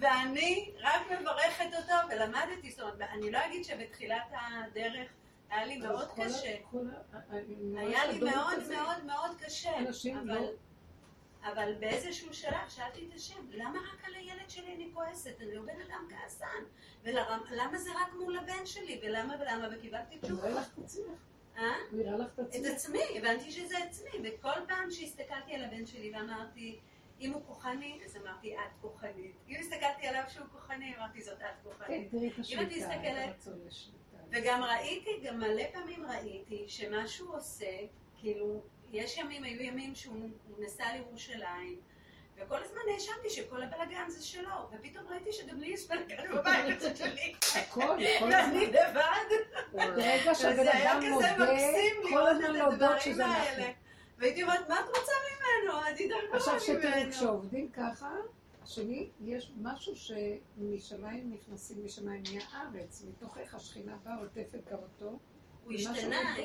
ואני 0.00 0.70
רק 0.80 1.20
מברכת 1.20 1.64
אותו 1.76 1.94
ולמדתי, 2.10 2.70
זאת 2.70 2.80
אומרת, 2.80 3.00
אני 3.00 3.30
לא 3.30 3.38
אגיד 3.46 3.64
שבתחילת 3.64 4.22
הדרך 4.32 5.10
היה 5.50 5.64
לי 5.66 5.76
מאוד 5.76 6.08
קשה. 6.16 6.56
היה 7.76 8.06
לי 8.06 8.18
מאוד 8.18 8.68
מאוד 8.70 9.04
מאוד 9.04 9.36
קשה. 9.40 9.70
אבל 11.42 11.74
באיזשהו 11.80 12.34
שלב 12.34 12.68
שאלתי 12.68 13.06
את 13.08 13.14
השם, 13.14 13.46
למה 13.50 13.78
רק 13.78 14.04
על 14.04 14.14
הילד 14.14 14.50
שלי 14.50 14.74
אני 14.74 14.90
כועסת? 14.94 15.40
אני 15.40 15.54
לא 15.54 15.62
בן 15.62 15.80
אדם 15.80 16.08
כעסן. 16.10 16.64
ולמה 17.04 17.78
זה 17.78 17.90
רק 17.90 18.14
מול 18.14 18.38
הבן 18.38 18.66
שלי? 18.66 19.00
ולמה 19.02 19.34
ולמה? 19.40 19.68
וקיבלתי 19.72 20.18
תשובה. 20.18 20.48
נראה 20.48 20.60
לך 20.60 20.78
עצמך. 20.84 21.18
אה? 21.56 21.74
נראה 21.92 22.16
לך 22.16 22.38
עצמך. 22.38 22.66
את 22.66 22.74
עצמי, 22.74 23.02
הבנתי 23.18 23.50
שזה 23.52 23.78
עצמי. 23.78 24.10
וכל 24.24 24.66
פעם 24.68 24.90
שהסתכלתי 24.90 25.54
על 25.54 25.64
הבן 25.64 25.86
שלי 25.86 26.12
ואמרתי, 26.14 26.78
אם 27.20 27.32
הוא 27.32 27.42
כוחני, 27.46 28.00
אז 28.04 28.16
אמרתי, 28.16 28.54
את 28.54 28.72
כוחנית. 28.80 29.36
אם 29.48 29.56
הסתכלתי 29.60 30.06
עליו 30.06 30.22
שהוא 30.28 30.46
כוחני, 30.52 30.96
אמרתי, 30.96 31.22
זאת 31.22 31.34
את 31.34 31.40
כן, 31.40 31.46
כוחנית. 31.64 32.10
תראי 32.10 32.28
את 32.28 32.38
השליטה, 32.38 32.94
הרצון 33.02 33.60
לשליטה. 33.66 34.16
וגם 34.30 34.62
ראיתי, 34.62 35.20
גם 35.24 35.38
מלא 35.38 35.62
פעמים 35.72 36.06
ראיתי, 36.06 36.64
שמה 36.68 37.08
שהוא 37.08 37.36
עושה, 37.36 37.78
כאילו, 38.20 38.62
יש 38.92 39.16
ימים, 39.16 39.44
היו 39.44 39.62
ימים 39.62 39.94
שהוא 39.94 40.30
הוא 40.48 40.64
נסע 40.64 40.84
לירושלים, 40.92 41.80
וכל 42.36 42.62
הזמן 42.64 42.80
האשמתי 42.94 43.30
שכל 43.30 43.62
הבלאגן 43.62 44.08
זה 44.08 44.22
שלו, 44.22 44.50
ופתאום 44.72 45.04
ראיתי 45.10 45.32
שגם 45.32 45.60
לי 45.60 45.66
יש 45.66 45.88
בלאגן 45.88 46.22
בבית 46.36 46.96
שלי, 46.96 47.34
הכל, 47.54 47.80
כל 48.18 48.24
ואני 48.24 48.38
הזמן. 48.38 48.60
לבד, 48.60 49.36
ברגע 49.72 50.34
שהבן 50.34 50.68
אדם 50.68 51.02
מודה, 51.10 51.36
כל 52.10 52.26
הזמן 52.26 52.52
להודות 52.52 53.00
שזה 53.00 53.24
אנחנו. 53.24 53.38
האלה. 53.38 53.72
והייתי 54.18 54.42
אומרת, 54.42 54.68
מה 54.68 54.80
את 54.80 54.88
רוצה 54.88 55.12
ממנו? 55.28 55.80
את 55.80 55.96
תדאגו 55.96 56.36
עכשיו 56.36 56.60
שתראי, 56.60 57.00
ממנו. 57.00 57.12
כשעובדים 57.12 57.70
ככה, 57.70 58.10
השני, 58.62 59.08
יש 59.20 59.52
משהו 59.62 59.92
שמשמיים 59.96 61.32
נכנסים, 61.32 61.84
משמיים 61.84 62.22
מהארץ, 62.34 63.04
מתוכך 63.08 63.54
השכינה 63.54 63.96
באה 64.04 64.16
עוטפת 64.16 64.70
גם 64.70 64.78
אותו. 64.78 65.18
הוא 65.64 65.72
השתנה, 65.72 66.36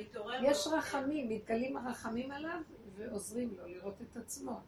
התעורר 0.00 0.40
לו. 0.40 0.48
יש 0.48 0.66
רחמים, 0.66 1.28
מתגלים 1.28 1.76
הרחמים 1.76 2.30
עליו 2.30 2.60
ועוזרים 2.96 3.54
לו 3.56 3.66
לראות 3.66 4.02
את 4.02 4.16
עצמו. 4.16 4.60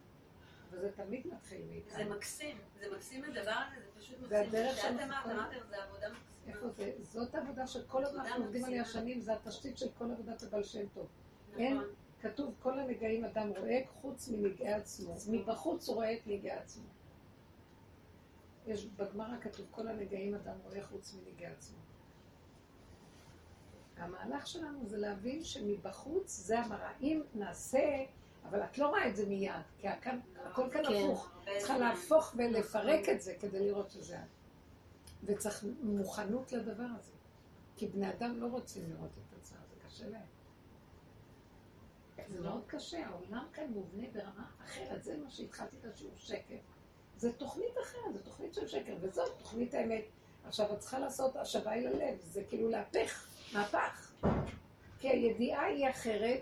וזה 0.71 0.91
תמיד 0.95 1.27
מתחיל 1.27 1.61
זה 1.61 1.67
מאיתנו. 1.69 2.15
מקסים, 2.15 2.57
זה 2.79 2.85
מקסים 2.95 3.23
הדבר 3.23 3.51
הזה, 3.51 3.75
זה 3.85 4.01
פשוט 4.01 4.17
זה 4.19 4.25
מקסים. 4.25 4.59
הדרך 4.59 4.75
שאת 4.75 4.81
שאנחנו 4.81 5.31
אמרת, 5.31 5.51
אמרת, 5.51 5.69
זה 5.69 5.83
עבודה 5.83 6.07
מקסימה. 6.09 6.31
איפה 6.47 6.69
זה? 6.69 6.91
זאת 7.01 7.35
עבודה 7.35 7.67
שכל 7.67 8.05
הזמן 8.05 8.25
אנחנו 8.25 8.43
עובדים 8.43 8.65
עליה 8.65 8.85
שנים, 8.85 9.21
זה 9.21 9.33
התשתית 9.33 9.77
של 9.77 9.87
כל 9.97 10.11
עבודת 10.11 10.43
הבעל 10.43 10.63
שם 10.63 10.87
טוב. 10.93 11.07
אין 11.57 11.77
נכון. 11.77 11.89
כתוב 12.21 12.53
כל 12.59 12.79
הנגעים 12.79 13.25
אדם 13.25 13.49
רואה 13.57 13.81
חוץ 13.87 14.29
מנגעי 14.29 14.73
עצמו. 14.73 15.15
מבחוץ 15.29 15.87
הוא 15.87 15.95
רואה 15.95 16.13
את 16.13 16.19
נגעי 16.25 16.51
עצמו. 16.51 16.85
יש 18.67 18.85
בגמרא 18.85 19.37
כתוב 19.41 19.65
כל 19.71 19.87
הנגעים 19.87 20.35
אדם 20.35 20.55
רואה 20.63 20.83
חוץ 20.83 21.13
מנגעי 21.13 21.47
עצמו. 21.47 21.77
המהלך 24.01 24.47
שלנו 24.47 24.85
זה 24.85 24.97
להבין 24.97 25.43
שמבחוץ 25.43 26.37
זה 26.37 26.59
המראה. 26.59 26.91
אם 27.01 27.21
נעשה, 27.33 28.05
אבל 28.49 28.63
את 28.63 28.77
לא 28.77 28.87
רואה 28.87 29.07
את 29.07 29.15
זה 29.15 29.25
מיד, 29.25 29.53
כי 29.77 29.87
הכל, 29.87 30.09
הכל 30.45 30.69
כאן 30.71 30.83
כן. 30.83 30.93
הפוך. 31.05 31.31
צריכה. 31.59 31.77
להפוך 31.77 32.35
ולפרק 32.37 33.09
את 33.09 33.21
זה 33.21 33.35
כדי 33.39 33.59
לראות 33.59 33.91
שזה 33.91 34.15
את. 34.15 34.27
וצריך 35.23 35.65
מוכנות 35.81 36.51
לדבר 36.51 36.87
הזה. 36.99 37.11
כי 37.77 37.87
בני 37.87 38.09
אדם 38.09 38.39
לא 38.39 38.47
רוצים 38.47 38.89
לראות 38.89 39.11
את 39.11 39.37
עצמם, 39.41 39.57
זה 39.69 39.75
קשה 39.87 40.09
להם. 40.09 40.21
זה 42.29 42.39
מאוד 42.41 42.63
קשה, 42.67 43.07
העולם 43.07 43.45
כאן 43.53 43.67
מובנה 43.69 44.07
ברמה 44.13 44.45
אחרת, 44.65 45.03
זה 45.03 45.17
מה 45.17 45.31
שהתחלתי 45.31 45.75
את 45.79 45.85
השיעור 45.85 46.13
שקר. 46.17 46.57
זה 47.17 47.33
תוכנית 47.33 47.73
אחרת, 47.83 48.13
זו 48.13 48.19
תוכנית 48.19 48.53
של 48.53 48.67
שקר, 48.67 48.95
וזאת 49.01 49.37
תוכנית 49.37 49.73
האמת. 49.73 50.03
עכשיו, 50.45 50.73
את 50.73 50.79
צריכה 50.79 50.99
לעשות 50.99 51.35
השבה 51.35 51.73
אל 51.73 51.87
הלב, 51.87 52.19
זה 52.21 52.43
כאילו 52.43 52.69
להפך, 52.69 53.27
מהפך. 53.53 54.11
כי 54.99 55.09
הידיעה 55.09 55.65
היא 55.65 55.89
אחרת, 55.89 56.41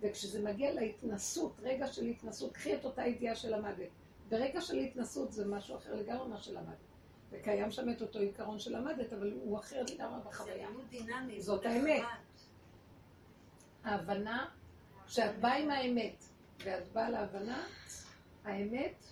וכשזה 0.00 0.42
מגיע 0.42 0.72
להתנסות, 0.74 1.60
רגע 1.62 1.86
של 1.86 2.06
התנסות, 2.06 2.52
קחי 2.52 2.74
את 2.74 2.84
אותה 2.84 3.06
ידיעה 3.06 3.34
שלמדת. 3.34 3.88
ברגע 4.28 4.60
של 4.60 4.78
התנסות 4.78 5.32
זה 5.32 5.46
משהו 5.46 5.76
אחר 5.76 5.94
לגמרי 5.94 6.28
מה 6.28 6.38
שלמדת. 6.38 6.76
וקיים 7.30 7.70
שם 7.70 7.90
את 7.90 8.02
אותו 8.02 8.18
עיקרון 8.18 8.58
שלמדת, 8.58 9.12
אבל 9.12 9.32
הוא 9.32 9.58
אחרת 9.58 9.90
לגמרי 9.90 10.22
זה 10.22 10.28
בחוויה. 10.28 10.68
לימוד 10.68 10.84
דינמי. 10.90 11.40
זאת 11.40 11.62
זה 11.62 11.68
האמת. 11.68 12.02
ההבנה, 13.84 14.48
כשאת 15.06 15.38
באה 15.40 15.56
עם 15.56 15.70
האמת, 15.70 16.24
ואת 16.64 16.92
באה 16.92 17.10
להבנה, 17.10 17.66
האמת 18.44 19.04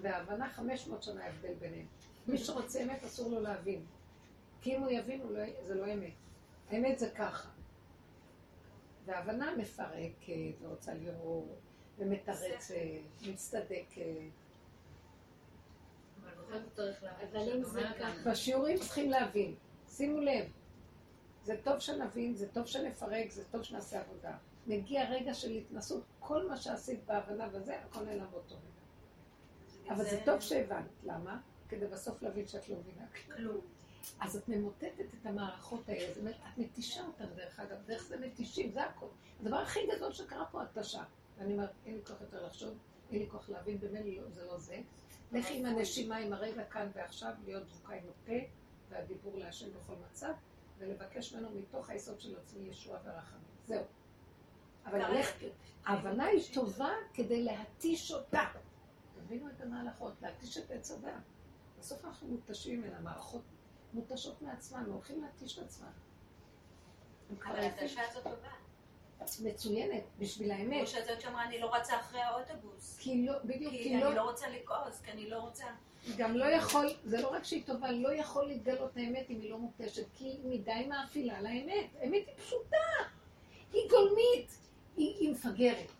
וההבנה 0.00 0.50
500 0.50 1.02
שנה 1.02 1.26
הבדל 1.26 1.54
ביניהם. 1.54 1.86
מי 2.26 2.38
שרוצה 2.38 2.82
אמת 2.82 3.04
אסור 3.04 3.30
לו 3.30 3.40
להבין. 3.40 3.84
כי 4.60 4.76
אם 4.76 4.82
הוא 4.82 4.90
יבין, 4.90 5.20
לא, 5.30 5.40
זה 5.62 5.74
לא 5.74 5.92
אמת. 5.92 6.21
האמת 6.72 6.98
זה 6.98 7.10
ככה. 7.10 7.48
וההבנה 9.04 9.56
מפרקת, 9.56 10.62
ורוצה 10.62 10.94
לראות, 10.94 11.60
ומתרצת, 11.98 12.74
מצטדקת. 13.26 14.02
בשיעורים 18.26 18.78
צריכים 18.78 19.10
להבין. 19.10 19.54
שימו 19.88 20.20
לב, 20.20 20.52
זה 21.44 21.56
טוב 21.64 21.78
שנבין, 21.78 22.34
זה 22.34 22.48
טוב 22.48 22.66
שנפרק, 22.66 23.30
זה 23.30 23.44
טוב 23.50 23.62
שנעשה 23.62 24.00
עבודה. 24.00 24.36
מגיע 24.66 25.10
רגע 25.10 25.34
של 25.34 25.50
התנסות, 25.50 26.02
כל 26.20 26.48
מה 26.48 26.56
שעשית 26.56 27.04
בהבנה 27.06 27.48
וזה, 27.52 27.78
הכל 27.80 28.04
נעלם 28.04 28.30
באותו 28.30 28.54
רגע. 28.54 29.94
אבל 29.94 30.04
זה 30.04 30.20
טוב 30.24 30.40
שהבנת. 30.40 30.84
למה? 31.04 31.40
כדי 31.68 31.86
בסוף 31.86 32.22
להבין 32.22 32.46
שאת 32.46 32.68
לא 32.68 32.76
מבינה 32.76 33.06
כלום. 33.36 33.60
אז 34.20 34.36
את 34.36 34.48
ממוטטת 34.48 35.14
את 35.20 35.26
המערכות 35.26 35.88
האלה, 35.88 36.08
זאת 36.14 36.18
אומרת, 36.18 36.34
את 36.34 36.58
מתישה 36.58 37.06
אותן 37.06 37.26
דרך 37.36 37.60
אגב, 37.60 37.76
דרך 37.86 38.02
זה 38.02 38.16
מתישים, 38.16 38.72
זה 38.72 38.84
הכל. 38.84 39.06
הדבר 39.40 39.56
הכי 39.56 39.80
גדול 39.96 40.12
שקרה 40.12 40.44
פה, 40.46 40.62
התשה. 40.62 41.02
ואני 41.38 41.52
אומרת, 41.52 41.70
אין 41.86 41.94
לי 41.94 42.00
כוח 42.04 42.20
יותר 42.20 42.46
לחשוב, 42.46 42.78
אין 43.10 43.18
לי 43.18 43.30
כוח 43.30 43.48
להבין, 43.48 43.80
במילא 43.80 44.22
לא, 44.22 44.30
זה 44.30 44.44
לא 44.44 44.58
זה. 44.58 44.80
לכי 45.32 45.58
עם 45.58 45.66
הנשימה, 45.66 46.16
עם 46.16 46.32
הרגע 46.32 46.64
כאן 46.64 46.88
ועכשיו, 46.94 47.32
להיות 47.44 47.66
דבוקה 47.66 47.94
עם 47.94 48.02
הפה 48.08 48.46
והדיבור 48.88 49.38
להשם 49.38 49.66
בכל 49.70 49.94
מצב, 50.10 50.32
ולבקש 50.78 51.34
ממנו 51.34 51.50
מתוך 51.50 51.90
היסוד 51.90 52.20
של 52.20 52.38
עצמי 52.38 52.68
ישועה 52.68 53.00
ורחמים. 53.04 53.42
זהו. 53.66 53.84
אבל 54.86 55.00
ההבנה 55.84 56.24
היא 56.24 56.42
טובה 56.54 56.90
כדי 57.14 57.42
להתיש 57.42 58.12
אותה. 58.12 58.44
תבינו 59.14 59.48
את 59.48 59.60
המהלכות, 59.60 60.12
להתיש 60.22 60.58
את 60.58 60.70
עץ 60.70 60.90
הדעת. 60.90 61.22
בסוף 61.78 62.04
אנחנו 62.04 62.28
מותשים 62.28 62.80
ממנה, 62.80 63.00
מערכות 63.00 63.42
מותשות 63.92 64.42
מעצמן, 64.42 64.84
הולכים 64.86 65.22
להתיש 65.22 65.58
את 65.58 65.64
עצמן. 65.64 65.88
אבל 67.44 67.58
עייפים. 67.58 67.84
התשה 67.84 68.02
הזאת 68.10 68.24
טובה. 68.24 68.48
מצוינת, 69.42 70.02
בשביל 70.18 70.50
האמת. 70.50 70.78
כמו 70.78 70.86
שזאת 70.86 71.20
שאמרה, 71.20 71.44
אני 71.44 71.60
לא 71.60 71.74
רצה 71.74 72.00
אחרי 72.00 72.20
האוטובוס. 72.20 72.98
כי 72.98 73.26
לא, 73.26 73.32
בדיוק, 73.44 73.72
כי 73.72 73.82
כי 73.82 73.94
אני 73.94 74.00
לא, 74.00 74.14
לא 74.14 74.22
רוצה 74.22 74.48
לכעוס, 74.48 75.00
כי 75.04 75.10
אני 75.10 75.30
לא 75.30 75.36
רוצה... 75.38 75.64
גם 76.16 76.36
לא 76.36 76.44
יכול, 76.44 76.86
זה 77.04 77.20
לא 77.20 77.28
רק 77.28 77.44
שהיא 77.44 77.62
טובה, 77.66 77.92
לא 77.92 78.12
יכול 78.12 78.46
להתגלות 78.46 78.96
האמת 78.96 79.30
אם 79.30 79.40
היא 79.40 79.50
לא 79.50 79.58
מותשת, 79.58 80.06
כי 80.14 80.24
היא 80.24 80.40
מדי 80.44 80.86
מאפילה 80.88 81.42
לאמת. 81.42 81.86
האמת 82.00 82.22
היא 82.26 82.34
פשוטה, 82.36 82.76
היא 83.72 83.90
גולמית, 83.90 84.58
היא, 84.96 85.16
היא 85.16 85.32
מפגרת. 85.32 85.90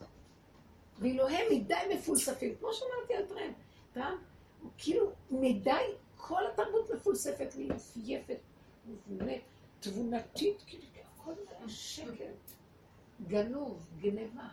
ואילו 0.99 1.29
הם 1.29 1.47
מדי 1.51 1.75
מפולספים, 1.95 2.55
כמו 2.61 2.69
שאמרתי 2.73 3.15
על 3.15 3.23
טרם. 3.27 3.53
פעם, 3.93 4.19
כאילו, 4.79 5.11
מדי, 5.31 5.85
כל 6.23 6.43
התרבות 6.53 6.91
מפולספת, 6.91 7.55
מלפייפת, 7.59 8.39
מובנית, 8.87 9.43
תבונתית, 9.81 10.63
כאילו, 10.67 10.85
הכל 11.15 11.33
זה 11.35 11.69
שקר. 11.69 12.31
גנוב, 13.27 13.87
גנבה. 14.01 14.49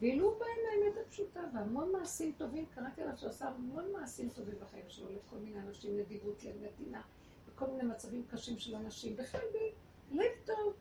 ואילו 0.00 0.34
בא 0.38 0.44
עם 0.44 0.82
האמת 0.84 1.06
הפשוטה, 1.06 1.40
והמון 1.54 1.92
מעשים 1.92 2.32
טובים, 2.36 2.66
קראתי 2.74 3.02
עליו 3.02 3.16
שהוא 3.18 3.30
המון 3.40 3.92
מעשים 3.92 4.28
טובים 4.28 4.54
בחיים 4.60 4.84
שלו, 4.88 5.06
לכל 5.12 5.36
מיני 5.36 5.60
אנשים, 5.60 5.98
נדיבות 5.98 6.44
למדינה, 6.44 7.02
בכל 7.48 7.66
מיני 7.66 7.82
מצבים 7.82 8.24
קשים 8.30 8.58
של 8.58 8.74
אנשים, 8.74 9.16
בכלל 9.16 9.40
בלב 10.10 10.32
טוב. 10.44 10.74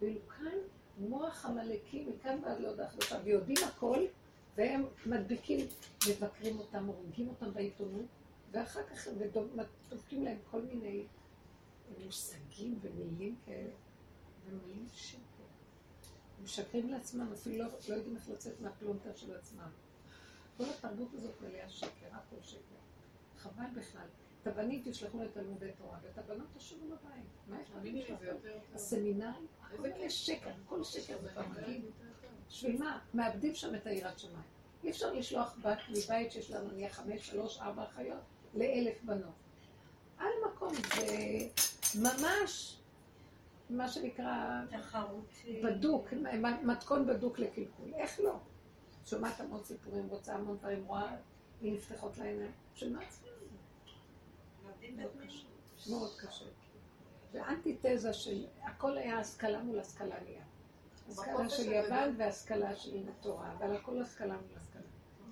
ואילו 0.00 0.20
כאן 0.28 0.58
מוח 0.98 1.46
עמלקים, 1.46 2.08
מכאן 2.08 2.38
ועד 2.44 2.60
להודעה 2.60 2.88
חדשה, 2.88 3.18
ויודעים 3.24 3.58
הכל, 3.66 4.06
והם 4.56 4.84
מדביקים, 5.06 5.66
מבקרים 6.08 6.58
אותם, 6.58 6.86
הורגים 6.86 7.28
אותם 7.28 7.54
בעיתונות, 7.54 8.06
ואחר 8.52 8.82
כך 8.82 9.08
דופקים 9.90 10.24
להם 10.24 10.38
כל 10.50 10.62
מיני 10.62 11.06
מושגים 12.04 12.78
ומילים 12.82 13.36
כאלה, 13.46 13.70
ומילים 14.46 14.86
שקר. 14.92 15.18
משקרים 16.42 16.88
לעצמם, 16.88 17.32
אפילו 17.32 17.64
לא, 17.64 17.70
לא 17.88 17.94
יודעים 17.94 18.16
איך 18.16 18.28
לצאת 18.28 18.60
מהפלונטר 18.60 19.14
של 19.14 19.36
עצמם. 19.36 19.68
כל 20.56 20.64
התרבות 20.64 21.14
הזאת 21.14 21.40
מלאה 21.40 21.68
שקר, 21.68 22.06
הכל 22.12 22.36
שקר. 22.42 22.74
חבל 23.36 23.66
בכלל. 23.76 24.06
את 24.42 24.46
הבנים 24.46 24.82
תשלחו 24.84 25.22
לתלמודי 25.22 25.70
תורה, 25.78 25.98
ואת 26.02 26.18
הבנות 26.18 26.46
תשאירו 26.56 26.86
בבית. 26.86 27.24
מה 27.48 27.60
יש 27.62 27.68
טוב. 28.06 28.18
הסמינרים, 28.74 29.46
הכל 29.62 30.08
שקר, 30.08 30.50
כל 30.66 30.84
שקר 30.84 31.18
זה 31.22 31.30
במגיד. 31.34 31.84
בשביל 32.54 32.78
מה? 32.78 32.98
מאבדים 33.14 33.54
שם 33.54 33.74
את 33.74 33.86
היראת 33.86 34.18
שמיים. 34.18 34.42
אי 34.84 34.90
אפשר 34.90 35.12
לשלוח 35.12 35.56
בת 35.62 35.78
מבית 35.90 36.32
שיש 36.32 36.50
לנו 36.50 36.70
נהיה 36.70 36.88
חמש, 36.88 37.26
שלוש, 37.26 37.60
ארבע 37.60 37.84
אחיות, 37.84 38.20
לאלף 38.54 39.02
בנות. 39.02 39.34
על 40.18 40.28
מקום 40.46 40.72
זה 40.74 41.38
ממש 41.94 42.76
מה 43.70 43.88
שנקרא 43.88 44.60
תחרות. 44.70 45.32
בדוק, 45.64 46.08
מתכון 46.62 47.06
בדוק 47.06 47.38
לקלקול. 47.38 47.94
איך 47.94 48.20
לא? 48.20 48.38
שומעת 49.06 49.40
המון 49.40 49.64
סיפורים, 49.64 50.08
רוצה 50.08 50.34
המון 50.34 50.56
דברים, 50.56 50.84
רואה, 50.84 51.16
היא 51.60 51.72
נפתחות 51.72 52.18
לעיניים. 52.18 52.52
של 52.74 52.92
מה 52.92 53.00
צריכים 53.08 54.98
קשה. 55.26 55.90
מאוד 55.90 56.10
קשה. 56.18 56.44
ואנטיתזה 57.32 58.12
של 58.12 58.46
הכל 58.62 58.98
היה 58.98 59.18
השכלה 59.18 59.62
מול 59.62 59.78
השכלה 59.78 60.20
נהיה. 60.24 60.44
השכלה 61.08 61.48
של. 61.48 61.72
יוון 61.72 62.14
והשכלה 62.18 62.76
של 62.76 63.02
תורה, 63.20 63.52
אבל 63.58 63.76
הכל 63.76 64.02
השכלה 64.02 64.34
מול 64.34 64.56
השכלה. 64.56 64.82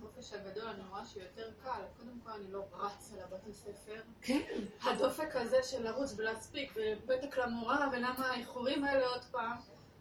בחופש 0.01 0.33
הגדול 0.33 0.67
אני 0.67 0.83
רואה 0.91 1.05
שיותר 1.05 1.51
קל, 1.63 1.81
קודם 1.99 2.21
כל 2.25 2.31
אני 2.31 2.53
לא 2.53 2.65
רצה 2.73 3.17
לבתי 3.17 3.53
ספר. 3.53 4.01
כן, 4.23 4.61
הדופק 4.83 5.37
הזה 5.37 5.63
של 5.63 5.83
לרוץ 5.83 6.15
ולהספיק, 6.17 6.73
ופתק 6.77 7.39
למורה, 7.39 7.89
ולמה 7.93 8.27
האיחורים 8.27 8.85
האלה 8.85 9.07
עוד 9.07 9.25
פעם, 9.31 9.57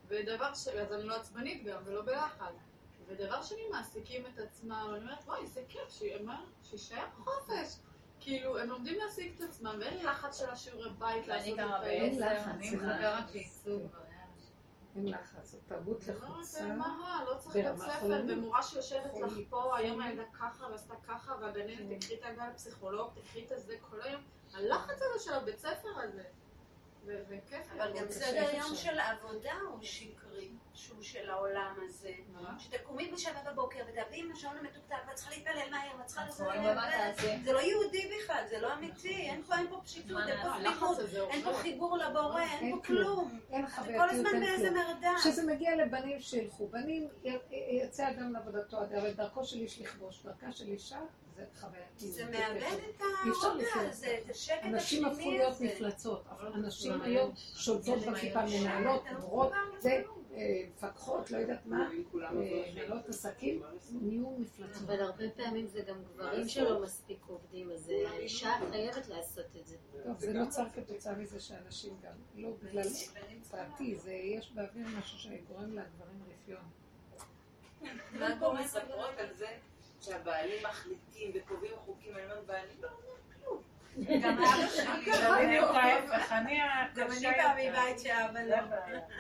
ודבר 0.07 0.53
ש... 0.53 0.67
אז 0.67 0.93
אני 0.93 1.03
לא 1.03 1.15
עצבנית 1.15 1.63
גם, 1.63 1.81
ולא 1.85 2.01
בלחץ. 2.01 2.55
ודבר 3.07 3.43
שני, 3.43 3.61
מעסיקים 3.71 4.25
את 4.33 4.39
עצמם, 4.39 4.87
אני 4.89 5.03
אומרת, 5.03 5.23
וואי, 5.25 5.47
זה 5.47 5.61
כיף, 5.69 5.89
שיאמר, 5.89 6.43
שישאר 6.63 7.05
חופש. 7.23 7.77
כאילו, 8.19 8.59
הם 8.59 8.69
לומדים 8.69 8.97
להעסיק 8.97 9.35
את 9.37 9.41
עצמם, 9.41 9.75
ואין 9.79 10.05
לחץ 10.05 10.39
של 10.39 10.49
השיעורי 10.49 10.89
בית 10.89 11.27
לעשות 11.27 11.53
את 11.53 11.59
האלה. 11.59 11.87
אין 11.87 12.19
בעשר, 12.19 12.35
לחץ, 12.35 12.47
אני 12.47 12.75
מחברת 12.75 13.35
לחץ. 13.35 13.65
אין 14.95 15.07
לחץ, 15.07 15.51
זו 15.51 15.57
תרבות 15.67 16.07
לא, 16.07 16.13
לחוצה. 16.13 16.41
זה 16.43 16.73
מה, 16.73 17.23
לא 17.27 17.37
צריך 17.37 17.55
בית 17.55 17.77
ספר. 17.77 18.23
ומורה 18.27 18.63
שיושבת 18.63 19.13
לך. 19.21 19.33
פה, 19.49 19.77
היום 19.77 20.01
הילדה 20.01 20.23
ככה 20.39 20.65
ועשתה 20.71 20.93
ככה, 21.07 21.35
והגננת 21.41 21.99
תקחי 21.99 22.15
את 22.15 22.23
הגל 22.23 22.53
פסיכולוג, 22.55 23.09
תקחי 23.15 23.45
את 23.45 23.51
הזה 23.51 23.75
כל 23.89 24.01
היום. 24.01 24.21
הלחץ 24.53 25.01
הזה 25.01 25.23
של 25.23 25.33
הבית 25.33 25.59
ספר 25.59 25.89
הזה. 25.95 26.23
וכיף. 27.05 27.71
אבל 27.77 27.93
גם 27.99 28.05
סדר. 28.09 28.49
יום 28.57 28.75
של 28.75 28.99
העבודה 28.99 29.53
הוא 29.69 29.79
שקרי, 29.81 30.49
שהוא 30.73 31.03
של 31.03 31.29
העולם 31.29 31.75
הזה. 31.83 32.13
שתקומי 32.59 33.11
בשבע 33.11 33.51
בבוקר 33.51 33.79
ותעבדי 33.87 34.19
עם 34.19 34.31
השעון 34.31 34.57
המתוקתק, 34.57 34.95
ואת 35.07 35.15
צריכה 35.15 35.31
להתפלל 35.31 35.69
מהר, 35.71 35.97
ואת 35.97 36.05
צריכה. 36.05 36.25
נכון, 36.25 36.53
תעשי? 36.91 37.37
זה 37.43 37.53
לא 37.53 37.59
יהודי 37.59 38.11
בכלל, 38.17 38.43
זה 38.49 38.59
לא 38.59 38.73
אמיתי, 38.73 39.15
אין 39.15 39.43
פה 39.43 39.55
פשיטות, 39.83 40.21
אין 40.27 40.41
פה? 40.43 40.53
פליחות, 40.57 40.97
אין 41.29 41.43
פה. 41.43 41.53
חיבור 41.53 41.97
לבורא, 41.97 42.41
אין 42.41 42.49
אין 42.63 42.75
פה 42.75 42.87
כלום. 42.87 43.39
אתה 43.49 43.83
כל 43.97 44.09
הזמן 44.09 44.39
באיזה. 44.39 44.71
מרדף. 44.71 45.19
כשזה 45.19 45.43
מגיע 45.43 45.75
לבנים 45.75 46.19
שילכו, 46.19 46.67
בנים, 46.67 47.07
יצא 47.71 48.09
אדם 48.09 48.33
לעבודתו, 48.33 48.77
אבל 48.77 49.11
דרכו 49.11 49.45
של 49.45 49.59
איש 49.59 49.81
לכבוש, 49.81 50.23
דרכה 50.23 50.51
של 50.51 50.67
אישה, 50.67 50.99
זה 51.35 51.45
חווייתיות. 51.59 52.13
זה 52.13 52.25
מאבד 52.25 52.79
את 52.89 53.01
אי 53.25 53.29
אפשר 53.29 53.55
לחיות. 53.55 54.63
אנשים 54.63 55.05
הפכו 55.05 55.31
להיות. 55.31 55.61
מפלצות, 55.61 56.25
אנשים 56.55 56.91
לא 56.91 57.03
היום 57.03 57.31
שולטות. 57.35 57.99
בכיפה, 57.99 58.39
מנהלות, 58.45 59.03
היום. 59.05 59.21
מורות, 59.21 59.51
זה, 59.79 60.03
אה, 60.33 60.63
מפקחות, 60.69 61.31
לא 61.31 61.37
יודעת 61.37 61.65
מה, 61.65 61.89
אה. 61.89 62.31
מנהלות 62.73 63.09
עסקים, 63.09 63.61
נהיו 63.91 64.29
מפלצות. 64.29 64.83
אבל 64.85 65.01
הרבה 65.01 65.29
פעמים 65.29 65.67
זה 65.67 65.81
גם 65.81 66.03
גברים 66.03 66.47
שלא 66.47 66.81
מספיק 66.81 67.19
עובדים, 67.27 67.71
אז 67.71 67.91
האישה 68.09 68.49
חייבת 68.71 69.07
לעשות 69.07 69.45
את 69.61 69.67
זה. 69.67 69.75
טוב, 70.03 70.19
זה 70.19 70.33
נוצר 70.33 70.69
כתוצאה 70.69 71.15
מזה 71.15 71.39
שאנשים 71.39 71.93
גם, 72.03 72.13
לא 72.35 72.49
בגלל 72.63 72.87
פרטי, 73.49 73.95
זה 73.95 74.13
יש 74.13 74.51
באוויר 74.51 74.87
משהו 74.99 75.17
שגורם 75.17 75.73
לגברים 75.73 76.23
רפיון. 76.27 76.63
מה 78.11 78.39
פה 78.39 78.53
מספרות 78.63 79.17
על 79.17 79.33
זה 79.33 79.47
שהבעלים 80.01 80.63
מחליטים 80.63 81.31
וקובעים 81.33 81.73
חוקים, 81.85 82.15
אני 82.15 82.23
אומרת, 82.23 82.45
בעלים 82.45 82.75
לא. 82.81 82.89
גם 84.21 84.37
אבא 84.37 84.67
שלי, 84.67 85.59
אני 86.31 86.57
גם 86.95 87.07
אני 87.11 87.27
הקשה 87.27 87.31
באה. 87.37 87.55
מבית 87.55 87.99
שאבא 87.99 88.39
לא. 88.41 88.57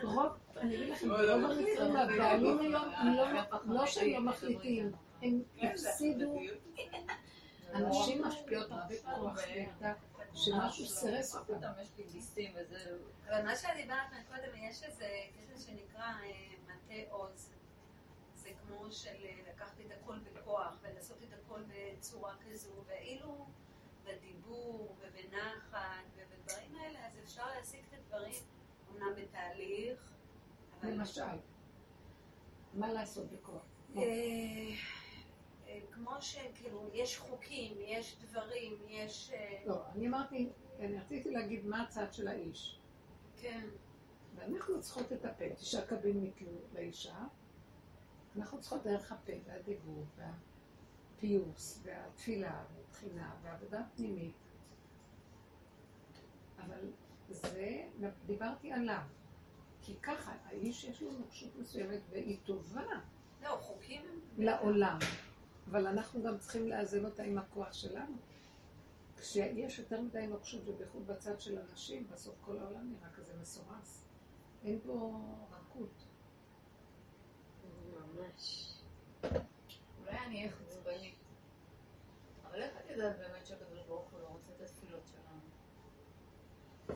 רוב, 0.03 0.31
אני 0.57 0.75
אגיד 0.75 0.89
לכם, 0.89 1.07
לא, 1.09 1.21
לא, 1.21 1.33
רוב 1.33 1.41
לא. 1.41 1.61
המקרים 1.61 1.95
הבעלים 1.95 2.59
היום, 2.59 2.93
הם 2.95 3.13
לא- 3.15 3.25
לא 3.65 3.85
שהם 3.85 4.11
לא 4.13 4.19
מחליטים, 4.21 4.91
הם 5.21 5.41
זה 5.75 5.89
הפסידו. 5.89 6.39
הנשים 7.73 8.23
משפיעות 8.25 8.71
הרבה 8.71 8.95
כוח 9.15 9.37
וידע, 9.55 9.93
שמשהו 10.33 10.85
סירס 10.85 11.35
אותם. 11.35 11.71
יש 11.81 11.89
לי 11.97 12.03
גיסים 12.11 12.51
וזה... 12.55 12.77
אבל 13.29 13.45
מה 13.45 13.55
שאת 13.55 13.69
דיברת 13.75 13.97
מקודם, 14.19 14.63
יש 14.69 14.83
איזה 14.83 15.05
קטע 15.33 15.59
שנקרא 15.59 16.03
אה, 16.03 16.31
מטה 16.67 17.11
עוז. 17.11 17.49
זה 18.35 18.49
כמו 18.61 18.91
של 18.91 19.09
אה, 19.25 19.31
לקחת 19.53 19.79
את 19.79 19.91
הכל 20.01 20.15
בכוח 20.33 20.77
ולעשות 20.81 21.17
את 21.23 21.33
הכל 21.33 21.59
בצורה 21.67 22.33
כזו, 22.49 22.69
ואילו 22.87 23.45
בדיבור 24.03 24.95
ובנחת 24.99 26.05
ובדברים 26.15 26.75
האלה, 26.75 27.07
אז 27.07 27.13
אפשר 27.23 27.47
להשיג 27.57 27.79
את 27.89 27.93
הדברים, 27.93 28.43
אמנם 28.91 29.15
בתהליך. 29.15 30.11
למשל, 30.83 31.37
מה 32.73 32.93
לעשות 32.93 33.31
בכוח? 33.31 33.63
אה, 33.95 34.01
אה, 35.67 35.79
כמו 35.91 36.21
שכאילו, 36.21 36.89
יש 36.93 37.17
חוקים, 37.17 37.73
יש 37.81 38.17
דברים, 38.21 38.73
יש... 38.87 39.31
אה, 39.33 39.63
לא, 39.65 39.81
אני 39.95 40.07
אמרתי, 40.07 40.49
אני 40.79 40.99
רציתי 40.99 41.31
להגיד 41.31 41.65
מה 41.65 41.83
הצד 41.83 42.13
של 42.13 42.27
האיש. 42.27 42.79
כן. 43.37 43.67
ואנחנו 44.35 44.81
צריכות 44.81 45.13
את 45.13 45.25
הפה, 45.25 45.55
תשעה 45.55 45.85
קבין 45.85 46.23
נתלו 46.23 46.51
לאישה, 46.73 47.17
אנחנו 48.35 48.59
צריכות 48.59 48.83
דרך 48.83 49.11
הפה 49.11 49.33
והדיבור 49.45 50.05
והפיוס 51.21 51.79
והתפילה 51.83 52.63
והתחינה 52.75 53.35
והעבודה 53.43 53.81
פנימית. 53.95 54.35
אבל 56.65 56.91
זה, 57.29 57.87
דיברתי 58.25 58.71
עליו. 58.71 59.01
כי 59.81 59.95
ככה, 60.01 60.33
האיש 60.45 60.83
יש 60.83 61.01
לו 61.01 61.11
נוקשות 61.11 61.55
מסוימת 61.55 61.99
והיא 62.09 62.37
טובה 62.43 62.81
לא, 63.43 63.57
חוקים. 63.61 64.01
לעולם, 64.37 64.99
אבל 65.69 65.87
אנחנו 65.87 66.23
גם 66.23 66.37
צריכים 66.37 66.67
לאזן 66.67 67.05
אותה 67.05 67.23
עם 67.23 67.37
הכוח 67.37 67.73
שלנו. 67.73 68.17
כשיש 69.17 69.79
יותר 69.79 70.01
מדי 70.01 70.27
נוקשות 70.27 70.67
ובייחוד 70.67 71.07
בצד 71.07 71.39
של 71.41 71.59
אנשים, 71.59 72.07
בסוף 72.11 72.35
כל 72.41 72.59
העולם 72.59 72.93
נראה 72.93 73.09
כזה 73.09 73.33
מסורס. 73.41 74.05
אין 74.63 74.79
פה 74.85 75.19
רכות. 75.51 76.05
ממש. 77.93 78.73
אולי 79.99 80.17
אני 80.25 80.37
אהיה 80.37 80.51
חוצבנית. 80.91 81.15
אבל 82.45 82.61
איך 82.61 82.71
את 82.85 82.89
יודעת 82.89 83.17
באמת 83.17 83.45
שהקדוש 83.45 83.79
ברוך 83.87 84.09
הוא 84.11 84.19
לא 84.19 84.27
רוצה 84.27 84.51
את 84.55 84.61
התפילות 84.61 85.01
שלנו? 85.11 85.39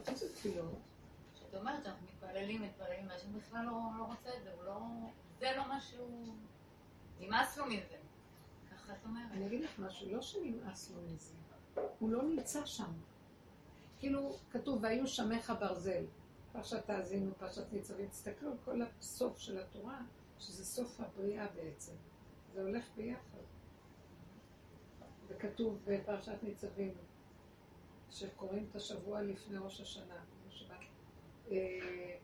איזה 0.08 0.34
תפילות? 0.34 0.80
שאת 1.36 1.56
אומרת 1.56 1.84
שאנחנו 1.84 2.08
מתפללים, 2.08 2.62
מתפללים, 2.62 3.08
והשם 3.08 3.40
בכלל 3.40 3.66
לא, 3.66 3.80
לא 3.98 4.04
רוצה 4.04 4.30
את 4.38 4.44
זה, 4.44 4.54
הוא 4.54 4.64
לא... 4.64 4.80
זה 5.40 5.52
לא 5.58 5.68
מה 5.68 5.82
שהוא... 5.82 6.36
נמאס 7.20 7.58
לו 7.58 7.66
מזה. 7.66 7.98
ככה 8.72 8.94
את 8.94 9.06
אומרת. 9.06 9.32
אני 9.32 9.48
אגיד 9.48 9.62
לך 9.62 9.80
משהו, 9.80 10.12
לא 10.12 10.22
שנמאס 10.22 10.92
לו 10.92 11.02
מזה, 11.02 11.34
הוא 12.00 12.10
לא 12.10 12.24
נמצא 12.24 12.66
שם. 12.66 12.92
כאילו, 14.00 14.36
כתוב, 14.52 14.80
והיו 14.84 15.08
שמך 15.08 15.54
ברזל. 15.60 16.06
פרשת 16.52 16.86
תאזינו, 16.86 17.32
פרשת 17.38 17.74
ניצבים, 17.74 18.08
תסתכלו 18.10 18.52
על 18.52 18.58
כל 18.66 18.82
הסוף 18.82 19.38
של 19.40 19.60
התורה, 19.60 20.02
שזה 20.40 20.66
סוף 20.66 21.00
הבריאה 21.00 21.48
בעצם. 21.56 21.94
זה 22.54 22.62
הולך 22.62 22.86
ביחד. 22.96 23.45
וכתוב 25.28 25.80
בפרשת 25.86 26.44
ניצבים, 26.44 26.94
שקוראים 28.10 28.68
את 28.72 28.76
השבוע 28.76 29.22
לפני 29.22 29.58
ראש 29.58 29.82
השנה, 29.82 30.16
בשבת. 30.48 30.76
אה, 31.52 32.16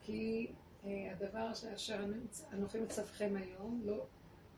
כי 0.00 0.52
אה, 0.84 1.12
הדבר 1.12 1.50
אשר 1.74 2.04
אנוכי 2.52 2.80
מצווכם 2.80 3.34
היום, 3.36 3.80
לא, 3.84 4.06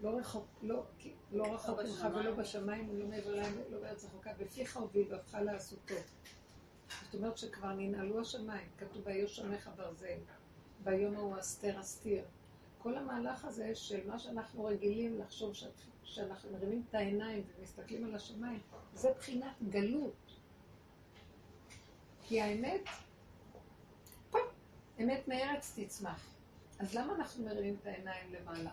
לא 0.01 0.19
רחוק, 0.19 0.47
לא, 0.63 0.83
כי- 0.99 1.15
לא 1.33 1.55
רחוק 1.55 1.79
ממך. 1.81 2.07
ולא 2.15 2.35
בשמיים 2.35 2.91
ולא 2.91 3.07
מעבר 3.07 3.35
להם 3.35 3.53
ולא 3.69 3.81
בארץ 3.81 4.05
רחוקה, 4.05 4.31
בפיך 4.39 4.77
ובלבבך 4.77 5.35
לעשותו. 5.35 5.95
זאת 7.05 7.15
אומרת 7.15 7.39
שכבר 7.39 7.73
ננעלו 7.73 8.21
השמיים, 8.21 8.69
כתוב 8.79 9.03
ויהיו 9.07 9.29
שמך 9.29 9.71
ברזל, 9.77 10.19
ביום 10.85 11.17
ההוא 11.17 11.39
אסתר 11.39 11.81
אסתיר. 11.81 12.25
כל 12.79 12.97
המהלך 12.97 13.45
הזה 13.45 13.75
של 13.75 14.11
מה 14.11 14.19
שאנחנו 14.19 14.65
רגילים 14.65 15.19
לחשוב. 15.19 15.53
שאנחנו 16.09 16.51
מרימים 16.53 16.85
את 16.89 16.95
העיניים 16.95 17.43
ומסתכלים 17.59 18.05
על 18.05 18.15
השמיים, 18.15 18.61
זה 18.95 19.13
בחינת 19.19 19.63
גלות. 19.69 20.37
כי 22.23 22.41
האמת, 22.41 22.81
פופ, 24.31 24.41
אמת 25.01 25.29
מארץ 25.29 25.79
תצמח. 25.79 26.35
אז 26.79 26.95
למה 26.95 27.15
אנחנו 27.15 27.45
מרימים 27.45 27.77
את 27.81 27.87
העיניים 27.87 28.33
למעלה? 28.33 28.71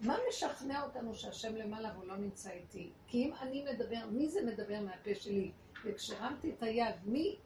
מה 0.00 0.16
משכנע 0.28 0.82
אותנו 0.82 1.14
שהשם 1.14 1.56
למעלה 1.56 1.92
והוא 1.94 2.06
לא 2.06 2.16
נמצא 2.16 2.50
איתי? 2.50 2.90
כי 3.06 3.24
אם 3.24 3.34
אני 3.40 3.64
מדבר, 3.72 4.06
מי 4.10 4.28
זה 4.28 4.40
מדבר 4.42 4.80
מהפה 4.80 5.14
שלי? 5.14 5.52
וכשהרמתי 5.84 6.50
את 6.50 6.62
היד, 6.62 6.94
מי 7.04 7.36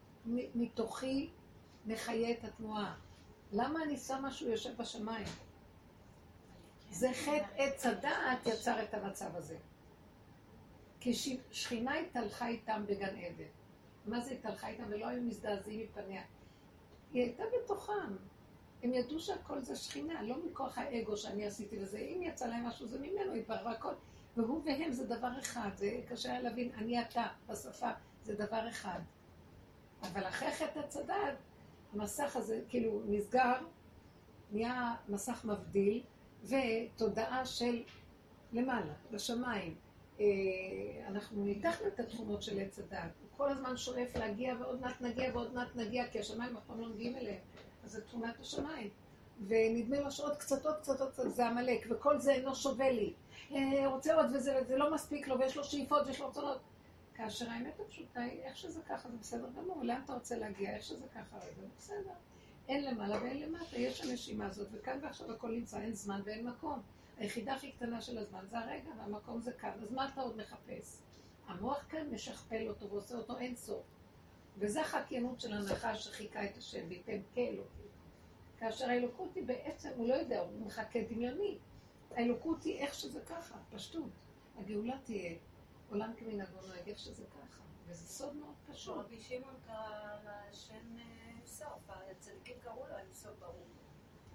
מתוכי 0.55 1.29
מחיה 1.85 2.31
את 2.31 2.43
התנועה? 2.43 2.95
למה 3.51 3.83
אני 3.83 3.97
שמה 3.97 4.31
שהוא 4.31 4.51
יושב 4.51 4.77
בשמיים? 4.77 5.27
זה 6.91 7.09
חטא 7.13 7.45
עץ 7.57 7.85
הדעת 7.85 8.45
יצר 8.45 8.83
את 8.83 8.93
המצב 8.93 9.35
הזה. 9.35 9.57
כי 10.99 11.13
ש- 11.13 11.37
שכינה 11.51 11.93
התהלכה 11.95 12.47
איתם 12.47 12.83
בגן 12.87 13.15
עדן. 13.15 13.43
מה 14.05 14.19
זה 14.19 14.31
התהלכה 14.31 14.67
איתם? 14.67 14.83
ולא 14.89 15.07
היו 15.07 15.21
מזדעזעים 15.21 15.79
מפניה. 15.85 16.21
היא 17.13 17.23
הייתה 17.23 17.43
בתוכם. 17.63 18.15
הם 18.83 18.93
ידעו 18.93 19.19
שהכל 19.19 19.61
זה 19.61 19.75
שכינה, 19.75 20.23
לא 20.23 20.35
מכוח 20.45 20.77
האגו 20.77 21.17
שאני 21.17 21.45
עשיתי 21.45 21.77
וזה. 21.81 21.97
אם 21.97 22.21
יצא 22.23 22.47
להם 22.47 22.65
משהו 22.67 22.87
זה 22.87 22.99
ממנו, 22.99 23.35
יתברר 23.35 23.65
והכל. 23.65 23.93
והוא 24.37 24.61
והם 24.65 24.91
זה 24.91 25.05
דבר 25.07 25.39
אחד, 25.39 25.69
זה 25.75 26.01
קשה 26.07 26.31
היה 26.31 26.41
להבין, 26.41 26.71
אני 26.77 27.01
אתה, 27.01 27.27
בשפה, 27.47 27.89
זה 28.23 28.35
דבר 28.35 28.69
אחד. 28.69 28.99
אבל 30.01 30.27
אחרי 30.27 30.51
חטא 30.51 30.99
הדעת, 30.99 31.35
המסך 31.93 32.35
הזה 32.35 32.61
כאילו 32.69 33.01
נסגר, 33.05 33.53
נהיה 34.51 34.95
מסך 35.09 35.45
מבדיל, 35.45 36.03
ותודעה 36.47 37.45
של 37.45 37.83
למעלה, 38.53 38.93
בשמיים. 39.11 39.75
אה, 40.19 40.25
אנחנו 41.07 41.45
ניתחנו 41.45 41.87
את 41.87 41.99
התכונות 41.99 42.43
של 42.43 42.59
עץ 42.59 42.79
הדת. 42.79 42.99
הוא 43.21 43.29
כל 43.37 43.49
הזמן 43.49 43.77
שואף 43.77 44.15
להגיע, 44.15 44.55
ועוד 44.59 44.81
מעט 44.81 45.01
נגיע, 45.01 45.29
ועוד 45.33 45.53
מעט 45.53 45.75
נגיע, 45.75 46.07
כי 46.07 46.19
השמיים 46.19 46.57
אף 46.57 46.63
פעם 46.67 46.81
לא 46.81 46.87
מגיעים 46.87 47.15
אליהם. 47.15 47.39
אז 47.83 47.91
זה 47.91 48.01
תכונת 48.01 48.39
השמיים. 48.39 48.89
ונדמה 49.47 49.99
לו 49.99 50.11
שעוד 50.11 50.37
קצת, 50.37 50.65
עוד 50.65 50.75
קצת, 50.75 51.01
עוד 51.01 51.11
קצת, 51.11 51.29
זה 51.29 51.47
עמלק, 51.47 51.87
וכל 51.89 52.19
זה 52.19 52.31
אינו 52.31 52.55
שווה 52.55 52.91
לי. 52.91 53.13
אה, 53.51 53.87
רוצה 53.87 54.15
עוד 54.15 54.25
וזה, 54.35 54.59
וזה 54.61 54.77
לא 54.77 54.93
מספיק 54.93 55.27
לו, 55.27 55.39
ויש 55.39 55.57
לו 55.57 55.63
שאיפות, 55.63 56.07
ויש 56.07 56.19
לו 56.19 56.27
רצונות. 56.27 56.59
כאשר 57.13 57.49
האמת 57.49 57.79
הפשוטה 57.79 58.21
היא, 58.21 58.41
איך 58.43 58.57
שזה 58.57 58.81
ככה, 58.89 59.09
זה 59.09 59.17
בסדר 59.17 59.49
גמור, 59.57 59.83
לאן 59.83 60.01
אתה 60.05 60.13
רוצה 60.13 60.37
להגיע, 60.37 60.75
איך 60.75 60.83
שזה 60.83 61.05
ככה, 61.07 61.39
זה 61.39 61.61
בסדר. 61.77 62.13
אין 62.67 62.83
למעלה 62.83 63.23
ואין 63.23 63.41
למטה, 63.41 63.77
יש 63.77 64.01
הנשימה 64.01 64.45
הזאת, 64.45 64.67
וכאן 64.71 64.99
ועכשיו 65.01 65.31
הכל 65.31 65.51
נמצא, 65.51 65.81
אין 65.81 65.93
זמן 65.93 66.21
ואין 66.25 66.47
מקום. 66.47 66.81
היחידה 67.17 67.55
הכי 67.55 67.71
קטנה 67.71 68.01
של 68.01 68.17
הזמן 68.17 68.45
זה 68.49 68.59
הרגע, 68.59 68.89
והמקום 68.97 69.41
זה 69.41 69.51
כאן, 69.51 69.71
אז 69.81 69.91
מה 69.91 70.09
אתה 70.09 70.21
עוד 70.21 70.37
מחפש? 70.37 70.97
המוח 71.47 71.85
כאן 71.89 72.09
משכפל 72.11 72.67
אותו 72.67 72.89
ועושה 72.89 73.15
אותו 73.15 73.37
אין 73.37 73.55
סוף. 73.55 73.83
וזה 74.57 74.81
החקיינות 74.81 75.41
של 75.41 75.53
הנחש 75.53 76.03
שחיכה 76.03 76.45
את 76.45 76.57
השם, 76.57 76.85
וייתן 76.89 77.19
כאלוקים. 77.33 77.85
כאשר 78.57 78.89
האלוקות 78.89 79.35
היא 79.35 79.43
בעצם, 79.43 79.89
הוא 79.95 80.07
לא 80.07 80.13
יודע, 80.13 80.39
הוא 80.39 80.65
מחכה 80.65 80.99
דמיוני. 81.09 81.57
האלוקות 82.11 82.63
היא 82.63 82.77
איך 82.77 82.93
שזה 82.93 83.19
ככה, 83.21 83.55
פשטות. 83.71 84.09
הגאולה 84.57 84.97
תהיה 85.03 85.35
עולם 85.89 86.13
כמנהגו 86.17 86.67
נוהג 86.67 86.87
איך 86.89 86.99
שזה 86.99 87.23
ככה. 87.25 87.61
וזה 87.87 88.07
סוד 88.07 88.35
מאוד 88.35 88.55
פשוט. 88.71 88.97
רבי 88.97 89.19
שמעון 89.19 89.53
קרא 89.65 90.17
לשם 90.51 90.97
סוף, 91.57 91.89
הצדיקים 92.11 92.55
קראו 92.63 92.87
לו 92.89 92.97
אין 92.97 93.13
סוף 93.13 93.31
ברור. 93.39 93.65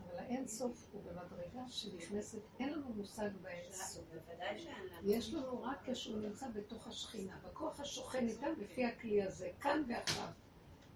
אבל 0.04 0.18
האין 0.18 0.46
סוף 0.46 0.86
הוא 0.92 1.02
במדרגה 1.02 1.68
שנכנסת, 1.68 2.38
אין 2.58 2.72
לנו 2.72 2.88
מושג 2.96 3.28
באין 3.42 3.72
סוף. 3.72 4.04
בוודאי 4.04 4.58
שאין 4.58 4.86
לנו. 4.86 5.10
יש 5.10 5.34
לנו 5.34 5.62
רק 5.62 5.78
כשהוא 5.84 6.18
נמצא 6.18 6.46
בתוך 6.48 6.86
השכינה, 6.86 7.38
בכוח 7.44 7.80
השוכן 7.80 8.28
איתם 8.28 8.52
לפי 8.58 8.84
הכלי 8.84 9.22
הזה, 9.22 9.50
כאן 9.60 9.82
ועכשיו. 9.88 10.28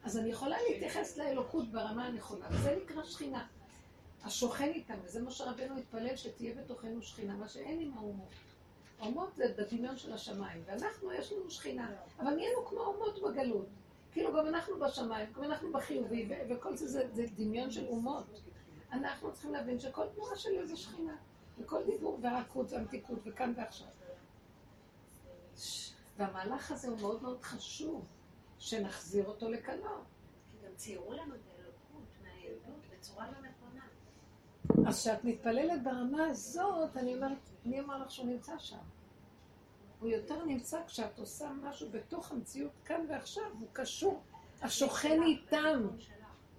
אז 0.05 0.19
אני 0.19 0.31
יכולה 0.31 0.57
להתייחס 0.69 1.17
לאלוקות 1.17 1.73
ברמה 1.73 2.07
הנכונה, 2.07 2.47
וזה 2.51 2.79
נקרא 2.85 3.05
שכינה. 3.05 3.47
השוכן 4.23 4.69
איתם, 4.75 4.99
וזה 5.05 5.23
מה 5.23 5.31
שרבנו 5.31 5.79
התפלל, 5.79 6.17
שתהיה 6.17 6.55
בתוכנו 6.55 7.03
שכינה, 7.03 7.37
מה 7.37 7.49
שאין 7.49 7.81
עם 7.81 7.93
האומות. 7.97 8.33
האומות 8.99 9.35
זה 9.35 9.55
בדמיון 9.59 9.97
של 9.97 10.13
השמיים, 10.13 10.63
ואנחנו, 10.67 11.13
יש 11.13 11.33
לנו 11.33 11.51
שכינה, 11.51 11.91
אבל 12.19 12.35
נהיינו 12.35 12.67
כמו 12.67 12.81
האומות 12.81 13.23
בגלות. 13.23 13.67
כאילו 14.15 14.33
גם 14.33 14.47
אנחנו 14.47 14.79
בשמיים, 14.79 15.33
גם 15.33 15.45
אנחנו 15.45 15.73
בחיובי, 15.73 16.29
וכל 16.51 16.77
זה, 16.77 16.89
זה 16.89 17.09
זה 17.13 17.27
דמיון 17.37 17.71
של 17.71 17.87
אומות. 17.87 18.25
אנחנו 18.93 19.33
צריכים 19.33 19.53
להבין 19.53 19.79
שכל 19.79 20.07
תנועה 20.15 20.37
שלי 20.37 20.67
זה 20.67 20.77
שכינה, 20.77 21.17
וכל 21.59 21.85
דיבור 21.87 22.19
והרכות 22.23 22.73
והמתיקות, 22.73 23.19
וכאן 23.25 23.53
ועכשיו. 23.57 23.89
והמהלך 26.17 26.71
הזה 26.71 26.89
הוא 26.89 27.01
מאוד 27.01 27.23
מאוד 27.23 27.43
חשוב, 27.43 28.07
שנחזיר 28.59 29.27
אותו 29.27 29.51
לכנו. 29.51 29.91
כי 30.51 30.57
גם 30.67 30.75
ציירו 30.77 31.13
לנו 31.13 31.35
את 31.35 31.41
האלוקות 31.47 32.09
מהילדות 32.23 32.87
בצורה 32.93 33.27
לא 33.27 33.39
נכונה. 33.39 33.85
אז 34.89 35.01
כשאת 35.01 35.25
מתפללת 35.25 35.83
ברמה 35.85 36.27
הזאת, 36.27 36.97
אני 36.97 37.15
אומרת, 37.15 37.51
מי 37.65 37.81
אמר 37.81 37.99
לך 37.99 38.11
שהוא 38.11 38.27
נמצא 38.27 38.59
שם? 38.59 38.79
הוא 40.01 40.09
יותר 40.09 40.45
נמצא 40.45 40.81
כשאת 40.87 41.19
עושה 41.19 41.51
משהו 41.63 41.89
בתוך 41.91 42.33
המציאות 42.33 42.73
כאן 42.85 43.01
ועכשיו, 43.09 43.45
הוא 43.61 43.69
קשור. 43.73 44.23
השוכן 44.63 45.23
איתם, 45.23 45.89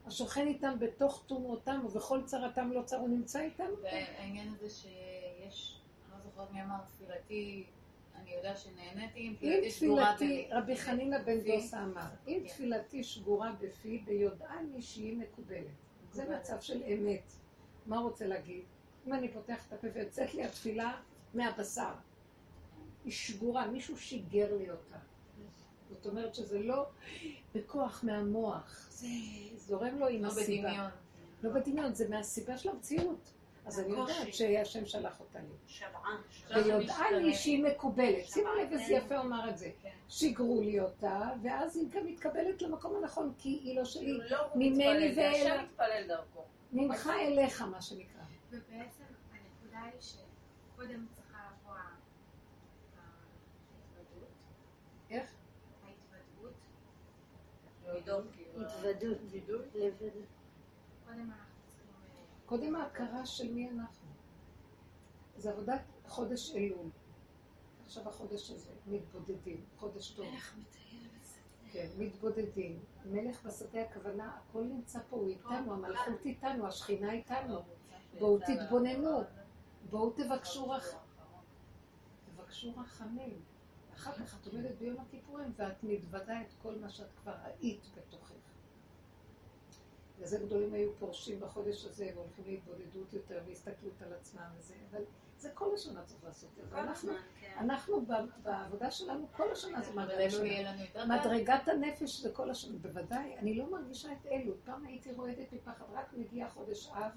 השוכן 0.06 0.48
איתם 0.48 0.80
בתוך 0.80 1.24
תומותם 1.26 1.82
ובכל 1.86 2.24
צרתם 2.24 2.72
לא 2.72 2.82
צר, 2.82 2.98
הוא 2.98 3.10
נמצא 3.10 3.42
איתם. 3.42 3.68
והעניין 3.84 4.54
הזה 4.54 4.70
שיש, 4.70 5.80
אני 6.06 6.18
לא 6.18 6.24
זוכרת 6.24 6.52
מי 6.52 6.64
אמר, 6.64 6.78
תפילתי, 6.88 7.66
אני 8.16 8.34
יודע 8.34 8.56
שנהניתי, 8.56 9.20
אם 9.20 9.34
תפילתי 9.38 9.72
שגורה 9.72 10.16
בלי. 10.20 10.48
רבי 10.52 10.78
חנינא 10.78 11.18
בן 11.18 11.40
בפי. 11.40 11.62
דוסה 11.62 11.84
אמר, 11.84 12.08
אם 12.28 12.40
כן. 12.44 12.48
תפילתי 12.48 13.04
שגורה 13.04 13.52
בפי, 13.60 14.04
ביודעני 14.06 14.82
שהיא 14.82 15.18
מקובלת. 15.18 15.66
זה 16.12 16.30
מצב 16.30 16.62
של 16.62 16.84
אמת. 16.84 17.32
מה 17.86 17.98
הוא 17.98 18.10
רוצה 18.10 18.28
להגיד? 18.28 18.64
אם 19.08 19.14
אני 19.14 19.30
פותח 19.34 19.68
את 19.68 19.74
הפה 19.74 19.88
ויוצאת 19.94 20.34
לי 20.34 20.44
התפילה 20.44 21.02
מהבשר, 21.34 21.94
היא 23.06 23.12
שגורה, 23.14 23.68
מישהו 23.68 23.98
שיגר 23.98 24.58
לי 24.58 24.72
אותה. 24.72 24.98
זאת 25.90 26.06
אומרת 26.06 26.36
שזה 26.36 26.60
לא 26.60 26.86
בכוח 27.56 28.04
מהמוח, 28.04 28.88
זה 28.90 29.08
זורם 29.56 29.98
לו 29.98 30.08
עם 30.08 30.22
לא 30.24 30.28
הסיבה. 30.28 30.68
בדמיון. 30.70 30.90
לא 31.44 31.50
בדמיון, 31.52 31.94
זה 31.94 32.10
מהסיבה 32.10 32.58
של 32.58 32.70
המציאות. 32.70 33.32
אז 33.66 33.80
אני 33.80 33.90
יודעת. 33.90 34.34
שהשם 34.34 34.86
שלח 34.86 35.20
אותה 35.20 35.40
לי. 35.40 35.46
ויודעני 36.56 36.84
משתנה. 36.86 37.34
שהיא 37.34 37.64
מקובלת. 37.64 38.26
שימו 38.26 38.48
לב 38.54 38.72
איזה 38.72 38.84
כן. 38.88 39.02
יפה 39.06 39.16
הוא 39.16 39.24
אמר 39.26 39.50
את 39.50 39.58
זה. 39.58 39.72
כן. 39.82 39.90
שיגרו 40.10 40.62
לי 40.62 40.80
אותה, 40.80 41.30
ואז 41.44 41.78
היא 41.78 41.88
גם 41.90 42.06
מתקבלת 42.06 42.62
למקום 42.62 42.96
הנכון, 42.96 43.34
כי 43.38 43.50
היא 43.50 43.76
לא 43.80 43.86
שלי. 43.86 44.02
כאילו 44.06 44.20
לא 44.30 44.38
הוא 44.42 44.50
ממני 44.56 45.14
ואלה. 45.18 45.54
השם 45.56 45.64
מתפלל 45.66 46.08
דרכו. 46.08 46.44
ממך 46.74 47.10
אליך, 47.22 47.62
מה 47.62 47.82
שנקרא. 47.82 48.22
ובעצם 48.52 49.04
הנקודה 49.32 49.80
היא 49.84 50.02
שקודם 50.02 51.06
צריכה 51.16 51.38
לבוא 51.62 51.74
ה- 51.76 51.96
ההתוודות. 52.98 54.30
איך? 55.10 55.34
ההתוודות. 55.84 56.54
התוודות. 57.96 58.28
קודם 61.06 61.32
אנחנו 61.32 61.56
צריכים... 61.68 61.88
אה, 61.90 62.36
קודם 62.46 62.76
ההכרה 62.76 63.26
של 63.26 63.54
מי 63.54 63.70
אנחנו. 63.70 64.10
זה 65.38 65.52
עבודת 65.52 65.82
חודש 66.08 66.56
אלול. 66.56 66.90
עכשיו 67.86 68.10
החודש 68.10 68.52
הזה, 68.52 68.72
מתבודדים, 68.88 69.66
חודש 69.78 70.12
טוב. 70.12 70.26
כן, 71.72 71.88
מתבודדים. 71.98 72.80
מלך 73.06 73.46
בשדה 73.46 73.82
הכוונה, 73.82 74.38
הכל 74.38 74.64
נמצא 74.64 75.00
פה, 75.10 75.16
הוא 75.16 75.30
איתנו, 75.30 75.74
המלכות 75.74 76.26
איתנו, 76.26 76.68
השכינה 76.68 77.12
איתנו. 77.12 77.60
בואו 78.20 78.40
תתבוננו, 78.40 79.24
בואו 79.90 80.10
תבקשו 80.10 80.70
רח... 80.70 80.96
תבקשו 82.26 82.74
רחמים. 82.78 83.42
אחר 83.96 84.12
כך 84.12 84.38
את 84.42 84.48
עומדת 84.48 84.76
ביום 84.80 84.98
הכיפורים 85.00 85.52
ואת 85.56 85.84
מתוודה 85.84 86.42
את 86.42 86.54
כל 86.62 86.76
מה 86.82 86.90
שאת 86.90 87.12
כבר 87.22 87.34
ראית 87.46 87.88
בתוכך. 87.98 88.32
וזה 90.20 90.38
גדולים 90.38 90.74
היו 90.74 90.96
פורשים 91.00 91.40
בחודש 91.40 91.86
הזה 91.86 92.10
והולכים 92.16 92.44
להתבודדות 92.48 93.14
יותר 93.14 93.42
והסתכלות 93.48 94.02
על 94.02 94.14
עצמם 94.14 94.48
וזה, 94.58 94.74
אבל 94.92 95.04
זה 95.38 95.50
כל 95.54 95.76
השנה 95.76 96.04
צריך 96.06 96.24
לעשות 96.24 96.50
את 96.64 96.70
זה. 96.70 96.80
הזמן, 96.80 97.14
כן. 97.42 97.54
אנחנו 97.58 98.06
בעבודה 98.44 98.92
שלנו 98.92 99.28
כל 99.38 99.52
השנה 99.52 99.82
זה 99.82 99.92
יותר 99.92 100.94
קל. 100.94 101.06
מדרגת 101.06 101.68
הנפש 101.68 102.22
זה 102.22 102.32
כל 102.32 102.50
השנה, 102.50 102.78
בוודאי, 102.78 103.38
אני 103.38 103.56
לא 103.56 103.72
מרגישה 103.72 104.12
את 104.12 104.26
אלו, 104.26 104.54
פעם 104.64 104.86
הייתי 104.86 105.12
רועדת 105.12 105.54
מפחד, 105.54 105.86
רק 105.94 106.14
מגיע 106.14 106.50
חודש 106.50 106.88
אב, 106.88 107.12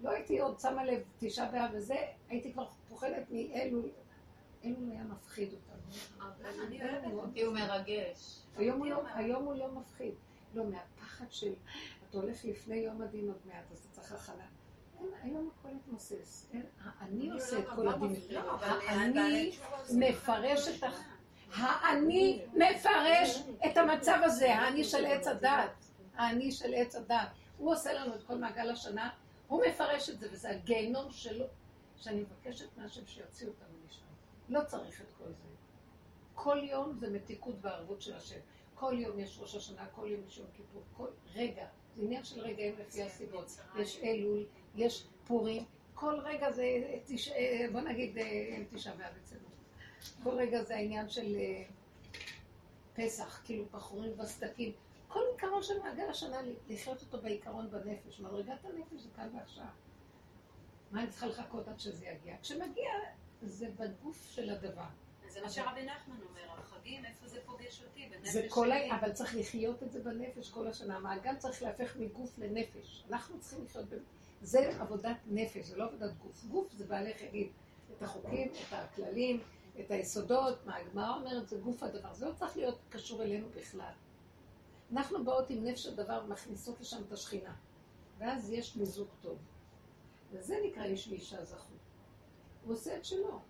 לא 0.00 0.10
הייתי 0.10 0.40
עוד 0.40 0.60
שמה 0.60 0.84
לב 0.84 1.02
תשעה 1.18 1.50
באב 1.50 1.70
וזה, 1.74 1.96
הייתי 2.28 2.52
כבר 2.52 2.68
פוחדת 2.88 3.26
מאלו, 3.30 3.82
אלו 4.64 4.76
היה 4.92 5.04
מפחיד 5.04 5.52
אותנו. 5.52 5.80
אני 6.66 6.82
אוהבת 6.82 7.12
אותי 7.14 7.42
הוא 7.42 7.54
מרגש. 7.54 8.42
היום 8.56 8.78
הוא 8.78 8.86
לא- 8.86 9.56
לא 9.56 9.72
מפחיד, 9.72 10.14
לא, 10.54 10.64
מהפחד 10.64 11.24
של, 11.30 11.52
אתה 12.08 12.18
הולך 12.18 12.44
לפני 12.44 12.76
יום 12.76 13.02
הדין 13.02 13.28
עוד 13.28 13.38
מעט, 13.44 13.64
אז 13.72 13.88
אתה 13.92 14.00
צריך. 14.00 14.32
אין, 15.00 15.08
היום 15.22 15.50
הכל 15.58 15.68
מתמוסס, 15.74 16.50
האני 16.84 17.30
עושה 17.30 17.58
את 17.58 17.64
כל 17.76 17.88
הדין. 17.88 18.16
לא, 18.30 18.54
אבל 18.54 18.68
האני 18.88 19.12
בעלי 19.14 19.50
תשובה 19.50 19.78
עושים 19.78 20.00
מפרש 20.00 20.68
כל 20.68 20.86
את 20.86 20.92
ה... 20.92 20.96
האני 21.54 22.42
מפרש 22.54 23.42
את 23.66 23.76
המצב 23.76 24.18
הזה, 24.24 24.54
האני 24.54 24.84
של 24.84 25.06
עץ 25.06 25.26
הדת. 25.26 25.70
האני 26.14 26.52
של 26.52 26.74
עץ 26.74 26.94
הדת. 26.94 27.28
הוא 27.58 27.72
עושה 27.72 27.92
לנו 27.92 28.14
את 28.14 28.22
כל 28.22 28.38
מעגל 28.38 28.70
השנה, 28.70 29.10
הוא 29.48 29.62
מפרש 29.68 30.10
את 30.10 30.18
זה, 30.20 30.28
וזה 30.32 30.50
הגיהנום 30.50 31.10
שלו, 31.10 31.44
שאני 31.96 32.20
מבקשת 32.22 32.76
מהשם 32.76 33.06
שיוציא 33.06 33.46
אותנו. 33.46 33.79
לא 34.50 34.60
צריך 34.66 35.00
את 35.00 35.06
כל 35.18 35.32
זה. 35.32 35.48
כל 36.34 36.58
יום 36.62 36.92
זה 36.94 37.10
מתיקות 37.10 37.54
וערבות 37.60 38.02
של 38.02 38.14
השם. 38.14 38.38
כל 38.74 38.94
יום 38.98 39.18
יש 39.18 39.38
ראש 39.40 39.54
השנה, 39.54 39.86
כל 39.94 40.06
יום 40.10 40.20
יש 40.26 40.38
יום 40.38 40.46
כיפור, 40.54 40.82
כל 40.96 41.06
רגע. 41.34 41.66
זה 41.96 42.02
עניין 42.02 42.24
של 42.24 42.40
רגעים 42.40 42.74
לפי 42.78 43.02
הסיבות. 43.02 43.60
יש 43.78 44.00
אלול, 44.02 44.46
יש 44.76 45.06
פורים, 45.26 45.64
כל 45.94 46.20
רגע 46.20 46.52
זה, 46.52 46.64
תש... 47.06 47.28
אה, 47.28 47.66
בוא 47.72 47.80
נגיד, 47.80 48.18
אה, 48.18 48.64
תשעה 48.72 48.94
באב 48.94 49.12
אצלנו. 49.22 49.48
כל 50.22 50.30
רגע 50.30 50.62
זה 50.62 50.76
העניין 50.76 51.08
של 51.08 51.36
אה, 51.36 51.62
פסח, 52.94 53.42
כאילו 53.44 53.64
בחורים 53.70 54.20
וסדקים. 54.20 54.72
כל 55.08 55.20
עיקרון 55.32 55.62
של 55.62 55.82
מעגל 55.82 56.10
השנה, 56.10 56.36
לחיות 56.68 57.02
אותו 57.02 57.22
בעיקרון 57.22 57.70
בנפש. 57.70 58.20
מדרגת 58.20 58.64
הנפש 58.64 59.00
זה 59.02 59.08
כאן 59.16 59.28
ועכשיו. 59.36 59.64
מה 60.90 61.02
אני 61.02 61.10
צריכה 61.10 61.26
לחכות 61.26 61.68
עד 61.68 61.80
שזה 61.80 62.06
יגיע? 62.06 62.36
כשמגיע, 62.42 62.90
זה 63.42 63.68
בגוף 63.78 64.26
של 64.30 64.50
הדבר. 64.50 64.84
זה 65.28 65.40
מה 65.40 65.50
שרבי 65.50 65.86
נחמן 65.86 66.16
אומר, 66.30 66.40
החגים, 66.58 67.04
איפה 67.04 67.28
זה 67.28 67.40
פוגש 67.46 67.82
אותי? 67.82 68.08
בנפש 68.08 68.28
זה 68.28 68.46
כל 68.48 68.66
שלי. 68.66 68.92
אבל 68.92 69.12
צריך 69.12 69.36
לחיות 69.36 69.82
את 69.82 69.92
זה 69.92 70.00
בנפש 70.00 70.50
כל 70.50 70.66
השנה. 70.66 70.96
המעגל 70.96 71.36
צריך 71.36 71.62
להפך 71.62 71.96
מגוף 71.96 72.38
לנפש. 72.38 73.04
אנחנו 73.10 73.40
צריכים 73.40 73.64
לחיות 73.64 73.88
ב... 73.88 73.94
זה 74.42 74.80
עבודת 74.80 75.16
נפש, 75.26 75.66
זה 75.66 75.76
לא 75.76 75.84
עבודת 75.84 76.10
גוף. 76.18 76.44
גוף 76.44 76.72
זה 76.72 76.86
בעלך 76.86 77.22
יגיד 77.22 77.48
את 77.96 78.02
החוקים, 78.02 78.48
את 78.48 78.72
הכללים, 78.72 79.40
את 79.80 79.90
היסודות, 79.90 80.66
מה 80.66 80.76
הגמרא 80.76 81.16
אומרת, 81.16 81.48
זה 81.48 81.58
גוף 81.58 81.82
הדבר. 81.82 82.14
זה 82.14 82.26
לא 82.26 82.32
צריך 82.32 82.56
להיות 82.56 82.78
קשור 82.88 83.22
אלינו 83.22 83.48
בכלל. 83.56 83.92
אנחנו 84.92 85.24
באות 85.24 85.50
עם 85.50 85.64
נפש 85.64 85.86
הדבר 85.86 86.22
ומכניסות 86.24 86.80
לשם 86.80 87.02
את 87.08 87.12
השכינה. 87.12 87.54
ואז 88.18 88.50
יש 88.50 88.76
מיזוג 88.76 89.08
טוב. 89.20 89.38
וזה 90.30 90.56
נקרא 90.66 90.84
איש 90.84 91.08
ואישה 91.08 91.44
זכו. 91.44 91.69
הוא 92.64 92.74
עושה 92.74 92.96
את 92.96 93.04
שלו. 93.04 93.40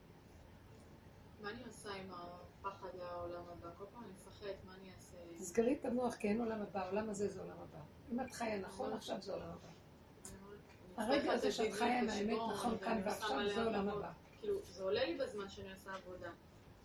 מה 1.41 1.51
אני 1.51 1.65
עושה 1.66 1.95
עם 1.95 2.11
הפחד 2.11 2.89
לעולם 2.99 3.43
הבא? 3.49 3.70
כל 3.78 3.85
פעם 3.93 4.05
אני 4.05 4.12
מפחדת, 4.12 4.57
מה 4.65 4.74
אני 4.74 4.91
אעשה? 4.97 5.16
תסגרי 5.39 5.77
את 5.81 5.85
המוח, 5.85 6.15
כי 6.15 6.28
אין 6.28 6.41
עולם 6.41 6.62
הבא, 6.62 6.81
העולם 6.85 7.11
הזה 7.11 7.28
זה 7.28 7.41
עולם 7.41 7.57
הבא. 7.61 7.78
אם 8.12 8.20
את 8.20 8.31
חיה 8.31 8.59
נכון, 8.59 8.93
עכשיו 8.93 9.16
זה 9.20 9.32
עולם 9.32 9.49
הבא. 9.49 9.69
הרגע 10.97 11.32
הזה 11.32 11.53
שאת 11.53 11.73
חיה 11.73 12.01
עם 12.01 12.09
האמת 12.09 12.39
נכון 12.53 12.78
כאן 12.78 13.03
ועכשיו 13.05 13.39
זה 13.55 13.65
עולם 13.65 13.89
הבא. 13.89 14.12
כאילו, 14.41 14.61
זה 14.62 14.82
עולה 14.82 15.05
לי 15.05 15.19
בזמן 15.19 15.49
שאני 15.49 15.73
עושה 15.73 15.95
עבודה. 15.95 16.31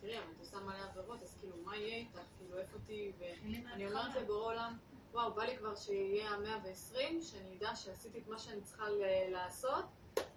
תראי, 0.01 0.17
אבל 0.17 0.27
את 0.35 0.39
עושה 0.39 0.59
מלא 0.59 0.83
עבירות, 0.89 1.23
אז 1.23 1.37
כאילו, 1.39 1.57
מה 1.63 1.77
יהיה 1.77 1.97
איתך? 1.97 2.19
כאילו, 2.37 2.57
איפה 2.57 2.77
תהיי? 2.85 3.11
ואני 3.19 3.87
אומרת 3.87 4.15
לבורא 4.15 4.45
עולם, 4.45 4.77
וואו, 5.11 5.33
בא 5.33 5.43
לי 5.43 5.57
כבר 5.57 5.75
שיהיה 5.75 6.29
המאה 6.29 6.59
ועשרים, 6.63 7.21
שאני 7.21 7.57
אדע 7.57 7.75
שעשיתי 7.75 8.19
את 8.19 8.27
מה 8.27 8.39
שאני 8.39 8.61
צריכה 8.61 8.85
לעשות, 9.31 9.85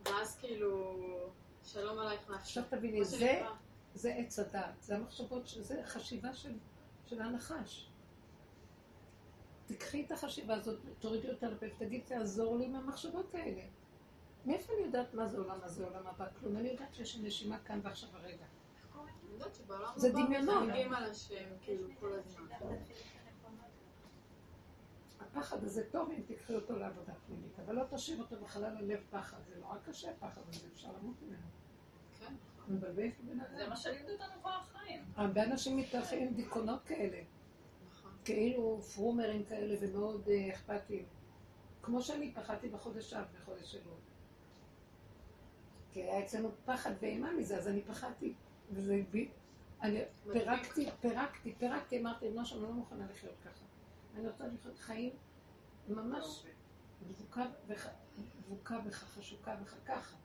ואז 0.05 0.37
כאילו, 0.37 0.97
שלום 1.73 1.99
עלייך 1.99 2.21
מעכשיו. 2.21 2.63
עכשיו 2.63 2.79
תביני, 2.79 3.05
זה. 3.05 3.43
זה 3.95 4.15
עץ 4.15 4.39
הדעת, 4.39 4.83
זה 4.83 4.97
המחשבות, 4.97 5.47
זה 5.61 5.83
חשיבה 5.85 6.35
של, 6.35 6.59
של 7.07 7.21
הנחש. 7.21 7.91
תקחי 9.67 10.05
את 10.07 10.13
החשיבה 10.13 10.55
הזאת, 10.55 10.79
תורידי 10.99 11.31
אותה 11.31 11.47
לפה 11.49 11.67
ותגידי, 11.67 12.01
תעזור 12.01 12.59
לי 12.59 12.65
עם 12.65 12.75
המחשבות 12.75 13.35
האלה. 13.35 13.63
מאיפה 14.47 14.73
אני 14.73 14.83
יודעת 14.83 15.15
מה 15.15 15.29
זה 15.29 15.39
עולם 15.39 15.59
הזה, 15.63 15.85
עולם 15.87 16.07
הבא? 16.07 16.27
כלום, 16.41 16.57
אני 16.57 16.69
יודעת 16.69 16.95
שיש 16.95 17.19
נשימה 17.19 17.59
כאן 17.59 17.81
ועכשיו 17.83 18.09
הרגע. 18.13 18.45
זה 19.97 20.13
דמיונות. 20.13 20.63
מתנהגים 20.63 20.95
על 20.95 21.05
השם, 21.05 21.45
כאילו, 21.63 21.89
כל 22.01 22.13
הזמן. 22.13 22.47
הפחד 25.21 25.65
הזה 25.65 25.91
טוב 25.91 26.11
אם 26.11 26.23
תקחי 26.27 26.55
אותו 26.55 26.79
לעבודה 26.79 27.13
פנימית, 27.27 27.59
אבל 27.59 27.75
לא 27.75 27.85
תשאיר 27.91 28.19
אותו 28.19 28.37
בחלל 28.41 28.77
הלב 28.77 29.01
פחד, 29.11 29.37
זה 29.49 29.61
נורא 29.61 29.79
קשה 29.85 30.11
פחד 30.21 30.43
הזה, 30.49 30.67
אפשר 30.73 30.89
למות 30.89 31.23
ממנו. 31.23 31.47
כן. 32.19 32.35
מבלבל 32.69 33.07
את 33.07 33.13
הבן 33.21 33.39
זה 33.39 33.63
אדם. 33.63 33.71
מה 33.71 33.77
שלימדו 33.77 34.13
אותנו 34.13 34.43
כל 34.43 34.51
החיים. 34.61 35.05
הרבה 35.17 35.45
אנשים 35.45 35.77
מתהלכים 35.77 36.29
עם 36.29 36.35
דיכאונות 36.35 36.85
כאלה, 36.85 37.23
נכון. 37.91 38.11
כאילו 38.25 38.81
פרומרים 38.95 39.45
כאלה 39.45 39.75
ומאוד 39.81 40.29
אה, 40.29 40.55
אכפתיים. 40.55 41.07
כמו 41.83 42.03
שאני 42.03 42.33
פחדתי 42.35 42.69
בחודש 42.69 43.13
אב, 43.13 43.25
בחודש 43.35 43.75
אלול. 43.75 43.99
כי 45.93 46.03
היה 46.03 46.25
אצלנו 46.25 46.51
פחד 46.65 46.91
ואימה 47.01 47.33
מזה, 47.33 47.57
אז 47.57 47.69
אני 47.69 47.83
פחדתי. 47.83 48.35
וזה 48.71 49.03
בי... 49.11 49.31
אני 49.83 50.01
פירקתי, 50.33 50.89
פירקתי, 51.01 51.55
פירקתי, 51.59 52.01
אמרתי, 52.01 52.29
אמא 52.29 52.45
שאני 52.45 52.63
לא 52.63 52.73
מוכנה 52.73 53.07
לחיות 53.11 53.35
ככה. 53.45 53.65
אני 54.15 54.29
רוצה 54.29 54.47
לחיות 54.47 54.79
חיים 54.79 55.13
ממש 55.89 56.45
דבוקה 58.47 58.79
בך, 58.79 58.95
חשוקה 58.95 59.57
בך, 59.57 59.75
ככה. 59.87 60.17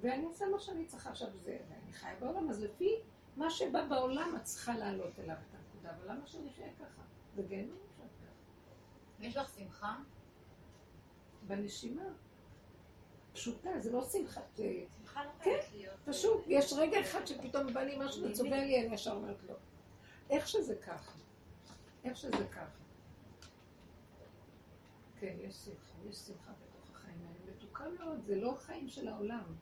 ואני 0.00 0.24
עושה 0.24 0.44
מה 0.52 0.58
שאני 0.58 0.86
צריכה 0.86 1.10
עכשיו, 1.10 1.28
זה, 1.36 1.58
ואני 1.68 1.92
חיה 1.92 2.14
בעולם, 2.20 2.50
אז 2.50 2.62
לפי 2.62 2.94
מה 3.36 3.50
שבא 3.50 3.84
בעולם, 3.86 4.36
את 4.36 4.44
צריכה 4.44 4.78
לעלות 4.78 5.18
אליו 5.18 5.36
את 5.48 5.54
הנקודה, 5.54 5.90
אבל 5.96 6.12
למה 6.12 6.26
שאני 6.26 6.50
אחיה 6.50 6.68
ככה? 6.78 7.02
זה 7.34 7.42
גיהנום 7.42 7.76
עכשיו 7.90 8.06
ככה. 8.06 9.24
יש 9.24 9.36
לך 9.36 9.48
שמחה? 9.58 9.96
בנשימה. 11.46 12.04
פשוטה, 13.32 13.70
זה 13.78 13.92
לא 13.92 14.04
שמחת... 14.04 14.56
שמחה 14.98 15.24
לא 15.24 15.30
כן, 15.30 15.42
חייבת 15.42 15.72
להיות. 15.72 15.94
פשוט, 16.04 16.44
יש 16.46 16.72
רגע 16.72 17.00
אחד 17.00 17.26
שפתאום 17.26 17.74
בא 17.74 17.80
לי 17.80 17.96
משהו 17.98 18.24
וצובע 18.24 18.64
לי, 18.64 18.86
אני 18.86 18.94
ישר 18.94 19.12
אומרת 19.12 19.42
לא. 19.48 19.54
איך 20.30 20.48
שזה 20.48 20.76
ככה. 20.76 21.12
איך 22.04 22.16
שזה 22.16 22.46
ככה. 22.52 22.77
כן, 25.20 25.36
יש 25.40 25.54
שמחה, 25.54 25.94
יש 26.08 26.16
שמחה 26.16 26.52
בתוך 26.52 26.90
החיים 26.90 27.18
האלה. 27.20 27.56
מתוקה 27.56 27.84
מאוד, 27.98 28.20
זה 28.26 28.36
לא 28.36 28.54
חיים 28.58 28.88
של 28.88 29.08
העולם. 29.08 29.54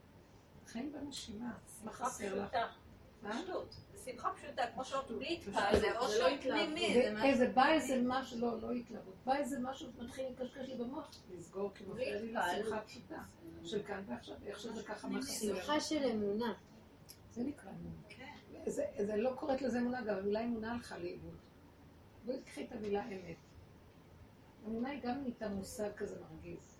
חיים 0.65 0.91
בנשימה. 0.91 1.45
מה 1.83 1.93
שמחה? 1.93 2.09
פשוטה. 2.09 2.67
זה 3.93 4.11
שמחה 4.11 4.33
פשוטה, 4.37 4.63
כמו 4.73 4.85
שאומרים, 4.85 5.17
בלי 5.17 5.41
פשוט. 5.41 5.53
זה 5.79 5.89
לא 5.93 5.99
אושר 5.99 6.25
התלהבות. 6.25 6.65
פנימי, 6.65 6.93
זה 6.93 7.13
משהו... 7.13 7.23
ואיזה, 7.23 7.47
בא 7.47 7.67
איזה 7.67 8.01
משהו, 8.03 8.39
לא, 8.39 8.61
לא 8.61 8.71
התלהבות. 8.71 9.15
בא 9.25 9.35
איזה 9.35 9.59
משהו 9.59 9.91
שמתחיל 9.91 10.25
לקשקש 10.29 10.69
לי 10.69 10.75
במוח. 10.75 11.11
לסגור, 11.31 11.71
כי 11.75 11.83
מפריע 11.83 12.21
לי 12.21 12.33
לשמחה 12.33 12.81
פשוטה. 12.81 13.23
של 13.63 13.83
כאן 13.83 14.03
ועכשיו, 14.07 14.35
איך 14.45 14.59
שזה 14.59 14.83
ככה, 14.83 15.07
מה 15.07 15.21
חסר? 15.21 15.55
שמחה 15.55 15.79
של 15.79 16.03
אמונה. 16.03 16.53
זה 17.31 17.43
נקרא 17.43 17.69
אמונה. 17.69 18.01
כן. 18.09 18.33
זה, 18.65 18.85
זה 19.05 19.15
לא 19.15 19.33
קוראת 19.35 19.61
לזה 19.61 19.79
אמונה, 19.79 20.01
גם 20.01 20.17
המילה 20.17 20.43
אמונה 20.43 20.73
הלכה 20.73 20.97
לאיבוד. 20.97 21.37
בואי 22.25 22.41
תקחי 22.41 22.63
את 22.65 22.71
המילה 22.71 23.05
אמת. 23.07 23.46
אמונה 24.65 24.89
היא 24.89 25.01
גם 25.03 25.21
נהייתה 25.21 25.49
מושג 25.49 25.89
כזה 25.95 26.21
מרגיז. 26.21 26.77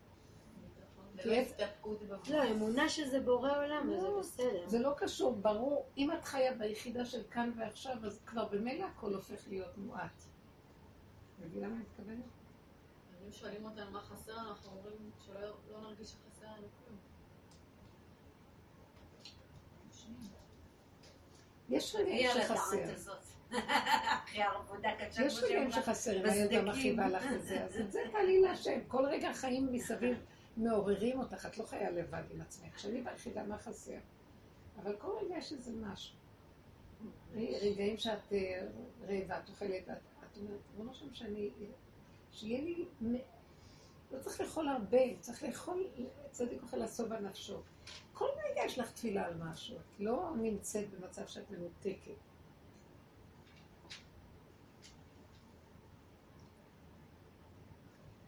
הסתפקות 1.26 2.04
בבוא. 2.04 2.18
לא, 2.30 2.52
אמונה 2.52 2.90
שזה 2.90 3.20
בורא 3.20 3.58
עולם, 3.58 3.94
אז 3.94 4.02
זה 4.02 4.08
לא. 4.08 4.20
בסדר. 4.20 4.68
זה 4.68 4.80
לא 4.80 4.94
קשור, 4.98 5.36
ברור, 5.36 5.86
אם 5.98 6.12
את 6.12 6.26
חיה 6.26 6.54
ביחידה 6.54 7.06
של 7.06 7.24
כאן 7.32 7.52
ועכשיו, 7.58 7.96
אז 8.06 8.22
כבר 8.26 8.46
במילא 8.46 8.86
הכל 8.86 9.14
הופך 9.14 9.48
להיות 9.48 9.78
מועט. 9.78 10.24
מבינה 11.40 11.68
מה 11.68 11.76
אני 11.76 11.84
מתכוונת? 11.84 12.24
אז 13.12 13.26
אם 13.26 13.32
שואלים 13.32 13.66
אותנו 13.66 13.92
מה 13.92 14.02
חסר 14.02 14.40
אנחנו 14.50 14.72
אומרים 14.78 15.12
שלא 15.26 15.40
לא 15.72 15.82
נרגיש 15.82 16.08
שחסר 16.08 16.46
לנו 16.46 16.68
כלום. 16.86 16.98
יש 21.70 21.96
רגעים 21.96 22.30
שחסר. 22.34 23.12
אחרי 23.50 24.42
העבודה 24.42 24.90
קשה, 25.00 25.26
יש 25.26 25.44
רגעים. 25.44 25.72
שחסרים, 25.72 26.26
הילדה 26.26 26.62
מכאיבה 26.62 27.08
לך 27.08 27.24
את 27.36 27.44
זה, 27.44 27.64
אז 27.64 27.78
את 27.80 27.92
זה 27.92 28.00
תעלי 28.12 28.42
להשם. 28.42 28.80
כל 28.88 29.06
רגע 29.06 29.30
החיים 29.30 29.68
מסביב 29.72 30.18
מעוררים 30.58 31.20
אותך, 31.20 31.46
את 31.46 31.58
לא 31.58 31.66
חיה 31.66 31.90
לבד 31.90 32.24
עם 32.34 32.42
עצמך. 32.42 32.76
כשאני 32.76 33.02
ביחידה, 33.02 33.44
מה 33.44 33.58
חסר? 33.58 33.98
אבל 34.84 34.96
כל 34.96 35.12
רגע 35.22 35.38
יש 35.38 35.52
איזה 35.52 35.72
משהו. 35.82 36.16
רגעים 37.36 37.98
שאת 37.98 38.34
אה, 38.34 38.68
רעבה, 39.08 39.40
את 39.40 39.50
אוכלת, 39.50 39.90
את 39.90 40.38
אומרת, 40.38 40.60
ריבונו 40.72 40.94
שם 40.94 41.14
שאני, 41.14 41.50
שיהיה 42.32 42.62
לי, 42.62 42.86
לא 44.12 44.20
צריך 44.20 44.42
לאכול 44.42 44.68
הרבה, 44.68 44.98
צריך 45.20 45.44
לאכול, 45.44 45.88
צדיק 46.32 46.64
אוכל 46.64 46.78
לשובע 46.78 47.20
נפשו. 47.20 47.62
כל 48.14 48.26
רגע 48.46 48.62
יש 48.66 48.80
לך 48.80 48.92
תפילה 48.92 49.26
על 49.26 49.34
משהו, 49.34 49.78
את 49.78 50.00
לא 50.00 50.32
נמצאת 50.42 50.90
במצב 50.90 51.28
שאת 51.28 51.52
מנותקת. 51.52 52.12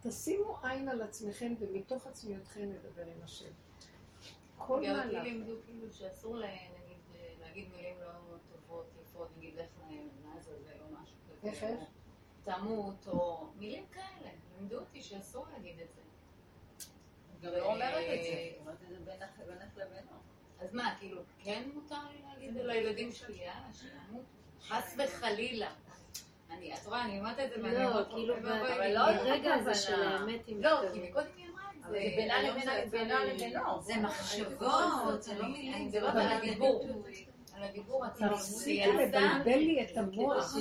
תשימו 0.09 0.57
עין 0.63 0.89
על 0.89 1.01
עצמכם 1.01 1.53
ומתוך 1.59 2.07
עצמיותכם 2.07 2.61
נדבר 2.61 3.05
עם 3.05 3.23
השם. 3.23 3.51
כל 4.57 4.83
גם 4.85 4.95
אותי 4.95 5.11
מהלך. 5.11 5.23
לימדו 5.23 5.55
כאילו 5.65 5.91
שאסור 5.91 6.35
נגיד 6.35 6.97
אה, 7.15 7.33
להגיד 7.41 7.67
מילים 7.75 7.95
לא 8.01 8.37
טובות, 8.51 8.85
יפות, 9.01 9.27
נגיד 9.37 9.55
לך 9.55 9.69
לעזאזל 10.25 10.81
או 10.81 11.01
משהו 11.01 11.15
כזה. 11.29 11.47
איך, 11.49 11.63
איך? 11.63 11.79
תמות, 12.43 13.07
או 13.07 13.47
מילים 13.55 13.85
כאלה. 13.91 14.29
לימדו 14.57 14.79
אותי 14.79 15.01
שאסור 15.01 15.45
להגיד 15.53 15.79
את 15.79 15.87
זה. 15.95 16.01
גם 17.41 17.53
לא 17.53 17.73
אומרת 17.73 18.19
את 18.19 18.23
זה, 18.23 18.51
אומרת 18.59 18.77
את 18.83 18.89
זה 18.89 18.99
בינך 19.05 19.39
בינך 19.47 19.77
לבינו. 19.77 20.11
אז 20.59 20.73
מה, 20.73 20.95
כאילו, 20.99 21.21
כן 21.39 21.69
מותר 21.73 22.09
לי 22.11 22.21
להגיד 22.21 22.53
לילדים 22.55 23.11
שלי, 23.11 23.37
יאללה, 23.37 23.73
שימות? 23.73 24.25
חס 24.61 24.95
וחלילה. 24.97 25.73
אני, 26.51 26.73
את 26.73 26.85
רואה, 26.85 27.05
אני 27.05 27.19
אומרת 27.19 27.39
את 27.39 27.49
זה 27.49 27.63
ואני 27.63 27.73
לא, 27.75 27.89
אומרת, 27.89 28.07
כאילו, 28.09 28.35
לי. 28.35 28.93
לא 28.93 29.11
ברגע 29.11 29.53
הזה 29.53 29.71
הכוונה. 29.71 29.75
של 29.75 30.03
האמת 30.03 30.45
היא 30.47 30.55
לא. 30.63 30.81
כי 30.93 31.09
מקודם 31.09 31.25
היא 31.37 31.45
אמרה 31.49 31.63
את 31.75 31.81
זה. 31.81 31.87
אבל 31.87 32.59
זה 32.83 32.89
בינה 32.91 33.19
זה 33.25 33.33
לבינו. 33.33 33.81
זה 33.81 33.93
מחשבות, 33.97 35.23
זה 35.23 35.35
לא 35.39 35.47
מילים. 35.47 35.87
מדברת 35.87 36.09
אבל 36.09 36.19
על 36.21 36.31
הדיבור. 36.37 36.87
על 37.53 37.63
הדיבור. 37.63 38.03
תפסיקי 38.07 38.85
זה 38.85 38.93
לבלבל 39.03 39.57
לי 39.57 39.83
את 39.83 39.97
המוח. 39.97 40.55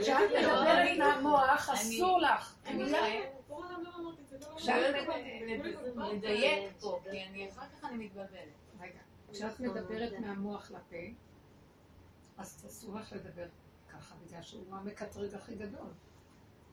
כשאת 0.00 0.30
מדברת 0.30 0.98
מהמוח, 0.98 1.68
אני- 1.70 1.78
אסור 1.78 2.20
לך. 2.20 2.54
לא 2.74 2.86
זה, 2.86 2.96
לא. 5.96 6.12
לדייק 6.12 6.70
פה, 6.80 7.00
כי 7.10 7.22
אני 7.24 7.48
אחר 7.48 7.62
כך 7.78 7.84
אני 7.84 8.04
מתבלבלת. 8.04 8.30
רגע, 8.80 9.00
כשאת 9.32 9.60
מדברת 9.60 10.12
מהמוח 10.18 10.70
לפה, 10.70 10.96
אז 12.38 12.64
אסור 12.68 12.98
לך 12.98 13.12
לדבר 13.12 13.44
ככה, 14.02 14.14
בגלל 14.26 14.42
שהוא 14.42 14.76
המקטרג 14.76 15.34
הכי 15.34 15.54
גדול. 15.54 15.88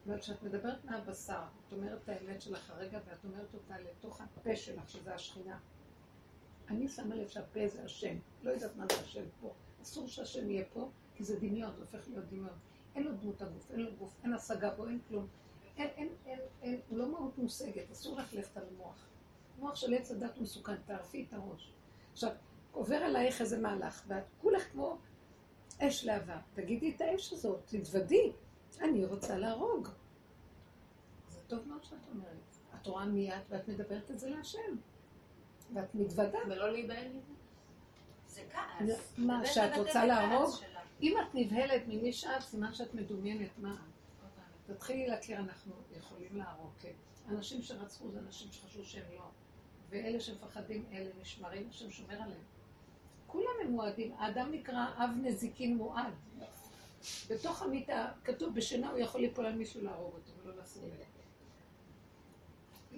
אבל 0.06 0.20
כשאת 0.20 0.42
מדברת 0.42 0.84
מהבשר, 0.84 1.42
את 1.66 1.72
אומרת 1.72 2.02
את 2.04 2.08
האמת 2.08 2.42
שלך 2.42 2.70
הרגע, 2.70 2.98
ואת 3.06 3.24
אומרת 3.24 3.54
אותה 3.54 3.78
לתוך 3.78 4.20
הפה 4.20 4.56
שלך, 4.56 4.90
שזה 4.90 5.14
השכינה. 5.14 5.58
אני 6.68 6.88
שמה 6.88 7.14
לב 7.14 7.28
שהפה 7.28 7.68
זה 7.68 7.84
השם, 7.84 8.16
לא 8.42 8.50
יודעת 8.50 8.76
מה 8.76 8.84
זה 8.92 9.00
השם 9.00 9.24
פה. 9.40 9.54
אסור 9.82 10.08
שהשם 10.08 10.50
יהיה 10.50 10.64
פה, 10.72 10.90
כי 11.14 11.24
זה 11.24 11.40
דמיון, 11.40 11.74
זה 11.76 11.80
הופך 11.80 12.08
להיות 12.08 12.24
דמיון. 12.24 12.58
אין 12.94 13.04
לו 13.04 13.12
דמות 13.12 13.42
הגוף, 13.42 13.70
אין 13.70 13.80
לו 13.80 13.96
גוף, 13.98 14.20
אין 14.24 14.32
השגה 14.32 14.70
בו, 14.74 14.86
אין 14.86 14.98
כלום. 15.08 15.26
אין, 15.76 15.88
אין, 15.96 16.08
אין, 16.26 16.38
אין, 16.62 16.80
הוא 16.88 16.98
לא 16.98 17.12
מהות 17.12 17.38
מושגת, 17.38 17.90
אסור 17.90 18.18
לך 18.18 18.34
ללכת 18.34 18.56
על 18.56 18.64
המוח. 18.74 19.06
מוח 19.58 19.76
של 19.76 19.94
עץ 19.94 20.10
הדת 20.10 20.38
מסוכן, 20.38 20.76
תערפי 20.86 21.26
את 21.28 21.34
הראש. 21.34 21.72
עכשיו, 22.12 22.30
עובר 22.72 22.96
עלייך 22.96 23.40
איזה 23.40 23.58
מהלך, 23.58 24.02
ואת 24.06 24.24
כולך 24.40 24.72
כמו 24.72 24.98
אש 25.80 26.04
להבה. 26.04 26.38
תגידי 26.54 26.94
את 26.96 27.00
האש 27.00 27.32
הזאת, 27.32 27.60
תתוודי. 27.66 28.32
אני 28.80 29.04
רוצה 29.04 29.38
להרוג. 29.38 29.88
זה 31.28 31.40
טוב 31.46 31.68
מאוד 31.68 31.84
שאת 31.84 32.08
אומרת. 32.14 32.56
את 32.74 32.86
רואה 32.86 33.04
מי 33.04 33.34
את 33.34 33.42
ואת 33.48 33.68
מדברת 33.68 34.10
את 34.10 34.18
זה 34.18 34.30
להשם. 34.30 34.76
ואת 35.74 35.94
מתוודה. 35.94 36.38
ולא 36.48 36.72
להיבהל 36.72 37.08
מזה. 37.08 37.32
זה 38.26 38.42
כעס. 38.50 39.14
מה, 39.18 39.46
שאת 39.46 39.76
רוצה 39.76 40.04
להרוג? 40.04 40.50
אם 41.02 41.14
את 41.20 41.34
נבהלת 41.34 41.82
ממי 41.86 42.12
שאת, 42.12 42.42
סימן 42.42 42.74
שאת 42.74 42.94
מדומיינת 42.94 43.58
מה 43.58 43.74
את. 43.74 43.90
תתחילי 44.74 45.06
להכיר, 45.06 45.38
אנחנו 45.38 45.72
יכולים 45.98 46.36
להרוג, 46.36 46.70
כן. 46.80 46.92
אנשים 47.28 47.62
שרצחו 47.62 48.10
זה 48.10 48.18
אנשים 48.18 48.52
שחשבו 48.52 48.84
שהם 48.84 49.04
לא. 49.14 49.24
ואלה 49.88 50.20
שמפחדים, 50.20 50.84
אלה 50.92 51.10
נשמרים, 51.20 51.68
השם 51.70 51.90
שומר 51.90 52.14
עליהם. 52.14 52.44
כולם 53.32 53.44
הם 53.64 53.70
מועדים. 53.70 54.12
האדם 54.18 54.52
נקרא 54.52 54.86
אב 54.96 55.10
נזיקין 55.22 55.76
מועד. 55.76 56.12
בתוך 57.30 57.62
המיטה, 57.62 58.08
כתוב, 58.24 58.54
בשינה 58.54 58.90
הוא 58.90 58.98
יכול 58.98 59.20
ליפול 59.20 59.46
על 59.46 59.52
מישהו 59.54 59.80
להרוג 59.84 60.14
אותו 60.14 60.32
ולא 60.44 60.62
לשים 60.62 60.82
לב. 60.82 61.06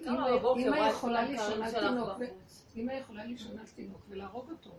כמה 0.05 0.27
אמא- 0.57 0.75
את 0.89 0.93
יכולה 0.93 1.21
לישון 1.23 1.61
על 1.63 1.71
תינוק. 1.71 2.09
אמא 2.75 2.91
יכולה 2.91 3.23
לישון 3.23 3.59
על 3.59 3.65
תינוק 3.75 4.01
ולהרוג 4.09 4.49
אותו. 4.51 4.69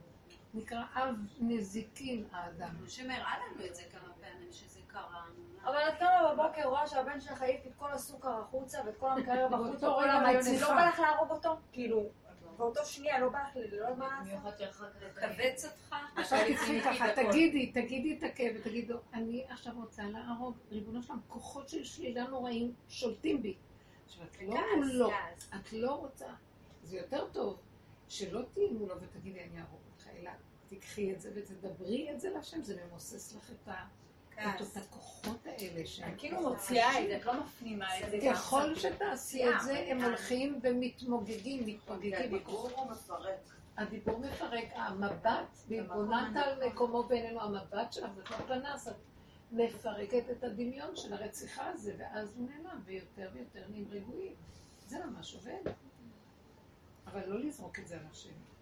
נקרא 0.55 0.82
אב 0.94 1.14
נזיקין 1.40 2.24
האדם. 2.32 2.74
השם 2.86 3.10
הראה 3.10 3.35
לנו 3.39 3.64
את 3.66 3.74
זה 3.74 3.82
כמה 3.93 4.09
פעמים, 4.20 4.52
שזה 4.52 4.81
קרה. 4.86 5.24
אבל 5.64 5.78
את 5.89 5.98
קמה 5.98 6.32
בבוקר, 6.35 6.68
רואה 6.68 6.86
שהבן 6.86 7.20
שלך 7.20 7.43
העיף 7.43 7.66
את 7.66 7.72
כל 7.78 7.93
הסוכר 7.93 8.40
החוצה 8.40 8.78
ואת 8.86 8.97
כל 8.98 9.10
המקרר 9.10 9.48
בחוץ. 9.52 9.82
לא 9.82 10.74
בא 10.74 10.89
לך 10.89 10.98
להרוג 11.01 11.31
אותו? 11.31 11.56
כאילו, 11.72 12.02
באותו 12.56 12.85
שנייה 12.85 13.18
לא 13.18 13.28
בא 13.28 13.39
לך, 13.39 13.56
לא 13.72 13.94
בא 13.94 14.09
לך? 14.24 14.48
כבץ 15.14 15.64
אותך. 15.64 15.97
עכשיו 16.16 16.39
תצאי 16.39 16.81
ככה, 16.81 17.05
תגידי, 17.14 17.72
תגידי 17.72 18.18
את 18.18 18.22
הכאב 18.22 18.56
ותגידו, 18.59 18.98
אני 19.14 19.44
עכשיו 19.48 19.72
רוצה 19.76 20.02
להרוג, 20.02 20.56
ריבונו 20.70 21.02
שלם, 21.02 21.20
כוחות 21.28 21.68
של 21.68 21.85
שלילה 21.85 22.24
נוראים 22.24 22.72
שולטים 22.89 23.43
בי. 23.43 23.55
עכשיו, 24.06 24.26
את 24.26 24.36
לא 24.43 24.60
מולו. 24.76 25.10
את 25.55 25.72
לא 25.72 25.94
רוצה, 25.94 26.26
זה 26.82 26.97
יותר 26.97 27.28
טוב 27.32 27.59
שלא 28.09 28.43
תהיי 28.55 28.68
מולו 28.68 28.94
ותגידי, 29.01 29.40
אני 29.40 29.59
אהרוג 29.59 29.81
אותך, 29.93 30.09
אלא 30.16 30.31
תיקחי 30.68 31.12
את 31.12 31.20
זה 31.20 31.31
ותדברי 31.35 32.10
את 32.12 32.20
זה 32.20 32.31
להשם, 32.31 32.62
זה 32.62 32.85
ממוסס 32.85 33.36
לך 33.36 33.51
את 33.51 33.68
ה... 33.68 33.85
את. 34.39 34.77
הכוחות 34.77 35.47
האלה 35.47 35.86
שהם... 35.86 36.15
כאילו 36.19 36.40
מוציאה 36.40 37.01
את 37.01 37.06
זה, 37.09 37.16
את 37.16 37.24
לא 37.24 37.40
מפנימה 37.40 37.98
את 38.01 38.11
זה. 38.11 38.19
ככל 38.31 38.74
שתעשי 38.74 39.48
את 39.48 39.55
זה, 39.65 39.85
הם 39.89 40.05
הולכים 40.05 40.61
ומתמוגגים, 40.62 41.66
מתפוגגים. 41.66 42.15
הדיבור 42.15 42.86
מפרק. 42.90 43.39
הדיבור 43.77 44.19
מפרק, 44.19 44.65
המבט, 44.74 45.59
והתבוננת 45.69 46.36
על 46.36 46.66
מקומו 46.69 47.02
בעינינו, 47.02 47.40
המבט 47.40 47.93
שלך 47.93 48.11
בתוך 48.16 48.40
פנס, 48.40 48.89
את 48.89 48.94
מפרקת 49.52 50.31
את 50.31 50.44
הדמיון 50.44 50.97
של 50.97 51.12
הרציחה 51.12 51.66
הזה, 51.66 51.94
ואז 51.98 52.28
הוא 52.36 52.48
נעלם, 52.48 52.81
ויותר 52.85 53.28
ויותר 53.32 53.62
נהיים 53.69 53.89
רגועים. 53.90 54.35
זה 54.86 55.05
ממש 55.06 55.35
עובד. 55.35 55.73
אבל 57.06 57.27
לא 57.27 57.40
לזרוק 57.40 57.78
את 57.78 57.89
זה 57.89 57.94
על 57.94 58.06
השם. 58.11 58.53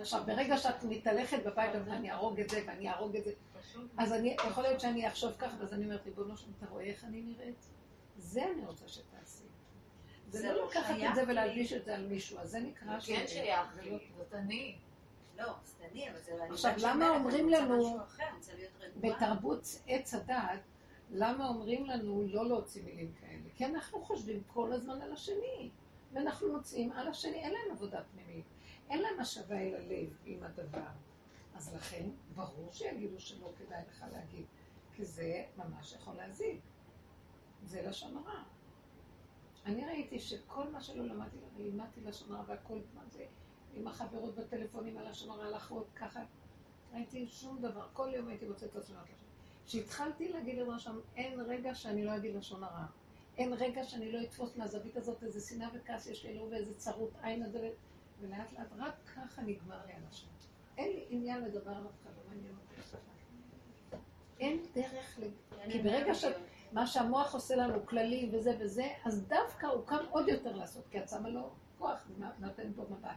עכשיו, 0.00 0.22
ברגע 0.26 0.56
שאת 0.58 0.84
מתהלכת 0.84 1.44
בבית, 1.44 1.74
אומרת, 1.74 1.88
אני 1.88 2.10
אהרוג 2.10 2.40
את 2.40 2.50
זה 2.50 2.62
ואני 2.66 2.88
אהרוג 2.88 3.16
את 3.16 3.24
זה, 3.24 3.32
אז 3.98 4.12
אני, 4.12 4.36
יכול 4.48 4.62
להיות 4.62 4.80
שאני 4.80 5.08
אחשוב 5.08 5.32
ככה, 5.38 5.56
ואז 5.60 5.72
אני 5.74 5.84
אומרת, 5.84 6.04
ריבונו 6.04 6.36
שלום, 6.36 6.52
אתה 6.58 6.66
רואה 6.66 6.84
איך 6.84 7.04
אני 7.04 7.22
נראית? 7.22 7.66
זה 8.18 8.44
אני 8.54 8.66
רוצה 8.66 8.88
שתעשי. 8.88 9.44
זה 10.30 10.48
לא 10.48 10.54
לא 10.54 10.66
לקחת 10.68 10.94
שייך 10.96 11.10
את 11.10 11.14
זה. 11.14 11.24
ולהלביש 11.28 11.72
את 11.72 11.84
זה 11.84 11.94
על 11.94 12.06
מישהו, 12.06 12.38
אז 12.38 12.50
זה 12.50 12.60
נקרא 12.60 13.00
כן 13.00 13.26
ש- 13.26 13.32
שייך 13.32 13.74
זה 13.74 13.82
לי, 13.82 13.98
זאת 14.16 14.34
אני. 14.34 14.76
לא, 15.38 15.52
אני, 15.92 16.10
אבל 16.10 16.18
זה... 16.18 16.44
עכשיו, 16.50 16.72
למה 16.82 17.10
אומרים 17.10 17.48
לנו. 17.48 17.98
בתרבות 18.96 19.64
עץ 19.86 20.14
הדעת, 20.14 20.60
למה 21.10 21.48
אומרים 21.48 21.86
לנו 21.86 22.24
לא 22.28 22.48
להוציא 22.48 22.82
מילים 22.84 23.12
כאלה? 23.20 23.48
כי 23.56 23.64
אנחנו 23.64 24.00
חושבים 24.02 24.42
כל 24.46 24.72
הזמן 24.72 25.02
על 25.02 25.12
השני, 25.12 25.70
ואנחנו 26.12 26.52
מוצאים 26.52 26.92
על 26.92 27.08
השני, 27.08 27.34
אין 27.36 27.52
להם 27.52 27.70
עבודה 27.70 28.00
פנימית, 28.12 28.44
אין 28.90 29.02
להם 29.02 29.20
השבה 29.20 29.58
אל 29.58 29.74
הלב 29.74 30.16
עם 30.24 30.42
הדבר. 30.42 30.88
אז 31.54 31.74
לכן, 31.74 32.08
ברור 32.34 32.72
שיגידו 32.72 33.20
שלא 33.20 33.52
כדאי 33.58 33.82
לך 33.88 34.04
להגיד, 34.12 34.44
כי 34.94 35.04
זה 35.04 35.44
ממש 35.56 35.92
יכול 35.92 36.14
להזיק. 36.14 36.60
זה 37.64 37.82
לשון 37.82 38.16
הרע. 38.16 38.42
אני 39.66 39.86
ראיתי 39.86 40.18
שכל 40.18 40.68
מה 40.68 40.80
שלא 40.80 41.04
למדתי, 41.04 41.36
לימדתי 41.56 42.00
לשון 42.00 42.32
הרע 42.32 42.44
והכל, 42.46 42.78
מה 42.94 43.02
זה, 43.06 43.24
עם 43.74 43.86
החברות 43.86 44.34
בטלפונים 44.34 44.98
על 44.98 45.10
לשון 45.10 45.30
הרע, 45.30 45.50
לאחות, 45.50 45.86
ככה, 45.96 46.20
ראיתי 46.92 47.26
שום 47.26 47.62
דבר, 47.62 47.88
כל 47.92 48.10
יום 48.14 48.28
הייתי 48.28 48.46
מוצאת 48.46 48.70
את 48.70 48.76
עצמי 48.76 48.96
לשון. 48.96 49.28
כשהתחלתי 49.66 50.28
להגיד 50.28 50.58
לבנו 50.58 50.78
שם, 50.78 50.98
אין 51.16 51.40
רגע 51.40 51.74
שאני 51.74 52.04
לא 52.04 52.16
אגיד 52.16 52.34
לשון 52.34 52.64
הרע. 52.64 52.86
אין 53.36 53.52
רגע 53.52 53.84
שאני 53.84 54.12
לא 54.12 54.22
אתפוס 54.22 54.56
מהזווית 54.56 54.96
הזאת 54.96 55.22
איזה 55.22 55.40
שנאה 55.40 55.68
וכעס 55.74 56.06
יש 56.06 56.24
לי, 56.24 56.34
לא 56.34 56.42
ואיזה 56.42 56.74
צרות 56.74 57.10
עין 57.22 57.42
הזה, 57.42 57.70
ולאט 58.20 58.52
לאט 58.52 58.72
רק 58.78 58.94
ככה 59.16 59.42
נגמר 59.42 59.86
לי 59.86 59.92
הלשון. 59.92 60.30
אין 60.78 60.92
לי 60.92 61.06
עניין 61.10 61.44
לדבר 61.44 61.70
על 61.70 61.86
אף 61.86 62.02
אחד, 62.02 62.10
לא 62.16 62.22
מעניין 62.28 62.54
אותי. 62.54 62.96
אין 64.40 64.62
דרך, 64.74 65.18
ל... 65.18 65.24
כי 65.70 65.82
ברגע 65.82 66.14
ש... 66.14 66.24
מה 66.72 66.86
שהמוח 66.86 67.34
עושה 67.34 67.56
לנו, 67.56 67.86
כללי 67.86 68.30
וזה 68.32 68.56
וזה, 68.60 68.88
אז 69.04 69.26
דווקא 69.26 69.66
הוא 69.66 69.86
קם 69.86 70.04
עוד 70.10 70.28
יותר 70.28 70.56
לעשות, 70.56 70.84
כי 70.90 70.98
את 70.98 71.08
שמה 71.08 71.28
לו 71.28 71.50
כוח, 71.78 72.08
נותנת 72.38 72.76
לו 72.76 72.84
מבט. 72.90 73.10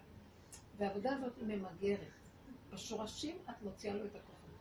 והעבודה 0.78 1.16
הזאת 1.16 1.38
היא 1.38 1.46
ממגרת. 1.46 2.00
בשורשים 2.74 3.38
את 3.50 3.62
מוציאה 3.62 3.94
לו 3.94 4.06
את 4.06 4.16
הכוחות. 4.16 4.60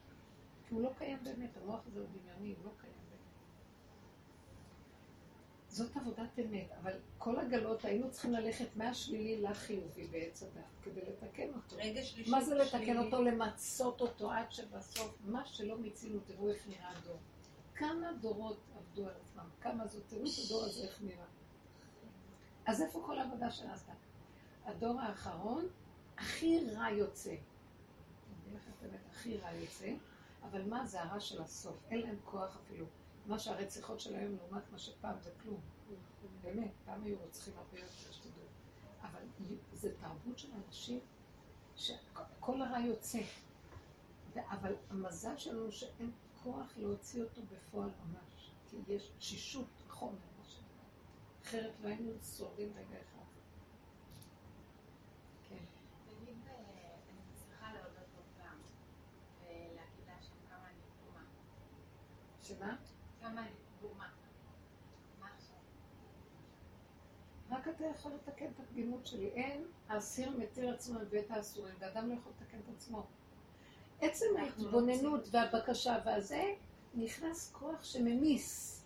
כי 0.69 0.74
הוא 0.74 0.82
לא 0.82 0.90
קיים 0.98 1.19
באמת, 1.24 1.56
המוח 1.56 1.81
הזה 1.86 2.01
הוא 2.01 2.09
דמיוני, 2.09 2.55
הוא 2.59 2.64
לא 2.64 2.70
קיים. 2.81 2.91
זאת 5.73 5.97
עבודת 5.97 6.39
אמת, 6.39 6.70
אבל 6.82 6.93
כל 7.19 7.39
הגלות 7.39 7.85
היינו 7.85 8.11
צריכים 8.11 8.32
ללכת 8.32 8.77
מהשלילי 8.77 9.43
לחיובי 9.43 10.07
בעץ 10.07 10.43
הדת, 10.43 10.65
כדי 10.82 11.01
לתקן 11.01 11.49
אותו. 11.55 11.77
רגע 11.77 12.03
שלישי. 12.03 12.31
מה 12.31 12.44
זה 12.44 12.55
לתקן 12.55 12.78
שלילי. 12.78 12.99
אותו? 12.99 13.23
למצות 13.23 14.01
אותו 14.01 14.31
עד 14.31 14.53
שבסוף, 14.53 15.19
מה 15.24 15.47
שלא 15.47 15.78
מיצינו, 15.78 16.20
תראו 16.27 16.51
איך 16.51 16.69
נראה 16.69 16.90
הדור. 16.90 17.16
כמה 17.74 18.12
דורות 18.20 18.61
עבדו 18.77 19.07
על 19.07 19.15
עצמם, 19.23 19.44
כמה 19.61 19.86
זאת, 19.86 20.03
תראו 20.09 20.23
את 20.23 20.47
הדור 20.47 20.65
הזה 20.65 20.82
איך 20.82 21.03
נראה. 21.03 21.24
אז 22.66 22.82
איפה 22.82 23.03
כל 23.07 23.19
העבודה 23.19 23.51
שנעשתה? 23.51 23.93
הדור 24.65 25.01
האחרון, 25.01 25.66
הכי 26.16 26.61
רע 26.70 26.90
יוצא. 26.90 27.31
אני 27.31 27.39
אגיד 28.43 28.55
לכם 28.55 28.70
את 28.78 28.82
האמת, 28.82 29.01
הכי 29.11 29.36
רע 29.36 29.53
יוצא, 29.53 29.93
אבל 30.43 30.62
מה 30.62 30.86
זה 30.86 31.03
הרע 31.03 31.20
של 31.20 31.43
הסוף? 31.43 31.77
אין 31.90 32.01
להם 32.01 32.16
כוח 32.24 32.59
אפילו. 32.65 32.86
מה 33.27 33.39
שהרציחות 33.39 34.01
של 34.01 34.15
היום 34.15 34.36
לעומת 34.36 34.73
מה 34.73 34.78
שפעם 34.78 35.20
זה 35.20 35.31
כלום. 35.43 35.61
באמת, 36.43 36.70
פעם 36.85 37.05
היו 37.05 37.19
רוצחים 37.19 37.55
הרבה 37.57 37.78
יותר, 37.78 38.12
שתדעו. 38.12 38.44
אבל 39.01 39.23
זה 39.73 39.97
תרבות 40.01 40.39
של 40.39 40.49
אנשים 40.66 41.01
שכל 41.77 42.62
הרע 42.62 42.78
יוצא. 42.78 43.20
אבל 44.36 44.74
המזל 44.90 45.36
שלנו 45.36 45.73
שאין 45.73 46.11
כוח 46.43 46.73
להוציא 46.77 47.23
אותו 47.23 47.43
בפועל 47.43 47.90
ממש. 48.05 48.51
כי 48.70 48.77
יש 48.89 49.11
תשישות 49.19 49.66
חומר, 49.89 50.12
מה 50.39 50.44
שנקרא. 50.44 50.85
אחרת 51.43 51.73
לא 51.81 51.89
היינו 51.89 52.12
שורדים 52.36 52.73
רגע 52.77 53.01
אחד. 53.01 53.24
כן. 55.49 55.65
שמה? 62.43 62.77
מה 65.21 65.27
עכשיו? 65.37 65.57
רק 67.51 67.69
אתה 67.69 67.85
יכול 67.85 68.13
לתקן 68.13 68.47
את 68.47 68.61
הפגימות 68.61 69.07
שלי. 69.07 69.27
אין, 69.29 69.65
האסיר 69.89 70.31
מתיר 70.31 70.75
עצמו 70.75 71.01
מבית 71.01 71.31
האסורים, 71.31 71.75
ואדם 71.79 72.09
לא 72.09 72.15
יכול 72.15 72.33
לתקן 72.41 72.59
את 72.59 72.75
עצמו. 72.77 73.07
עצם 74.01 74.27
ההתבוננות 74.39 75.29
והבקשה 75.31 75.99
והזה, 76.05 76.55
נכנס 76.95 77.53
כוח 77.53 77.85
שממיס. 77.85 78.79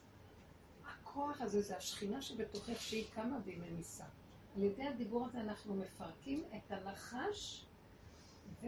הכוח 0.86 1.40
הזה 1.40 1.62
זה 1.62 1.76
השכינה 1.76 2.22
שבתוכך 2.22 2.80
שהיא 2.80 3.06
קמה 3.14 3.38
והיא 3.44 3.58
ממיסה. 3.58 4.04
על 4.56 4.62
ידי 4.62 4.86
הדיבור 4.86 5.26
הזה 5.26 5.40
אנחנו 5.40 5.74
מפרקים 5.74 6.44
את 6.56 6.72
הנחש, 6.72 7.66
ו... 8.62 8.66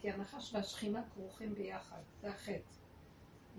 כי 0.00 0.10
הנחש 0.10 0.54
והשכינה 0.54 1.02
כרוכים 1.14 1.54
ביחד, 1.54 2.00
זה 2.20 2.28
החטא. 2.28 2.79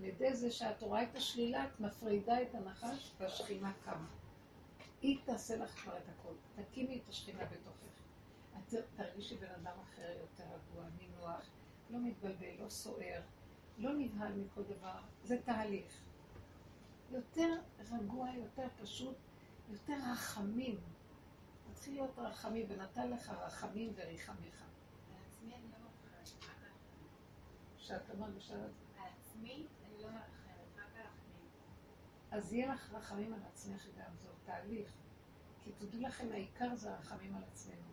על 0.02 0.08
ידי 0.08 0.34
זה 0.34 0.50
שאת 0.50 0.82
רואה 0.82 1.02
את 1.02 1.16
השלילה, 1.16 1.66
את 1.66 1.80
מפרידה 1.80 2.42
את 2.42 2.54
הנחש 2.54 3.12
והשכינה 3.18 3.72
קמה. 3.84 4.08
היא 5.02 5.18
תעשה 5.24 5.56
לך 5.56 5.70
כבר 5.70 5.96
את 5.96 6.08
הכל. 6.08 6.62
תקימי 6.62 7.00
את 7.04 7.08
השכינה 7.08 7.44
בתוכך. 7.44 8.02
את 8.58 8.74
תרגישי 8.96 9.36
בן 9.36 9.50
אדם 9.50 9.78
אחר 9.82 10.12
יותר 10.20 10.44
רגוע, 10.44 10.84
נינוח, 10.98 11.50
לא 11.90 11.98
מתבלבל, 11.98 12.54
לא 12.60 12.68
סוער, 12.68 13.20
לא 13.78 13.94
נבהל 13.94 14.32
מכל 14.32 14.62
דבר. 14.62 15.00
זה 15.24 15.36
תהליך. 15.44 16.02
יותר 17.10 17.54
רגוע, 17.92 18.28
יותר 18.36 18.66
פשוט, 18.82 19.16
יותר 19.70 19.96
רחמים. 20.12 20.80
תתחיל 21.72 21.94
להיות 21.94 22.18
רחמים, 22.18 22.66
ונתן 22.68 23.10
לך 23.10 23.30
רחמים 23.30 23.92
וריחמך. 23.96 24.62
על 25.10 25.22
עצמי 25.28 25.54
אני 25.54 25.68
לא 25.70 25.76
אחרים. 25.76 26.26
שאת 27.78 28.02
בשלב 28.02 28.20
לא 28.20 28.26
מרחמת, 28.26 28.58
רק 28.96 29.06
על 29.06 29.12
אחרים. 29.22 29.81
אז 32.30 32.52
יהיה 32.52 32.74
לך 32.74 32.92
רחמים 32.92 33.34
על 33.34 33.40
עצמך 33.52 33.86
גם, 33.98 34.16
זה 34.18 34.28
תהליך. 34.44 34.92
כי 35.64 35.70
תדעו 35.78 36.00
לכם, 36.00 36.28
העיקר 36.32 36.74
זה 36.74 36.92
הרחמים 36.94 37.34
על 37.34 37.42
עצמנו. 37.52 37.92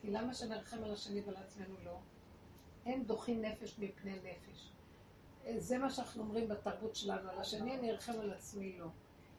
כי 0.00 0.10
למה 0.10 0.34
שנרחם 0.34 0.84
על 0.84 0.92
השני 0.92 1.20
ועל 1.20 1.36
עצמנו 1.36 1.74
לא? 1.84 1.98
אין 2.86 3.06
דוחים 3.06 3.42
נפש 3.42 3.78
מפני 3.78 4.18
נפש. 4.18 4.72
זה 5.56 5.78
מה 5.78 5.90
שאנחנו 5.90 6.22
אומרים 6.22 6.48
בתרבות 6.48 6.96
שלנו, 6.96 7.30
על 7.30 7.38
השני 7.38 7.78
אני 7.78 7.90
ארחם 7.90 8.12
על 8.12 8.32
עצמי 8.32 8.78
לא. 8.78 8.86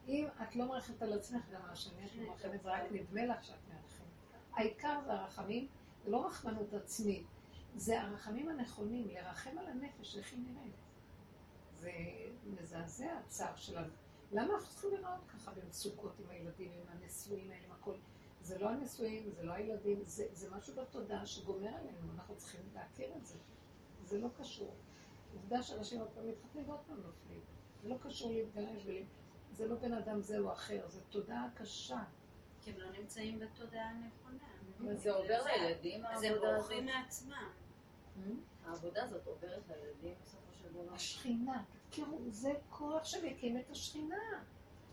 אם 0.08 0.28
את 0.44 0.56
לא 0.56 0.68
מרחמת 0.68 1.02
על 1.02 1.14
עצמך, 1.14 1.42
גם 1.54 1.62
על 1.62 1.70
השני 1.70 2.06
את 2.06 2.16
לא 2.16 2.30
מרחמת, 2.30 2.64
זה 2.64 2.72
רק 2.72 2.92
נדמה 2.92 3.26
לך 3.26 3.44
שאת 3.44 3.56
מרחמת. 3.68 4.08
העיקר 4.54 5.00
זה 5.06 5.14
הרחמים, 5.14 5.68
זה 6.04 6.12
לא 6.12 6.26
רחמנות 6.28 6.74
עצמית, 6.74 7.28
זה 7.76 8.02
הרחמים 8.02 8.50
הנכונים, 8.50 9.08
לרחם 9.08 9.58
על 9.58 9.68
הנפש, 9.68 10.18
איך 10.18 10.34
היא 10.34 10.40
נראית. 10.40 10.83
זה 11.84 11.92
מזעזע 12.46 13.18
הצער 13.26 13.56
שלנו. 13.56 13.94
למה 14.32 14.54
אנחנו 14.54 14.70
צריכים 14.70 14.94
לראות 14.94 15.26
ככה 15.28 15.52
במצוקות 15.52 16.20
עם 16.20 16.30
הילדים, 16.30 16.72
עם 16.72 16.86
הנשואים 16.88 17.52
האלה, 17.52 17.66
עם 17.66 17.72
הכל? 17.72 17.96
זה 18.42 18.60
לא 18.60 18.70
הנישואים, 18.70 19.30
זה 19.30 19.44
לא 19.44 19.52
הילדים, 19.52 20.04
זה, 20.04 20.26
זה 20.32 20.56
משהו 20.56 20.76
בתודעה 20.76 21.26
שגומר 21.26 21.68
עלינו, 21.68 22.14
אנחנו 22.16 22.36
צריכים 22.38 22.62
להכיר 22.74 23.10
את 23.18 23.26
זה. 23.26 23.38
זה 24.04 24.20
לא 24.20 24.28
קשור. 24.40 24.76
עובדה 25.34 25.64
שאנשים 25.64 26.00
עוד 26.00 26.10
פעם 26.10 26.28
מתחתנים 26.28 26.70
ועוד 26.70 26.80
פעם 26.88 26.98
נופלים. 26.98 27.42
זה 27.82 27.90
לא 27.90 27.98
קשור 28.02 28.32
להתגרש, 28.32 28.86
ול... 28.86 28.96
זה 29.52 29.68
לא 29.68 29.76
בן 29.76 29.94
אדם 29.94 30.22
זה 30.22 30.40
או 30.40 30.54
אחר, 30.54 30.88
זה 30.88 31.02
תודעה 31.10 31.48
קשה. 31.56 32.04
כי 32.62 32.72
הם 32.72 32.78
לא 32.78 32.92
נמצאים 32.92 33.40
בתודעה 33.40 33.90
הנכונה. 33.90 34.96
זה 34.96 35.12
עובר 35.12 35.44
לילדים, 35.44 36.06
אז 36.06 36.24
הם 36.24 36.32
העבודה 36.32 36.56
הזאת? 36.56 36.70
בורחים 36.70 36.86
מעצמם. 36.86 37.50
העבודה 38.66 39.04
הזאת 39.04 39.28
עוברת 39.28 39.64
לילדים 39.70 40.16
בסופו. 40.22 40.53
השכינה, 40.94 41.64
תראו, 41.90 42.20
זה 42.30 42.54
כוח 42.70 43.06
שמקים 43.06 43.58
את 43.58 43.70
השכינה. 43.70 44.44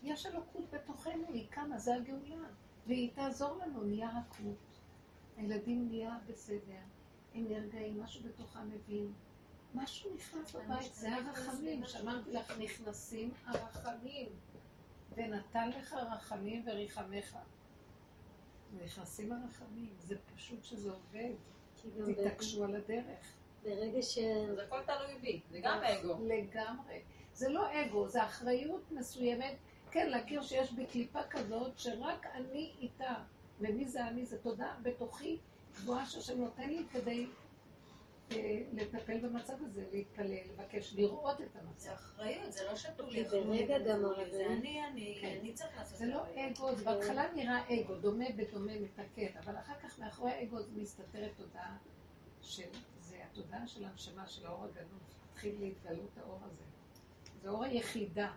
יש 0.03 0.25
אלוקות 0.25 0.71
בתוכנו, 0.71 1.27
היא 1.27 1.47
קמה, 1.49 1.77
זה 1.77 1.95
הגאולה. 1.95 2.47
והיא 2.87 3.11
תעזור 3.13 3.57
לנו, 3.57 3.83
נהיה 3.83 4.09
רכות. 4.19 4.79
הילדים 5.37 5.87
נהיה 5.87 6.17
בסדר, 6.27 6.81
הם 7.33 7.45
נרגעים, 7.49 8.01
משהו 8.03 8.23
בתוכם 8.23 8.69
מבין. 8.69 9.13
משהו 9.75 10.15
נכנס 10.15 10.55
בבית, 10.55 10.95
זה 10.95 11.15
הרחמים, 11.15 11.85
שאמרתי 11.85 12.33
לך, 12.33 12.51
נכנסים 12.59 13.31
הרחמים. 13.45 14.29
ונתן 15.15 15.69
לך 15.69 15.93
רחמים 15.93 16.63
וריחמך. 16.65 17.37
נכנסים 18.83 19.31
הרחמים, 19.31 19.93
זה 19.99 20.15
פשוט 20.35 20.63
שזה 20.63 20.91
עובד. 20.91 21.33
תתעקשו 22.05 22.63
על 22.63 22.75
הדרך. 22.75 23.33
ברגע 23.63 24.01
ש... 24.01 24.17
אז 24.17 24.59
הכל 24.59 24.79
תלוי 24.85 25.19
בי, 25.21 25.41
זה 25.51 25.59
גם 25.61 25.79
אגו. 25.83 26.17
לגמרי. 26.27 27.01
זה 27.33 27.49
לא 27.49 27.81
אגו, 27.81 28.07
זה 28.07 28.23
אחריות 28.23 28.91
מסוימת, 28.91 29.55
כן, 29.91 30.09
להכיר 30.09 30.41
שיש 30.41 30.71
בי 30.73 30.85
קליפה 30.85 31.23
כזאת 31.29 31.79
שרק 31.79 32.25
אני 32.33 32.71
איתה. 32.79 33.13
ומי 33.59 33.87
זה 33.87 34.07
אני? 34.07 34.25
זה 34.25 34.37
תודה 34.41 34.73
בתוכי 34.81 35.37
גבוהה 35.75 36.05
שהשם 36.05 36.41
נותן 36.41 36.69
לי 36.69 36.83
כדי 36.91 37.27
אה, 38.31 38.61
לטפל 38.73 39.17
במצב 39.17 39.53
הזה, 39.65 39.83
להתפלל, 39.91 40.37
לבקש, 40.53 40.93
לראות 40.93 41.41
את 41.41 41.51
זה 41.53 41.59
המצב. 41.59 41.91
אחריות, 41.91 42.51
זה 42.53 42.65
לא 42.65 42.75
שתו 42.75 43.07
כי 43.07 43.23
לי 43.23 43.23
ברגע 43.23 43.79
גם 43.79 44.05
הרבה- 44.05 44.29
זה 44.29 44.45
אני, 44.45 44.85
אני, 44.87 45.17
כן. 45.21 45.37
אני 45.41 45.53
צריך 45.53 45.77
לעשות 45.77 45.97
זה 45.97 46.05
לא 46.05 46.21
אגו, 46.35 46.75
זה 46.75 46.85
בהתחלה 46.85 47.33
נראה 47.33 47.81
אגו, 47.81 47.95
דומה 47.95 48.25
בדומה 48.35 48.71
מתקן, 48.79 49.37
אבל 49.45 49.57
אחר 49.57 49.73
כך 49.83 49.99
מאחורי 49.99 50.31
האגו 50.31 50.61
זה 50.61 50.71
מסתתרת 50.75 51.31
תודעה 51.37 51.77
של, 52.41 52.63
זה 52.99 53.00
התודעה 53.31 53.67
של 53.67 53.85
הנשמה, 53.85 54.27
של 54.27 54.45
האור 54.45 54.63
הגנוז, 54.63 55.01
התחיל 55.31 55.59
להתגלות 55.59 56.17
האור 56.17 56.39
הזה. 56.43 56.63
זה 57.41 57.49
אור 57.49 57.63
היחידה, 57.63 58.31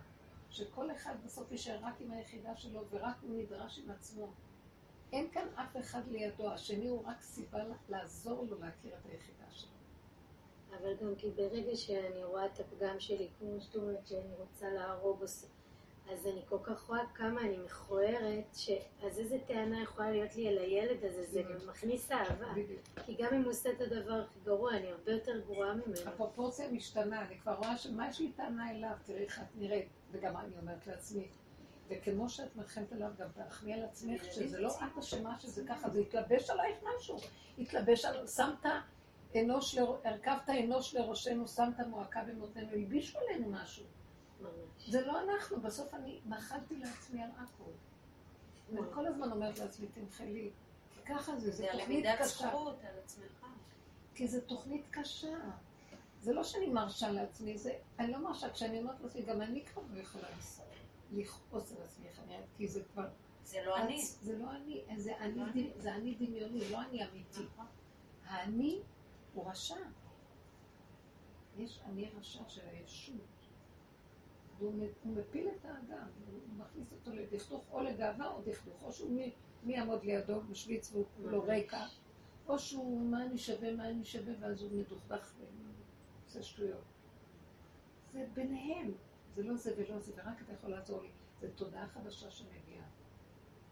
שכל 0.49 0.91
אחד 0.91 1.15
בסוף 1.25 1.51
יישאר 1.51 1.79
רק 1.81 1.93
עם 1.99 2.11
היחידה 2.11 2.55
שלו, 2.55 2.81
ורק 2.89 3.15
הוא 3.21 3.41
נדרש 3.41 3.79
עם 3.79 3.91
עצמו. 3.91 4.27
אין 5.13 5.31
כאן 5.31 5.47
אף 5.55 5.77
אחד 5.77 6.07
לידו, 6.07 6.51
השני 6.51 6.87
הוא 6.87 7.03
רק 7.05 7.21
סיבה 7.21 7.59
לעזור 7.89 8.45
לו 8.49 8.59
להכיר 8.59 8.93
את 8.93 9.05
היחידה 9.11 9.45
שלו. 9.51 9.69
אבל 10.69 10.95
גם 10.95 11.15
כי 11.17 11.31
ברגע 11.31 11.75
שאני 11.75 12.23
רואה 12.23 12.45
את 12.45 12.59
הפגם 12.59 12.99
שלי, 12.99 13.29
כמו 13.39 13.61
שאת 13.61 13.75
אומרת 13.75 14.07
שאני 14.07 14.33
רוצה 14.37 14.69
להרוג 14.69 15.23
אז 16.11 16.27
אני 16.27 16.41
כל 16.49 16.57
כך 16.63 16.83
רואה 16.83 16.99
כמה 17.13 17.41
אני 17.41 17.57
מכוערת, 17.57 18.55
ש... 18.55 18.69
אז 19.03 19.19
איזה 19.19 19.37
טענה 19.47 19.83
יכולה 19.83 20.11
להיות 20.11 20.35
לי 20.35 20.47
על 20.47 20.57
הילד 20.57 21.05
הזה, 21.05 21.23
זה. 21.23 21.43
מכניס 21.67 22.11
אהבה. 22.11 22.53
כי 23.05 23.15
גם 23.19 23.33
אם 23.33 23.41
הוא 23.41 23.51
עושה 23.51 23.69
את 23.71 23.81
הדבר 23.81 24.13
הכי 24.13 24.39
גרוע, 24.45 24.71
אני 24.71 24.91
הרבה 24.91 25.11
יותר 25.11 25.39
גרועה 25.39 25.73
ממנו. 25.73 26.01
הפרופורציה 26.05 26.71
משתנה, 26.71 27.21
אני 27.21 27.39
כבר 27.39 27.53
רואה 27.53 27.77
שמה 27.77 28.09
יש 28.09 28.19
לי 28.19 28.31
טענה 28.31 28.71
אליו, 28.71 28.91
תראי 29.05 29.23
איך 29.23 29.39
את 29.39 29.45
נראית, 29.55 29.87
וגם 30.11 30.37
אני 30.37 30.57
אומרת 30.61 30.87
לעצמי, 30.87 31.27
וכמו 31.89 32.29
שאת 32.29 32.55
מלחמת 32.55 32.91
עליו, 32.91 33.09
גם 33.19 33.27
תרחמי 33.33 33.73
על 33.73 33.83
עצמך, 33.83 34.23
שזה 34.25 34.59
לא 34.59 34.69
את 34.69 34.97
אשמה 34.99 35.39
שזה 35.39 35.63
ככה, 35.67 35.89
זה 35.89 35.99
התלבש 35.99 36.49
עלייך 36.49 36.77
משהו, 36.97 37.17
התלבש 37.59 38.05
על... 38.05 38.27
שמת 38.27 38.65
אנוש, 39.35 39.77
הרכבת 40.03 40.49
אנוש 40.49 40.95
לראשנו, 40.95 41.47
שמת 41.47 41.79
מועקה 41.87 42.23
במותנינו, 42.23 42.69
הלבישו 42.71 43.19
עלינו 43.19 43.49
משהו. 43.49 43.85
זה 44.87 45.05
לא 45.05 45.21
אנחנו, 45.23 45.61
בסוף 45.61 45.93
אני 45.93 46.19
מחלתי 46.25 46.77
לעצמי 46.77 47.23
על 47.23 47.29
הכל. 47.37 47.71
ואני 48.73 48.87
כל 48.93 49.07
הזמן 49.07 49.31
אומרת 49.31 49.59
לעצמי, 49.59 49.87
תמחלי, 49.87 50.49
ככה 51.05 51.35
זה, 51.39 51.45
זה 51.45 51.51
זה 51.51 51.63
תוכנית 51.71 51.81
הלמידת 52.05 52.19
קשה. 52.19 52.27
זכות 52.49 52.77
על 52.83 52.99
עצמך. 53.03 53.45
כי 54.15 54.27
זו 54.27 54.41
תוכנית 54.41 54.85
קשה. 54.91 55.37
זה 56.21 56.33
לא 56.33 56.43
שאני 56.43 56.67
מרשה 56.67 57.11
לעצמי, 57.11 57.57
זה, 57.57 57.73
אני 57.99 58.11
לא 58.11 58.17
מרשה, 58.23 58.49
כשאני 58.49 58.79
אומרת 58.79 59.01
לעצמי, 59.01 59.21
גם 59.21 59.41
אני 59.41 59.65
כבר 59.65 59.81
לא 59.93 59.99
יכולה 59.99 60.27
לכעוס 61.11 61.71
על 61.71 61.83
עצמי, 61.83 62.05
אני 62.27 62.37
כי 62.57 62.67
זה 62.67 62.83
כבר... 62.93 63.07
זה 63.43 63.57
לא 63.65 63.77
אני. 63.77 64.05
זה 64.05 64.37
לא 64.37 64.51
אני, 64.51 64.83
זה 64.97 65.17
אני, 65.17 65.35
לא 65.39 65.45
דמ- 65.51 65.81
זה 65.81 65.95
אני 65.95 66.15
דמיוני, 66.15 66.69
לא 66.71 66.81
אני 66.81 67.05
אמיתי. 67.05 67.45
האני 68.25 68.79
הוא 69.33 69.49
רשע. 69.49 69.75
יש 71.57 71.79
אני 71.85 72.09
רשע 72.19 72.43
של 72.47 72.61
הישות. 72.71 73.15
והוא 74.57 74.73
מפיל 75.05 75.47
את 75.47 75.65
האדם, 75.65 76.07
הוא 76.31 76.39
מכניס 76.57 76.91
אותו 76.91 77.11
לדכדוך 77.13 77.63
או 77.71 77.83
לגאווה 77.83 78.31
או 78.31 78.41
דכדוך, 78.45 78.83
או 78.83 78.93
שהוא 78.93 79.11
מי- 79.11 79.33
מי 79.63 79.73
יעמוד 79.73 80.03
לידו 80.03 80.41
משוויץ 80.49 80.91
והוא 80.91 81.05
כולו 81.17 81.43
ריקה, 81.43 81.85
או 82.47 82.59
שהוא 82.59 83.01
מה 83.01 83.25
אני 83.25 83.37
שווה, 83.37 83.75
מה 83.75 83.89
אני 83.89 84.05
שווה, 84.05 84.33
ואז 84.39 84.61
הוא 84.61 84.71
מדוכדך 84.71 85.33
ועושה 86.23 86.43
שטויות. 86.43 86.83
זה 88.11 88.27
ביניהם, 88.33 88.91
זה 89.33 89.43
לא 89.43 89.55
זה 89.55 89.73
ולא 89.77 89.99
זה, 89.99 90.11
ורק 90.15 90.41
אתה 90.41 90.53
יכול 90.53 90.69
לעזור 90.69 91.01
לי. 91.01 91.09
זו 91.41 91.47
תודעה 91.55 91.87
חדשה 91.87 92.31
שמגיעה. 92.31 92.85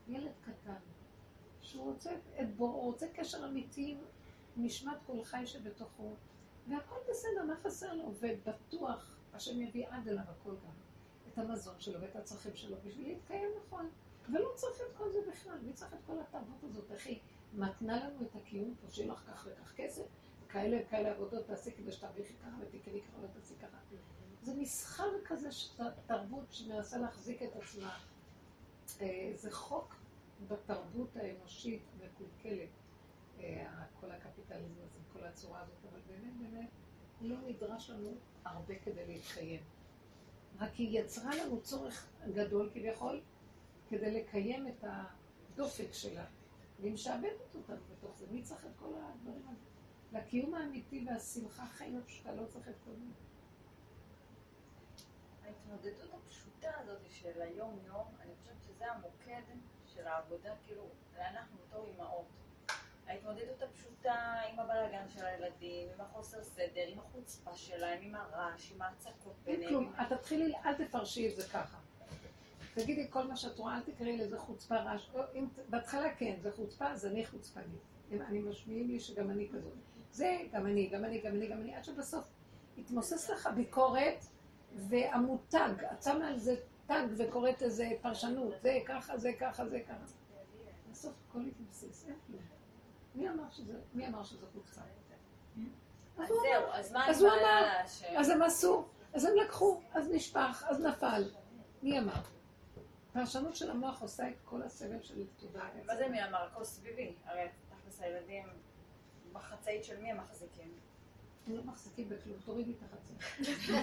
ילד 0.07 0.31
קטן, 0.41 0.79
שהוא 1.61 1.83
רוצה 1.83 2.11
את 2.41 2.55
בוראו, 2.55 2.73
הוא 2.73 2.83
רוצה 2.83 3.07
קשר 3.13 3.45
אמיתי 3.45 3.91
עם 3.91 3.97
נשמת 4.65 4.97
כל 5.05 5.23
חי 5.23 5.47
שבתוכו, 5.47 6.13
והכל 6.69 6.95
בסדר, 7.09 7.43
מה 7.47 7.55
חסר 7.55 7.93
לו? 7.93 8.11
ובטוח, 8.19 9.17
השם 9.33 9.61
יביא 9.61 9.87
עד 9.89 10.07
אליו 10.07 10.23
הכל 10.29 10.55
גם. 10.65 10.73
את 11.33 11.37
המזון 11.37 11.79
שלו 11.79 12.01
ואת 12.01 12.15
הצרכים 12.15 12.55
שלו 12.55 12.77
בשביל 12.85 13.07
להתקיים 13.07 13.49
נכון. 13.65 13.89
ולא 14.29 14.49
צריך 14.55 14.81
את 14.81 14.97
כל 14.97 15.11
זה 15.11 15.19
בכלל, 15.31 15.57
מי 15.63 15.73
צריך 15.73 15.93
את 15.93 15.99
כל 16.05 16.19
התרבות 16.19 16.63
הזאת? 16.63 16.91
איך 16.91 17.07
היא 17.07 17.19
מתנה 17.53 18.07
לנו 18.07 18.21
את 18.21 18.35
הקיום 18.35 18.75
פה, 18.81 18.91
שיהיה 18.91 19.13
לך 19.13 19.23
כך 19.27 19.47
וכך 19.51 19.73
כסף, 19.75 20.03
כאלה 20.49 20.77
וכאלה 20.85 21.11
עבודות 21.11 21.45
תעשי 21.47 21.71
כדי 21.71 21.91
שתרוויחי 21.91 22.33
ככה 22.33 22.57
ותקני 22.59 23.01
ככה 23.01 23.17
ותעשי 23.21 23.53
ככה. 23.61 23.77
זה 24.41 24.53
מסחר 24.55 25.09
כזה, 25.25 25.49
תרבות 26.05 26.45
שמנסה 26.51 26.97
להחזיק 26.97 27.43
את 27.43 27.55
עצמה. 27.55 27.99
אה, 29.01 29.31
זה 29.35 29.51
חוק 29.51 29.95
בתרבות 30.47 31.15
האנושית 31.15 31.81
המקולקלת, 31.93 32.69
אה, 33.39 33.83
כל 33.99 34.11
הקפיטליזם 34.11 34.81
הזה, 34.83 34.99
כל 35.13 35.23
הצורה 35.23 35.61
הזאת, 35.61 35.77
אבל 35.91 35.99
באמת 36.07 36.33
באמת 36.37 36.69
לא 37.23 37.35
נדרש 37.47 37.89
לנו 37.89 38.13
הרבה 38.45 38.73
כדי 38.79 39.07
להתקיים. 39.07 39.61
רק 40.59 40.73
היא 40.73 40.99
יצרה 40.99 41.35
לנו 41.35 41.61
צורך 41.61 42.07
גדול 42.33 42.69
כביכול 42.73 43.21
כדי 43.89 44.11
לקיים 44.11 44.67
את 44.67 44.83
הדופק 44.83 45.93
שלה, 45.93 46.25
והיא 46.79 46.93
משעבדת 46.93 47.55
אותנו 47.55 47.81
בתוך 47.91 48.17
זה. 48.17 48.25
מי 48.31 48.43
צריך 48.43 48.65
את 48.65 48.71
כל 48.79 48.93
הדברים 48.95 49.41
האלה? 49.47 50.23
לקיום 50.23 50.53
האמיתי 50.53 51.05
והשמחה 51.07 51.65
חיים 51.65 51.97
הפשוטה 51.97 52.35
לא 52.35 52.45
צריך 52.45 52.67
את 52.67 52.75
כל 52.85 52.91
זה. 52.91 53.11
ההתמודדות 55.45 56.13
הפשוטה 56.13 56.71
הזאת 56.77 57.01
של 57.09 57.41
היום-יום, 57.41 58.07
אני 58.21 58.31
חושבת 58.39 58.61
שזה 58.67 58.91
המוקד 58.91 59.41
של 59.85 60.07
העבודה, 60.07 60.53
כאילו, 60.65 60.83
אנחנו 61.17 61.57
בתור 61.67 61.87
אימהות. 61.87 62.25
ההתמודדות 63.13 63.61
הפשוטה 63.61 64.13
עם 64.49 64.59
הבלאגן 64.59 65.09
של 65.09 65.25
הילדים, 65.25 65.87
עם 65.93 66.01
החוסר 66.01 66.43
סדר, 66.43 66.87
עם 66.87 66.99
החוצפה 66.99 67.55
שלהם, 67.55 67.99
עם 68.01 68.15
הרעש, 68.15 68.71
עם 68.71 68.81
ההצקות 68.81 69.35
ביניהם. 69.43 69.69
כלום, 69.69 69.93
את 70.01 70.13
תתחילי, 70.13 70.53
אל 70.65 70.85
תפרשי 70.85 71.29
את 71.29 71.35
זה 71.35 71.43
ככה. 71.43 71.77
תגידי 72.73 73.07
כל 73.09 73.27
מה 73.27 73.35
שאת 73.35 73.57
רואה, 73.57 73.75
אל 73.75 73.81
תקראי 73.81 74.17
לזה 74.17 74.39
חוצפה 74.39 74.75
רעש. 74.75 75.09
בהתחלה 75.69 76.15
כן, 76.15 76.35
זה 76.41 76.51
חוצפה, 76.51 76.87
אז 76.87 77.05
אני 77.05 77.25
חוצפנית. 77.25 77.81
אני 78.11 78.39
משמיעים 78.39 78.87
לי 78.87 78.99
שגם 78.99 79.29
אני 79.31 79.49
כזאת. 79.49 79.73
זה 80.11 80.37
גם 80.51 80.65
אני, 80.65 80.87
גם 80.87 81.05
אני, 81.05 81.21
גם 81.21 81.35
אני, 81.35 81.47
גם 81.47 81.61
אני, 81.61 81.75
עד 81.75 81.83
שבסוף 81.83 82.25
יתמוסס 82.77 83.29
לך 83.29 83.49
ביקורת 83.55 84.25
והמותג, 84.75 85.73
את 85.91 86.03
שמה 86.03 86.27
על 86.27 86.39
זה 86.39 86.55
תג 86.85 87.05
וקוראת 87.17 87.63
איזה 87.63 87.89
פרשנות, 88.01 88.53
זה 88.61 88.79
ככה, 88.85 89.17
זה 89.17 89.31
ככה, 89.39 89.69
זה 89.69 89.79
ככה. 89.79 90.05
בסוף 90.91 91.13
הכל 91.29 91.47
יתמוסס, 91.47 92.05
אין 92.07 92.15
כלום. 92.27 92.41
מי 93.15 93.29
אמר 93.29 93.49
שזה, 93.49 93.73
מי 93.93 94.07
אמר 94.07 94.23
שזה 94.23 94.45
חוצפה? 94.53 94.81
אז 96.17 96.27
זהו, 96.27 96.71
אז 96.71 96.91
מה 96.91 97.09
אז 97.09 97.21
הוא 97.21 97.29
אמר? 97.29 97.81
אז 98.17 98.29
הם 98.29 98.41
עשו, 98.41 98.85
אז 99.13 99.25
הם 99.25 99.31
לקחו, 99.45 99.81
אז 99.93 100.09
נשפך, 100.11 100.63
אז 100.67 100.79
נפל. 100.79 101.23
מי 101.83 101.99
אמר? 101.99 102.21
פרשנות 103.13 103.55
של 103.55 103.71
המוח 103.71 104.01
עושה 104.01 104.29
את 104.29 104.41
כל 104.45 104.61
הסבל 104.61 105.01
של 105.01 105.27
תודעה. 105.37 105.69
מה 105.85 105.95
זה 105.95 106.07
מי 106.07 106.23
אמר? 106.23 106.43
הכל 106.43 106.63
סביבי. 106.63 107.15
הרי 107.25 107.47
תכלס 107.69 108.01
הילדים 108.01 108.47
בחצאית 109.33 109.83
של 109.83 110.01
מי 110.01 110.11
הם 110.11 110.17
מחזיקים? 110.17 110.73
הם 111.47 111.55
לא 111.55 111.63
מחזיקים 111.63 112.09
בכלום, 112.09 112.37
תורידי 112.45 112.71
את 112.71 112.77
החצאית. 112.83 113.79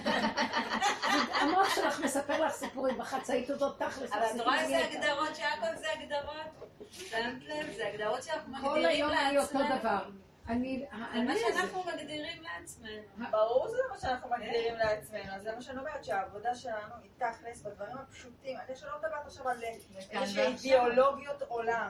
המוח 1.41 1.75
שלך 1.75 1.99
מספר 1.99 2.45
לך 2.45 2.53
סיפורים 2.53 2.97
בחצאית 2.97 3.49
הזאת, 3.49 3.77
תכלס. 3.77 4.11
אבל 4.13 4.25
את 4.35 4.41
רואה 4.41 4.61
איזה 4.61 4.85
הגדרות 4.85 5.35
שהכל 5.35 5.75
זה 5.75 5.87
הגדרות? 5.91 6.71
שמת 6.91 7.43
לב? 7.43 7.71
זה 7.75 7.87
הגדרות 7.87 8.23
שאנחנו 8.23 8.57
כל 8.61 8.69
מגדירים 8.69 8.87
היום 8.87 9.11
אני 9.11 9.37
אותו 9.37 9.59
לעצמנו. 9.59 9.79
דבר. 9.79 10.09
אני, 10.47 10.85
זה 11.13 11.23
מה 11.23 11.33
שאנחנו 11.37 11.83
מגדירים 11.83 12.43
לעצמנו. 12.43 13.29
ברור 13.31 13.67
שזה 13.67 13.81
מה 13.91 13.97
שאנחנו 13.99 14.29
מגדירים 14.29 14.75
לעצמנו, 14.75 15.33
אז 15.33 15.41
זה 15.43 15.55
מה 15.55 15.61
שאני 15.61 15.79
אומרת, 15.79 16.03
שהעבודה 16.03 16.55
שלנו 16.55 16.95
היא 17.03 17.11
תכלס 17.17 17.61
בדברים 17.61 17.97
הפשוטים. 17.97 18.57
אני 18.67 18.75
שלא 18.75 18.91
מדברת 18.97 19.25
עכשיו 19.25 19.49
על 19.49 19.63
איזושהי 20.11 20.47
אידיאולוגיות 20.47 21.41
עולם. 21.41 21.89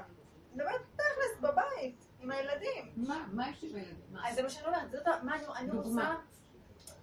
אני 0.55 0.63
מדברת 0.63 0.81
תכלס 0.95 1.39
בבית, 1.41 2.05
עם 2.21 2.31
הילדים. 2.31 2.93
מה, 2.95 3.27
מה 3.31 3.49
יש 3.49 3.61
לי 3.63 3.69
בילדים? 3.69 4.17
אז 4.25 4.35
זה 4.35 4.43
מה 4.43 4.49
שאני 4.49 4.65
אומרת, 4.67 4.91
זאת 4.91 5.07
מה 5.23 5.35
אני- 5.59 5.71
רוצה... 5.71 6.15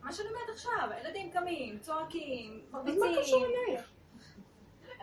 מה 0.03 0.13
שאני 0.13 0.29
אומרת 0.29 0.49
עכשיו, 0.53 0.89
הילדים 0.91 1.31
קמים, 1.31 1.79
צועקים, 1.79 2.61
אז 2.67 2.73
מה 2.73 2.79
מרביצים. 2.83 3.23
קשור 3.23 3.45
אלייך? 3.47 3.91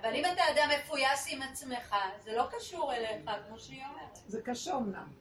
אבל 0.02 0.14
אם 0.16 0.24
אתה 0.34 0.42
אדם 0.56 0.70
מפויס 0.80 1.26
עם 1.30 1.42
עצמך, 1.42 1.96
זה 2.24 2.36
לא 2.36 2.48
קשור 2.58 2.94
אליך, 2.94 3.12
כמו 3.48 3.60
שהיא 3.60 3.84
אומרת. 3.90 4.16
זה 4.28 4.42
קשה 4.42 4.78
אמנם. 4.78 5.12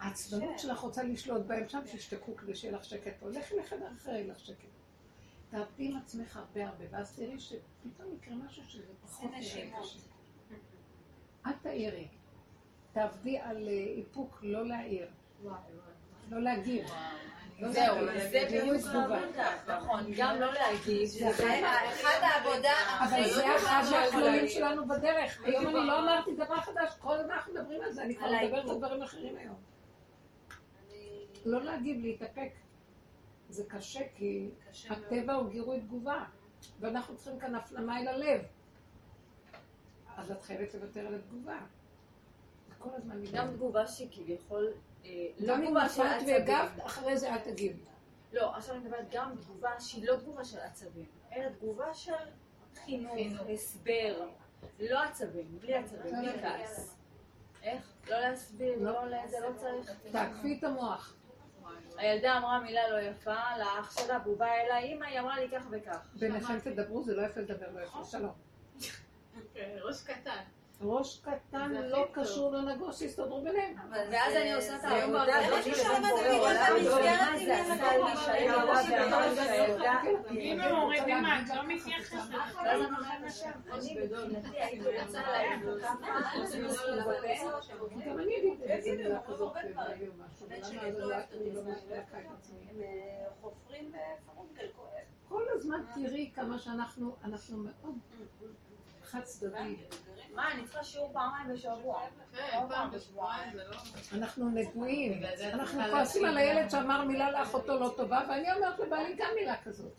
העצבנות 0.00 0.58
שלך 0.58 0.78
רוצה 0.78 1.02
לשלוט 1.02 1.42
בהם 1.46 1.68
שם, 1.68 1.80
שישתקו 1.86 2.36
כדי 2.36 2.54
שיהיה 2.54 2.76
לך 2.76 2.84
שקט 2.84 3.12
פה. 3.20 3.28
לכי 3.30 3.56
לחדר 3.56 3.88
אחר, 3.96 4.10
יהיה 4.10 4.26
לך 4.32 4.40
שקט. 4.40 4.68
תעבדי 5.50 5.84
עם 5.88 5.96
עצמך 5.96 6.36
הרבה 6.36 6.68
הרבה, 6.68 6.84
ואז 6.90 7.16
תראי 7.16 7.40
שפתאום 7.40 8.14
יקרה 8.14 8.34
משהו 8.34 8.62
שזה 8.68 8.82
פחות 9.02 9.30
נראה. 9.30 9.40
קשה. 9.40 9.98
אל 11.46 11.52
תעירי. 11.62 12.08
תעבדי 12.92 13.38
על 13.38 13.68
אה, 13.68 13.72
איפוק, 13.96 14.38
לא 14.42 14.66
להעיר. 14.66 15.08
לא 16.30 16.42
להגיב. 16.42 16.84
לא 17.60 17.72
זהו. 17.72 17.96
זה 18.06 18.46
בדיוק. 18.46 18.86
העבודה. 18.86 19.50
נכון, 19.66 20.00
גם 20.16 20.40
לא 20.40 20.52
להגיב. 20.52 21.04
זה 21.08 21.30
אחד 21.30 22.20
העבודה 22.22 22.72
אבל 22.98 23.28
זה 23.34 23.56
אחד 23.56 23.82
גדולה 23.86 24.00
מהכללים 24.04 24.48
שלנו 24.48 24.88
בדרך. 24.88 25.42
היום 25.44 25.66
אני 25.66 25.86
לא 25.86 25.98
אמרתי 25.98 26.34
דבר 26.34 26.60
חדש, 26.60 26.90
כל 26.98 27.16
הזמן 27.16 27.32
אנחנו 27.34 27.52
מדברים 27.54 27.82
על 27.82 27.92
זה, 27.92 28.02
אני 28.02 28.16
כבר 28.16 28.26
מדברת. 28.42 28.68
על 28.68 28.78
דברים 28.78 29.02
אחרים 29.02 29.36
היום. 29.36 29.56
לא 31.44 31.62
להגיב, 31.62 32.00
להתאפק. 32.00 32.52
זה 33.48 33.64
קשה, 33.68 34.00
כי. 34.14 34.50
הטבע 34.90 35.32
הוא 35.32 35.50
גירוי 35.50 35.80
תגובה, 35.80 36.24
ואנחנו 36.80 37.16
צריכים 37.16 37.40
כאן 37.40 37.54
הפנמה 37.54 38.00
אל 38.00 38.08
הלב. 38.08 38.40
אז 40.16 40.30
את 40.30 40.42
חייבת 40.42 40.74
לוותר 40.74 41.06
על 41.06 41.14
התגובה. 41.14 41.58
כל 42.80 42.88
הזמן 42.94 43.14
גם 43.14 43.22
מתגובה. 43.22 43.56
תגובה 43.56 43.86
שהיא 43.86 44.08
כביכול, 44.10 44.72
אה, 45.04 45.26
לא 45.38 45.54
גם 45.54 45.62
אם 45.62 45.66
תגובה 45.66 45.88
של 45.88 46.02
נפלת 46.02 46.16
עצבים. 46.16 46.34
והגבת, 46.34 46.86
אחרי 46.86 47.18
זה 47.18 47.32
אל 47.34 47.38
תגיבי. 47.38 47.82
לא, 48.32 48.56
עכשיו 48.56 48.74
אני 48.74 48.84
מדברת 48.84 49.10
גם 49.10 49.32
תגובה 49.40 49.80
שהיא 49.80 50.08
לא 50.08 50.16
תגובה 50.16 50.44
של 50.44 50.58
עצבים, 50.58 51.06
אלא 51.32 51.48
תגובה 51.48 51.94
של 51.94 52.12
חינוך, 52.84 53.14
הסבר, 53.52 54.28
לא 54.80 55.02
עצבים, 55.02 55.58
בלי 55.60 55.74
עצבים, 55.74 56.12
בלי 56.12 56.42
כעס. 56.42 56.96
איך? 57.62 57.92
לא 58.08 58.20
להסביר, 58.20 58.78
לא. 58.78 58.92
לא 58.92 59.06
לזה, 59.06 59.36
לא 59.40 59.48
צריך. 59.56 59.90
תעקפי 60.12 60.58
את 60.58 60.64
המוח. 60.64 61.16
הילדה 61.96 62.38
אמרה 62.38 62.60
מילה 62.60 62.88
לא 62.90 63.00
יפה 63.00 63.56
לאח 63.58 64.00
שלה, 64.00 64.18
והוא 64.24 64.38
בא 64.38 64.46
אליי, 64.46 64.94
אמא, 64.94 65.04
היא 65.04 65.20
אמרה 65.20 65.40
לי 65.40 65.48
כך 65.48 65.66
וכך. 65.70 66.08
ביניכם 66.14 66.58
תדברו, 66.58 67.02
זה 67.02 67.14
לא 67.14 67.22
יפה 67.22 67.40
לדבר 67.40 67.70
לא 67.74 67.80
יפה. 67.80 68.04
שלום. 68.04 68.32
ראש 69.84 70.02
קטן. 70.02 70.42
ראש 70.82 71.20
קטן 71.20 71.72
לא. 71.72 72.06
קשור 72.12 72.52
לנגוס, 72.52 72.98
שיסתדרו 72.98 73.40
ביניהם. 73.42 73.74
ואז 74.10 74.34
אני 74.36 74.52
עושה 74.54 74.76
את 74.76 74.80
זה- 74.80 74.88
העבודה 74.88 75.24
זה- 75.24 75.46
הזאת 75.46 75.64
זה-. 79.34 80.30
אם 80.30 80.60
הם 80.60 80.76
אומרים, 80.76 81.02
אמא, 81.04 81.28
את 81.42 81.56
לא 81.56 81.62
מתייחסת. 81.68 82.16
לא 82.64 82.72
לא 82.72 82.90
לא 91.06 91.14
אה, 92.80 93.28
חופרים 93.40 93.92
בפרונקל 93.92 94.66
כואב. 94.76 94.90
כל 95.28 95.42
הזמן 95.54 95.82
תראי 95.94 96.30
כמה 96.34 96.58
שאנחנו, 96.58 97.16
אנחנו 97.24 97.56
מאוד 97.58 97.98
חד 99.10 99.22
צדדי. 99.22 99.76
מה, 100.34 100.52
אני 100.52 100.64
צריכה 100.64 100.84
שיעור 100.84 101.12
פעמיים 101.12 101.48
בשבוע. 101.54 102.02
כן, 102.32 102.58
פעם 102.68 102.90
בשבועיים 102.90 103.52
זה 103.52 103.64
לא... 103.64 103.76
אנחנו 104.12 104.50
נגועים. 104.50 105.22
אנחנו 105.52 105.80
כועסים 105.90 106.24
על. 106.24 106.36
הילד 106.36 106.70
שאמר 106.70 107.04
מילה 107.04 107.30
לאחותו 107.30 107.80
לא 107.80 107.94
טובה, 107.96 108.22
ואני 108.28 108.52
אומרת 108.52 108.78
לבעלי 108.78 109.14
גם 109.16 109.28
מילה 109.40 109.62
כזאת. 109.62 109.92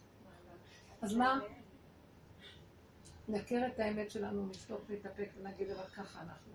אז 1.01 1.15
מה? 1.15 1.39
נכיר 3.27 3.67
את 3.67 3.79
האמת 3.79 4.11
שלנו, 4.11 4.47
נשתוק, 4.47 4.81
נתאפק 4.89 5.29
ונגיד, 5.37 5.69
אבל 5.69 5.83
ככה 5.83 6.21
אנחנו. 6.21 6.51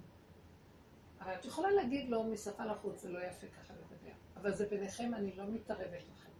אבל 1.20 1.35
את 1.35 1.45
יכולה 1.45 1.70
להגיד 1.70 2.09
לו 2.09 2.24
משפה 2.24 2.65
לחוץ, 2.65 3.03
זה 3.03 3.09
לא 3.09 3.19
יפה 3.19 3.47
ככה 3.47 3.74
לדבר. 3.74 4.15
אבל 4.37 4.55
זה 4.55 4.66
ביניכם, 4.66 5.15
אני 5.15 5.37
לא 5.37 5.45
מתערבת 5.47 6.03
לכם. 6.15 6.31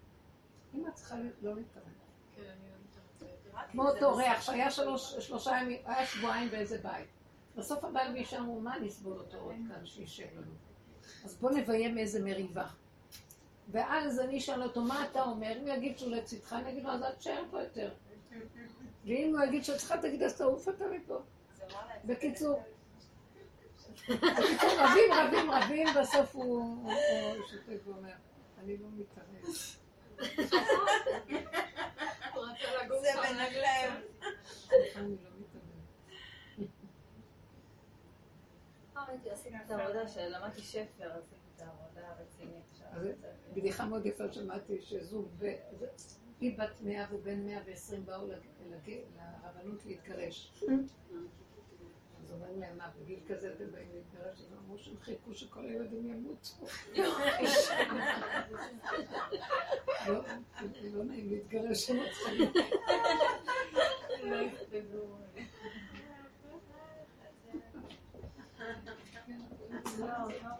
אם 0.75 0.89
את 0.89 0.95
צריכה 0.95 1.17
לא 1.43 1.55
להתערב. 1.55 1.87
כן, 2.37 2.43
לא. 2.43 2.66
כמו 3.73 3.89
אותו 3.89 4.17
ריח 4.17 4.43
שהיה 4.43 4.71
שלוש, 4.71 5.15
שלושה 5.15 5.59
ימים, 5.63 5.79
היה 5.85 6.07
שבועיים 6.07 6.51
באיזה 6.51 6.79
בית. 6.79 7.07
בסוף 7.57 7.85
הבעל 7.85 8.13
ואישה 8.13 8.39
אמרו, 8.39 8.61
מה 8.61 8.79
נסבול 8.79 9.19
אותו 9.19 9.37
עוד 9.37 9.55
כאן 9.69 9.87
שישב 9.87 10.27
לנו? 10.37 10.53
אז 11.25 11.37
בוא 11.37 11.51
נביים 11.51 11.99
איזה 11.99 12.25
מריבה. 12.25 12.67
ואז 13.71 14.21
אני 14.21 14.39
אשאל 14.39 14.63
אותו, 14.63 14.83
מה 14.83 15.05
אתה 15.11 15.23
אומר? 15.23 15.53
אם 15.63 15.69
יגיד 15.69 15.99
שהוא 15.99 16.11
לצדך, 16.11 16.53
אני 16.53 16.71
אגיד 16.71 16.85
לו, 16.85 16.91
אז 16.91 17.03
אל 17.03 17.13
תשאר 17.13 17.43
פה 17.51 17.63
יותר. 17.63 17.91
ואם 19.05 19.35
הוא 19.37 19.45
יגיד 19.45 19.65
שאצלך, 19.65 19.93
תגיד, 20.03 20.23
אז 20.23 20.37
תעוף 20.37 20.69
אתה 20.69 20.85
מפה. 20.87 21.19
בקיצור, 22.05 22.63
רבים, 24.63 25.13
רבים, 25.13 25.51
רבים, 25.51 25.89
בסוף 26.01 26.35
הוא 26.35 26.93
שותק 27.51 27.87
ואומר, 27.87 28.13
אני 28.59 28.77
לא 28.77 28.89
מתערב. 28.97 29.55
זה 30.17 30.49
שם. 30.49 30.57
ביניכם. 33.23 33.95
סליחה, 34.45 35.01
אני 35.01 35.13
מתערב. 35.13 35.63
פעם 38.93 39.05
הייתי 39.09 39.31
עשיתי 39.31 39.57
את 39.67 39.71
העבודה 39.71 40.09
שלמדתי 40.09 40.61
שפר, 40.63 40.83
עשיתי 41.13 41.37
את 41.57 41.63
העבודה 41.63 42.09
הרצינית. 42.19 42.83
אז 42.93 43.07
בדיחה 43.55 43.85
מאוד 43.87 44.07
יפה 44.07 44.33
שמעתי 44.33 44.81
שזוג, 44.81 45.29
היא 46.41 46.59
בת 46.59 46.81
מאה 46.81 47.07
ובן 47.13 47.47
מאה 47.47 47.61
ועשרים 47.67 48.07
באו 48.07 48.27
לג- 48.27 48.47
לג- 48.71 49.01
לרבנות 49.17 49.87
להתגרש. 49.87 50.53
אז 52.37 52.43
אומרים 52.43 52.61
להם, 52.61 52.79
מה, 52.79 52.89
בגיל 53.01 53.19
כזה 53.29 53.53
אתם 53.53 53.71
באים 53.73 53.89
להתגרש? 53.95 54.41
אז 54.41 54.53
אמרו 54.65 54.79
שהם 54.79 54.95
חיכו 55.01 55.35
שכל 55.35 55.65
הילדים 55.65 56.11
ימותו. 56.11 56.67
לא, 60.07 60.25
לא 60.83 61.05
נעים 61.05 61.31
להתגרש 61.31 61.91
עם 61.91 61.97
עצמם. 62.01 62.63
לא, 64.25 64.37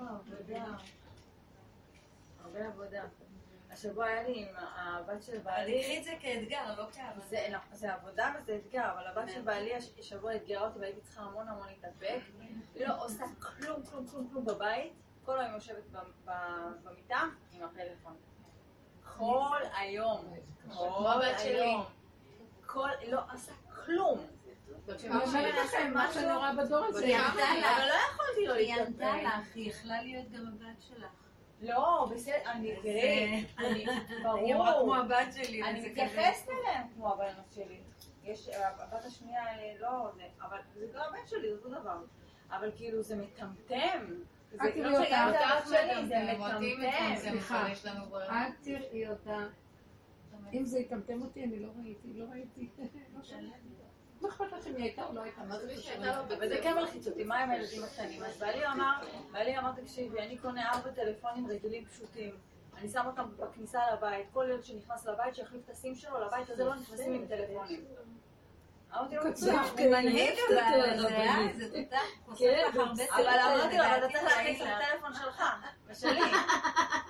עבודה. 0.09 0.65
הרבה 2.45 2.67
עבודה. 2.67 3.05
השבוע 3.77 4.05
היה 4.07 4.23
לי 4.23 4.41
עם 4.43 4.49
הבת 4.77 5.23
של 5.23 5.39
בעלי, 5.39 5.81
תקחי 5.83 5.99
את 5.99 6.05
זה 6.05 6.13
כאתגר, 6.21 6.75
לא. 6.79 6.87
זה, 7.29 7.47
לא, 7.53 7.59
זה 7.73 7.93
עבודה 7.95 8.33
וזה 8.39 8.57
אתגר, 8.57 8.91
אבל 8.93 9.07
הבת 9.07 9.31
של 9.33 9.41
בעלי 9.43 9.75
הש- 9.75 9.91
השבוע 9.99 10.37
אתגרה 10.37 10.67
אותי 10.69 10.79
והייתי 10.79 11.01
צריכה 11.01 11.23
המון 11.23 11.49
המון 11.49 11.67
להתאפק. 11.69 12.21
היא 12.75 12.87
לא 12.87 13.05
עושה 13.05 13.25
כלום, 13.41 13.83
כלום, 13.83 14.07
כלום, 14.07 14.29
כלום 14.31 14.45
בבית. 14.45 14.93
כל 15.25 15.41
היום 15.41 15.55
יושבת 15.55 15.83
במיטה 16.85 17.21
עם 17.53 17.63
הפלאפון. 17.63 18.17
כל 19.19 19.59
היום. 19.79 20.35
כל. 20.75 21.23
היום. 21.39 21.85
כל, 22.67 22.89
לא 23.09 23.21
עושה 23.33 23.53
כלום. 23.85 24.27
מה 25.95 26.55
בדור 26.65 26.85
הזה. 26.85 27.17
אבל 27.17 27.87
לא 27.89 27.95
יכולתי 28.13 28.47
לא 28.47 28.53
היא 28.55 28.75
ענתה. 28.75 29.17
לך, 29.23 29.47
היא 29.55 29.71
יכלה 29.71 30.03
להיות 30.03 30.31
גם 30.31 30.47
הבת 30.47 30.83
שלך. 30.89 31.26
לא, 31.61 32.09
בסדר, 32.15 32.35
אני, 32.47 32.77
תראי, 32.83 33.45
אני, 33.59 33.87
היא 34.41 34.55
אמרה 34.55 34.73
כמו 34.73 34.81
ברור, 34.81 34.97
הבת 34.97 35.33
שלי. 35.33 35.63
אני 35.63 35.91
מתייחסת 35.91 36.49
אליהם 36.49 36.87
כמו 36.95 37.13
הבנות 37.13 37.53
שלי. 37.55 37.81
יש, 38.25 38.49
הבת 38.49 39.05
השנייה, 39.05 39.43
לא, 39.81 40.11
זה- 40.17 40.23
אבל 40.43 40.59
זה 40.75 40.87
גם 40.95 41.01
הבן 41.09 41.27
שלי, 41.27 41.49
זה 41.49 41.57
אותו 41.57 41.69
דבר. 41.69 41.99
אבל 42.51 42.71
כאילו, 42.77 43.03
זה 43.03 43.17
מטמטם. 43.17 44.07
זה 44.53 44.59
אל 44.61 44.71
תראי 44.71 44.83
לא 44.83 45.05
שגם 45.05 45.29
אותה. 45.29 45.39
זה 45.39 45.55
הבת 45.55 45.67
שלי, 45.69 46.07
זה 46.07 46.33
אותי 46.55 46.75
מטמטם. 46.77 47.17
סליחה. 47.17 47.67
אל 48.31 48.51
תראי 48.63 49.09
אותה. 49.09 49.39
אם 50.53 50.65
זה 50.65 50.79
יטמטם 50.79 51.23
אותי, 51.23 51.45
אני 51.45 51.59
לא 51.61 51.69
ראיתי, 51.83 52.09
לא 52.15 52.25
ראיתי. 52.31 52.69
לא. 54.21 54.29
מה 54.29 54.35
אכפת 54.35 54.53
לכם 54.53 54.71
אם 54.71 54.77
היא 54.77 54.85
הייתה 54.85 55.05
או 55.05 55.15
לא 55.15 55.21
הייתה? 55.21 55.41
מה 55.43 55.59
זה 55.59 55.75
קשור? 55.77 56.63
כן 56.63 56.75
מלחיץ 56.75 57.07
אותי, 57.07 57.25
מה 57.25 57.39
עם 57.39 57.51
הילדים 57.51 57.85
הקטנים? 57.85 58.23
אז 58.23 58.39
בעלי 58.39 58.67
אמר, 58.67 58.93
בעלי 59.33 59.59
אמר, 59.59 59.73
תקשיבי, 59.73 60.21
אני 60.21 60.39
קונה 60.39 60.73
ארבע 60.73 60.91
טלפונים 60.91 61.47
רגילים 61.47 61.85
פשוטים. 61.85 62.39
אני 62.79 62.89
שם 62.89 63.03
אותם 63.07 63.25
בכניסה 63.37 63.81
לבית, 63.93 64.27
כל 64.33 64.47
ילד 64.51 64.65
שנכנס 64.65 65.07
לבית 65.07 65.35
שיחליף 65.35 65.65
את 65.65 65.71
הסים 65.71 65.95
שלו, 65.95 66.21
לבית 66.21 66.51
הזה 66.51 66.65
לא 66.65 66.75
נכנסים 66.75 67.13
עם 67.13 67.27
טלפונים. 67.27 67.85
אמרתי 68.93 69.17
לו, 69.17 69.23
אבל, 69.23 69.29
לך 73.03 73.19
אמרתי 73.19 73.79
לו, 73.79 73.85
אבל 73.85 73.99
אתה 73.99 74.09
צריך 74.09 74.25
להכניס. 74.25 74.61
את 74.61 74.67
הטלפון 74.67 75.15
שלך, 75.15 75.43
ושלי. 75.87 76.21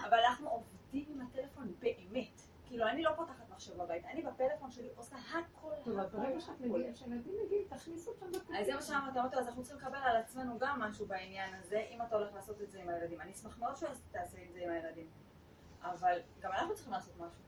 אבל 0.04 0.18
אנחנו 0.28 0.48
עובדים 0.48 1.04
עם 1.08 1.26
הטלפון 1.26 1.72
באמת. 1.78 2.42
כאילו, 2.68 2.88
אני 2.88 3.02
לא 3.02 3.10
פותחת 3.16 3.45
מחשב 3.76 3.84
בבית, 3.84 4.04
אני 4.04 4.22
בפלאפון 4.22 4.70
שלי 4.70 4.88
עושה 4.96 5.16
הכל. 5.16 5.72
טוב, 5.84 5.98
אז 5.98 6.12
ברגע 6.12 6.40
שאת. 6.40 6.60
מגיעה, 6.60 6.94
שהילדים 6.94 7.34
מגיעים, 7.44 7.68
תכניסו 7.68 8.10
אותם 8.10 8.32
בקופים. 8.32 8.56
אז 8.56 8.66
זה 8.66 8.74
מה 8.74 8.82
שאמרתי, 8.82 9.18
אמרתי 9.18 9.36
לו, 9.36 9.40
אז 9.42 9.48
אנחנו 9.48 9.62
צריכים 9.62 9.80
לקבל 9.82 9.98
על 9.98 10.16
עצמנו 10.16 10.58
גם 10.58 10.80
משהו 10.80 11.06
בעניין 11.06 11.54
הזה, 11.54 11.86
אם 11.90 12.02
אתה 12.02 12.16
הולך 12.16 12.34
לעשות 12.34 12.62
את 12.62 12.70
זה 12.70 12.80
עם 12.80 12.88
הילדים. 12.88 13.20
אני 13.20 13.32
אשמח 13.32 13.58
מאוד 13.58 13.76
שתעשה 13.76 14.38
את 14.48 14.52
זה 14.52 14.60
עם 14.62 14.70
הילדים. 14.70 15.06
אבל 15.82 16.20
גם 16.40 16.52
אנחנו 16.52 16.74
צריכים 16.74 16.92
לעשות 16.92 17.14
משהו. 17.16 17.40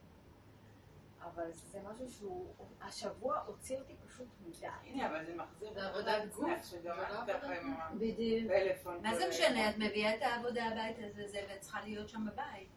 אבל 1.22 1.52
זה 1.52 1.80
משהו 1.82 2.10
שהוא, 2.10 2.54
השבוע 2.80 3.38
הוציא 3.46 3.78
אותי 3.78 3.94
פשוט 4.06 4.26
מדי. 4.46 4.66
הנה, 4.84 5.06
אבל 5.06 5.24
זה 5.24 5.34
מחזיר 5.36 5.70
את 5.72 5.76
עבודת 5.76 6.34
גוף, 6.34 6.64
שגם 6.64 6.96
זה 7.26 7.32
לא 7.32 7.36
את 7.36 7.44
עם 7.44 7.98
בדיוק. 7.98 8.52
הפלאפון. 8.52 9.02
מה 9.02 9.14
זה 9.14 9.28
משנה? 9.28 9.70
את 9.70 9.74
מביאה 9.78 10.16
את 10.16 10.22
העבודה 10.22 10.64
הביתה 10.64 11.02
וזה, 11.16 11.38
ואת 11.48 11.60
צריכה 11.60 11.80
להיות 11.80 12.08
שם 12.08 12.26
בבית. 12.26 12.68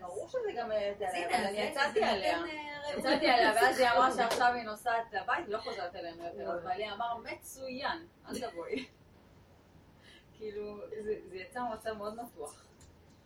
ברור 0.00 0.28
שזה 0.28 0.52
גם 0.56 0.70
העליתי 0.70 1.06
אז 1.06 1.14
עליה, 1.14 1.26
אבל 1.38 1.46
אני 1.46 1.58
יצאתי 1.58 2.04
עליה. 2.04 2.38
נותן, 2.38 2.48
אה. 2.50 2.98
יצאתי 2.98 3.28
עליה, 3.30 3.52
ואז 3.54 3.78
היא 3.80 3.88
אמרה 3.88 4.12
שעכשיו 4.16 4.52
היא 4.54 4.62
נוסעת 4.62 5.12
לבית, 5.12 5.46
היא 5.46 5.54
לא 5.54 5.58
חוזרת 5.58 5.94
אלינו 5.96 6.24
יותר. 6.24 6.50
אז 6.50 6.64
בעלי 6.64 6.92
אמר, 6.92 7.16
מצוין, 7.16 8.06
אל 8.28 8.50
תבואי. 8.50 8.86
כאילו, 10.38 10.78
זה- 11.04 11.20
זה 11.28 11.36
יצא 11.36 11.60
מצב 11.74 11.92
מאוד 11.92 12.22
מתוח. 12.22 12.62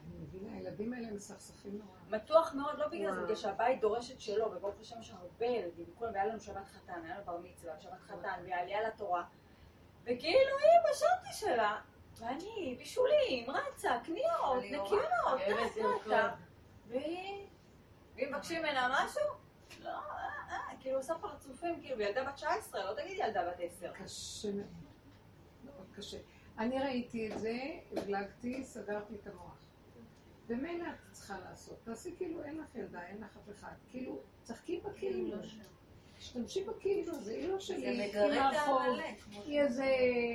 אני 0.07 0.19
מבינה, 0.23 0.57
הילדים 0.57 0.93
האלה 0.93 1.11
מסכסכים 1.11 1.79
נורא. 1.79 2.21
מתוח 2.23 2.55
מאוד, 2.55 2.79
לא 2.79 2.89
בגלל 2.89 3.13
זה. 3.15 3.21
בגלל 3.23 3.37
שהבית 3.37 3.81
דורש 3.81 4.11
את 4.11 4.21
שלו, 4.21 4.53
וברוך 4.53 4.81
השם 4.81 5.01
יש 5.01 5.11
הרבה 5.11 5.47
ילדים, 5.47 5.85
וכולם, 5.95 6.13
והיה 6.13 6.27
לנו 6.27 6.41
שבת 6.41 6.69
חתן, 6.69 7.01
היה 7.05 7.15
לנו 7.15 7.25
בר 7.25 7.39
מצווה, 7.39 7.73
ושבת 7.79 8.01
חתן, 8.01 8.43
והעלייה 8.47 8.89
לתורה. 8.89 9.25
וכאילו 10.05 10.59
היא 10.63 10.91
בשנטי 10.91 11.33
שלה, 11.33 11.81
ואני 12.19 12.75
בישולים, 12.79 13.51
רצה, 13.51 13.91
קניות, 14.05 14.65
טה, 14.71 14.77
לרקוד. 15.83 16.03
טה, 16.09 16.35
והיא, 16.89 17.47
ואם 18.17 18.29
מבקשים 18.33 18.63
ממנה 18.63 19.05
משהו, 19.05 19.23
לא, 19.83 19.89
אה, 19.89 19.99
אה, 20.51 20.77
כאילו 20.81 20.97
עושה 20.97 21.15
פרצופים, 21.21 21.81
כאילו 21.83 22.01
ילדה 22.01 22.25
בת 22.25 22.35
19, 22.35 22.85
לא 22.85 23.03
תגיד 23.03 23.19
ילדה 23.19 23.51
בת 23.51 23.61
10. 23.61 23.93
קשה 23.93 24.53
מאוד. 24.53 24.67
מאוד 25.65 25.87
קשה. 25.97 26.19
אני 26.59 26.79
ראיתי 26.79 27.33
את 27.33 27.39
זה, 27.39 27.57
הבלגתי, 27.93 28.65
סגרתי 28.65 29.15
את 29.15 29.27
המוח. 29.27 29.61
ומילא 30.47 30.85
את 30.89 31.13
צריכה 31.13 31.39
לעשות. 31.41 31.79
תעשי 31.85 32.15
כאילו 32.17 32.43
אין 32.45 32.59
לך 32.59 32.75
ילדה, 32.75 33.03
אין 33.07 33.23
לך 33.23 33.37
אף 33.37 33.55
אחד. 33.55 33.73
כאילו, 33.91 34.19
צחקי 34.43 34.81
בכאילו. 34.81 35.37
תשתמשי 36.21 36.65
בכאילו 36.65 37.13
הזה, 37.17 37.33
היא 37.33 37.49
לא 37.49 37.61
שלי. 37.61 37.81
זה 37.81 37.87
היא 37.89 38.09
מגרד. 38.09 38.53
כמו 39.21 39.43
היא 39.43 39.61
איזה, 39.61 39.85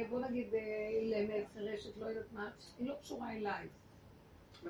בוא 0.09 0.19
נגיד, 0.19 0.53
אה, 0.53 0.59
אילמת, 1.01 1.43
חירשת, 1.53 1.97
לא 1.97 2.05
יודעת 2.05 2.31
מה, 2.31 2.51
היא 2.77 2.87
לא 2.87 2.95
קשורה 3.01 3.33
אליי. 3.33 3.67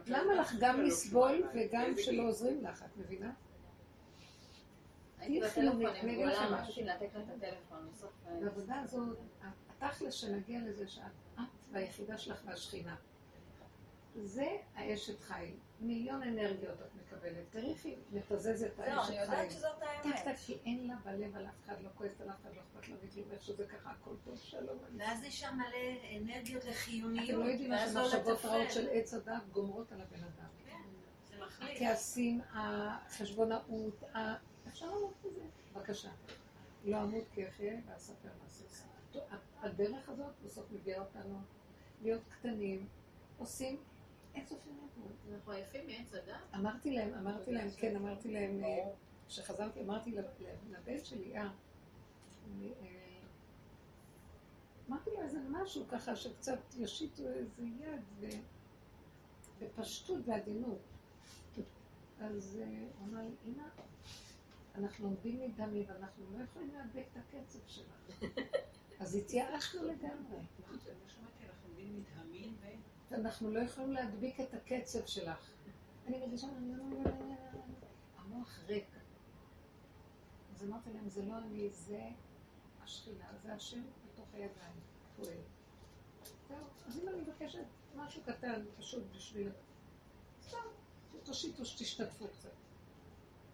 למה 0.07 0.33
לך 0.33 0.55
גם 0.59 0.81
לסבול 0.81 1.43
וגם 1.53 1.93
שלא 1.97 2.23
עוזרים 2.23 2.63
לך, 2.63 2.83
את 2.83 2.97
מבינה? 2.97 3.33
הייתי 5.19 5.39
בטלפון 5.39 5.85
אני 5.85 5.85
אגיד 5.85 5.87
לכם 5.87 6.15
גולה, 6.15 6.49
משהו. 6.49 6.55
רציתי 6.55 6.83
לנתק 6.83 7.15
לה 7.15 7.21
את 7.23 7.29
הטלפון, 7.37 7.89
בסוף... 7.91 8.11
אה, 8.27 8.39
בעבודה 8.41 8.79
הזאת, 8.79 9.17
התכל'ס 9.69 10.13
שנגיע 10.13 10.59
לזה 10.65 10.87
שאת 10.87 11.03
את 11.35 11.39
והיחידה 11.71 12.17
שלך 12.17 12.41
והשכינה. 12.45 12.95
זה 14.15 14.57
האשת 14.75 15.21
חיל. 15.21 15.55
מיליון 15.79 16.23
אנרגיות 16.23 16.81
את 16.81 16.95
מקבלת. 16.95 17.55
היא 17.83 17.95
מתזזת 18.11 18.67
את 18.71 18.75
זהו, 18.75 18.85
האשת 18.85 19.09
אני 19.09 19.17
חיל. 19.17 19.21
יודעת 19.21 19.51
שזאת 19.51 19.81
האמת. 19.81 20.15
טק, 20.25 20.35
כי 20.45 20.57
אין 20.65 20.87
לה 20.87 20.95
בלב 21.05 21.35
על 21.35 21.45
אף 21.45 21.63
אחד, 21.65 21.75
לא 21.83 21.89
כועסת 21.95 22.21
על 22.21 22.29
אף 22.29 22.35
אחד, 22.41 22.49
לא 22.55 22.61
אכפת 22.61 22.87
לה 22.89 22.95
מכלום, 23.03 23.31
איך 23.31 23.41
שזה 23.43 23.65
ככה, 23.67 23.89
הכל 23.91 24.11
טוב, 24.25 24.37
שלום. 24.37 24.77
אני- 24.91 25.03
ואז 25.03 25.23
יש 25.23 25.39
שם 25.39 25.55
מלא 25.55 25.77
אנרגיות 26.21 26.61
אתם 26.63 26.69
לחיוניות. 26.71 27.29
לא 27.39 27.45
יודעים 27.45 27.69
מה 27.69 27.85
לא 27.93 28.09
שמחשבות. 28.09 28.45
רעות 28.45 28.71
של 28.71 28.87
עץ 28.91 29.13
הדת 29.13 29.41
גומרות 29.51 29.91
על 29.91 30.01
הבן 30.01 30.23
אדם. 30.23 30.47
כן. 30.65 31.39
הכעסים, 31.65 32.41
החשבונאות, 32.53 34.03
אפשר 34.67 34.85
לעמוד 34.85 35.13
בזה. 35.23 35.41
בבקשה. 35.73 36.09
לא 36.85 37.01
אמות 37.03 37.23
כי 37.33 37.47
אחיה 37.49 37.73
ואספר 37.87 38.29
מעשה. 38.43 38.85
הדרך 39.61 40.09
הזאת 40.09 40.33
בסוף 40.45 40.65
מביאה 40.71 40.99
אותנו 40.99 41.39
להיות 42.01 42.21
קטנים, 42.29 42.87
עושים 43.37 43.77
אנחנו 45.33 45.51
עייפים 45.51 45.87
מעץ? 45.87 46.13
אמרתי 46.55 46.91
להם, 46.95 47.13
אמרתי 47.13 47.51
להם, 47.51 47.67
כן, 47.77 47.95
אמרתי 47.95 48.31
להם, 48.33 48.63
אה, 48.63 48.91
כשחזרתי, 49.27 49.81
אמרתי 49.81 50.11
לב- 50.11 50.25
לב- 50.39 50.71
לבן 50.73 51.05
שלי, 51.05 51.37
אה, 51.37 51.49
אה, 52.61 52.87
אמרתי 54.89 55.09
לו 55.09 55.21
איזה 55.21 55.39
משהו 55.49 55.85
ככה 55.87 56.15
שקצת 56.15 56.59
יושיטו 56.77 57.23
איזה 57.27 57.63
יד 57.63 58.29
בפשטות 59.59 60.19
ועדינות. 60.27 60.79
אז 62.19 62.59
אה, 62.61 62.67
הוא 62.99 63.07
אמר 63.07 63.21
לי, 63.21 63.31
אמא, 63.45 63.63
אנחנו 64.75 65.05
עומדים 65.07 65.39
מדמי 65.41 65.85
ואנחנו 65.87 66.23
לא 66.37 66.43
יכולים 66.43 66.69
להדק 66.73 67.05
את 67.11 67.17
הקצב 67.17 67.59
שלך. 67.67 68.21
אז 68.99 69.15
התייאשנו 69.15 69.83
לגמרי. 69.83 70.37
ואנחנו 73.09 73.51
לא 73.51 73.59
יכולים 73.59 73.91
להדביק 73.91 74.39
את 74.39 74.53
הקצב 74.53 75.05
שלך. 75.05 75.51
אני 76.07 76.19
מרגישה, 76.19 76.47
המוח 78.17 78.59
ריק. 78.67 78.87
אז 80.53 80.63
אמרתי 80.63 80.93
להם, 80.93 81.09
זה 81.09 81.25
לא 81.25 81.37
אני, 81.37 81.69
זה 81.69 82.09
השכינה, 82.83 83.25
זה 83.43 83.53
השם 83.53 83.81
בתוך 84.05 84.27
הידיים, 84.33 84.75
פועל. 85.15 85.37
זהו, 86.47 86.57
אז 86.87 86.99
אם 86.99 87.09
אני 87.09 87.21
מבקשת 87.21 87.65
משהו 87.95 88.21
קטן, 88.23 88.65
פשוט 88.77 89.03
בשביל... 89.15 89.51
סתם, 90.41 90.57
תושיטו, 91.23 91.65
שתשתתפו 91.65 92.27
קצת. 92.27 92.49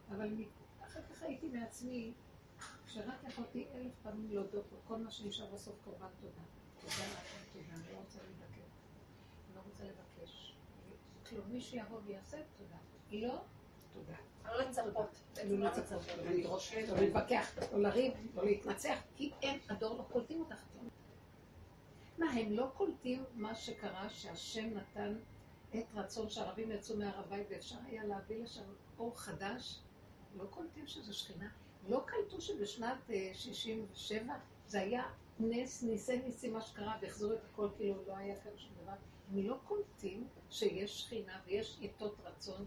אבל 0.10 0.34
אחר 0.82 1.00
כך 1.10 1.22
הייתי 1.22 1.50
מעצמי, 1.50 2.14
שרק 2.88 3.24
יכולתי 3.28 3.68
אלף 3.74 3.94
פעמים 4.04 4.32
להודות 4.32 4.66
לו, 4.72 4.78
כל 4.88 4.98
מה 4.98 5.12
שנשאר 5.12 5.46
בסוף 5.54 5.76
קורבן 5.84 6.08
תודה. 6.22 6.42
תודה 6.82 6.94
תודה, 7.54 7.74
אני 7.74 7.94
לא 7.94 8.00
רוצה 8.00 8.20
להידקר. 8.24 8.62
אני 9.48 9.56
לא 9.56 9.62
רוצה 9.70 9.84
לבקש. 9.84 10.56
כלום, 11.32 11.46
מי 11.50 11.62
שיבוא 11.62 12.00
ויעשה, 12.06 12.38
תודה. 12.58 12.78
לא, 13.12 13.42
תודה. 13.94 14.16
לא 14.46 14.62
לצפות. 14.62 15.22
לא 15.50 15.66
לצפות, 15.66 16.02
לא 16.18 16.32
לדרוש, 16.32 16.74
לא 16.74 16.98
להתווכח, 16.98 17.52
לא 17.74 17.82
לריב, 17.82 18.14
לא 18.36 18.46
להתנצח, 18.46 18.98
כי 19.16 19.32
הם, 19.44 19.60
הדור 19.70 19.98
לא 19.98 20.04
קולטים 20.12 20.40
אותך. 20.40 20.64
מה, 22.18 22.32
הם 22.32 22.54
לא 22.54 22.72
קולטים 22.78 23.24
מה 23.34 23.56
שקרה 23.56 24.10
שהשם 24.10 24.70
נתן 24.78 25.16
את 25.76 25.86
רצון 25.96 26.30
שהערבים 26.30 26.72
יצאו 26.72 26.98
מהר 26.98 27.20
הבית 27.20 27.48
ואפשר 27.50 27.76
היה 27.86 28.04
להביא 28.04 28.44
לשם 28.44 28.64
אור 29.00 29.20
חדש? 29.20 29.80
לא 30.38 30.46
קולטים 30.50 30.88
שזו 30.88 31.14
שכינה? 31.14 31.50
לא 31.88 32.04
קלטו 32.06 32.42
שבשנת 32.42 33.10
אה, 33.10 33.32
67 33.34 34.34
זה 34.68 34.80
היה 34.80 35.04
נס, 35.40 35.84
ניסי 35.84 36.18
ניסים 36.18 36.54
מה 36.54 36.62
שקרה 36.62 36.98
והחזירו 37.02 37.34
את 37.34 37.46
הכל 37.54 37.68
כאילו 37.78 38.04
לא 38.08 38.18
היה 38.18 38.36
כאן 38.36 38.52
שום 38.58 38.72
דבר? 38.84 38.94
לא 39.34 39.60
קולטים 39.64 40.28
שיש 40.50 41.02
שכינה 41.02 41.40
ויש 41.46 41.78
עיתות 41.80 42.16
רצון 42.24 42.66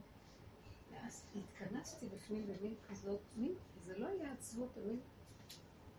ואז 0.93 1.27
התכנסתי 1.37 2.09
בפנים 2.09 2.47
במין 2.47 2.75
כזאת, 2.89 3.21
מין, 3.37 3.55
זה 3.87 3.99
לא 3.99 4.07
היה 4.07 4.33
עצבות, 4.33 4.77
מין, 4.77 5.01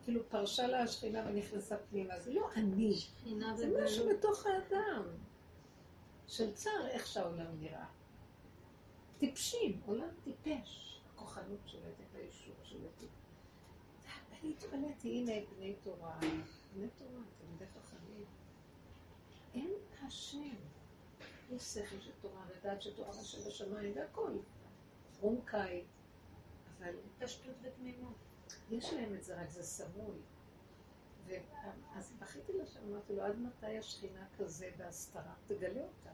כאילו 0.03 0.29
פרשה 0.29 0.67
לה 0.67 0.83
השכינה 0.83 1.23
ונכנסה 1.27 1.77
פנימה, 1.77 2.19
זה 2.19 2.33
לא 2.33 2.49
אני, 2.55 2.95
זה 3.55 3.83
משהו 3.83 4.09
בתוך 4.09 4.45
האדם, 4.45 5.03
של 6.27 6.53
צער 6.53 6.87
איך 6.87 7.07
שהעולם 7.07 7.59
נראה. 7.59 7.85
טיפשים, 9.17 9.81
עולם 9.85 10.07
טיפש, 10.23 11.01
הכוחנות 11.13 11.59
שולטת, 11.65 12.15
האישור 12.15 12.55
שולטת. 12.63 13.07
אני 14.41 14.51
התפלאתי, 14.51 15.09
הנה 15.09 15.31
בני 15.55 15.75
תורה, 15.83 16.19
בני 16.73 16.87
תורה, 16.97 17.21
תלמידי 17.39 17.65
חכמים. 17.65 17.94
אין 19.55 19.73
השם. 20.01 20.55
יש 21.51 21.63
שכל 21.63 21.99
של 21.99 22.11
תורה, 22.21 22.45
לדעת 22.57 22.81
שתורה 22.81 23.09
השם 23.09 23.47
בשמיים 23.47 23.93
והכל. 23.95 24.31
רומקאי. 25.21 25.83
אבל 26.79 26.93
פשטות 27.19 27.55
ותמימות. 27.61 28.15
יש 28.71 28.93
להם 28.93 29.15
את 29.15 29.23
זה, 29.23 29.41
רק 29.41 29.49
זה 29.49 29.63
סמוי. 29.63 30.15
אז 31.95 32.13
בכיתי 32.19 32.53
לשם, 32.53 32.79
אמרתי 32.89 33.15
לו, 33.15 33.23
עד 33.23 33.39
מתי 33.39 33.77
השכינה 33.77 34.25
כזה 34.37 34.71
בהסתרה? 34.77 35.33
תגלה 35.47 35.81
אותה. 35.81 36.09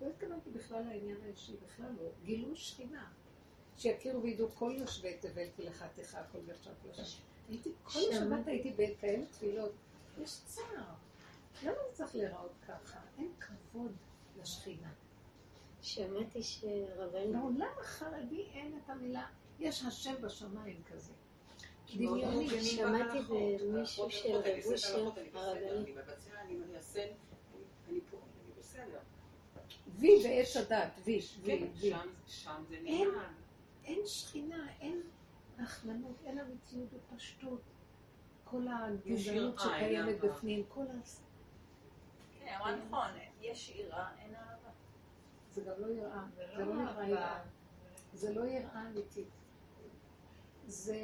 לא 0.00 0.06
התכוונתי 0.06 0.50
בכלל 0.50 0.82
לעניין 0.82 1.16
האישי, 1.24 1.56
בכלל 1.66 1.92
לא. 1.98 2.10
גילוי 2.24 2.56
שכינה. 2.56 3.12
שיכירו 3.76 4.22
וידעו 4.22 4.48
כל 4.50 4.74
יושבי 4.78 5.16
תבל 5.20 5.48
תכה 5.96 6.24
כל 6.32 6.38
ישר 6.48 6.70
כל 6.82 7.00
השם. 7.00 7.22
הייתי, 7.48 7.70
כל 7.84 8.00
שבת 8.12 8.46
הייתי 8.46 8.70
בכאלה 8.70 9.26
תפילות. 9.26 9.72
יש 10.22 10.40
צער. 10.44 10.94
למה 11.62 11.74
זה 11.74 11.94
צריך 11.94 12.14
להיראות 12.14 12.52
ככה? 12.68 12.98
אין 13.18 13.32
כבוד 13.40 13.92
לשכינה. 14.40 14.88
שמעתי 15.82 16.42
שרבנו... 16.42 17.32
לעולם 17.32 17.72
החרדי 17.80 18.46
אין 18.52 18.78
את 18.84 18.90
המילה, 18.90 19.26
יש 19.58 19.84
השם 19.84 20.14
בשמיים 20.22 20.82
כזה. 20.92 21.12
דמיוני. 21.94 22.64
שמעתי 22.64 23.18
במישהו 23.28 24.10
של 24.10 24.36
רב 24.36 24.64
אושר 24.66 25.10
הרבני. 25.34 25.94
וי 29.98 30.10
ואש 30.24 30.56
הדת, 30.56 31.00
וי, 31.04 31.20
וי, 31.42 31.58
כן, 31.58 31.66
וי. 31.80 31.92
שם 32.26 32.62
זה 32.68 32.76
אין, 33.84 34.06
שכינה, 34.06 34.68
אין 34.80 35.02
רחמנות, 35.58 36.16
אין 36.26 36.38
אמיתיות 36.38 36.88
ופשטות. 36.92 37.60
כל 38.44 38.66
הגזענות 38.68 39.60
שקיימת. 39.60 40.20
בפנים, 40.20 40.64
כל 40.68 40.82
ה... 40.82 41.25
כן, 42.46 42.54
אמרה 42.54 42.76
נכון, 42.76 43.08
יש 43.40 43.70
יראה, 43.70 44.08
אין 44.18 44.34
אהבה. 44.34 44.70
זה 45.52 45.60
גם 45.60 45.72
לא 45.78 45.86
יראה, 45.86 46.24
זה 46.36 46.64
לא 46.64 46.74
לא 46.74 46.82
נקרא. 46.82 47.04
יראה. 47.04 47.42
זה 48.12 48.34
לא 48.34 48.44
יראה 48.44 48.82
אמיתית. 48.82 49.28
זה 50.66 50.96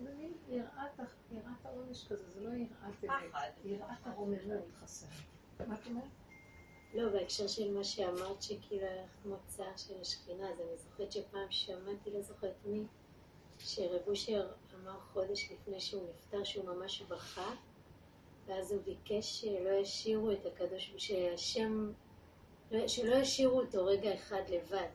מין 0.00 0.32
יראת 0.48 1.00
העונש 1.64 2.08
כזה, 2.08 2.30
זה 2.30 2.40
לא 2.40 2.48
יראת 2.48 3.04
אמת. 3.04 3.54
יראת 3.64 4.06
הרוממות 4.06 4.64
חסר. 4.80 5.06
מה 5.68 5.74
את 5.74 5.86
אומרת? 5.86 6.04
לא, 6.94 7.12
בהקשר 7.12 7.46
של 7.46 7.74
מה 7.74 7.84
שאמרת, 7.84 8.42
שכאילו 8.42 8.86
היה 8.86 9.04
לך 9.04 9.26
מוצא 9.26 9.64
של 9.76 10.00
השכינה, 10.00 10.50
אז 10.50 10.60
אני 10.60 10.76
זוכרת 10.76 11.12
שפעם 11.12 11.50
שמעתי, 11.50 12.10
לא 12.10 12.22
זוכרת 12.22 12.54
מי, 12.64 12.86
שרב 13.58 14.02
אושר 14.06 14.52
אמר 14.74 15.00
חודש 15.00 15.52
לפני 15.52 15.80
שהוא 15.80 16.08
נפטר 16.10 16.44
שהוא 16.44 16.64
ממש 16.64 17.02
בכה, 17.02 17.54
ואז 18.46 18.72
הוא 18.72 18.82
ביקש 18.82 19.40
שלא 19.40 19.70
ישאירו 19.70 20.32
את 20.32 20.46
הקדוש, 20.46 20.94
שהשם, 20.96 21.92
לא- 22.70 22.88
שלא 22.88 23.14
ישאירו 23.14 23.60
אותו 23.60 23.84
רגע 23.86 24.14
אחד 24.14 24.42
לבד. 24.48 24.88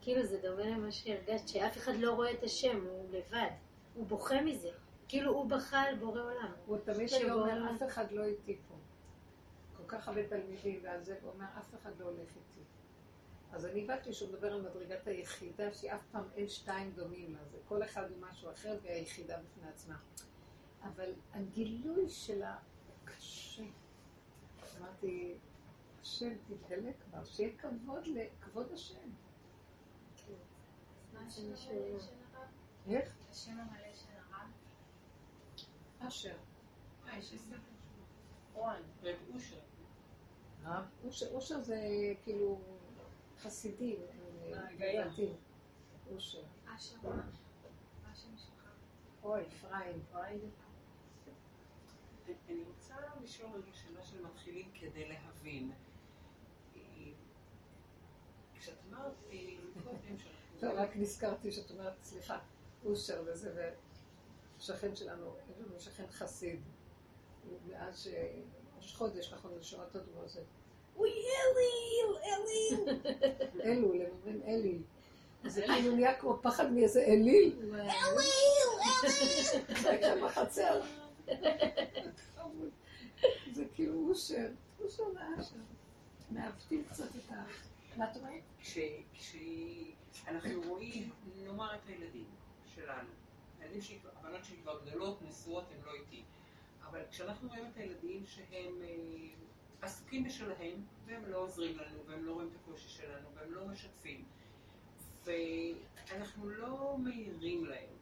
כאילו 0.00 0.26
זה 0.26 0.38
דומה 0.42 0.66
למה 0.66 0.92
שהרגשת, 0.92 1.48
שאף 1.48 1.76
אחד 1.76 1.92
לא 1.96 2.12
רואה 2.12 2.32
את 2.32 2.42
השם, 2.42 2.86
הוא 2.86 3.08
לבד. 3.10 3.50
הוא 3.94 4.06
בוכה 4.06 4.42
מזה. 4.42 4.70
כאילו 5.08 5.32
הוא 5.32 5.50
בכה 5.50 5.80
על 5.82 5.96
בורא 5.96 6.20
עולם. 6.22 6.52
הוא 6.66 6.78
תמיד 6.84 7.08
היה 7.12 7.32
אומר, 7.34 7.70
אף 7.76 7.82
אחד 7.82 8.12
לא 8.12 8.24
איתי 8.24 8.58
פה. 8.68 8.74
כל 9.76 9.82
כך 9.86 10.08
הרבה 10.08 10.28
תלמידים, 10.28 10.80
ועל 10.82 11.02
זה 11.04 11.16
הוא 11.22 11.30
אומר, 11.32 11.46
אף 11.58 11.74
אחד 11.74 11.90
לא 11.98 12.04
הולך 12.04 12.18
איתי. 12.28 12.60
אז 13.52 13.66
אני 13.66 13.84
הבנתי 13.84 14.12
שהוא 14.12 14.28
מדבר 14.28 14.52
על 14.52 14.62
מדרגת 14.62 15.06
היחידה, 15.06 15.72
שאף 15.72 16.00
פעם 16.12 16.24
אין 16.36 16.48
שתיים 16.48 16.92
דומים 16.92 17.32
לה, 17.32 17.38
זה 17.50 17.58
כל 17.68 17.82
אחד 17.82 18.10
הוא 18.10 18.18
משהו 18.30 18.50
אחר 18.50 18.76
והיא 18.82 18.94
היחידה 18.96 19.36
בפני 19.38 19.68
עצמה. 19.68 19.96
אבל 20.82 21.12
הגילוי 21.34 22.08
שלה 22.08 22.56
קשה. 23.16 23.62
אמרתי, 24.80 25.34
השם 26.00 26.34
תתגלה 26.46 26.90
כבר, 26.92 27.24
שיהיה 27.24 27.58
כבוד 27.58 28.06
לכבוד 28.06 28.72
השם. 28.72 29.10
לא. 30.28 30.34
הרב? 32.34 32.48
איך? 32.88 33.12
השם 33.30 33.50
המלא 33.50 33.94
של 33.94 34.12
הרב? 34.16 34.48
אשר. 36.08 36.36
אה. 37.06 37.18
רב 39.02 39.16
אושר. 39.34 39.60
רב? 40.64 40.84
אושר, 41.04 41.26
אושר 41.34 41.60
זה 41.60 41.78
כאילו 42.22 42.60
חסידים, 43.38 43.98
ההגייה. 44.54 45.08
דתיים. 45.08 45.36
אושר. 46.12 46.42
אשר 46.76 46.96
מה? 47.02 47.10
מה 47.16 48.12
השם 48.12 48.36
שלך? 48.36 48.70
אוי, 49.22 49.42
אפרים. 49.46 50.50
אני 52.48 52.62
רוצה 52.62 52.94
לשאול 53.22 53.50
רגע 53.54 53.72
שאלה 53.72 54.02
של 54.02 54.24
מתחילים 54.24 54.70
כדי 54.74 55.08
להבין. 55.08 55.72
כשאת 58.58 58.74
אמרת 58.90 59.12
אה, 59.32 59.38
קודם. 59.84 60.16
לא, 60.62 60.70
רק 60.82 60.96
נזכרתי 60.96 61.52
שאת 61.52 61.70
אומרת, 61.70 61.92
סליחה, 62.02 62.38
אושר 62.84 63.22
וזה, 63.26 63.70
ושכן 64.58 64.96
שלנו, 64.96 65.36
יש 65.50 65.66
לנו 65.66 65.80
שכן 65.80 66.06
חסיד. 66.10 66.60
מאז 67.68 68.04
שראש 68.04 68.94
חודש, 68.94 69.32
נכון, 69.32 69.52
אני 69.54 69.62
שומעת 69.62 69.96
אותו 69.96 70.06
דבר 70.06 70.24
הזה. 70.24 70.42
אוי, 70.96 71.10
אליל, 71.10 72.16
אליל. 72.24 73.00
אלו, 73.64 73.94
הם 73.94 74.10
אומרים 74.10 74.42
אליל. 74.46 74.82
אז 75.44 75.54
זה 75.54 75.62
כאילו 75.66 75.94
נהיה 75.94 76.14
כמו 76.20 76.38
פחד 76.42 76.72
מאיזה 76.72 77.02
אליל. 77.02 77.56
שם 80.00 80.24
בחצר. 80.24 80.80
זה 83.52 83.64
כאילו 83.74 84.08
אושר, 84.08 84.48
אושר 84.80 85.02
ואשר. 85.14 85.56
מעוותים 86.30 86.84
קצת 86.90 87.16
את 87.16 87.32
ה... 87.32 87.44
מה 87.96 88.10
את 88.10 88.16
אומרת? 88.16 88.42
כש- 88.60 88.78
כשאנחנו 90.12 90.62
רואים, 90.68 91.10
נאמר 91.36 91.74
את 91.74 91.86
הילדים 91.86 92.26
שלנו, 92.74 93.08
הילדים 93.60 93.82
שלי, 93.82 93.98
הבנות 94.16 94.44
שלי 94.44 94.56
כבר 94.62 94.80
גדולות, 94.86 95.22
נשואות, 95.22 95.64
הן 95.70 95.84
לא 95.86 95.92
איתי, 95.94 96.22
אבל 96.84 97.00
כשאנחנו 97.10 97.48
רואים 97.48 97.64
את 97.72 97.76
הילדים 97.76 98.26
שהם 98.26 98.82
אה, 98.82 98.96
עסוקים 99.82 100.24
בשלהם, 100.24 100.84
והם 101.06 101.22
לא 101.26 101.38
עוזרים 101.38 101.78
לנו, 101.78 101.98
והם 102.06 102.24
לא 102.24 102.32
רואים 102.32 102.48
את 102.48 102.62
הקושי 102.62 102.88
שלנו, 102.88 103.28
והם 103.34 103.52
לא 103.52 103.66
משתפים, 103.68 104.24
ואנחנו 105.24 106.48
לא 106.50 106.96
מעירים 106.98 107.64
להם. 107.64 107.99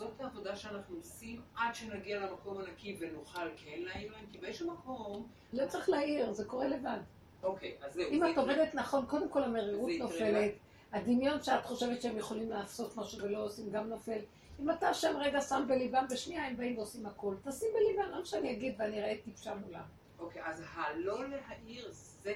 זאת 0.00 0.20
העבודה 0.20 0.56
שאנחנו 0.56 0.96
עושים 0.96 1.42
עד 1.56 1.74
שנגיע 1.74 2.20
למקום 2.20 2.58
הנקי 2.58 2.96
ונוכל 3.00 3.48
כן 3.56 3.78
להעיר 3.78 4.12
להם, 4.12 4.24
כי 4.32 4.38
באיזשהו 4.38 4.70
מקום, 4.70 5.28
לא 5.52 5.66
צריך 5.66 5.88
להעיר, 5.88 6.32
זה 6.32 6.44
קורה 6.44 6.68
לבד. 6.68 6.98
אוקיי, 7.42 7.76
אז 7.82 7.92
זהו. 7.92 8.10
אם 8.10 8.26
את. 8.26 8.38
עובדת 8.38 8.74
נכון, 8.74 9.06
קודם 9.06 9.28
כל 9.28 9.42
המרירות 9.42 9.90
נופלת, 9.98 10.52
הדמיון 10.92 11.42
שאת 11.42 11.64
חושבת 11.64 12.02
שהם 12.02 12.16
יכולים 12.16 12.50
לעשות 12.50 12.96
משהו 12.96 13.22
ולא 13.22 13.44
עושים 13.44 13.70
גם 13.70 13.88
נופל. 13.88 14.18
אם 14.60 14.70
אתה 14.70 14.94
שם 14.94 15.16
רגע 15.20 15.40
שם 15.40 15.64
בליבם, 15.68 16.04
בשנייה 16.10 16.46
הם 16.46 16.56
באים 16.56 16.78
ועושים 16.78 17.06
הכל. 17.06 17.34
תשים 17.44 17.68
בליבם, 17.74 18.10
למה 18.12 18.24
שאני 18.24 18.52
אגיד 18.52 18.74
ואני 18.78 19.00
אראה 19.00 19.16
טיפשה 19.24 19.54
מולם. 19.54 19.84
אוקיי, 20.18 20.42
אז 20.44 20.62
הלא 20.74 21.28
להעיר 21.28 21.88
זה, 21.92 22.34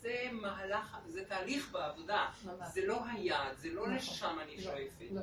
זה 0.00 0.16
מהלך, 0.32 0.98
זה 1.08 1.24
תהליך 1.24 1.72
בעבודה. 1.72 2.28
ממש. 2.44 2.68
זה 2.74 2.86
לא 2.86 3.00
היעד, 3.12 3.56
זה 3.56 3.68
לא 3.68 3.82
נכון. 3.82 3.94
לשם 3.94 4.36
אני 4.42 4.56
לא, 4.56 4.62
שואפת. 4.62 5.10
לא. 5.10 5.20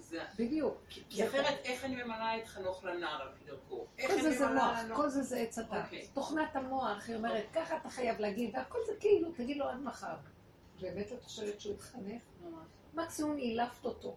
זה, 0.00 0.24
בדיוק. 0.38 0.76
כי, 0.88 1.26
אחרת 1.28 1.58
איך 1.64 1.84
אני 1.84 2.02
ממלאה 2.02 2.38
את 2.38 2.48
חנוך 2.48 2.84
לנער 2.84 3.22
על 3.22 3.28
פי 3.38 3.44
דרכו? 3.44 3.86
כל 4.06 4.22
זה 4.22 4.38
זה 4.38 4.46
מוח, 4.46 4.78
כל 4.96 5.08
זה 5.08 5.22
זה 5.22 5.38
עץ 5.38 5.58
הדת. 5.58 5.84
אוקיי. 5.84 6.08
תוכנת 6.12 6.56
המוח, 6.56 7.08
היא 7.08 7.16
אומרת, 7.16 7.44
ככה 7.52 7.76
אתה 7.76 7.90
חייב 7.90 8.20
להגיד, 8.20 8.50
והכל 8.54 8.78
זה 8.86 8.92
כאילו, 9.00 9.32
תגיד 9.36 9.56
לו 9.56 9.68
עד 9.68 9.80
מחר. 9.80 10.16
באמת 10.80 11.12
את 11.12 11.22
חושבת 11.22 11.60
שהוא 11.60 11.74
יתחנך? 11.74 12.22
ממש. 12.42 12.66
מקסימום 12.94 13.36
אילפת 13.38 13.84
אותו. 13.84 14.16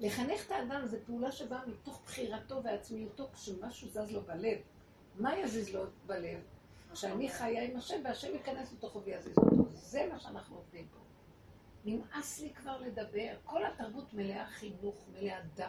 לחנך 0.00 0.46
את 0.46 0.50
האדם 0.50 0.86
זו 0.86 0.96
פעולה 1.06 1.32
שבאה 1.32 1.66
מתוך 1.66 2.02
בחירתו 2.04 2.62
ועצמיותו 2.64 3.28
כשמשהו 3.34 3.88
זז 3.88 4.10
לו 4.10 4.20
בלב. 4.22 4.58
מה 5.14 5.38
יזיז 5.38 5.74
לו 5.74 5.84
בלב? 6.06 6.40
שאני 6.94 7.28
חיה 7.28 7.64
עם 7.64 7.76
השם 7.76 8.00
והשם 8.04 8.32
ייכנס 8.32 8.72
לתוכו 8.72 9.02
ויזיז 9.02 9.38
אותו. 9.38 9.64
זה 9.72 10.08
מה 10.12 10.20
שאנחנו 10.20 10.56
עובדים 10.56 10.86
פה. 10.92 10.98
נמאס 11.84 12.40
לי 12.40 12.50
כבר 12.54 12.80
לדבר. 12.80 13.32
כל 13.44 13.64
התרבות 13.66 14.14
מלאה 14.14 14.46
חינוך, 14.46 15.04
מלאה 15.12 15.40
דת, 15.54 15.66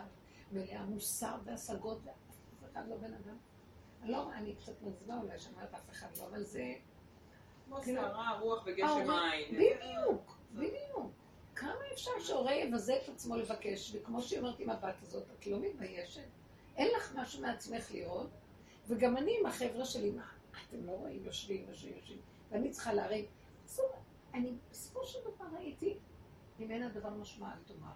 מלאה 0.51 0.83
מוסר 0.85 1.35
והשגות, 1.43 1.99
ואף 2.05 2.71
אחד 2.71 2.88
לא 2.89 2.97
בן 2.97 3.13
אדם. 3.13 3.38
לא, 4.03 4.33
אני 4.33 4.55
קצת 4.55 4.81
מעצבה 4.81 5.17
אולי 5.17 5.39
שאומרת 5.39 5.73
אף 5.73 5.89
אחד 5.89 6.07
לא, 6.17 6.25
אבל 6.27 6.43
זה... 6.43 6.73
כמו 7.65 7.75
כאילו- 7.81 8.01
סערה, 8.01 8.39
רוח 8.39 8.63
וגשם 8.65 8.85
ההורים- 8.85 9.07
מים. 9.07 9.47
בדיוק, 9.51 10.38
בדיוק. 10.53 11.11
כמה 11.55 11.73
אפשר 11.93 12.11
שהורה 12.19 12.55
יבזה 12.55 12.97
את 13.03 13.09
עצמו 13.09 13.35
לבקש, 13.38 13.95
וכמו 13.95 14.21
שהיא 14.21 14.39
אומרת 14.39 14.59
עם 14.59 14.69
הבת 14.69 14.95
הזאת, 15.01 15.23
את 15.39 15.47
לא 15.47 15.59
מתביישת? 15.59 16.21
אין 16.77 16.88
לך 16.97 17.13
משהו 17.15 17.41
מעצמך 17.41 17.91
לראות? 17.91 18.29
וגם 18.88 19.17
אני 19.17 19.38
עם 19.39 19.45
החבר'ה 19.45 19.85
שלי, 19.85 20.11
מה, 20.11 20.25
אתם 20.69 20.85
לא 20.85 20.91
רואים, 20.91 21.25
יושבים, 21.25 21.65
יושבים, 21.69 21.93
יושבים, 21.97 22.21
ואני 22.51 22.69
צריכה 22.69 22.93
להרים. 22.93 23.25
בסדר, 23.65 23.85
אני 24.34 24.53
בסופו 24.72 25.06
של 25.06 25.20
דבר 25.36 25.45
ראיתי, 25.58 25.98
אם 26.60 26.72
אין 26.72 26.84
הדבר 26.84 27.10
משמע, 27.10 27.53
אל 27.53 27.60
תאמר. 27.66 27.91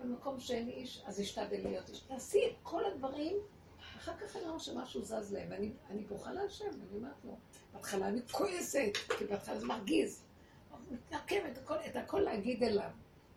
במקום 0.00 0.40
שאין 0.40 0.68
איש, 0.68 1.02
אז 1.06 1.20
אשתדל 1.20 1.62
להיות 1.62 1.88
איש. 1.88 2.00
תעשי 2.00 2.38
את 2.50 2.56
כל 2.62 2.84
הדברים, 2.84 3.36
אחר 3.96 4.16
כך 4.16 4.36
אני 4.36 4.44
רואה 4.44 4.58
שמשהו 4.58 5.02
זז 5.02 5.32
להם, 5.32 5.48
ואני 5.50 5.72
אני 5.90 6.04
בוכה 6.04 6.32
להשם, 6.32 6.64
ואני 6.64 6.96
אומרת 6.96 7.24
לו, 7.24 7.36
בהתחלה 7.72 8.08
אני 8.08 8.20
כועסת, 8.32 8.92
כי 9.18 9.24
בהתחלה 9.24 9.58
זה 9.60 9.66
מרגיז. 9.66 10.24
מתנקמת, 10.90 11.58
הכל, 11.58 11.74
את 11.90 11.96
הכל 11.96 12.20
להגיד 12.20 12.62
אליו. 12.62 12.90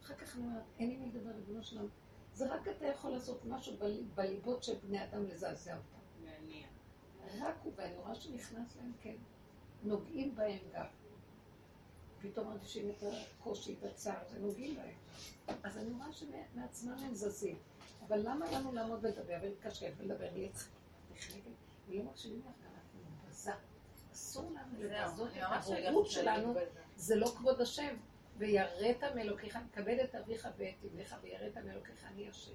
אחר 0.03 0.15
כך 0.15 0.35
אני 0.35 0.45
אומרת, 0.45 0.63
אין 0.79 0.89
לי 0.89 0.97
מי 0.97 1.05
לדבר, 1.05 1.29
ריבונו 1.35 1.63
שלנו. 1.63 1.87
זה 2.33 2.53
רק 2.53 2.67
אתה 2.67 2.85
יכול 2.85 3.11
לעשות 3.11 3.45
משהו 3.45 3.77
בל- 3.77 4.03
בליבות 4.15 4.63
של 4.63 4.73
בני 4.87 5.03
אדם 5.03 5.25
לזעזע 5.25 5.77
אותם. 5.77 6.25
רק 7.41 7.55
הוא, 7.63 7.73
ואני 7.75 7.95
רואה 7.95 8.15
שנכנס 8.15 8.75
להם, 8.77 8.91
כן, 9.01 9.15
נוגעים 9.83 10.35
בהם 10.35 10.59
גם. 10.73 10.85
פתאום 12.23 12.47
מרגישים 12.47 12.89
את 12.89 13.03
הקושי, 13.03 13.75
את 13.79 13.83
הצער, 13.83 14.23
ונוגעים 14.33 14.75
בהם. 14.75 15.57
אז 15.63 15.77
אני 15.77 15.91
רואה 15.91 16.13
שמעצמם 16.13 16.97
הם 16.97 17.13
זזים. 17.13 17.57
אבל 18.07 18.19
למה 18.19 18.51
לנו 18.51 18.73
לעמוד 18.73 18.99
ולדבר 19.05 19.37
ולהתקשר 19.41 19.87
ולדבר 19.97 20.29
נחנקת? 21.11 21.51
ולא 21.87 22.03
מקשיבים 22.03 22.39
לך, 22.39 22.65
אנחנו 22.75 22.99
מבזה. 23.27 23.51
אסור 24.13 24.51
לנו 24.51 24.83
לבזות 24.83 25.29
את 25.37 25.43
הבורות 25.43 26.11
שלנו, 26.11 26.53
זה 26.95 27.15
לא 27.15 27.27
כבוד 27.27 27.61
השם. 27.61 27.95
ויראת 28.37 29.03
מאלוקיך, 29.15 29.57
כבד 29.73 29.97
את 30.03 30.15
אביך 30.15 30.47
ואת 30.57 30.75
אמך, 30.93 31.15
ויראת 31.21 31.57
מאלוקיך 31.57 32.05
אני 32.05 32.29
השם. 32.29 32.51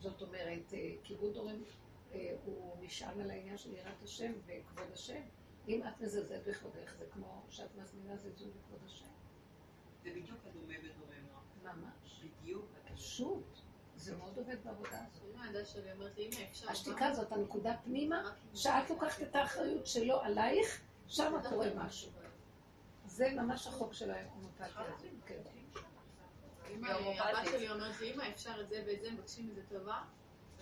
זאת 0.00 0.22
אומרת, 0.22 0.74
אה, 0.74 0.94
כיבוד 1.04 1.36
הורים 1.36 1.64
אה, 2.12 2.34
הוא 2.44 2.76
נשען 2.80 3.20
על 3.20 3.30
העניין 3.30 3.58
של 3.58 3.74
יראת 3.74 4.02
השם 4.02 4.32
וכבוד 4.46 4.92
השם. 4.92 5.20
אם 5.68 5.82
את 5.88 6.00
מזלזלת 6.00 6.48
בכבודך, 6.48 6.94
זה 6.98 7.04
כמו 7.12 7.42
שאת 7.50 7.76
מזמינה 7.76 8.16
זלזול 8.16 8.48
בכבוד 8.48 8.80
השם. 8.86 9.06
זה 10.02 10.10
בדיוק 10.10 10.38
הדומה 10.46 10.74
בדומה 10.78 11.16
מה. 11.62 11.72
ממש. 11.72 12.20
בדיוק. 12.24 12.66
פשוט. 12.94 13.44
זה 13.96 14.16
מאוד 14.16 14.38
עובד 14.38 14.56
בעבודה 14.64 15.04
הזאת. 15.06 15.22
אפשר... 16.50 16.70
השתיקה 16.70 17.12
זאת 17.12 17.32
הנקודה 17.32 17.76
פנימה, 17.84 18.34
שאת 18.54 18.90
לוקחת 18.90 19.22
את 19.22 19.36
האחריות 19.36 19.86
שלו 19.86 20.20
עלייך, 20.20 20.80
שם 21.08 21.32
קורה 21.48 21.68
משהו. 21.74 22.10
זה 23.06 23.30
ממש 23.30 23.66
החוק 23.66 23.92
של 23.92 24.10
ההומופתיה 24.10 24.66
הזאת. 24.66 25.06
כן. 25.26 25.40
אם 26.74 26.80
גם 26.88 27.02
הבת. 27.18 27.48
שלי 27.50 27.70
אומרת 27.70 28.00
לי, 28.00 28.14
אמא, 28.14 28.22
אפשר 28.34 28.60
את 28.60 28.68
זה 28.68 28.84
ואת 28.86 29.00
זה, 29.00 29.10
מבקשים 29.10 29.48
איזה 29.50 29.62
טובה, 29.68 30.02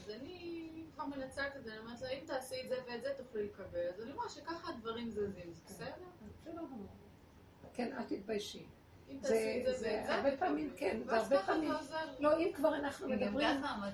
אז 0.07 0.11
אני 0.11 0.69
כבר 0.95 1.05
מלצה 1.07 1.43
כזה, 1.55 1.70
אני 1.73 1.78
אומרת 1.78 2.01
לה, 2.01 2.09
אם 2.09 2.19
תעשי 2.27 2.55
את 2.65 2.69
זה 2.69 2.74
ואת 2.89 3.03
זה, 3.03 3.09
תוכלי 3.16 3.45
לקבל. 3.45 3.89
אז 3.95 4.01
אני 4.03 4.12
רואה 4.12 4.28
שככה 4.28 4.69
הדברים 4.73 5.11
זזים, 5.11 5.53
זה 5.53 5.62
בסדר? 5.66 5.91
בסדר 6.41 6.53
גמור. 6.62 6.87
כן, 7.74 7.93
אל 7.99 8.03
תתביישי. 8.05 8.66
אם 9.11 9.19
זה- 9.20 9.28
תעשי 9.28 9.61
את 9.61 9.65
זה 9.66 9.73
זה 9.73 9.97
ואת 9.99 10.07
זה, 10.07 10.15
הרבה. 10.15 10.37
פעמים, 10.37 10.73
כן, 10.77 11.01
זה 11.05 11.16
הרבה 11.16 11.43
פעמים. 11.47 11.73
זה. 11.83 11.95
לא, 12.19 12.39
אם 12.39 12.51
כבר 12.55 12.74
אנחנו 12.74 13.09
מדברים. 13.09 13.49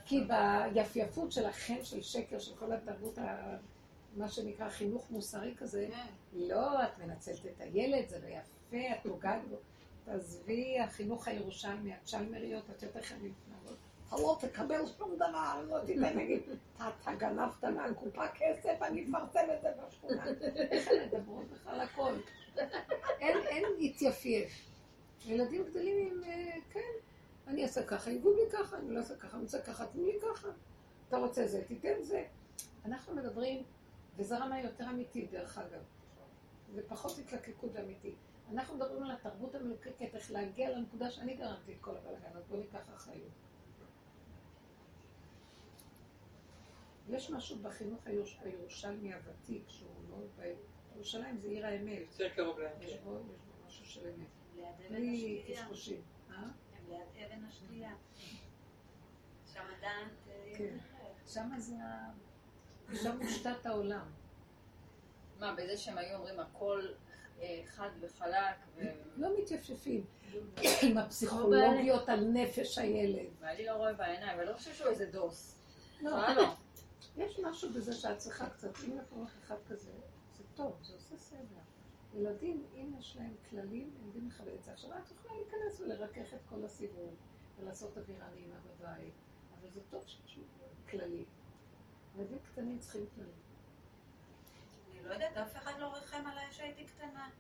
כי 0.06 0.20
ביפייפות 0.74 1.32
של 1.32 1.47
החן, 1.47 1.84
של 1.84 2.02
שקר, 2.02 2.39
של 2.39 2.56
כל 2.56 2.72
התרבות, 2.72 3.18
ה- 3.18 3.56
מה 4.16 4.28
שנקרא 4.28 4.68
חינוך 4.68 5.10
מוסרי 5.10 5.55
כזה, 5.56 5.89
כן. 5.90 6.06
לא, 6.32 6.82
את 6.84 6.98
מנצלת 6.98 7.47
את 7.47 7.60
הילד, 7.60 8.09
זה 8.09 8.18
לא 8.18 8.26
יפה, 8.26 8.93
את 8.93 9.02
פוגעת 9.02 9.48
בו. 9.48 9.56
תעזבי, 10.05 10.80
החינוך 10.80 11.28
הירושלמי, 11.28 11.93
הצ'למריות, 11.94 12.70
את 12.70 12.82
יותר 12.82 13.02
חייבים. 13.02 13.34
אתה 14.14 14.20
לא 14.20 14.36
תקבל 14.40 14.86
שום 14.98 15.14
דבר, 15.16 15.62
לא 15.68 15.78
תיתן 15.86 16.16
להגיד, 16.16 16.43
אתה 16.76 17.14
גנבת 17.18 17.64
מהקופה 17.64 18.28
כסף, 18.28 18.82
אני 18.82 19.05
אפרסם 19.09 19.47
את 19.55 19.62
זה 19.62 19.68
בשכונה. 19.86 20.24
איך 20.70 20.89
הן 20.89 21.06
מדברות 21.06 21.47
בכלל 21.51 21.80
הכל? 21.80 22.12
אין, 23.20 23.64
התייפייף. 23.80 24.68
ילדים 25.26 25.64
גדלים 25.64 25.97
עם, 25.98 26.24
אה, 26.24 26.56
כן, 26.70 26.90
אני 27.47 27.62
אעשה 27.62 27.82
ככה, 27.82 28.10
יגעו 28.10 28.32
לי 28.34 28.43
ככה, 28.52 28.76
אני 28.76 28.90
לא 28.90 28.98
אעשה 28.98 29.16
ככה, 29.16 29.36
אני 29.36 29.44
אעשה 29.44 29.62
ככה, 29.62 29.86
תנו 29.86 30.06
לי 30.06 30.18
ככה. 30.22 30.48
אתה 31.09 31.16
רוצה 31.16 31.47
זה, 31.47 31.64
תיתן 31.64 32.02
זה. 32.02 32.24
אנחנו 32.84 33.14
מדברים, 33.14 33.62
וזה 34.16 34.39
רמה 34.39 34.60
יותר 34.60 34.84
אמיתית 34.90 35.30
דרך 35.30 35.59
אגב. 35.59 35.82
זה 36.74 36.82
פחות 36.89 37.18
התלקקות 37.18 37.70
ואמיתית. 37.74 38.14
אנחנו 38.52 38.76
מדברים 38.76 39.02
על 39.02 39.10
התרבות 39.10 39.55
המלוקקת, 39.55 40.14
איך 40.14 40.30
להגיע 40.30 40.70
לנקודה 40.70 41.10
שאני 41.10 41.34
גרמתי 41.34 41.72
את 41.72 41.78
כל 41.80 41.97
הבלאגן, 41.97 42.36
אז 42.36 42.44
בואו 42.48 42.60
ניקח 42.60 42.89
אחריות. 42.94 43.51
יש 47.08 47.30
משהו 47.30 47.56
בחינוך 47.58 48.06
הירוש- 48.06 48.38
הירושלמי 48.44 49.14
הוותיק, 49.14 49.62
שהוא 49.68 49.88
לא... 50.10 50.16
ב- 50.38 50.54
ירושלים 50.96 51.38
זה 51.38 51.48
עיר 51.48 51.66
האמת. 51.66 52.02
יותר 52.10 52.28
קרוב 52.34 52.58
להם. 52.58 52.72
יש 52.80 52.94
בו, 52.96 53.10
יש 53.34 53.38
בו 53.46 53.66
משהו 53.66 53.86
של 53.86 54.00
אמת. 54.06 54.26
ליד 54.56 54.64
אבן 54.86 54.94
בלי. 54.94 55.44
קשקושים. 55.54 56.00
אה? 56.30 56.36
הם 56.36 56.50
ליד 56.88 57.00
אבן 57.32 57.44
השתייה. 57.44 57.94
שם 59.52 59.60
עדיין... 59.78 60.08
אה, 60.30 60.52
כן. 60.58 60.76
שמה 61.26 61.60
זה 61.60 61.74
ה... 61.82 62.10
שם 63.02 63.18
מושתת 63.22 63.66
העולם. 63.66 64.06
מה, 65.38 65.54
בזה 65.54 65.76
שהם 65.76 65.98
היו 65.98 66.16
אומרים 66.16 66.40
הכל 66.40 66.86
אה, 67.40 67.62
חד 67.66 67.88
וחלק, 68.00 68.36
ו- 68.76 68.82
לא 69.16 69.28
מתייפפים 69.38 70.04
עם 70.82 70.98
הפסיכולוגיות 70.98 72.08
על 72.08 72.24
נפש 72.24 72.78
הילד. 72.78 73.26
ואני 73.40 73.66
לא 73.66 73.72
רואה 73.72 73.92
בעיניים, 73.92 74.38
ואני 74.38 74.48
לא 74.50 74.54
חושב 74.56 74.74
שהוא 74.74 74.88
איזה 74.88 75.06
דוס. 75.06 75.58
לא, 76.00 76.10
לא? 76.34 76.54
יש 77.16 77.38
משהו 77.38 77.70
בזה 77.70 77.92
שאת 77.92 78.18
צריכה 78.18 78.50
קצת, 78.50 78.70
אם 78.84 78.98
לקרוא 78.98 79.24
לך 79.24 79.36
אחד 79.42 79.56
כזה, 79.68 79.92
זה 80.36 80.44
טוב, 80.54 80.78
זה 80.82 80.94
עושה 80.94 81.16
סדר. 81.16 81.60
ילדים, 82.14 82.66
אם 82.74 82.92
יש 82.98 83.16
להם 83.16 83.34
כללים, 83.50 83.90
הם 84.00 84.06
יודעים 84.06 84.28
לכבד 84.28 84.48
את. 84.62 84.68
עכשיו 84.68 84.90
את 84.98 85.10
יכולה 85.10 85.34
להיכנס 85.34 85.80
ולרכך 85.80 86.34
את 86.34 86.40
כל 86.48 86.64
הסיבוב, 86.64 87.14
ולעשות 87.58 87.98
אווירה 87.98 88.26
נעימה 88.34 88.56
בבית, 88.60 89.14
אבל 89.60 89.70
זה 89.70 89.80
טוב 89.90 90.04
שיש 90.06 90.38
כללים. 90.90 91.24
ילדים 92.16 92.38
קטנים 92.38 92.78
צריכים 92.78 93.06
כללים. 93.14 93.42
אני 94.90 95.04
לא 95.04 95.12
יודעת, 95.12 95.36
אף 95.36 95.56
אחד 95.56 95.72
לא 95.78 95.94
ריחם 95.94 96.26
עליי 96.26 96.50
כשהייתי 96.50 96.84
קטנה. 96.84 97.30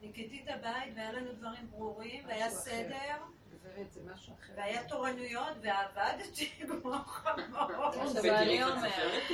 ניקיתי 0.00 0.42
את 0.44 0.54
הבית 0.54 0.92
והיה 0.96 1.12
לנו 1.12 1.32
דברים 1.32 1.70
ברורים, 1.70 2.24
והיה. 2.26 2.50
סדר, 2.50 2.96
גברת, 3.50 3.92
זה 3.92 4.00
משהו 4.14 4.34
אחר. 4.34 4.52
והיה 4.56 4.84
תורנויות, 4.88 5.56
ועבדתי 5.62 6.46
כמו 6.82 6.92
חמור. 6.92 8.06
זה 8.06 8.22
בעלי 8.22 8.62
אומר, 8.64 8.88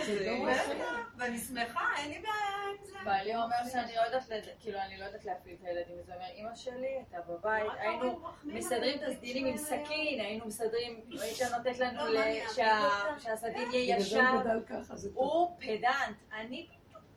זה. 0.06 0.30
לא. 0.78 0.84
ואני 1.16 1.39
שמחה, 1.39 1.89
אין 1.98 2.10
לי 2.10 2.18
בעיה 2.18 2.32
עם 2.78 2.84
זה. 2.86 2.94
בעלי 3.05 3.36
אומר 3.36 3.56
שאני 3.72 3.93
לא 3.97 4.01
יודעת, 4.01 4.22
כאילו, 4.60 4.78
אני 4.78 4.98
לא 4.98 5.05
יודעת 5.05 5.24
להפעיל 5.24 5.56
את 5.60 5.66
הילדים. 5.66 5.94
הוא 5.94 6.14
אומר, 6.14 6.26
אמא 6.34 6.55
שלי 6.55 6.86
הייתה 6.86 7.18
בבית, 7.28 7.64
אתה 7.72 7.80
היינו 7.80 8.20
מסדרים 8.44 8.98
את 8.98 9.09
הסדינים 9.09 9.47
עם 9.47 9.56
סכין, 9.56 10.20
היינו 10.20 10.47
מסדרים, 10.47 11.01
הייתה 11.20 11.44
נותנת 11.59 11.78
לנו 11.78 11.98
לא, 11.98 12.09
ל- 12.09 12.14
מה, 12.18 12.24
אני 12.26 12.40
שה- 12.55 12.72
אעבוד 12.78 13.09
אותה? 13.10 13.20
שהסדין 13.20 13.52
בגלל 13.68 13.74
יהיה 13.74 14.01
זה 14.01 14.06
ישר. 14.06 14.30
הוא 15.14 15.56
זה 15.59 15.76
פדנט, 15.78 16.16
אני 16.32 16.68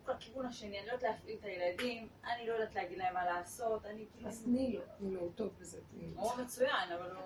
לכיוון 0.07 0.45
השני, 0.45 0.79
אני 0.79 0.87
לא 0.87 0.91
יודעת 0.93 1.11
להפעיל 1.11 1.37
את 1.39 1.45
הילדים, 1.45 2.09
אני 2.33 2.47
לא 2.47 2.53
יודעת 2.53 2.75
להגיד 2.75 2.97
להם 2.97 3.13
מה 3.13 3.25
לעשות, 3.25 3.85
אני 3.85 4.05
כאילו... 4.13 4.29
אז 4.29 4.43
תני 4.43 4.73
לו, 4.73 4.81
תני 4.97 5.11
לו, 5.11 5.21
הוא 5.21 5.31
טוב 5.35 5.49
בזה, 5.59 5.79
תני 5.91 6.07
לו. 6.15 6.21
הוא 6.21 6.31
מצוין, 6.43 6.91
אבל 6.99 7.11
הוא 7.11 7.19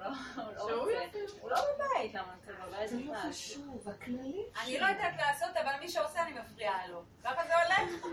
לא 0.00 0.08
הוא 0.36 0.52
לא 0.54 0.58
שהוא 0.58 0.80
רוצה. 0.80 1.32
הוא 1.40 1.50
לא 1.50 1.56
בבית, 1.74 2.14
למה 2.14 2.32
אני 2.32 2.56
בבית 2.68 2.88
זה 2.90 2.96
לא? 3.00 3.14
חשוב, 3.14 3.88
הכללים 3.88 4.44
אני 4.64 4.80
לא 4.80 4.86
יודעת 4.86 5.14
לעשות, 5.16 5.56
אבל 5.56 5.72
מי 5.80 5.88
שעושה 5.88 6.22
אני 6.22 6.40
מפריעה 6.40 6.88
לו. 6.88 7.02
ככה 7.24 7.42
זה 7.46 7.52
הולך? 7.56 8.06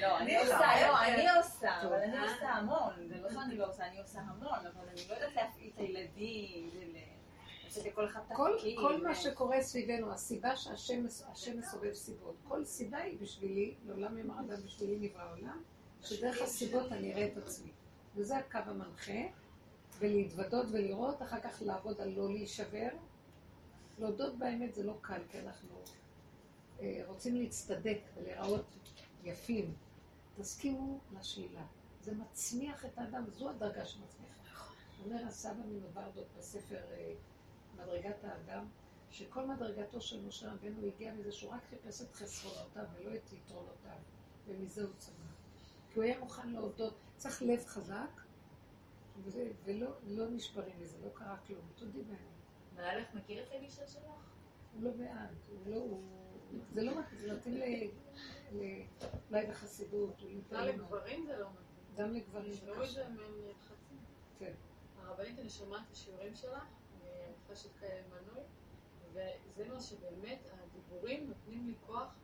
לא, 0.00 0.18
אני 0.18 0.36
עושה, 0.36 0.58
לא, 0.80 0.88
לא, 0.88 1.00
אני 1.02 1.30
עושה. 1.30 1.80
אבל 1.82 1.92
אני. 1.94 2.18
עושה 2.18 2.48
המון, 2.48 3.08
זה 3.08 3.14
לא 3.20 3.30
שאני 3.30 3.56
לא 3.56 3.68
עושה, 3.68 3.86
אני 3.86 3.98
עושה 4.00 4.20
המון, 4.20 4.58
אבל 4.66 4.88
אני 4.88 5.00
לא 5.08 5.14
יודעת 5.14 5.34
להפעיל 5.34 5.70
את 5.74 5.78
הילדים, 5.78 6.70
ול- 6.74 6.82
לתת 6.82 6.90
לכל 6.92 7.10
אחד 7.52 7.61
כל. 8.34 8.56
כל 8.80 9.02
מה 9.02 9.10
ו- 9.10 9.14
שקורה 9.14 9.62
סביבנו, 9.62 10.12
הסיבה 10.12 10.56
שהשם 10.56 11.06
השם 11.32 11.58
מסובב 11.58 11.94
סיבות, 11.94 12.34
כל 12.48 12.64
סיבה 12.64 12.98
היא 12.98 13.18
בשבילי, 13.20 13.74
לעולם 13.86 14.18
יאמר 14.18 14.40
אדם 14.40 14.62
בשבילי 14.64 14.96
נברא 15.08 15.22
העולם, 15.22 15.62
שדרך 16.02 16.42
הסיבות 16.42 16.92
אני 16.92 17.12
אראה 17.12 17.26
את 17.26 17.36
עצמי. 17.36 17.70
וזה 18.16 18.36
הקו 18.36 18.58
המנחה, 18.66 19.20
ולהתוודות 19.98 20.66
ולראות, 20.72 21.22
אחר 21.22 21.40
כך 21.40 21.62
לעבוד 21.62 22.00
על 22.00 22.08
לא 22.08 22.28
להישבר. 22.28 22.88
להודות 23.98 24.38
באמת 24.38 24.74
זה 24.74 24.82
לא 24.82 24.94
קל, 25.00 25.22
כי 25.28 25.38
אנחנו 25.40 25.68
אה, 26.80 27.02
רוצים 27.06 27.36
להצטדק 27.36 27.98
ולהיראות 28.16 28.64
יפים. 29.24 29.74
תסכימו 30.38 30.98
לשלילה. 31.20 31.62
זה 32.00 32.12
מצמיח 32.14 32.84
את 32.84 32.98
האדם, 32.98 33.24
זו 33.30 33.50
הדרגה 33.50 33.86
שמצמיחה. 33.86 34.32
אומר 35.04 35.26
הסבא 35.26 35.62
מנוברדות 35.66 36.26
בספר 36.38 36.80
אה, 36.92 37.12
מדרגת 37.74 38.24
האדם, 38.24 38.68
שכל 39.10 39.46
מדרגתו 39.46 40.00
של 40.00 40.26
משה 40.26 40.52
רבנו 40.52 40.86
הגיע 40.86 41.14
מזה 41.14 41.32
שהוא 41.32 41.52
רק 41.52 41.60
חיפש 41.70 42.02
את 42.02 42.14
חסרונותיו 42.14 42.84
ולא 42.94 43.14
את 43.14 43.32
יתרונותיו, 43.32 43.98
ומזה 44.46 44.82
הוא 44.82 44.92
צמח. 44.98 45.14
כי 45.90 45.98
הוא 45.98 46.04
היה 46.04 46.18
מוכן 46.18 46.48
להודות, 46.48 46.94
צריך 47.16 47.42
לב 47.42 47.64
חזק, 47.66 48.20
וזה, 49.22 49.50
ולא 49.64 49.90
לא 50.06 50.30
נשברים 50.30 50.80
מזה, 50.80 50.96
לא 51.04 51.10
קרה 51.14 51.36
כלום, 51.46 51.60
תודי 51.74 52.02
באמת. 52.02 52.18
בעלך 52.74 53.14
מכיר 53.14 53.42
את 53.42 53.52
אלישע 53.52 53.86
שלך? 53.86 54.04
הוא 54.74 54.82
לא 54.82 54.90
בעד, 54.90 55.34
הוא 55.48 55.58
לא, 55.66 55.76
הוא... 55.76 56.02
זה 56.72 56.82
לא 56.82 57.00
מתאים, 57.00 57.18
זה 57.20 57.34
מתאים 57.36 57.54
ל... 57.54 57.62
ל- 58.52 58.82
אולי 59.30 59.46
בחסידות, 59.46 60.20
הוא 60.20 60.28
לא 60.28 60.34
אינטרנט. 60.34 60.74
לגברים 60.74 61.26
זה 61.26 61.36
לא 61.38 61.48
מתאים. 61.50 61.96
גם 61.96 62.14
לגברים 62.14 62.52
זה 62.52 62.58
תשמעו 62.58 62.84
את. 62.84 62.90
זה 62.90 63.04
מהם 63.08 63.32
לחצים. 63.50 63.98
כן. 64.38 64.52
הרבנית, 65.02 65.38
אני 65.38 65.50
שומעת 65.50 65.82
את 65.86 65.92
השיעורים 65.92 66.34
שלה, 66.34 66.64
כאלה 67.80 68.02
מנוי, 68.08 68.44
וזה 69.12 69.68
מה 69.68 69.80
שבאמת, 69.80 70.38
הדיבורים 70.52 71.28
נותנים 71.28 71.66
לי 71.66 71.74
כוח. 71.86 72.14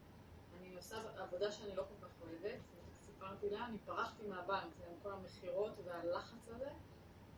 אני 0.60 0.76
עושה 0.76 0.96
עבודה 1.16 1.52
שאני 1.52 1.76
לא 1.76 1.82
כל 1.82 2.06
כך 2.06 2.12
אוהבת, 2.20 2.60
סיפרתי 2.92 3.50
לה, 3.50 3.66
אני 3.66 3.78
פרחתי 3.78 4.26
מהבנק, 4.26 4.74
זה 4.78 4.84
עם 4.86 5.00
כל 5.02 5.12
המכירות 5.12 5.72
והלחץ 5.84 6.48
הזה, 6.48 6.70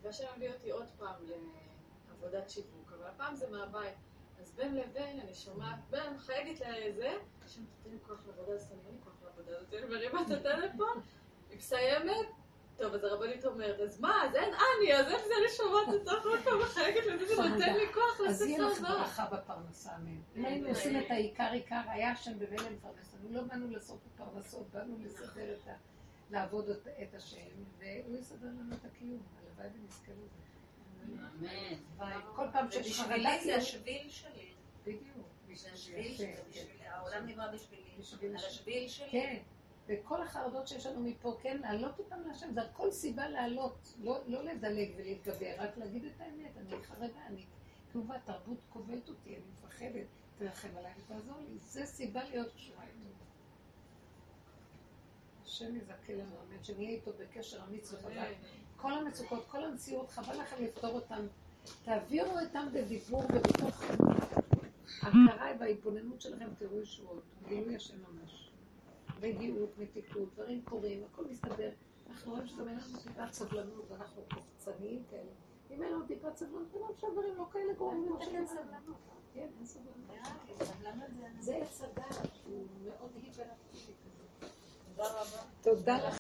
והשם 0.03 0.27
הביא 0.37 0.53
אותי 0.53 0.71
עוד 0.71 0.87
פעם 0.99 1.15
לעבודת 2.09 2.51
שיווק, 2.51 2.93
אבל 2.93 3.07
הפעם 3.07 3.35
זה 3.37 3.51
מהבית. 3.51 3.95
אז 4.41 4.53
בין 4.53 4.75
לבין 4.75 5.21
אני 5.21 5.35
שומעת, 5.35 5.79
בין 5.91 6.01
אני 6.01 6.17
מחייגת 6.17 6.61
לזה, 6.61 7.17
השם 7.45 7.63
תתן 7.65 7.91
לי 7.91 7.99
כוח 8.07 8.19
לעבודה 8.27 8.53
הזאת, 8.53 8.73
אני 8.73 8.81
אין 8.87 8.95
לי 8.95 9.01
כוח 9.05 9.15
לעבודה 9.25 9.59
הזאת, 9.59 9.75
אני 9.75 9.87
מרימה 9.87 10.23
את 10.23 10.31
הטלפון, 10.31 11.01
היא 11.51 11.59
מסיימת, 11.59 12.27
טוב, 12.81 12.95
אז 12.95 13.05
הרבנית 13.05 13.45
אומרת, 13.45 13.81
אז 13.81 14.01
מה, 14.01 14.25
אז 14.25 14.35
אין 14.35 14.51
אני, 14.55 14.95
אז 14.95 15.07
איך 15.13 15.23
זה 15.27 15.33
אני 15.41 15.49
שומעת 15.57 15.89
אותך 15.89 16.25
עוד 16.27 16.41
פעם 16.45 16.59
מחייגת 16.61 17.07
לזה, 17.07 17.27
זה 17.37 17.43
נותן 17.43 17.75
לי 17.75 17.93
כוח 17.95 18.21
אז 18.29 18.43
יהיה 18.43 18.59
לעשות 18.59 18.79
לך 18.79 18.91
את 18.91 18.97
ברכה 18.99 19.27
בפרנסה, 19.27 19.97
אמן. 19.97 20.21
אם 20.37 20.45
היינו 20.45 20.69
עושים 20.69 21.01
את 21.01 21.11
העיקר 21.11 21.51
עיקר, 21.53 21.81
היה 21.89 22.11
השם 22.11 22.39
בבן 22.39 22.57
למפרנס. 22.67 23.15
לנו 23.15 23.33
לא 23.35 23.43
באנו 23.43 23.71
לעשות 23.71 23.99
את 24.07 24.21
הפרנסות, 24.21 24.71
באנו 24.71 24.97
לסדר 25.05 25.55
את 25.55 25.69
ה... 25.69 25.73
לעבוד 26.31 26.69
את- 26.71 26.89
את 27.03 27.15
השם, 27.15 27.37
והוא 27.79 28.17
יסדר 28.17 28.47
לנו 28.47 28.75
את 28.75 28.85
הקיום. 28.85 29.23
הלוואי 29.39 29.69
ונזכה 29.83 30.13
לזה. 30.13 30.41
אמן. 31.99 32.21
כל 32.37 32.47
פעם 32.53 32.71
שיש 32.71 33.01
חרדה, 33.01 33.15
זה 33.19 33.39
כאילו- 33.41 33.57
השביל 33.57 34.09
שלי. 34.09 34.51
בדיוק. 34.85 35.27
זה 35.55 35.69
השביל 35.73 36.15
שלי. 36.15 36.33
העולם 36.87 37.27
נברא 37.27 37.47
בשבילי. 37.53 37.83
בשביל 37.99 38.31
על 38.31 38.37
השם. 38.37 38.47
השביל 38.47 38.89
שלי. 38.89 39.09
כן, 39.11 39.37
וכל 39.91 40.23
החרדות 40.23 40.69
שיש 40.69 40.87
לנו 40.87 41.01
מפה, 41.01 41.37
כן, 41.43 41.59
להעלות 41.61 41.99
אותם 41.99 42.17
להשם, 42.27 42.53
זה 42.53 42.63
הכל 42.63 42.91
סיבה 42.91 43.29
להעלות, 43.29 43.95
לא, 44.01 44.19
לא 44.27 44.45
לדלג 44.45 44.91
ולהתגבר, 44.97 45.53
רק 45.59 45.79
להגיד 45.79 46.05
את 46.05 46.21
האמת, 46.21 46.57
אני 46.57 46.83
חרדה, 46.83 47.27
אני 47.27 47.45
כאובה, 47.93 48.15
תרבות 48.25 48.59
כובלת 48.69 49.09
אותי, 49.09 49.37
אני 49.37 49.45
מפחדת, 49.53 50.07
תרחם 50.39 50.69
עליי 50.79 50.93
ותעזור 51.05 51.37
לי, 51.39 51.59
זה 51.59 51.87
סיבה 51.87 52.25
להיות 52.25 52.55
קשורה 52.55 52.83
איתו. 52.83 53.25
השם 55.45 55.77
יזכה 55.77 56.13
לנו, 56.13 56.37
אמן, 56.49 56.65
שנהיה 56.65 56.91
איתו 56.91 57.11
בקשר 57.19 57.65
אמיץ 57.65 57.93
וחזק. 57.93 58.29
כל 58.77 58.93
המצוקות, 58.93 59.47
כל 59.49 59.65
המציאות, 59.65 60.11
חבל 60.11 60.41
לכם 60.41 60.65
לפתור 60.65 60.95
אותן. 60.95 61.27
תעבירו 61.85 62.39
אותם 62.39 62.67
בדיבור 62.73 63.25
ובתוך 63.25 63.83
הכרה 65.03 65.53
וההתבוננות 65.61 66.21
שלכם, 66.21 66.49
תראו 66.59 66.81
ישועות, 66.81 67.23
גילוי 67.49 67.77
השם 67.77 67.95
ממש. 68.09 68.50
רגיעות, 69.23 69.79
מתיקות, 69.79 70.35
דברים 70.35 70.63
קורים, 70.65 71.05
הכל 71.13 71.25
מסתדר. 71.25 71.71
אנחנו 72.11 72.33
רואים 72.33 72.47
שגם 72.47 72.69
אין 72.69 72.77
לנו 72.77 72.99
טיפת 73.03 73.33
סבלנות, 73.33 73.91
ואנחנו 73.91 74.23
קופצניים 74.35 75.03
כאלה. 75.11 75.31
אם 75.71 75.83
אין 75.83 75.93
לנו 75.93 76.07
טיפת 76.07 76.37
סבלנות, 76.37 76.69
כולם 76.73 76.89
שהדברים 77.01 77.37
לא 77.37 77.45
כאלה 77.53 77.73
גרועים 77.73 78.07
כמו 78.07 78.25
שאין 78.25 78.47
סבלנות. 78.47 78.97
כן, 79.35 79.49
אין 79.59 79.67
סבלנות. 79.67 79.91
זה 81.41 81.57
עץ 81.57 81.83
הדעת, 81.83 82.35
שהוא 82.35 82.67
מאוד 82.85 83.11
כזה. 83.31 83.45
תודה 84.97 85.09
רבה. 85.09 85.43
תודה 85.63 86.09
לך. 86.09 86.17